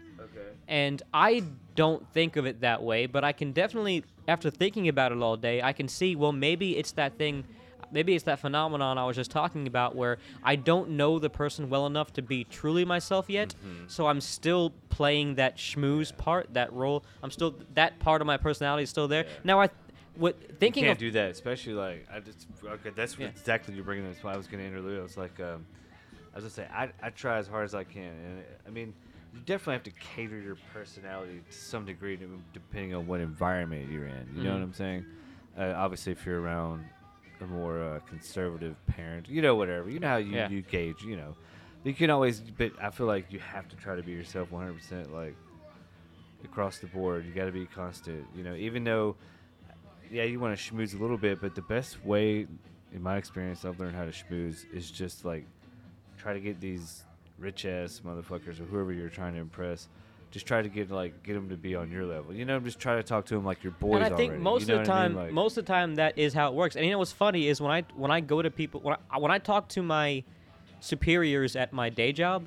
And 0.70 1.02
I 1.12 1.42
don't 1.74 2.08
think 2.12 2.36
of 2.36 2.46
it 2.46 2.60
that 2.60 2.82
way, 2.82 3.06
but 3.06 3.24
I 3.24 3.32
can 3.32 3.52
definitely 3.52 4.04
after 4.28 4.48
thinking 4.50 4.88
about 4.88 5.10
it 5.10 5.18
all 5.18 5.36
day, 5.36 5.60
I 5.60 5.72
can 5.72 5.88
see 5.88 6.16
well 6.16 6.32
maybe 6.32 6.78
it's 6.78 6.92
that 6.92 7.18
thing 7.18 7.44
maybe 7.92 8.14
it's 8.14 8.24
that 8.24 8.38
phenomenon 8.38 8.98
I 8.98 9.04
was 9.04 9.16
just 9.16 9.32
talking 9.32 9.66
about 9.66 9.96
where 9.96 10.18
I 10.44 10.54
don't 10.54 10.90
know 10.90 11.18
the 11.18 11.28
person 11.28 11.68
well 11.68 11.86
enough 11.86 12.12
to 12.14 12.22
be 12.22 12.44
truly 12.44 12.84
myself 12.84 13.28
yet. 13.28 13.54
Mm-hmm. 13.66 13.88
So 13.88 14.06
I'm 14.06 14.20
still 14.20 14.72
playing 14.88 15.34
that 15.34 15.56
schmooze 15.56 16.16
part, 16.16 16.54
that 16.54 16.72
role. 16.72 17.04
I'm 17.22 17.32
still 17.32 17.56
that 17.74 17.98
part 17.98 18.20
of 18.20 18.26
my 18.26 18.36
personality 18.36 18.84
is 18.84 18.90
still 18.90 19.08
there. 19.08 19.24
Yeah. 19.24 19.30
Now 19.44 19.60
I 19.60 19.68
what 20.14 20.36
thinking 20.60 20.84
you 20.84 20.90
can't 20.90 20.98
do 20.98 21.10
that, 21.12 21.30
especially 21.30 21.74
like 21.74 22.06
I 22.12 22.20
just 22.20 22.46
okay. 22.64 22.90
That's 22.90 23.18
Yeah. 23.18 23.26
exactly 23.26 23.74
you're 23.74 23.84
bringing. 23.84 24.04
That's 24.04 24.22
why 24.22 24.34
I 24.34 24.36
was 24.36 24.46
gonna 24.46 24.62
interlude. 24.62 25.00
I 25.00 25.02
was 25.02 25.16
like, 25.16 25.38
um, 25.40 25.66
I 26.32 26.36
was 26.36 26.44
gonna 26.44 26.50
say 26.50 26.66
I, 26.72 26.90
I 27.02 27.10
try 27.10 27.38
as 27.38 27.48
hard 27.48 27.64
as 27.64 27.74
I 27.74 27.84
can, 27.84 28.12
and 28.12 28.44
I 28.66 28.70
mean, 28.70 28.94
you 29.34 29.40
definitely 29.46 29.74
have 29.74 29.82
to 29.84 29.90
cater 29.92 30.38
your 30.40 30.56
personality 30.72 31.40
to 31.48 31.56
some 31.56 31.84
degree, 31.84 32.16
to, 32.16 32.40
depending 32.52 32.94
on 32.94 33.06
what 33.06 33.20
environment 33.20 33.90
you're 33.90 34.06
in. 34.06 34.28
You 34.34 34.42
know 34.42 34.50
Mhm. 34.50 34.54
what 34.54 34.62
I'm 34.62 34.74
saying? 34.74 35.04
Uh, 35.58 35.72
obviously, 35.76 36.12
if 36.12 36.24
you're 36.26 36.40
around 36.40 36.84
a 37.40 37.46
more 37.46 37.82
uh, 37.82 38.00
conservative 38.00 38.76
parent, 38.86 39.28
you 39.28 39.40
know, 39.42 39.54
whatever. 39.54 39.88
You 39.88 39.98
know 40.00 40.08
how 40.08 40.16
you, 40.16 40.36
Yeah. 40.36 40.48
you 40.48 40.62
gauge. 40.62 41.02
You 41.02 41.16
know, 41.16 41.36
you 41.84 41.94
can 41.94 42.10
always. 42.10 42.40
But 42.40 42.72
I 42.80 42.90
feel 42.90 43.06
like 43.06 43.32
you 43.32 43.38
have 43.38 43.68
to 43.68 43.76
try 43.76 43.96
to 43.96 44.02
be 44.02 44.12
yourself 44.12 44.50
100. 44.52 44.74
percent 44.74 45.12
Like 45.12 45.36
across 46.44 46.78
the 46.78 46.86
board, 46.86 47.24
you 47.26 47.32
got 47.32 47.46
to 47.46 47.52
be 47.52 47.66
constant. 47.66 48.26
You 48.34 48.44
know, 48.44 48.54
even 48.54 48.84
though 48.84 49.16
yeah, 50.10 50.24
you 50.24 50.40
want 50.40 50.58
to 50.58 50.62
schmooze 50.74 50.94
a 50.94 50.98
little 50.98 51.18
bit, 51.18 51.40
but 51.40 51.54
the 51.54 51.62
best 51.62 52.04
way, 52.04 52.46
in 52.92 53.02
my 53.02 53.16
experience, 53.16 53.64
I've 53.64 53.78
learned 53.78 53.94
how 53.94 54.04
to 54.04 54.10
schmooze 54.10 54.64
is 54.74 54.90
just 54.90 55.24
like 55.24 55.46
try 56.18 56.32
to 56.32 56.40
get 56.40 56.60
these 56.60 57.04
rich 57.40 57.64
ass 57.64 58.02
motherfuckers 58.04 58.60
or 58.60 58.64
whoever 58.64 58.92
you're 58.92 59.08
trying 59.08 59.34
to 59.34 59.40
impress. 59.40 59.88
Just 60.30 60.46
try 60.46 60.62
to 60.62 60.68
get 60.68 60.90
like 60.92 61.24
get 61.24 61.32
them 61.34 61.48
to 61.48 61.56
be 61.56 61.74
on 61.74 61.90
your 61.90 62.04
level. 62.06 62.32
You 62.32 62.44
know, 62.44 62.60
just 62.60 62.78
try 62.78 62.94
to 62.94 63.02
talk 63.02 63.24
to 63.26 63.34
them 63.34 63.44
like 63.44 63.64
your 63.64 63.72
boys. 63.72 63.96
and 63.96 64.04
I 64.04 64.16
think 64.16 64.30
already, 64.30 64.42
most 64.44 64.60
you 64.68 64.74
know 64.74 64.80
of 64.80 64.86
the 64.86 64.90
what 64.92 64.96
I 64.98 65.02
time, 65.02 65.14
mean? 65.14 65.22
Like- 65.24 65.32
most 65.32 65.56
of 65.58 65.64
the 65.64 65.72
time, 65.72 65.94
that 65.96 66.16
is 66.18 66.32
how 66.34 66.46
it 66.48 66.54
works. 66.54 66.76
And 66.76 66.84
you 66.84 66.92
know 66.92 66.98
what's 66.98 67.10
funny 67.10 67.48
is 67.48 67.60
when 67.60 67.72
I 67.72 67.82
when 67.96 68.12
I 68.12 68.20
go 68.20 68.40
to 68.40 68.50
people 68.50 68.80
when 68.80 68.96
I, 69.10 69.18
when 69.18 69.32
I 69.32 69.38
talk 69.38 69.68
to 69.70 69.82
my 69.82 70.22
superiors 70.80 71.56
at 71.56 71.72
my 71.72 71.88
day 71.90 72.12
job, 72.12 72.46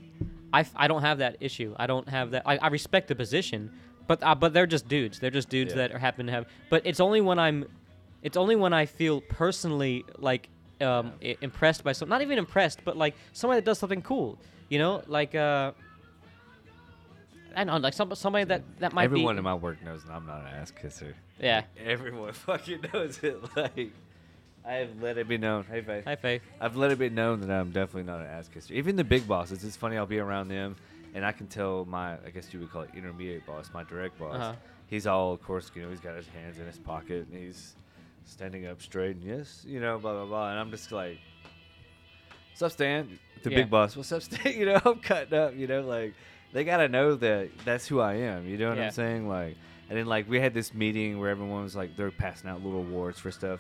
I, 0.54 0.66
I 0.76 0.88
don't 0.88 1.02
have 1.02 1.18
that 1.20 1.38
issue. 1.40 1.76
I 1.78 1.88
don't 1.88 2.08
have 2.10 2.32
that. 2.32 2.44
I, 2.46 2.58
I 2.58 2.68
respect 2.68 3.08
the 3.08 3.16
position, 3.16 3.72
but 4.08 4.22
uh, 4.24 4.36
but 4.36 4.54
they're 4.54 4.68
just 4.68 4.88
dudes. 4.88 5.20
They're 5.20 5.30
just 5.32 5.50
dudes 5.50 5.72
Yeah. 5.72 5.78
that 5.88 5.92
are, 5.94 6.00
happen 6.00 6.26
to 6.28 6.32
have. 6.32 6.46
But 6.70 6.86
it's 6.86 7.00
only 7.00 7.22
when 7.22 7.40
I'm, 7.40 7.66
it's 8.22 8.38
only 8.38 8.56
when 8.56 8.72
I 8.74 8.86
feel 8.86 9.22
personally 9.22 10.06
like 10.20 10.50
um, 10.82 11.14
i- 11.24 11.38
impressed 11.42 11.84
by 11.84 11.92
some. 11.92 12.08
Not 12.10 12.22
even 12.22 12.38
impressed, 12.38 12.80
but 12.86 12.96
like 12.98 13.16
somebody 13.34 13.58
that 13.60 13.66
does 13.66 13.80
something 13.80 14.02
cool. 14.02 14.38
You 14.74 14.80
know, 14.80 15.04
like 15.06 15.36
uh. 15.36 15.72
I 17.56 17.64
don't 17.64 17.68
know, 17.68 17.78
like 17.78 17.94
some, 17.94 18.16
somebody 18.16 18.46
that 18.46 18.64
that 18.80 18.92
might 18.92 19.04
be 19.04 19.06
Everyone 19.06 19.36
be. 19.36 19.38
in 19.38 19.44
my 19.44 19.54
work 19.54 19.84
knows 19.84 20.04
that 20.04 20.12
I'm 20.12 20.26
not 20.26 20.42
an 20.42 20.48
ass 20.48 20.72
kisser. 20.72 21.14
yeah. 21.40 21.66
Everyone 21.78 22.34
fucking 22.48 22.86
knows 22.92 23.20
it. 23.22 23.38
Like, 23.56 23.92
I 24.66 24.74
have 24.74 25.00
let 25.00 25.20
it 25.20 25.28
be 25.28 25.38
known. 25.38 25.66
Hey, 25.70 25.82
Faith. 25.82 26.06
Hi, 26.06 26.16
Faith. 26.16 26.42
I've 26.60 26.76
let 26.76 26.90
it 26.92 26.98
be 26.98 27.12
known 27.12 27.42
that 27.42 27.52
I'm 27.52 27.70
definitely 27.70 28.12
not 28.12 28.22
an 28.22 28.26
ass 28.26 28.50
kisser. 28.52 28.74
Even 28.74 28.96
the 28.96 29.04
big 29.04 29.28
bosses. 29.28 29.64
It's 29.64 29.76
funny. 29.78 29.96
I'll 29.96 30.08
be 30.08 30.18
around 30.18 30.48
them, 30.48 30.76
and 31.14 31.24
I 31.24 31.34
can 31.34 31.46
tell 31.46 31.86
my, 31.86 32.14
I 32.26 32.32
guess 32.34 32.52
you 32.52 32.60
would 32.62 32.72
call 32.72 32.82
it 32.82 32.90
intermediate 32.96 33.46
boss, 33.46 33.70
my 33.76 33.84
direct 33.84 34.18
boss. 34.18 34.34
Uh-huh. 34.34 34.54
He's 34.88 35.06
all, 35.06 35.34
of 35.34 35.44
course, 35.44 35.70
you 35.76 35.84
know, 35.84 35.92
he's 35.92 36.00
got 36.00 36.16
his 36.16 36.28
hands 36.30 36.58
in 36.58 36.66
his 36.66 36.80
pocket, 36.80 37.28
and 37.32 37.38
he's 37.38 37.76
standing 38.26 38.66
up 38.66 38.82
straight, 38.82 39.18
and 39.18 39.24
yes, 39.24 39.64
you 39.68 39.80
know, 39.80 40.00
blah 40.00 40.14
blah 40.14 40.26
blah. 40.26 40.50
And 40.50 40.60
I'm 40.60 40.72
just 40.72 40.92
like, 40.92 41.20
"What's 42.54 42.62
up, 42.62 42.72
Stan?" 42.72 43.20
The 43.44 43.50
Yeah. 43.52 43.58
big 43.58 43.70
boss. 43.70 43.96
What's 43.98 44.12
up, 44.12 44.22
Stan? 44.22 44.54
You 44.58 44.66
know, 44.68 44.80
I'm 44.86 45.00
cutting 45.00 45.38
up. 45.38 45.56
You 45.56 45.68
know, 45.68 45.82
like 45.82 46.14
they 46.54 46.64
gotta 46.64 46.88
know 46.88 47.16
that 47.16 47.50
that's 47.66 47.88
who 47.88 48.00
I 48.00 48.14
am. 48.16 48.48
You 48.48 48.58
know 48.58 48.70
what 48.70 48.78
Yeah. 48.78 48.86
I'm 48.86 48.92
saying? 48.92 49.28
Like, 49.28 49.56
and 49.90 49.98
then 49.98 50.06
like 50.06 50.30
we 50.30 50.40
had 50.40 50.54
this 50.54 50.74
meeting 50.74 51.20
where 51.20 51.30
everyone 51.30 51.64
was 51.64 51.76
like 51.76 51.96
they're 51.98 52.12
passing 52.12 52.50
out 52.50 52.64
little 52.64 52.80
awards 52.80 53.20
for 53.20 53.32
stuff. 53.32 53.60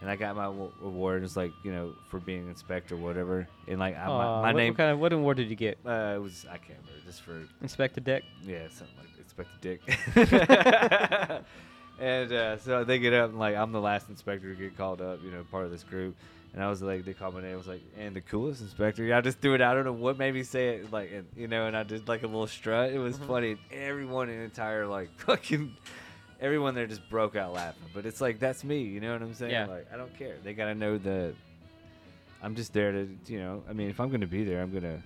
And 0.00 0.10
I 0.10 0.16
got 0.16 0.36
my 0.36 0.48
wa- 0.48 0.68
award. 0.82 1.24
It's 1.24 1.36
like 1.36 1.52
you 1.64 1.72
know 1.72 1.94
for 2.08 2.20
being 2.20 2.46
inspector, 2.48 2.94
whatever. 2.96 3.48
And 3.66 3.78
like 3.80 3.96
I, 3.96 4.06
my, 4.06 4.12
my 4.12 4.40
what, 4.52 4.56
name, 4.56 4.68
What 4.72 4.76
kind 4.76 4.90
of 4.90 4.98
what 5.00 5.12
award 5.14 5.36
did 5.38 5.48
you 5.50 5.56
get? 5.56 5.78
uh, 5.86 6.12
it 6.16 6.22
was 6.22 6.44
I 6.50 6.58
can't 6.58 6.78
remember. 6.80 7.06
Just 7.06 7.22
for 7.22 7.42
Inspect 7.62 7.94
the 7.94 8.00
deck. 8.02 8.22
yeah, 8.44 8.68
something 8.70 8.96
like 8.98 9.08
Inspector 9.18 9.58
Dick. 9.62 9.80
and 11.98 12.32
uh, 12.32 12.58
so 12.58 12.84
they 12.84 12.98
get 12.98 13.12
up 13.14 13.30
and 13.30 13.38
like 13.38 13.56
I'm 13.56 13.72
the 13.72 13.80
last 13.80 14.08
inspector 14.08 14.54
to 14.54 14.60
get 14.60 14.76
called 14.76 15.00
up, 15.00 15.20
you 15.24 15.30
know, 15.30 15.44
part 15.50 15.64
of 15.64 15.70
this 15.70 15.82
group. 15.84 16.14
And 16.54 16.62
I 16.62 16.70
was 16.70 16.80
like, 16.80 17.04
they 17.04 17.14
called 17.14 17.34
my 17.34 17.42
name. 17.42 17.52
I 17.52 17.56
was 17.56 17.66
like, 17.66 17.82
and 17.98 18.14
the 18.14 18.20
coolest 18.20 18.60
inspector. 18.62 19.12
I 19.12 19.20
just 19.20 19.40
threw 19.40 19.54
it 19.54 19.60
out. 19.60 19.72
I 19.72 19.74
don't 19.74 19.84
know 19.84 19.92
what 19.92 20.18
made 20.18 20.34
me 20.34 20.44
say 20.44 20.76
it, 20.76 20.92
like, 20.92 21.10
and, 21.12 21.26
you 21.36 21.48
know. 21.48 21.66
And 21.66 21.76
I 21.76 21.82
did 21.82 22.06
like 22.06 22.22
a 22.22 22.28
little 22.28 22.46
strut. 22.46 22.92
It 22.92 22.98
was 22.98 23.16
mm-hmm. 23.16 23.26
funny. 23.26 23.56
Everyone 23.72 24.28
in 24.28 24.38
the 24.38 24.44
entire 24.44 24.86
like 24.86 25.10
fucking, 25.18 25.74
everyone 26.40 26.76
there 26.76 26.86
just 26.86 27.08
broke 27.10 27.34
out 27.34 27.54
laughing. 27.54 27.88
But 27.92 28.06
it's 28.06 28.20
like 28.20 28.38
that's 28.38 28.62
me. 28.62 28.82
You 28.82 29.00
know 29.00 29.12
what 29.12 29.22
I'm 29.22 29.34
saying? 29.34 29.50
Yeah. 29.50 29.66
Like 29.66 29.88
I 29.92 29.96
don't 29.96 30.16
care. 30.16 30.36
They 30.44 30.54
gotta 30.54 30.76
know 30.76 30.96
that 30.98 31.34
I'm 32.40 32.54
just 32.54 32.72
there 32.72 32.92
to, 32.92 33.08
you 33.26 33.40
know. 33.40 33.64
I 33.68 33.72
mean, 33.72 33.90
if 33.90 33.98
I'm 33.98 34.08
gonna 34.10 34.28
be 34.28 34.44
there, 34.44 34.62
I'm 34.62 34.72
gonna 34.72 35.02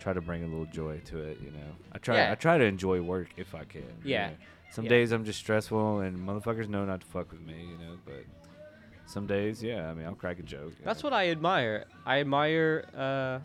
try 0.00 0.12
to 0.12 0.20
bring 0.20 0.42
a 0.42 0.48
little 0.48 0.66
joy 0.66 1.00
to 1.06 1.20
it. 1.20 1.38
You 1.40 1.52
know, 1.52 1.76
I 1.92 1.98
try. 1.98 2.16
Yeah. 2.16 2.32
I 2.32 2.34
try 2.34 2.58
to 2.58 2.64
enjoy 2.64 3.00
work 3.02 3.28
if 3.36 3.54
I 3.54 3.62
can. 3.62 3.82
you 4.02 4.14
Yeah. 4.14 4.30
know. 4.30 4.34
Some 4.72 4.84
Yeah. 4.84 4.90
days 4.90 5.12
I'm 5.12 5.24
just 5.24 5.38
stressful, 5.38 6.00
and 6.00 6.18
motherfuckers 6.18 6.68
know 6.68 6.84
not 6.84 7.02
to 7.02 7.06
fuck 7.06 7.30
with 7.30 7.40
me. 7.40 7.54
You 7.70 7.78
know, 7.78 7.98
but 8.04 8.24
some 9.08 9.26
days, 9.26 9.62
yeah. 9.62 9.88
I 9.90 9.94
mean, 9.94 10.06
I'll 10.06 10.14
crack 10.14 10.38
a 10.38 10.42
joke. 10.42 10.72
That's 10.84 11.02
know. 11.02 11.10
what 11.10 11.16
I 11.16 11.30
admire. 11.30 11.86
I 12.04 12.20
admire, 12.20 12.84
uh, 12.96 13.38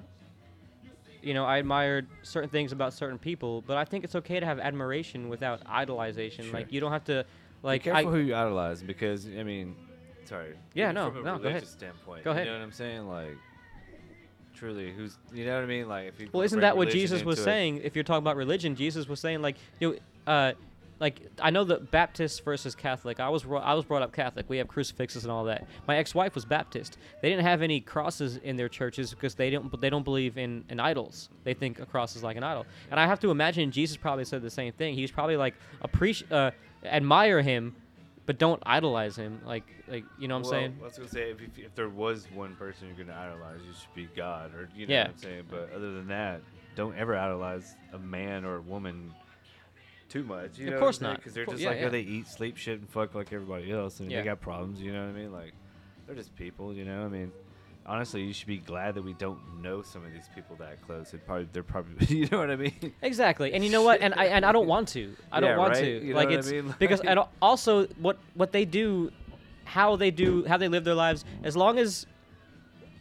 you 1.22 1.34
know, 1.34 1.46
I 1.46 1.60
admire 1.60 2.06
certain 2.22 2.50
things 2.50 2.74
about 2.74 2.94
certain 2.94 3.18
people, 3.18 3.62
but 3.66 3.78
I 3.78 3.86
think 3.86 4.04
it's 4.04 4.16
okay 4.16 4.40
to 4.40 4.46
have 4.46 4.60
admiration 4.60 5.30
without 5.30 5.64
idolization. 5.64 6.44
Sure. 6.44 6.54
Like 6.54 6.74
you 6.74 6.82
don't 6.82 6.92
have 6.92 7.06
to, 7.06 7.26
like 7.62 7.86
be 7.86 7.92
I, 7.92 7.94
careful 7.94 8.12
who 8.12 8.20
you 8.20 8.36
idolize 8.36 8.84
because 8.84 9.26
I 9.26 9.44
mean, 9.44 9.76
sorry. 10.26 10.56
Yeah, 10.74 10.92
no, 10.92 11.12
from 11.12 11.22
a 11.22 11.24
no, 11.24 11.38
go 11.38 11.48
ahead. 11.48 11.66
standpoint. 11.66 12.26
Go 12.26 12.32
ahead. 12.32 12.46
You 12.46 12.52
know 12.52 12.60
what 12.60 12.66
I'm 12.66 12.72
saying? 12.74 13.08
Like, 13.08 13.38
truly, 14.54 14.92
who's 14.92 15.18
you 15.34 15.46
know 15.46 15.56
what 15.56 15.64
I 15.64 15.68
mean? 15.68 15.88
Like, 15.88 16.08
if 16.10 16.20
you 16.20 16.30
well, 16.34 16.44
isn't 16.44 16.60
that 16.60 16.76
what 16.76 16.90
Jesus 16.90 17.24
was 17.24 17.40
it- 17.40 17.44
saying? 17.44 17.82
If 17.84 17.96
you're 17.96 18.04
talking 18.04 18.24
about 18.24 18.36
religion, 18.36 18.76
Jesus 18.76 19.08
was 19.08 19.22
saying 19.22 19.42
like, 19.42 19.56
you 19.80 19.92
know, 20.28 20.32
uh, 20.32 20.54
like 21.04 21.20
I 21.42 21.50
know 21.50 21.66
that 21.66 21.92
Baptist 21.92 22.46
versus 22.46 22.76
Catholic. 22.76 23.20
I 23.20 23.28
was 23.28 23.46
I 23.46 23.74
was 23.74 23.84
brought 23.84 24.04
up 24.04 24.14
Catholic. 24.14 24.46
We 24.48 24.58
have 24.60 24.70
crucifixes 24.70 25.26
and 25.26 25.32
all 25.34 25.44
that. 25.44 25.68
My 25.86 25.98
ex-wife 25.98 26.34
was 26.34 26.46
Baptist. 26.46 26.98
They 27.22 27.30
didn't 27.30 27.44
have 27.44 27.62
any 27.62 27.82
crosses 27.82 28.38
in 28.38 28.56
their 28.56 28.70
churches 28.70 29.10
because 29.10 29.36
they 29.36 29.50
don't 29.50 29.82
they 29.82 29.90
don't 29.90 30.06
believe 30.06 30.38
in, 30.38 30.64
in 30.70 30.80
idols. 30.80 31.28
They 31.44 31.54
think 31.54 31.82
a 31.82 31.86
cross 31.86 32.16
is 32.16 32.24
like 32.24 32.38
an 32.38 32.44
idol. 32.44 32.66
And 32.90 33.02
I 33.02 33.06
have 33.06 33.20
to 33.20 33.32
imagine 33.32 33.70
Jesus 33.70 33.98
probably 33.98 34.24
said 34.24 34.42
the 34.42 34.50
same 34.50 34.72
thing. 34.72 34.96
He 34.96 35.02
was 35.02 35.12
probably 35.12 35.36
like 35.36 35.56
appreciate 35.82 36.32
uh, 36.32 36.52
admire 36.86 37.42
him, 37.42 37.76
but 38.26 38.40
don't 38.40 38.64
idolize 38.66 39.18
him. 39.18 39.42
Like 39.46 39.66
like 39.90 40.06
you 40.18 40.30
know 40.30 40.36
what 40.36 40.38
I'm 40.38 40.44
well, 40.44 40.52
saying? 40.52 40.78
I 40.80 40.86
was 40.86 40.98
gonna 40.98 41.10
say 41.10 41.32
if, 41.32 41.42
if, 41.42 41.60
if 41.60 41.76
there 41.76 41.90
was 41.90 42.28
one 42.34 42.56
person 42.56 42.88
you're 42.88 43.06
gonna 43.06 43.20
idolize, 43.20 43.60
it 43.60 43.76
should 43.78 43.94
be 43.94 44.08
God, 44.16 44.56
or 44.56 44.70
you 44.74 44.88
know 44.88 44.94
Yeah. 44.94 45.02
what 45.08 45.10
I'm 45.10 45.18
saying. 45.18 45.44
But 45.50 45.70
other 45.76 45.92
than 45.92 46.08
that, 46.08 46.40
don't 46.78 46.96
ever 46.96 47.18
idolize 47.18 47.76
a 47.92 48.00
man 48.00 48.46
or 48.46 48.56
a 48.56 48.62
woman 48.62 49.12
too 50.14 50.24
much. 50.24 50.58
You 50.58 50.68
Of 50.68 50.74
know 50.76 50.80
course 50.80 51.02
not. 51.02 51.18
Because 51.18 51.34
they're 51.34 51.46
course- 51.46 51.56
just 51.56 51.64
yeah, 51.64 51.70
like 51.70 51.78
oh, 51.78 51.82
yeah. 51.82 51.88
oh, 51.88 51.92
they 51.92 52.02
eat, 52.02 52.28
sleep, 52.28 52.56
shit, 52.58 52.80
and 52.80 52.90
fuck 52.90 53.14
like 53.16 53.34
everybody 53.34 53.72
else, 53.72 54.00
and 54.00 54.12
Yeah. 54.12 54.20
they 54.20 54.26
got 54.26 54.40
problems. 54.42 54.82
You 54.82 54.94
know 54.94 55.02
what 55.06 55.10
I 55.16 55.20
mean? 55.20 55.32
Like 55.32 55.54
they're 56.06 56.16
just 56.16 56.36
people. 56.36 56.74
You 56.74 56.86
know? 56.86 57.04
I 57.06 57.08
mean. 57.10 57.32
Honestly, 57.86 58.22
you 58.22 58.32
should 58.32 58.48
be 58.48 58.60
glad 58.60 58.96
that 58.96 59.02
we 59.02 59.12
don't 59.16 59.38
know 59.62 59.82
some 59.82 60.06
of 60.06 60.14
these 60.14 60.30
people 60.34 60.56
that 60.56 60.82
close. 60.88 61.14
It 61.14 61.26
probably 61.26 61.50
they're 61.52 61.64
probably 61.64 62.06
you 62.16 62.30
know 62.32 62.38
what 62.38 62.50
I 62.50 62.56
mean. 62.56 62.94
Exactly, 63.02 63.52
and 63.54 63.62
you 63.62 63.70
know 63.70 63.82
what? 63.82 64.00
And 64.00 64.14
I 64.14 64.28
and 64.28 64.46
I 64.46 64.54
don't 64.54 64.68
want 64.68 64.88
to. 64.96 65.14
I 65.34 65.42
don't 65.42 65.50
Yeah, 65.50 65.58
want 65.58 65.74
right? 65.74 65.82
to. 65.82 66.06
You 66.06 66.14
like 66.14 66.30
what 66.30 66.36
I 66.36 66.40
it's 66.40 66.50
mean? 66.50 66.74
because 66.80 67.00
Like- 67.02 67.10
and 67.10 67.20
al- 67.20 67.32
also 67.42 67.88
what 68.00 68.18
what 68.36 68.54
they 68.54 68.64
do, 68.64 69.12
how 69.66 69.98
they 69.98 70.12
do, 70.12 70.46
how 70.46 70.56
they 70.56 70.70
live 70.70 70.86
their 70.86 70.96
lives. 70.96 71.26
As 71.44 71.58
long 71.58 71.78
as 71.78 72.06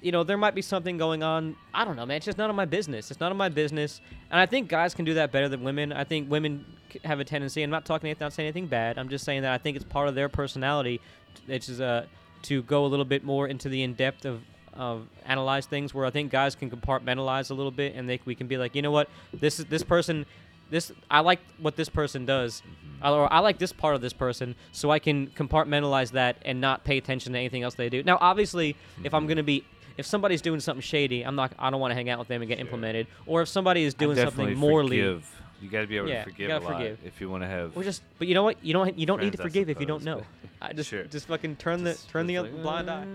you 0.02 0.12
know 0.12 0.24
there 0.24 0.36
might 0.36 0.54
be 0.54 0.62
something 0.62 0.98
going 0.98 1.22
on. 1.22 1.56
I 1.72 1.84
don't 1.84 1.96
know, 1.96 2.04
man. 2.04 2.18
It's 2.18 2.26
just 2.26 2.38
none 2.38 2.50
of 2.50 2.56
my 2.56 2.64
business. 2.64 3.10
It's 3.10 3.20
none 3.20 3.30
of 3.30 3.38
my 3.38 3.48
business. 3.48 4.00
And 4.30 4.40
I 4.40 4.46
think 4.46 4.68
guys 4.68 4.94
can 4.94 5.04
do 5.04 5.14
that 5.14 5.32
better 5.32 5.48
than 5.48 5.62
women. 5.62 5.92
I 5.92 6.04
think 6.04 6.30
women 6.30 6.64
have 7.04 7.20
a 7.20 7.24
tendency. 7.24 7.62
I'm 7.62 7.70
not 7.70 7.84
talking 7.84 8.08
anything, 8.08 8.24
not 8.24 8.32
saying 8.32 8.48
anything 8.48 8.66
bad. 8.66 8.98
I'm 8.98 9.08
just 9.08 9.24
saying 9.24 9.42
that 9.42 9.52
I 9.52 9.58
think 9.58 9.76
it's 9.76 9.84
part 9.84 10.08
of 10.08 10.14
their 10.14 10.28
personality. 10.28 11.00
It's 11.48 11.66
just, 11.66 11.80
uh, 11.80 12.02
to 12.42 12.62
go 12.62 12.84
a 12.84 12.88
little 12.88 13.04
bit 13.04 13.24
more 13.24 13.46
into 13.46 13.68
the 13.68 13.82
in 13.82 13.94
depth 13.94 14.24
of 14.24 14.42
of 14.74 15.06
analyze 15.26 15.66
things 15.66 15.92
where 15.92 16.06
I 16.06 16.10
think 16.10 16.32
guys 16.32 16.54
can 16.54 16.70
compartmentalize 16.70 17.50
a 17.50 17.54
little 17.54 17.70
bit 17.70 17.94
and 17.94 18.08
they 18.08 18.20
we 18.24 18.34
can 18.34 18.46
be 18.46 18.56
like, 18.56 18.74
you 18.74 18.82
know 18.82 18.90
what, 18.90 19.08
this 19.32 19.60
is 19.60 19.66
this 19.66 19.82
person, 19.82 20.24
this 20.70 20.90
I 21.10 21.20
like 21.20 21.40
what 21.58 21.76
this 21.76 21.90
person 21.90 22.24
does, 22.24 22.62
or 23.04 23.30
I 23.30 23.40
like 23.40 23.58
this 23.58 23.72
part 23.72 23.94
of 23.94 24.00
this 24.00 24.14
person, 24.14 24.54
so 24.72 24.90
I 24.90 24.98
can 24.98 25.28
compartmentalize 25.28 26.12
that 26.12 26.36
and 26.44 26.60
not 26.60 26.84
pay 26.84 26.96
attention 26.96 27.34
to 27.34 27.38
anything 27.38 27.62
else 27.62 27.74
they 27.74 27.90
do. 27.90 28.02
Now, 28.02 28.16
obviously, 28.20 28.76
if 29.04 29.12
I'm 29.12 29.26
gonna 29.26 29.42
be 29.42 29.64
if 29.98 30.06
somebody's 30.06 30.42
doing 30.42 30.60
something 30.60 30.82
shady, 30.82 31.22
I'm 31.22 31.34
not. 31.36 31.52
I 31.58 31.70
don't 31.70 31.80
want 31.80 31.90
to 31.90 31.94
hang 31.94 32.08
out 32.10 32.18
with 32.18 32.28
them 32.28 32.42
and 32.42 32.48
get 32.48 32.58
implemented. 32.60 33.06
Or 33.26 33.42
if 33.42 33.48
somebody 33.48 33.84
is 33.84 33.94
doing 33.94 34.16
something 34.16 34.56
morally, 34.56 34.98
forgive. 34.98 35.38
You 35.60 35.70
got 35.70 35.82
to 35.82 35.86
be 35.86 35.96
able 35.96 36.08
Yeah, 36.08 36.24
to 36.24 36.30
you 36.30 36.32
forgive 36.32 36.48
gotta 36.48 36.64
a 36.64 36.66
lot 36.68 36.76
forgive. 36.78 36.98
if 37.04 37.20
you 37.20 37.30
want 37.30 37.42
to 37.44 37.46
have. 37.48 37.76
or 37.76 37.84
just. 37.84 38.02
But 38.18 38.26
you 38.28 38.34
know 38.34 38.42
what? 38.42 38.64
You 38.64 38.72
don't. 38.72 38.98
You 38.98 39.06
don't 39.06 39.20
need 39.20 39.32
to 39.32 39.36
Friends, 39.38 39.50
I 39.56 39.60
forgive 39.60 39.70
if 39.70 39.80
you 39.80 39.86
don't 39.86 40.02
know. 40.04 40.18
suppose, 40.18 40.26
I 40.60 40.72
just 40.72 40.90
Sure. 40.90 41.04
just 41.04 41.26
fucking 41.28 41.56
turn 41.56 41.84
the 41.84 41.92
Just- 41.92 42.08
turn 42.08 42.26
the 42.26 42.34
just 42.34 42.46
other 42.46 42.54
like, 42.54 42.62
blind 42.62 42.90
eye. 42.90 43.06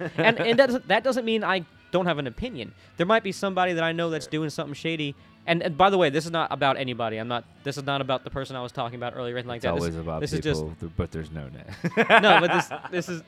"Uh." 0.00 0.08
and 0.18 0.40
and 0.40 0.58
that 0.58 0.66
doesn't, 0.66 0.88
that 0.88 1.04
doesn't 1.04 1.24
mean 1.24 1.44
I 1.44 1.64
don't 1.92 2.06
have 2.06 2.18
an 2.18 2.26
opinion. 2.26 2.74
There 2.96 3.06
might 3.06 3.22
be 3.22 3.32
somebody 3.32 3.72
that 3.74 3.84
I 3.84 3.92
know 3.92 4.10
that's 4.10 4.26
doing 4.26 4.50
something 4.50 4.74
shady. 4.74 5.14
And, 5.46 5.62
and 5.62 5.76
by 5.76 5.90
the 5.90 5.98
way, 5.98 6.08
this 6.08 6.24
is 6.24 6.30
not 6.30 6.50
about 6.50 6.78
anybody. 6.78 7.18
I'm 7.18 7.28
not. 7.28 7.44
This 7.64 7.76
is 7.76 7.84
not 7.84 8.00
about 8.00 8.24
the 8.24 8.30
person 8.30 8.56
I 8.56 8.62
was 8.62 8.72
talking 8.72 8.96
about 8.96 9.12
earlier, 9.14 9.34
or 9.34 9.38
anything 9.38 9.48
like 9.48 9.56
It's 9.58 9.64
that. 9.64 9.72
always 9.72 9.92
this, 9.94 10.00
about 10.02 10.20
this 10.22 10.30
people, 10.32 10.50
is 10.50 10.58
just 10.60 10.80
th- 10.80 10.92
but 10.96 11.10
there's 11.10 11.30
no 11.30 11.48
net. 11.48 12.22
no, 12.22 12.40
but 12.40 12.50
this 12.50 12.70
this 12.90 13.08
is 13.10 13.22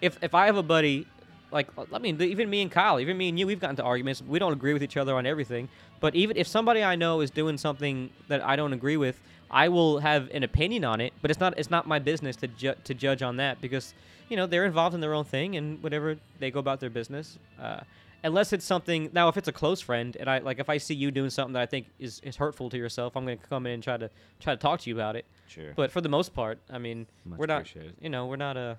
if 0.00 0.18
if 0.22 0.34
I 0.36 0.46
have 0.46 0.56
a 0.56 0.62
buddy 0.62 1.06
like 1.52 1.68
I 1.92 1.98
mean 1.98 2.20
even 2.20 2.48
me 2.50 2.62
and 2.62 2.70
Kyle, 2.70 2.98
even 2.98 3.16
me 3.16 3.28
and 3.28 3.38
you, 3.38 3.46
we've 3.46 3.60
gotten 3.60 3.76
to 3.76 3.82
arguments. 3.82 4.22
We 4.22 4.38
don't 4.38 4.52
agree 4.52 4.72
with 4.72 4.82
each 4.82 4.96
other 4.96 5.14
on 5.14 5.26
everything. 5.26 5.68
But 6.00 6.14
even 6.14 6.36
if 6.36 6.46
somebody 6.46 6.82
I 6.82 6.96
know 6.96 7.20
is 7.20 7.30
doing 7.30 7.58
something 7.58 8.10
that 8.28 8.44
I 8.44 8.56
don't 8.56 8.72
agree 8.72 8.96
with, 8.96 9.20
I 9.50 9.68
will 9.68 9.98
have 10.00 10.30
an 10.32 10.42
opinion 10.42 10.84
on 10.84 11.00
it. 11.00 11.12
But 11.20 11.30
it's 11.30 11.40
not 11.40 11.58
it's 11.58 11.70
not 11.70 11.86
my 11.86 11.98
business 11.98 12.36
to 12.36 12.48
ju- 12.48 12.74
to 12.84 12.94
judge 12.94 13.22
on 13.22 13.36
that 13.36 13.60
because 13.60 13.94
you 14.28 14.36
know 14.36 14.46
they're 14.46 14.64
involved 14.64 14.94
in 14.94 15.00
their 15.00 15.14
own 15.14 15.24
thing 15.24 15.56
and 15.56 15.82
whatever 15.82 16.16
they 16.38 16.50
go 16.50 16.58
about 16.58 16.80
their 16.80 16.90
business. 16.90 17.38
Uh, 17.60 17.80
unless 18.24 18.52
it's 18.52 18.64
something 18.64 19.10
now, 19.12 19.28
if 19.28 19.36
it's 19.36 19.48
a 19.48 19.52
close 19.52 19.80
friend 19.80 20.16
and 20.18 20.28
I 20.28 20.38
like 20.38 20.58
if 20.58 20.68
I 20.68 20.78
see 20.78 20.94
you 20.94 21.10
doing 21.10 21.30
something 21.30 21.52
that 21.54 21.62
I 21.62 21.66
think 21.66 21.86
is, 21.98 22.20
is 22.24 22.36
hurtful 22.36 22.70
to 22.70 22.78
yourself, 22.78 23.16
I'm 23.16 23.24
going 23.24 23.38
to 23.38 23.46
come 23.46 23.66
in 23.66 23.72
and 23.72 23.82
try 23.82 23.96
to 23.96 24.10
try 24.40 24.54
to 24.54 24.60
talk 24.60 24.80
to 24.80 24.90
you 24.90 24.96
about 24.96 25.16
it. 25.16 25.24
sure. 25.48 25.72
But 25.76 25.90
for 25.90 26.00
the 26.00 26.08
most 26.08 26.34
part, 26.34 26.58
I 26.70 26.78
mean, 26.78 27.06
Much 27.24 27.38
we're 27.38 27.46
not, 27.46 27.66
you 28.00 28.08
know, 28.08 28.26
we're 28.26 28.36
not 28.36 28.56
uh 28.56 28.74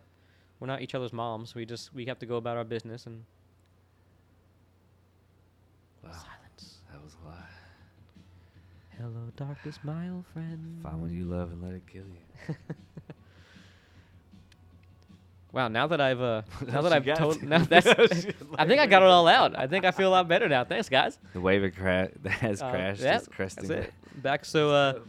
we're 0.64 0.68
not 0.68 0.82
each 0.82 0.96
other's 0.96 1.12
moms. 1.12 1.54
We 1.54 1.66
just 1.66 1.94
we 1.94 2.06
have 2.06 2.20
to 2.20 2.26
go 2.26 2.38
about 2.38 2.56
our 2.56 2.64
business 2.64 3.06
and 3.06 3.26
wow, 6.02 6.12
silence. 6.14 6.78
that 6.90 7.04
was 7.04 7.18
a 7.22 7.28
lot. 7.28 7.50
Hello, 8.98 9.30
darkness, 9.36 9.78
my 9.84 10.10
old 10.10 10.26
friend. 10.28 10.80
Find 10.82 11.02
what 11.02 11.12
you 11.12 11.26
love 11.26 11.52
and 11.52 11.62
let 11.62 11.74
it 11.74 11.82
kill 11.86 12.04
you. 12.06 12.56
Wow, 15.52 15.68
now 15.68 15.86
that 15.86 16.02
I've 16.02 16.20
uh, 16.20 16.42
now 16.66 16.82
that 16.82 16.92
I've 16.94 17.16
told, 17.16 17.44
now 17.44 17.60
that's, 17.60 17.86
I 17.86 18.66
think 18.66 18.80
I 18.82 18.88
got 18.88 19.04
it 19.04 19.08
all 19.08 19.28
out. 19.28 19.56
I 19.56 19.68
think 19.68 19.86
I 19.86 19.92
feel 19.92 20.10
a 20.10 20.10
lot 20.10 20.28
better 20.28 20.50
now. 20.50 20.64
Thanks, 20.64 20.90
guys. 20.90 21.20
The 21.34 21.42
wave 21.42 21.64
of 21.64 21.76
cra- 21.76 22.10
that 22.24 22.32
has 22.32 22.60
Uh, 22.60 22.72
crashed 22.72 23.02
yeah. 23.04 23.20
That's 23.38 23.70
it. 23.70 23.94
Back. 24.16 24.46
So 24.46 24.72
uh, 24.72 25.00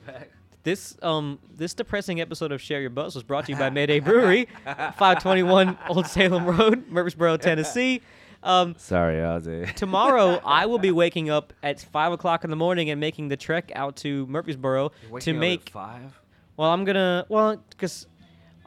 this 0.64 0.96
um 1.02 1.38
this 1.56 1.74
depressing 1.74 2.20
episode 2.20 2.50
of 2.50 2.60
Share 2.60 2.80
Your 2.80 2.90
Buzz 2.90 3.14
was 3.14 3.22
brought 3.22 3.46
to 3.46 3.52
you 3.52 3.58
by 3.58 3.70
Mayday 3.78 4.00
Brewery, 4.00 4.48
521 4.64 5.78
Old 5.88 6.06
Salem 6.06 6.44
Road, 6.46 6.88
Murfreesboro, 6.88 7.36
Tennessee. 7.36 8.00
Um, 8.42 8.74
Sorry, 8.76 9.16
Ozzy. 9.16 9.72
tomorrow 9.74 10.40
I 10.44 10.66
will 10.66 10.78
be 10.78 10.90
waking 10.90 11.30
up 11.30 11.52
at 11.62 11.80
five 11.80 12.12
o'clock 12.12 12.44
in 12.44 12.50
the 12.50 12.56
morning 12.56 12.90
and 12.90 13.00
making 13.00 13.28
the 13.28 13.36
trek 13.36 13.72
out 13.74 13.96
to 13.96 14.26
Murfreesboro 14.26 14.90
to 15.20 15.32
make. 15.32 15.70
five. 15.70 16.20
Well, 16.56 16.70
I'm 16.70 16.84
gonna 16.84 17.24
well 17.28 17.56
because 17.70 18.06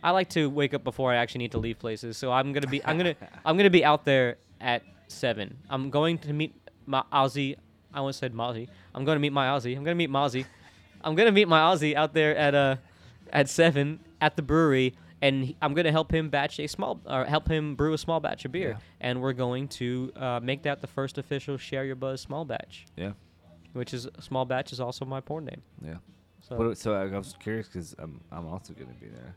I 0.03 0.11
like 0.11 0.29
to 0.29 0.49
wake 0.49 0.73
up 0.73 0.83
before 0.83 1.11
I 1.11 1.17
actually 1.17 1.39
need 1.39 1.51
to 1.51 1.59
leave 1.59 1.79
places. 1.79 2.17
So 2.17 2.31
I'm 2.31 2.53
gonna 2.53 2.67
be 2.67 2.83
I'm 2.85 2.97
gonna 2.97 3.15
I'm 3.45 3.57
gonna 3.57 3.69
be 3.69 3.83
out 3.85 4.05
there 4.05 4.37
at 4.61 4.83
seven. 5.07 5.57
I'm 5.69 5.89
going 5.89 6.17
to 6.19 6.33
meet 6.33 6.55
my 6.85 7.03
Ozzy. 7.11 7.55
I 7.93 7.99
almost 7.99 8.19
said 8.19 8.33
Mozzie. 8.33 8.67
I'm 8.93 9.05
going 9.05 9.15
to 9.15 9.19
meet 9.19 9.33
my 9.33 9.47
Ozzy. 9.47 9.75
I'm 9.75 9.83
gonna 9.83 9.95
meet 9.95 10.09
Mozzie. 10.09 10.45
I'm 11.03 11.15
gonna 11.15 11.31
meet 11.31 11.47
my 11.47 11.59
Aussie 11.59 11.95
out 11.95 12.13
there 12.13 12.35
at 12.35 12.53
uh 12.55 12.75
at 13.31 13.49
seven 13.49 13.99
at 14.21 14.35
the 14.35 14.41
brewery, 14.41 14.95
and 15.21 15.45
he- 15.45 15.57
I'm 15.61 15.73
gonna 15.73 15.91
help 15.91 16.13
him 16.13 16.29
batch 16.29 16.59
a 16.59 16.67
small 16.67 16.99
or 17.05 17.25
help 17.25 17.47
him 17.49 17.75
brew 17.75 17.93
a 17.93 17.97
small 17.97 18.19
batch 18.19 18.45
of 18.45 18.51
beer, 18.51 18.69
Yeah. 18.71 18.77
and 19.01 19.21
we're 19.21 19.33
going 19.33 19.67
to 19.79 20.11
uh, 20.15 20.39
make 20.41 20.63
that 20.63 20.81
the 20.81 20.87
first 20.87 21.17
official 21.17 21.57
Share 21.57 21.85
Your 21.85 21.95
Buzz 21.95 22.21
small 22.21 22.45
batch, 22.45 22.85
Yeah, 22.95 23.11
which 23.73 23.93
is 23.93 24.07
small 24.19 24.45
batch 24.45 24.71
is 24.71 24.79
also 24.79 25.05
my 25.05 25.19
porn 25.21 25.45
name. 25.45 25.61
yeah. 25.83 25.95
So 26.41 26.55
What- 26.55 26.77
so 26.77 26.93
I 26.93 27.05
was 27.05 27.35
curious 27.39 27.67
because 27.67 27.95
I'm 27.99 28.21
I'm 28.31 28.47
also 28.47 28.73
gonna 28.73 28.93
be 28.99 29.07
there. 29.07 29.35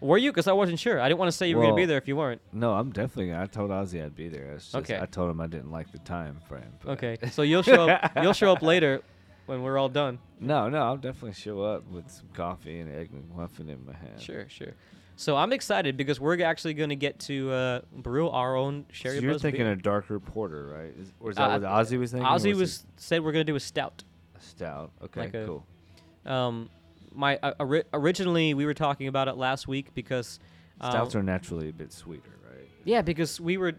were 0.00 0.18
you? 0.18 0.30
Because 0.30 0.46
I 0.46 0.52
wasn't 0.52 0.78
sure. 0.78 1.00
I 1.00 1.08
didn't 1.08 1.18
want 1.18 1.32
to 1.32 1.36
say 1.36 1.48
you 1.48 1.56
were 1.56 1.62
gonna 1.64 1.74
be 1.74 1.82
Well, 1.82 1.88
there 1.88 1.98
if 1.98 2.06
you 2.06 2.14
weren't. 2.16 2.40
No, 2.52 2.74
I'm 2.74 2.92
definitely. 2.92 3.34
I 3.34 3.46
told 3.46 3.70
Ozzy 3.70 4.04
I'd 4.04 4.14
be 4.14 4.28
there. 4.28 4.52
It's 4.52 4.66
just, 4.66 4.76
Okay. 4.76 5.00
I 5.02 5.06
told 5.06 5.28
him 5.30 5.40
I 5.40 5.48
didn't 5.48 5.72
like 5.72 5.90
the 5.90 5.98
time 5.98 6.38
frame. 6.48 6.72
but- 6.80 6.92
Okay, 6.92 7.16
so 7.32 7.42
you'll 7.42 7.64
show 7.64 7.88
up. 7.88 8.12
You'll 8.22 8.32
show 8.34 8.52
up 8.52 8.62
later 8.62 9.02
when 9.48 9.62
we're 9.62 9.78
all 9.78 9.88
done. 9.88 10.18
No, 10.40 10.68
no, 10.68 10.78
I'll 10.82 10.96
definitely 10.96 11.32
show 11.32 11.62
up 11.62 11.86
with 11.90 12.10
some 12.10 12.28
coffee 12.34 12.80
and 12.80 12.94
egg 12.94 13.10
McMuffin 13.12 13.68
in 13.70 13.84
my 13.86 13.94
hand. 13.94 14.20
Sure, 14.20 14.46
sure. 14.48 14.74
So 15.16 15.36
I'm 15.36 15.52
excited 15.52 15.96
because 15.96 16.20
we're 16.20 16.40
actually 16.42 16.74
going 16.74 16.90
to 16.90 16.96
get 16.96 17.18
to 17.20 17.50
uh, 17.50 17.80
brew 17.92 18.28
our 18.28 18.54
own 18.54 18.84
So 18.90 18.94
Share 18.94 19.14
Your 19.14 19.32
Buzz 19.32 19.42
thinking 19.42 19.62
beer. 19.64 19.72
a 19.72 19.76
darker 19.76 20.20
porter, 20.20 20.66
right? 20.68 20.94
Is, 20.96 21.12
or 21.18 21.30
is 21.30 21.36
that 21.36 21.50
Uh, 21.50 21.58
what 21.58 21.62
Ozzy 21.86 21.98
was 21.98 22.12
thinking? 22.12 22.28
Ozzy 22.28 22.50
it 22.50 22.56
was 22.56 22.86
said 22.96 23.24
we're 23.24 23.32
going 23.32 23.44
to 23.44 23.50
do 23.52 23.56
a 23.56 23.60
stout. 23.60 24.04
a 24.36 24.40
stout. 24.40 24.92
Okay, 25.02 25.20
like 25.22 25.34
a- 25.34 25.46
cool. 25.46 25.66
Um, 26.24 26.68
my 27.14 27.36
uh, 27.42 27.54
ori- 27.58 27.84
originally 27.92 28.54
we 28.54 28.64
were 28.66 28.74
talking 28.74 29.08
about 29.08 29.26
it 29.28 29.36
last 29.36 29.66
week 29.66 29.92
because 29.94 30.38
um, 30.80 30.92
Stouts 30.92 31.14
are 31.16 31.22
naturally 31.22 31.70
a 31.70 31.72
bit 31.72 31.92
sweeter, 31.92 32.30
right? 32.48 32.68
yeah 32.84 33.02
because 33.02 33.40
we 33.40 33.56
were 33.56 33.72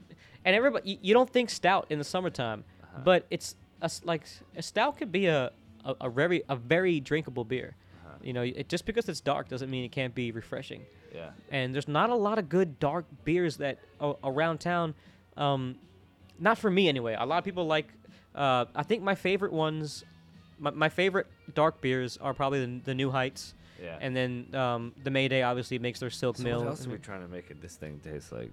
and 0.43 0.55
everybody 0.55 0.91
you, 0.91 0.97
you 1.01 1.13
don't 1.13 1.29
think 1.29 1.49
stout 1.49 1.85
in 1.89 1.99
the 1.99 2.03
summertime, 2.03 2.63
Uh-huh. 2.83 3.01
but 3.05 3.25
it's 3.29 3.55
a 3.81 3.89
like 4.03 4.23
a 4.57 4.61
stout 4.61 4.97
could 4.97 5.11
be 5.11 5.27
a, 5.27 5.51
a, 5.85 5.95
a 6.01 6.09
very 6.09 6.43
a 6.49 6.55
very 6.55 6.99
drinkable 6.99 7.43
beer. 7.45 7.75
Uh-huh. 8.05 8.15
You 8.21 8.33
know, 8.33 8.41
it, 8.41 8.69
just 8.69 8.85
because 8.85 9.07
it's 9.09 9.21
dark 9.21 9.47
doesn't 9.49 9.69
mean 9.69 9.83
it 9.85 9.91
can't 9.91 10.13
be 10.15 10.31
refreshing. 10.31 10.81
Yeah. 11.13 11.31
and 11.49 11.73
there's 11.73 11.87
not 11.87 12.11
a 12.11 12.15
lot 12.15 12.37
of 12.37 12.49
good 12.49 12.79
dark 12.79 13.05
beers 13.25 13.57
that 13.57 13.79
a 13.99 14.13
around 14.23 14.59
town. 14.59 14.93
Um, 15.37 15.75
not 16.39 16.57
for 16.59 16.69
me 16.69 16.87
anyway. 16.87 17.15
A 17.19 17.25
lot 17.25 17.37
of 17.39 17.43
people 17.43 17.65
like. 17.65 17.87
Uh, 18.35 18.65
I 18.75 18.83
think 18.83 19.01
my 19.01 19.15
favorite 19.15 19.51
ones, 19.51 20.03
my, 20.59 20.69
my 20.69 20.87
favorite 20.89 21.25
dark 21.55 21.81
beers 21.81 22.17
are 22.17 22.33
probably 22.35 22.63
the, 22.63 22.79
the 22.85 22.93
New 22.93 23.09
Heights, 23.09 23.55
Yeah. 23.81 23.97
and 23.99 24.15
then 24.15 24.53
um, 24.53 24.93
the 25.03 25.09
Mayday 25.09 25.41
obviously 25.41 25.79
makes 25.79 25.99
their 25.99 26.11
Silk 26.11 26.37
so 26.37 26.43
Mill. 26.43 26.59
what 26.59 26.67
else 26.67 26.85
are 26.85 26.91
we 26.91 26.97
trying 26.99 27.21
to 27.21 27.27
make 27.27 27.49
it 27.49 27.59
this 27.59 27.75
thing 27.75 27.99
taste 28.03 28.31
like? 28.31 28.51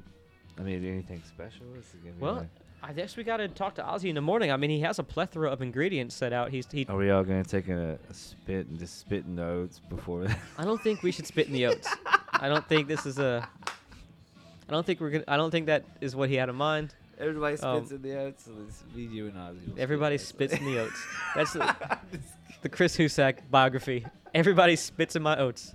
I 0.59 0.63
mean, 0.63 0.83
anything 0.83 1.23
special? 1.29 1.67
Is 1.79 1.85
it 1.93 2.03
gonna 2.03 2.15
be 2.15 2.21
well, 2.23 2.35
like- 2.37 2.49
I 2.83 2.93
guess 2.93 3.17
we 3.17 3.25
got 3.25 3.39
to 3.39 3.49
talk 3.49 3.75
to 3.77 3.83
Ozzy 3.83 4.09
in 4.11 4.15
the 4.15 4.21
morning. 4.21 4.53
I 4.53 4.57
mean, 4.57 4.71
he 4.71 4.81
has 4.81 4.99
a 4.99 5.03
plethora 5.03 5.51
of 5.51 5.61
ingredients 5.63 6.15
set 6.15 6.33
out. 6.33 6.51
He's 6.51 6.67
he. 6.71 6.87
are 6.89 6.97
we 6.97 7.11
all 7.11 7.25
gonna 7.25 7.43
take 7.45 7.69
a, 7.69 7.99
a 8.09 8.15
spit 8.15 8.67
and 8.69 8.79
just 8.79 8.99
spit 9.01 9.25
in 9.25 9.37
the 9.37 9.45
oats 9.45 9.81
before? 9.89 10.27
I 10.59 10.65
don't 10.65 10.81
think 10.81 11.03
we 11.03 11.11
should 11.11 11.27
spit 11.27 11.47
in 11.49 11.53
the 11.53 11.67
oats. 11.67 11.89
I 12.35 12.49
don't 12.49 12.67
think 12.69 12.87
this 12.87 13.07
is 13.07 13.19
a. 13.19 13.49
I 14.69 14.73
don't 14.73 14.85
think 14.87 15.01
we're 15.01 15.11
gonna. 15.11 15.25
I 15.27 15.37
don't 15.37 15.51
think 15.51 15.67
that 15.67 15.85
is 16.01 16.15
what 16.15 16.29
he 16.29 16.37
had 16.37 16.49
in 16.49 16.55
mind. 16.57 16.95
Everybody 17.19 17.57
Um, 17.59 17.79
spits 17.87 17.93
in 17.93 18.03
the 18.03 18.19
oats. 18.21 18.45
So 18.45 18.53
it's 18.69 18.85
me, 18.95 19.05
you, 19.05 19.27
and 19.29 19.35
Ozzy. 19.37 19.69
will 19.75 19.81
Everybody 19.81 20.19
spit 20.19 20.51
spits 20.51 20.63
in 20.63 20.71
the 20.71 20.81
oats. 20.81 21.07
That's 21.35 21.53
the, 21.55 21.99
the 22.63 22.69
Chris 22.69 22.97
Husak 22.97 23.39
biography. 23.51 24.05
Everybody 24.35 24.77
spits 24.77 25.17
in 25.17 25.23
my 25.23 25.39
oats. 25.39 25.75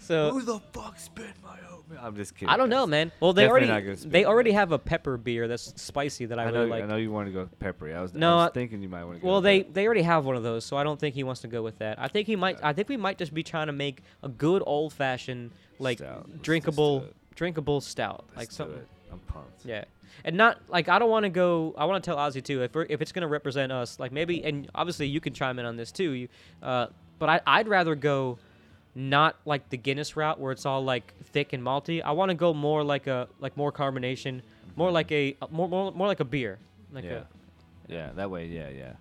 So 0.00 0.30
Who 0.32 0.42
the 0.42 0.58
fuck 0.72 0.98
spit 0.98 1.30
my 1.44 1.58
oatmeal? 1.70 1.71
I'm 2.00 2.16
just 2.16 2.34
kidding. 2.34 2.48
I 2.48 2.56
don't 2.56 2.68
know, 2.70 2.86
man. 2.86 3.12
Well, 3.20 3.32
they 3.32 3.42
Definitely 3.42 3.68
not 3.68 3.72
already 3.72 3.86
gonna 3.86 3.96
spit 3.98 4.12
they 4.12 4.20
in 4.22 4.26
already 4.26 4.50
the- 4.50 4.56
have 4.56 4.72
a 4.72 4.78
pepper 4.78 5.16
beer 5.16 5.48
that's 5.48 5.80
spicy 5.80 6.26
that 6.26 6.38
I, 6.38 6.44
I, 6.44 6.50
know. 6.50 6.58
really 6.60 6.70
like. 6.70 6.84
I 6.84 6.86
know 6.86 6.96
you 6.96 7.10
want 7.10 7.26
to 7.28 7.32
go 7.32 7.48
peppery. 7.60 7.94
I 7.94 8.02
was, 8.02 8.14
No, 8.14 8.38
I 8.38 8.40
I- 8.42 8.44
was 8.44 8.52
thinking 8.54 8.82
you 8.82 8.88
might 8.88 9.04
want 9.04 9.16
to. 9.18 9.22
Go 9.22 9.28
Well, 9.28 9.40
they 9.40 9.62
they 9.62 9.84
already 9.86 10.02
have 10.02 10.24
one 10.24 10.36
of 10.36 10.42
those, 10.42 10.64
so 10.64 10.76
I 10.76 10.84
don't 10.84 10.98
think 11.00 11.14
he 11.14 11.24
wants 11.24 11.40
to 11.42 11.48
go 11.48 11.62
with 11.62 11.78
that. 11.78 11.98
I 11.98 12.08
think 12.08 12.26
he 12.26 12.36
might. 12.36 12.58
I 12.62 12.72
think 12.72 12.88
we 12.88 12.96
might 12.96 13.18
just 13.18 13.34
be 13.34 13.42
trying 13.42 13.66
to 13.66 13.72
make 13.72 14.02
a 14.22 14.28
good 14.28 14.62
old 14.66 14.92
fashioned 14.92 15.50
like 15.78 15.98
Stout. 15.98 16.16
Let's 16.18 16.30
just 16.32 16.42
drinkable 16.42 17.02
it. 17.04 17.16
drinkable 17.34 17.80
stout, 17.80 18.24
like 18.30 18.36
Let's 18.38 18.50
do 18.50 18.54
something. 18.56 18.78
it. 18.78 18.88
I'm 19.12 19.18
pumped. 19.20 19.64
Yeah, 19.64 19.84
and 20.24 20.36
not 20.36 20.58
like 20.68 20.88
I 20.88 20.98
don't 20.98 21.10
want 21.10 21.24
to 21.24 21.30
go. 21.30 21.74
I 21.76 21.84
want 21.84 22.02
to 22.02 22.08
tell 22.10 22.16
Ozzy 22.16 22.42
too. 22.42 22.62
If 22.62 22.74
we're, 22.74 22.86
if 22.88 23.02
it's 23.02 23.12
gonna 23.12 23.28
represent 23.28 23.70
us, 23.72 23.98
like 24.00 24.12
maybe, 24.12 24.42
and 24.44 24.70
obviously 24.74 25.06
you 25.06 25.20
can 25.20 25.34
chime 25.34 25.58
in 25.58 25.66
on 25.66 25.76
this 25.76 25.92
too. 25.92 26.10
You, 26.12 26.28
uh, 26.62 26.86
but 27.18 27.28
I 27.28 27.40
I'd 27.46 27.68
rather 27.68 27.94
go, 27.94 28.38
not 28.94 29.36
like 29.44 29.68
the 29.70 29.76
Guinness 29.76 30.16
route 30.16 30.38
where 30.38 30.52
it's 30.52 30.66
all 30.66 30.84
like 30.84 31.14
thick 31.24 31.52
and 31.52 31.62
malty. 31.62 32.02
I 32.02 32.12
want 32.12 32.30
to 32.30 32.34
go 32.34 32.52
more 32.52 32.84
like 32.84 33.06
a 33.06 33.28
like 33.40 33.56
more 33.56 33.72
carbonation, 33.72 34.42
more 34.76 34.90
like 34.90 35.10
a 35.12 35.36
uh, 35.40 35.46
more 35.50 35.68
more, 35.68 35.92
more 35.92 36.06
like 36.06 36.20
a 36.20 36.24
beer, 36.24 36.58
like 36.92 37.04
yeah. 37.04 37.10
a 37.10 37.24
Yeah, 37.92 38.10
that 38.14 38.30
way. 38.30 38.46
Yeah, 38.46 38.68
yeah. 38.68 38.92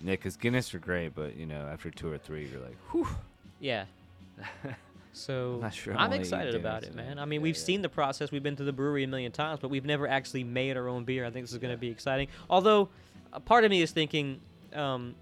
Yeah, 0.00 0.12
because 0.12 0.36
Guinness 0.36 0.72
are 0.74 0.78
great, 0.78 1.14
but 1.14 1.36
you 1.36 1.46
know, 1.46 1.66
after 1.72 1.90
two 1.90 2.10
or 2.12 2.18
three, 2.18 2.46
you're 2.46 2.60
like, 2.60 2.76
whew. 2.92 3.08
yeah. 3.60 3.86
So 5.14 5.58
not 5.60 5.74
sure 5.74 5.96
I'm 5.96 6.12
excited 6.12 6.54
about 6.54 6.84
it, 6.84 6.94
man. 6.94 7.06
man. 7.08 7.18
I 7.18 7.24
mean, 7.24 7.40
Yeah, 7.40 7.44
we've 7.44 7.56
yeah. 7.56 7.62
seen 7.64 7.82
the 7.82 7.88
process. 7.88 8.30
We've 8.30 8.42
been 8.42 8.54
to 8.54 8.62
the 8.62 8.72
brewery 8.72 9.02
a 9.02 9.08
million 9.08 9.32
times, 9.32 9.58
but 9.60 9.68
we've 9.68 9.84
never 9.84 10.06
actually 10.06 10.44
made 10.44 10.76
our 10.76 10.86
own 10.86 11.02
beer. 11.04 11.24
I 11.24 11.30
think 11.30 11.44
this 11.44 11.52
is 11.52 11.58
going 11.58 11.74
to 11.74 11.78
be 11.78 11.88
exciting. 11.88 12.28
Although, 12.48 12.88
a 13.32 13.40
part 13.40 13.64
of 13.64 13.70
me 13.70 13.82
is 13.82 13.90
thinking, 13.90 14.40
um, 14.74 15.16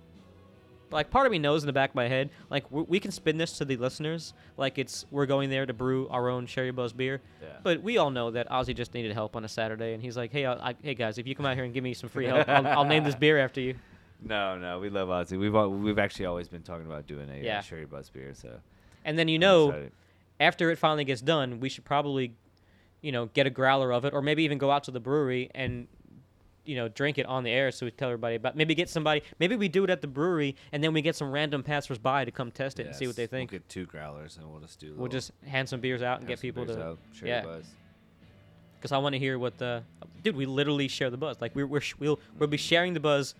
like, 0.91 1.11
part 1.11 1.27
of 1.27 1.33
me 1.33 1.39
knows 1.39 1.63
in 1.63 1.67
the 1.67 1.73
back 1.73 1.91
of 1.91 1.95
my 1.97 2.09
head, 2.09 2.31
like, 2.51 2.71
we 2.71 2.83
we 2.83 3.01
can 3.01 3.11
spin 3.11 3.37
this 3.39 3.59
to 3.59 3.65
the 3.65 3.77
listeners, 3.77 4.35
like 4.57 4.79
it's 4.79 5.05
we're 5.11 5.27
going 5.27 5.51
there 5.51 5.67
to 5.67 5.73
brew 5.73 6.09
our 6.09 6.29
own 6.29 6.47
Share 6.47 6.65
Your 6.65 6.73
Buzz 6.73 6.93
beer. 6.93 7.21
Yeah. 7.43 7.49
But 7.63 7.83
we 7.83 7.99
all 7.99 8.11
know 8.11 8.31
that 8.31 8.49
Ozzy 8.51 8.75
just 8.75 8.95
needed 8.95 9.13
help 9.13 9.37
on 9.37 9.45
a 9.45 9.49
Saturday, 9.49 9.95
and 9.95 10.03
he's 10.03 10.17
like, 10.17 10.33
"Hey, 10.33 10.47
I, 10.47 10.71
I, 10.71 10.75
hey 10.83 10.95
guys, 10.95 11.19
if 11.19 11.27
you 11.27 11.35
come 11.35 11.47
out 11.47 11.55
here 11.57 11.65
and 11.65 11.75
give 11.75 11.83
me 11.85 11.95
some 11.95 12.09
free 12.09 12.27
help, 12.27 12.49
I'll, 12.49 12.67
I'll 12.67 12.85
name 12.85 13.05
this 13.05 13.15
beer 13.17 13.39
after 13.39 13.61
you." 13.61 13.75
No, 14.25 14.57
no, 14.59 14.79
we 14.81 14.89
love 14.89 15.09
Ozzy. 15.09 15.39
We've 15.39 15.55
al- 15.55 15.71
we've 15.71 15.99
actually 15.99 16.25
always 16.25 16.49
been 16.49 16.63
talking 16.63 16.87
about 16.87 17.07
doing 17.07 17.29
a 17.29 17.37
Yeah. 17.45 17.59
uh, 17.59 17.61
Share 17.61 17.79
Your 17.81 17.87
Buzz 17.87 18.09
beer. 18.09 18.33
So 18.33 18.49
And 19.05 19.19
then 19.19 19.29
you 19.29 19.35
I'm 19.37 19.41
know, 19.43 19.69
excited. 19.69 19.93
after 20.41 20.71
it 20.71 20.79
finally 20.79 21.05
gets 21.05 21.21
done, 21.21 21.61
we 21.61 21.69
should 21.69 21.85
probably, 21.85 22.33
you 23.03 23.13
know, 23.13 23.27
get 23.27 23.47
a 23.47 23.51
growler 23.51 23.93
of 23.93 24.07
it, 24.07 24.15
or 24.15 24.23
maybe 24.23 24.43
even 24.45 24.57
go 24.57 24.71
out 24.71 24.85
to 24.85 24.91
the 24.91 25.01
brewery 25.01 25.51
and, 25.55 25.87
you 26.67 26.77
know, 26.77 26.89
drink 26.89 27.19
it 27.19 27.27
on 27.27 27.45
the 27.45 27.51
air 27.51 27.71
so 27.71 27.87
we 27.87 27.91
tell 27.91 28.09
everybody 28.09 28.37
about. 28.37 28.57
Maybe 28.57 28.75
get 28.75 28.89
somebody. 28.89 29.23
Maybe 29.39 29.57
we 29.57 29.69
do 29.69 29.85
it 29.85 29.91
at 29.91 30.01
the 30.01 30.07
brewery, 30.07 30.57
and 30.73 30.83
then 30.83 30.93
we 30.93 31.03
get 31.03 31.17
some 31.17 31.31
random 31.31 31.63
passersby 31.63 32.25
to 32.25 32.31
come 32.31 32.51
test 32.51 32.81
it 32.81 32.87
and 32.87 32.95
see 32.95 33.07
what 33.07 33.17
they 33.17 33.27
think. 33.27 33.51
We'll 33.51 33.61
get 33.61 33.69
two 33.69 33.87
growlers 33.87 34.37
and 34.37 34.51
we'll 34.51 34.61
just 34.61 34.81
do. 34.81 34.95
We'll 34.97 35.09
just 35.09 35.33
hand 35.47 35.69
some 35.69 35.81
beers 35.81 36.03
out 36.03 36.19
and 36.19 36.29
get 36.29 36.41
people 36.41 36.67
to. 36.67 36.83
out, 36.83 36.99
Sherry 37.13 37.31
yeah. 37.31 37.43
Buzz. 37.43 37.65
Because 38.79 38.93
I 38.93 38.99
want 38.99 39.15
to 39.15 39.19
hear 39.19 39.39
what 39.39 39.59
the 39.59 39.83
dude. 40.23 40.37
We 40.37 40.47
literally 40.47 40.89
share 40.89 41.11
the 41.11 41.17
buzz. 41.17 41.41
Like 41.41 41.55
we're, 41.55 41.67
we're 41.67 41.81
we'll 41.99 42.21
we'll 42.39 42.49
be 42.49 42.57
sharing 42.57 42.95
the 42.95 43.01
buzz 43.01 43.35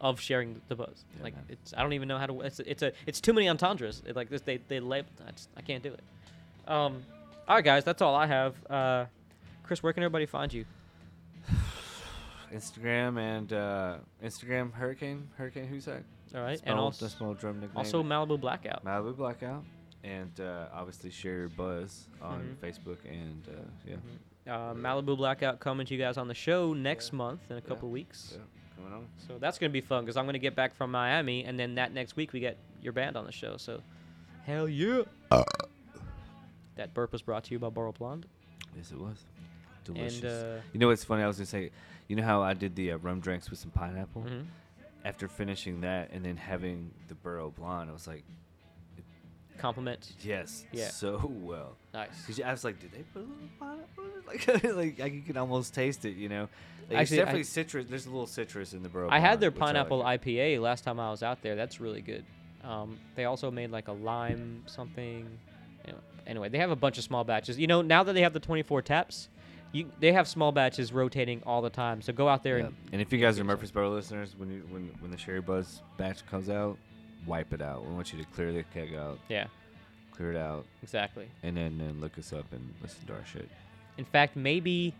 of 0.00 0.20
sharing 0.20 0.60
the 0.68 0.74
buzz. 0.74 1.04
Yeah, 1.16 1.24
like 1.24 1.34
man. 1.34 1.44
it's 1.48 1.74
I 1.76 1.82
don't 1.82 1.92
even 1.92 2.08
know 2.08 2.18
how 2.18 2.26
to. 2.26 2.40
It's 2.40 2.60
it's 2.60 2.82
a 2.82 2.92
it's 3.06 3.20
too 3.20 3.32
many 3.32 3.48
entendres. 3.48 4.02
It, 4.06 4.16
like 4.16 4.28
this 4.28 4.42
they 4.42 4.58
they 4.68 4.80
label. 4.80 5.08
I, 5.26 5.30
just, 5.30 5.48
I 5.56 5.60
can't 5.60 5.82
do 5.82 5.92
it. 5.92 6.00
Um, 6.66 7.02
all 7.46 7.56
right, 7.56 7.64
guys, 7.64 7.84
that's 7.84 8.02
all 8.02 8.14
I 8.14 8.26
have. 8.26 8.54
Uh, 8.68 9.06
Chris, 9.62 9.82
where 9.82 9.92
can 9.92 10.02
everybody 10.02 10.26
find 10.26 10.52
you? 10.52 10.64
Instagram 12.52 13.18
and 13.18 13.52
uh, 13.52 13.96
Instagram 14.24 14.72
Hurricane 14.72 15.28
Hurricane 15.36 15.68
Husak. 15.72 16.02
All 16.34 16.42
right, 16.42 16.60
my 16.64 16.70
and 16.70 16.78
also 16.80 17.06
my 17.24 17.32
drum 17.34 17.60
nickname. 17.60 17.76
also 17.76 18.02
Malibu 18.02 18.40
Blackout. 18.40 18.84
Malibu 18.84 19.16
Blackout, 19.16 19.64
and 20.04 20.38
uh, 20.40 20.66
obviously 20.72 21.10
share 21.10 21.38
your 21.38 21.48
buzz 21.48 22.08
on 22.20 22.40
Mhm. 22.40 22.56
Facebook 22.66 22.98
and 23.04 23.48
uh, 23.48 23.60
yeah, 23.86 23.96
Uh, 24.54 24.74
Malibu 24.74 25.16
Blackout 25.16 25.58
coming 25.60 25.86
to 25.86 25.94
you 25.94 26.00
guys 26.00 26.16
on 26.16 26.28
the 26.28 26.34
show 26.34 26.72
next 26.74 27.12
Yeah. 27.12 27.16
month 27.18 27.40
in 27.50 27.56
a 27.56 27.60
Yeah. 27.60 27.66
couple 27.66 27.88
weeks. 27.90 28.34
yeah, 28.36 28.42
coming 28.76 28.92
on. 28.92 29.06
So 29.26 29.38
that's 29.38 29.58
gonna 29.58 29.70
be 29.70 29.80
fun 29.80 30.04
because 30.04 30.16
I'm 30.16 30.26
gonna 30.26 30.38
get 30.38 30.54
back 30.54 30.74
from 30.74 30.90
Miami, 30.90 31.44
and 31.44 31.58
then 31.58 31.74
that 31.76 31.92
next 31.92 32.16
week 32.16 32.32
we 32.32 32.40
get 32.40 32.56
your 32.82 32.92
band 32.92 33.16
on 33.16 33.24
the 33.26 33.32
show. 33.32 33.56
So, 33.56 33.82
hell 34.44 34.68
yeah! 34.68 35.02
That 36.76 36.94
burp 36.94 37.12
was 37.12 37.22
brought 37.22 37.44
to 37.44 37.50
you 37.52 37.58
by 37.58 37.70
Boro 37.70 37.92
Blonde. 37.92 38.26
Yes, 38.76 38.92
it 38.92 38.98
was 38.98 39.24
delicious. 39.84 40.22
And 40.22 40.58
uh, 40.58 40.62
you 40.72 40.78
know 40.78 40.88
what's 40.88 41.04
funny? 41.04 41.22
I 41.22 41.26
was 41.26 41.36
gonna 41.38 41.46
say, 41.46 41.70
you 42.08 42.16
know 42.16 42.22
how 42.24 42.42
I 42.42 42.54
did 42.54 42.74
the 42.74 42.92
uh, 42.92 42.96
rum 42.98 43.20
drinks 43.20 43.50
with 43.50 43.58
some 43.58 43.70
pineapple. 43.70 44.22
mhm. 44.22 44.46
After 45.04 45.28
finishing 45.28 45.80
that 45.82 46.10
and 46.12 46.24
then 46.24 46.36
having 46.36 46.90
the 47.06 47.14
Boro 47.14 47.50
Blonde, 47.50 47.88
I 47.88 47.92
was 47.92 48.06
like, 48.08 48.24
it, 48.98 49.04
complement. 49.56 50.12
Yes. 50.20 50.64
Yeah. 50.72 50.88
So 50.88 51.30
well. 51.42 51.76
Nice. 51.94 52.26
Cause 52.26 52.40
I 52.40 52.50
was 52.50 52.64
like, 52.64 52.80
did 52.80 52.90
they 52.92 53.02
put 53.14 53.20
a 53.20 53.26
little 53.26 53.48
pineapple? 53.60 54.04
in 54.04 54.10
it? 54.70 54.76
Like, 54.76 54.98
like, 54.98 55.14
you 55.14 55.22
can 55.22 55.36
almost 55.36 55.72
taste 55.74 56.04
it. 56.04 56.16
You 56.16 56.28
know. 56.28 56.48
Like, 56.90 56.98
Actually, 57.00 57.00
it's 57.00 57.12
I- 57.12 57.16
definitely 57.16 57.42
citrus. 57.44 57.86
There's 57.88 58.06
a 58.06 58.10
little 58.10 58.26
citrus 58.26 58.72
in 58.74 58.82
the 58.82 58.88
bro. 58.88 59.08
I 59.08 59.18
had 59.20 59.40
their 59.40 59.50
I 59.50 59.52
like. 59.52 59.58
pineapple 59.60 60.02
IPA 60.02 60.60
last 60.60 60.84
time 60.84 60.98
I 60.98 61.10
was 61.10 61.22
out 61.22 61.42
there. 61.42 61.54
That's 61.54 61.80
really 61.80 62.00
good. 62.02 62.24
Um, 62.64 62.98
they 63.14 63.24
also 63.24 63.50
made 63.50 63.70
like 63.70 63.88
a 63.88 63.92
lime 63.92 64.62
something. 64.66 65.26
Anyway, 66.26 66.50
they 66.50 66.58
have 66.58 66.70
a 66.70 66.76
bunch 66.76 66.98
of 66.98 67.04
small 67.04 67.24
batches. 67.24 67.58
You 67.58 67.66
know, 67.66 67.80
now 67.80 68.02
that 68.02 68.12
they 68.12 68.20
have 68.20 68.34
the 68.34 68.40
24 68.40 68.82
taps, 68.82 69.30
you 69.72 69.90
they 70.00 70.12
have 70.12 70.26
small 70.28 70.52
batches 70.52 70.92
rotating 70.92 71.42
all 71.44 71.62
the 71.62 71.70
time. 71.70 72.00
So 72.02 72.12
go 72.12 72.28
out 72.28 72.42
there 72.42 72.58
and 72.58 72.74
And 72.92 73.00
if 73.00 73.12
you 73.12 73.18
guys 73.18 73.38
are. 73.38 73.44
Murfreesboro 73.44 73.90
listeners, 73.90 74.34
when 74.36 74.50
you 74.50 74.62
when 74.70 74.90
when 75.00 75.10
the 75.10 75.18
Share 75.18 75.34
Your 75.34 75.42
Buzz 75.42 75.82
batch 75.96 76.26
comes 76.26 76.48
out, 76.48 76.78
wipe 77.26 77.52
it 77.52 77.60
out. 77.62 77.84
We 77.86 77.92
want 77.94 78.12
you 78.12 78.18
to 78.18 78.24
clear 78.30 78.52
the 78.52 78.62
keg 78.74 78.94
out, 78.94 79.18
yeah, 79.28 79.46
clear 80.12 80.32
it 80.32 80.36
out, 80.36 80.64
exactly. 80.82 81.28
and 81.42 81.56
then 81.56 81.78
then 81.78 82.00
look 82.00 82.18
us 82.18 82.32
up 82.32 82.46
and 82.52 82.74
listen 82.82 83.06
to 83.06 83.12
our 83.14 83.24
shit. 83.24 83.48
In 83.98 84.04
fact, 84.04 84.36
maybe 84.36 84.94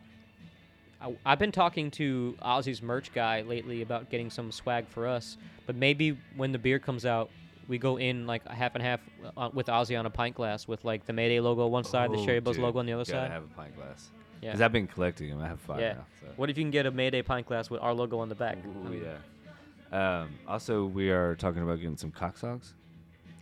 I, 1.00 1.14
I've 1.24 1.38
been 1.38 1.52
talking 1.52 1.90
to 1.92 2.36
Ozzy's 2.42 2.82
merch 2.82 3.12
guy 3.14 3.42
lately 3.42 3.82
about 3.82 4.10
getting 4.10 4.30
some 4.30 4.50
swag 4.50 4.88
for 4.88 5.06
us. 5.06 5.36
But 5.66 5.76
maybe 5.76 6.18
when 6.36 6.50
the 6.52 6.58
beer 6.58 6.78
comes 6.78 7.06
out, 7.06 7.30
we 7.68 7.78
go 7.78 7.98
in 7.98 8.26
like 8.26 8.42
a 8.46 8.54
half 8.54 8.74
and 8.74 8.82
half 8.82 9.00
uh, 9.36 9.50
with 9.52 9.66
Ozzy 9.66 9.98
on 9.98 10.06
a 10.06 10.10
pint 10.10 10.34
glass 10.34 10.66
with 10.66 10.84
like 10.84 11.06
the 11.06 11.12
Mayday 11.12 11.40
logo 11.40 11.66
on 11.66 11.70
one 11.70 11.84
side, 11.84 12.10
the 12.10 12.16
Oh, 12.16 12.24
Share 12.24 12.34
Your 12.34 12.40
Buzz 12.40 12.56
dude, 12.56 12.64
logo 12.64 12.78
on 12.80 12.86
the 12.86 12.92
other 12.94 13.04
gotta 13.04 13.26
side. 13.26 13.30
have 13.30 13.44
a 13.44 13.54
pint 13.54 13.76
glass. 13.76 14.10
Yeah. 14.40 14.50
Because 14.50 14.60
I've 14.62 14.72
been 14.72 14.86
collecting 14.86 15.30
them. 15.30 15.40
I 15.40 15.48
have 15.48 15.60
five 15.60 15.80
Yeah. 15.80 15.94
now. 15.94 16.06
So. 16.20 16.26
What 16.36 16.50
if 16.50 16.56
you 16.58 16.64
can 16.64 16.70
get 16.70 16.86
a 16.86 16.90
Mayday 16.90 17.22
pint 17.22 17.46
glass 17.46 17.70
with 17.70 17.80
our 17.80 17.92
logo 17.92 18.18
on 18.18 18.28
the 18.28 18.34
back? 18.34 18.58
I 18.64 18.88
mean, 18.88 19.02
yeah. 19.04 20.20
Um, 20.20 20.30
also, 20.46 20.84
we 20.84 21.10
are 21.10 21.34
talking 21.34 21.62
about 21.62 21.76
getting 21.80 21.96
some 21.96 22.10
cock 22.10 22.36
socks. 22.38 22.74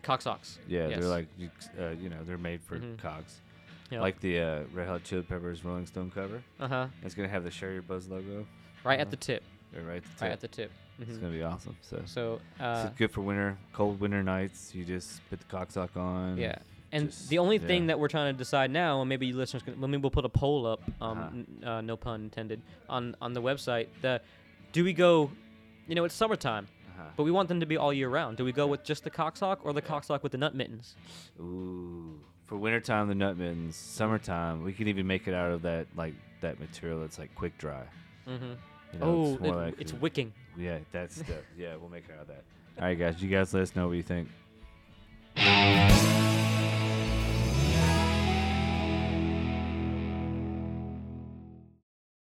Cock 0.03 0.23
socks. 0.23 0.59
Yeah, 0.69 0.87
Yes. 0.89 1.01
they're 1.01 1.09
like, 1.09 1.27
you, 1.37 1.51
uh, 1.81 1.89
you 1.91 2.09
know, 2.09 2.23
they're 2.25 2.39
made 2.39 2.63
for 2.63 2.79
Mhm. 2.79 2.99
cocks. 2.99 3.41
Yeah. 3.91 4.01
Like 4.01 4.21
the 4.21 4.41
uh, 4.41 4.63
Red 4.73 4.89
Hot 4.89 5.03
Chili 5.05 5.23
Peppers 5.23 5.65
Rolling 5.65 5.87
Stone 5.87 6.11
cover. 6.13 6.43
Uh 6.61 6.69
huh. 6.69 6.87
It's 7.03 7.15
gonna 7.15 7.29
have 7.29 7.45
the 7.45 7.51
Share 7.51 7.73
Your 7.73 7.83
Buzz 7.83 8.09
logo. 8.09 8.47
Right 8.85 8.99
at 9.01 9.03
Uh-huh. 9.07 9.11
the 9.11 9.17
tip. 9.17 9.43
Right 9.75 9.97
at 9.97 10.03
the 10.05 10.09
tip. 10.11 10.21
Right 10.23 10.31
at 10.33 10.41
the 10.41 10.49
tip. 10.49 10.71
It's 10.99 11.11
Mhm. 11.11 11.21
gonna 11.21 11.33
be 11.33 11.43
awesome. 11.43 11.77
So, 11.83 11.99
So, 12.07 12.41
so 12.59 12.65
uh, 12.65 12.85
it's 12.89 12.97
good 12.99 13.11
for 13.11 13.21
winter, 13.21 13.59
cold 13.73 14.01
winter 14.01 14.23
nights. 14.23 14.75
You 14.75 14.85
just 14.85 15.21
put 15.29 15.41
the 15.41 15.45
cock 15.47 15.71
sock 15.71 15.97
on. 15.97 16.39
yeah. 16.39 16.57
And 16.93 17.11
just- 17.11 17.29
the 17.29 17.39
only 17.39 17.59
thing 17.59 17.89
that 17.89 17.99
we're 17.99 18.09
trying 18.09 18.33
to 18.35 18.39
decide 18.39 18.71
now, 18.71 19.01
and 19.03 19.09
maybe 19.09 19.27
you 19.27 19.37
listeners, 19.37 19.63
can, 19.63 19.79
maybe 19.81 19.97
we'll 19.99 20.11
put 20.11 20.25
a 20.25 20.29
poll 20.29 20.67
up, 20.67 20.83
um, 21.01 21.19
Uh-huh. 21.19 21.29
n- 21.33 21.65
uh, 21.65 21.81
no 21.81 21.97
pun 21.97 22.23
intended, 22.23 22.63
on 22.89 23.17
on 23.21 23.33
the 23.33 23.43
website. 23.43 23.89
The, 24.03 24.21
do 24.73 24.85
we 24.85 24.93
go? 24.93 25.31
You 25.89 25.95
know, 25.95 26.05
it's 26.05 26.15
summertime, 26.15 26.69
Uh-huh. 26.95 27.03
but 27.17 27.25
we 27.25 27.31
want 27.31 27.49
them 27.49 27.61
to 27.61 27.67
be 27.67 27.77
all 27.77 27.93
year 27.93 28.09
round. 28.09 28.37
Do 28.37 28.45
we 28.45 28.53
go 28.53 28.67
with 28.67 28.85
just 28.85 29.05
the 29.05 29.11
cocksock 29.11 29.61
or 29.65 29.73
the 29.73 29.83
cocksock 29.83 30.23
with 30.23 30.33
the 30.33 30.39
nut 30.39 30.55
mittens? 30.55 30.95
Ooh. 31.41 32.21
For 32.47 32.57
wintertime, 32.57 33.09
the 33.09 33.15
nut 33.17 33.37
mittens. 33.37 33.75
Summertime, 33.75 34.63
we 34.63 34.73
could 34.73 34.87
even 34.87 35.07
make 35.07 35.27
it 35.27 35.35
out 35.35 35.51
of 35.51 35.63
that 35.63 35.89
like 35.97 36.15
that 36.41 36.61
material 36.61 37.01
that's 37.01 37.19
like 37.19 37.35
quick 37.35 37.59
dry. 37.59 37.83
Mm-hmm. 38.29 38.53
You 38.93 38.99
know, 39.01 39.05
oh, 39.07 39.35
it's 39.35 39.43
it- 39.45 39.55
like 39.55 39.81
it's 39.81 39.93
the- 39.93 39.99
wicking. 39.99 40.33
Yeah, 40.57 40.79
that's 40.93 41.17
stuff. 41.17 41.29
yeah, 41.59 41.75
we'll 41.77 41.89
make 41.91 42.05
it 42.09 42.13
out 42.15 42.23
of 42.23 42.29
that. 42.29 42.45
All 42.79 42.85
right, 42.85 42.97
guys, 42.99 43.21
you 43.23 43.29
guys 43.29 43.53
let 43.53 43.63
us 43.65 43.75
know 43.75 43.89
what 43.89 43.97
you 43.97 44.03
think. 44.03 44.29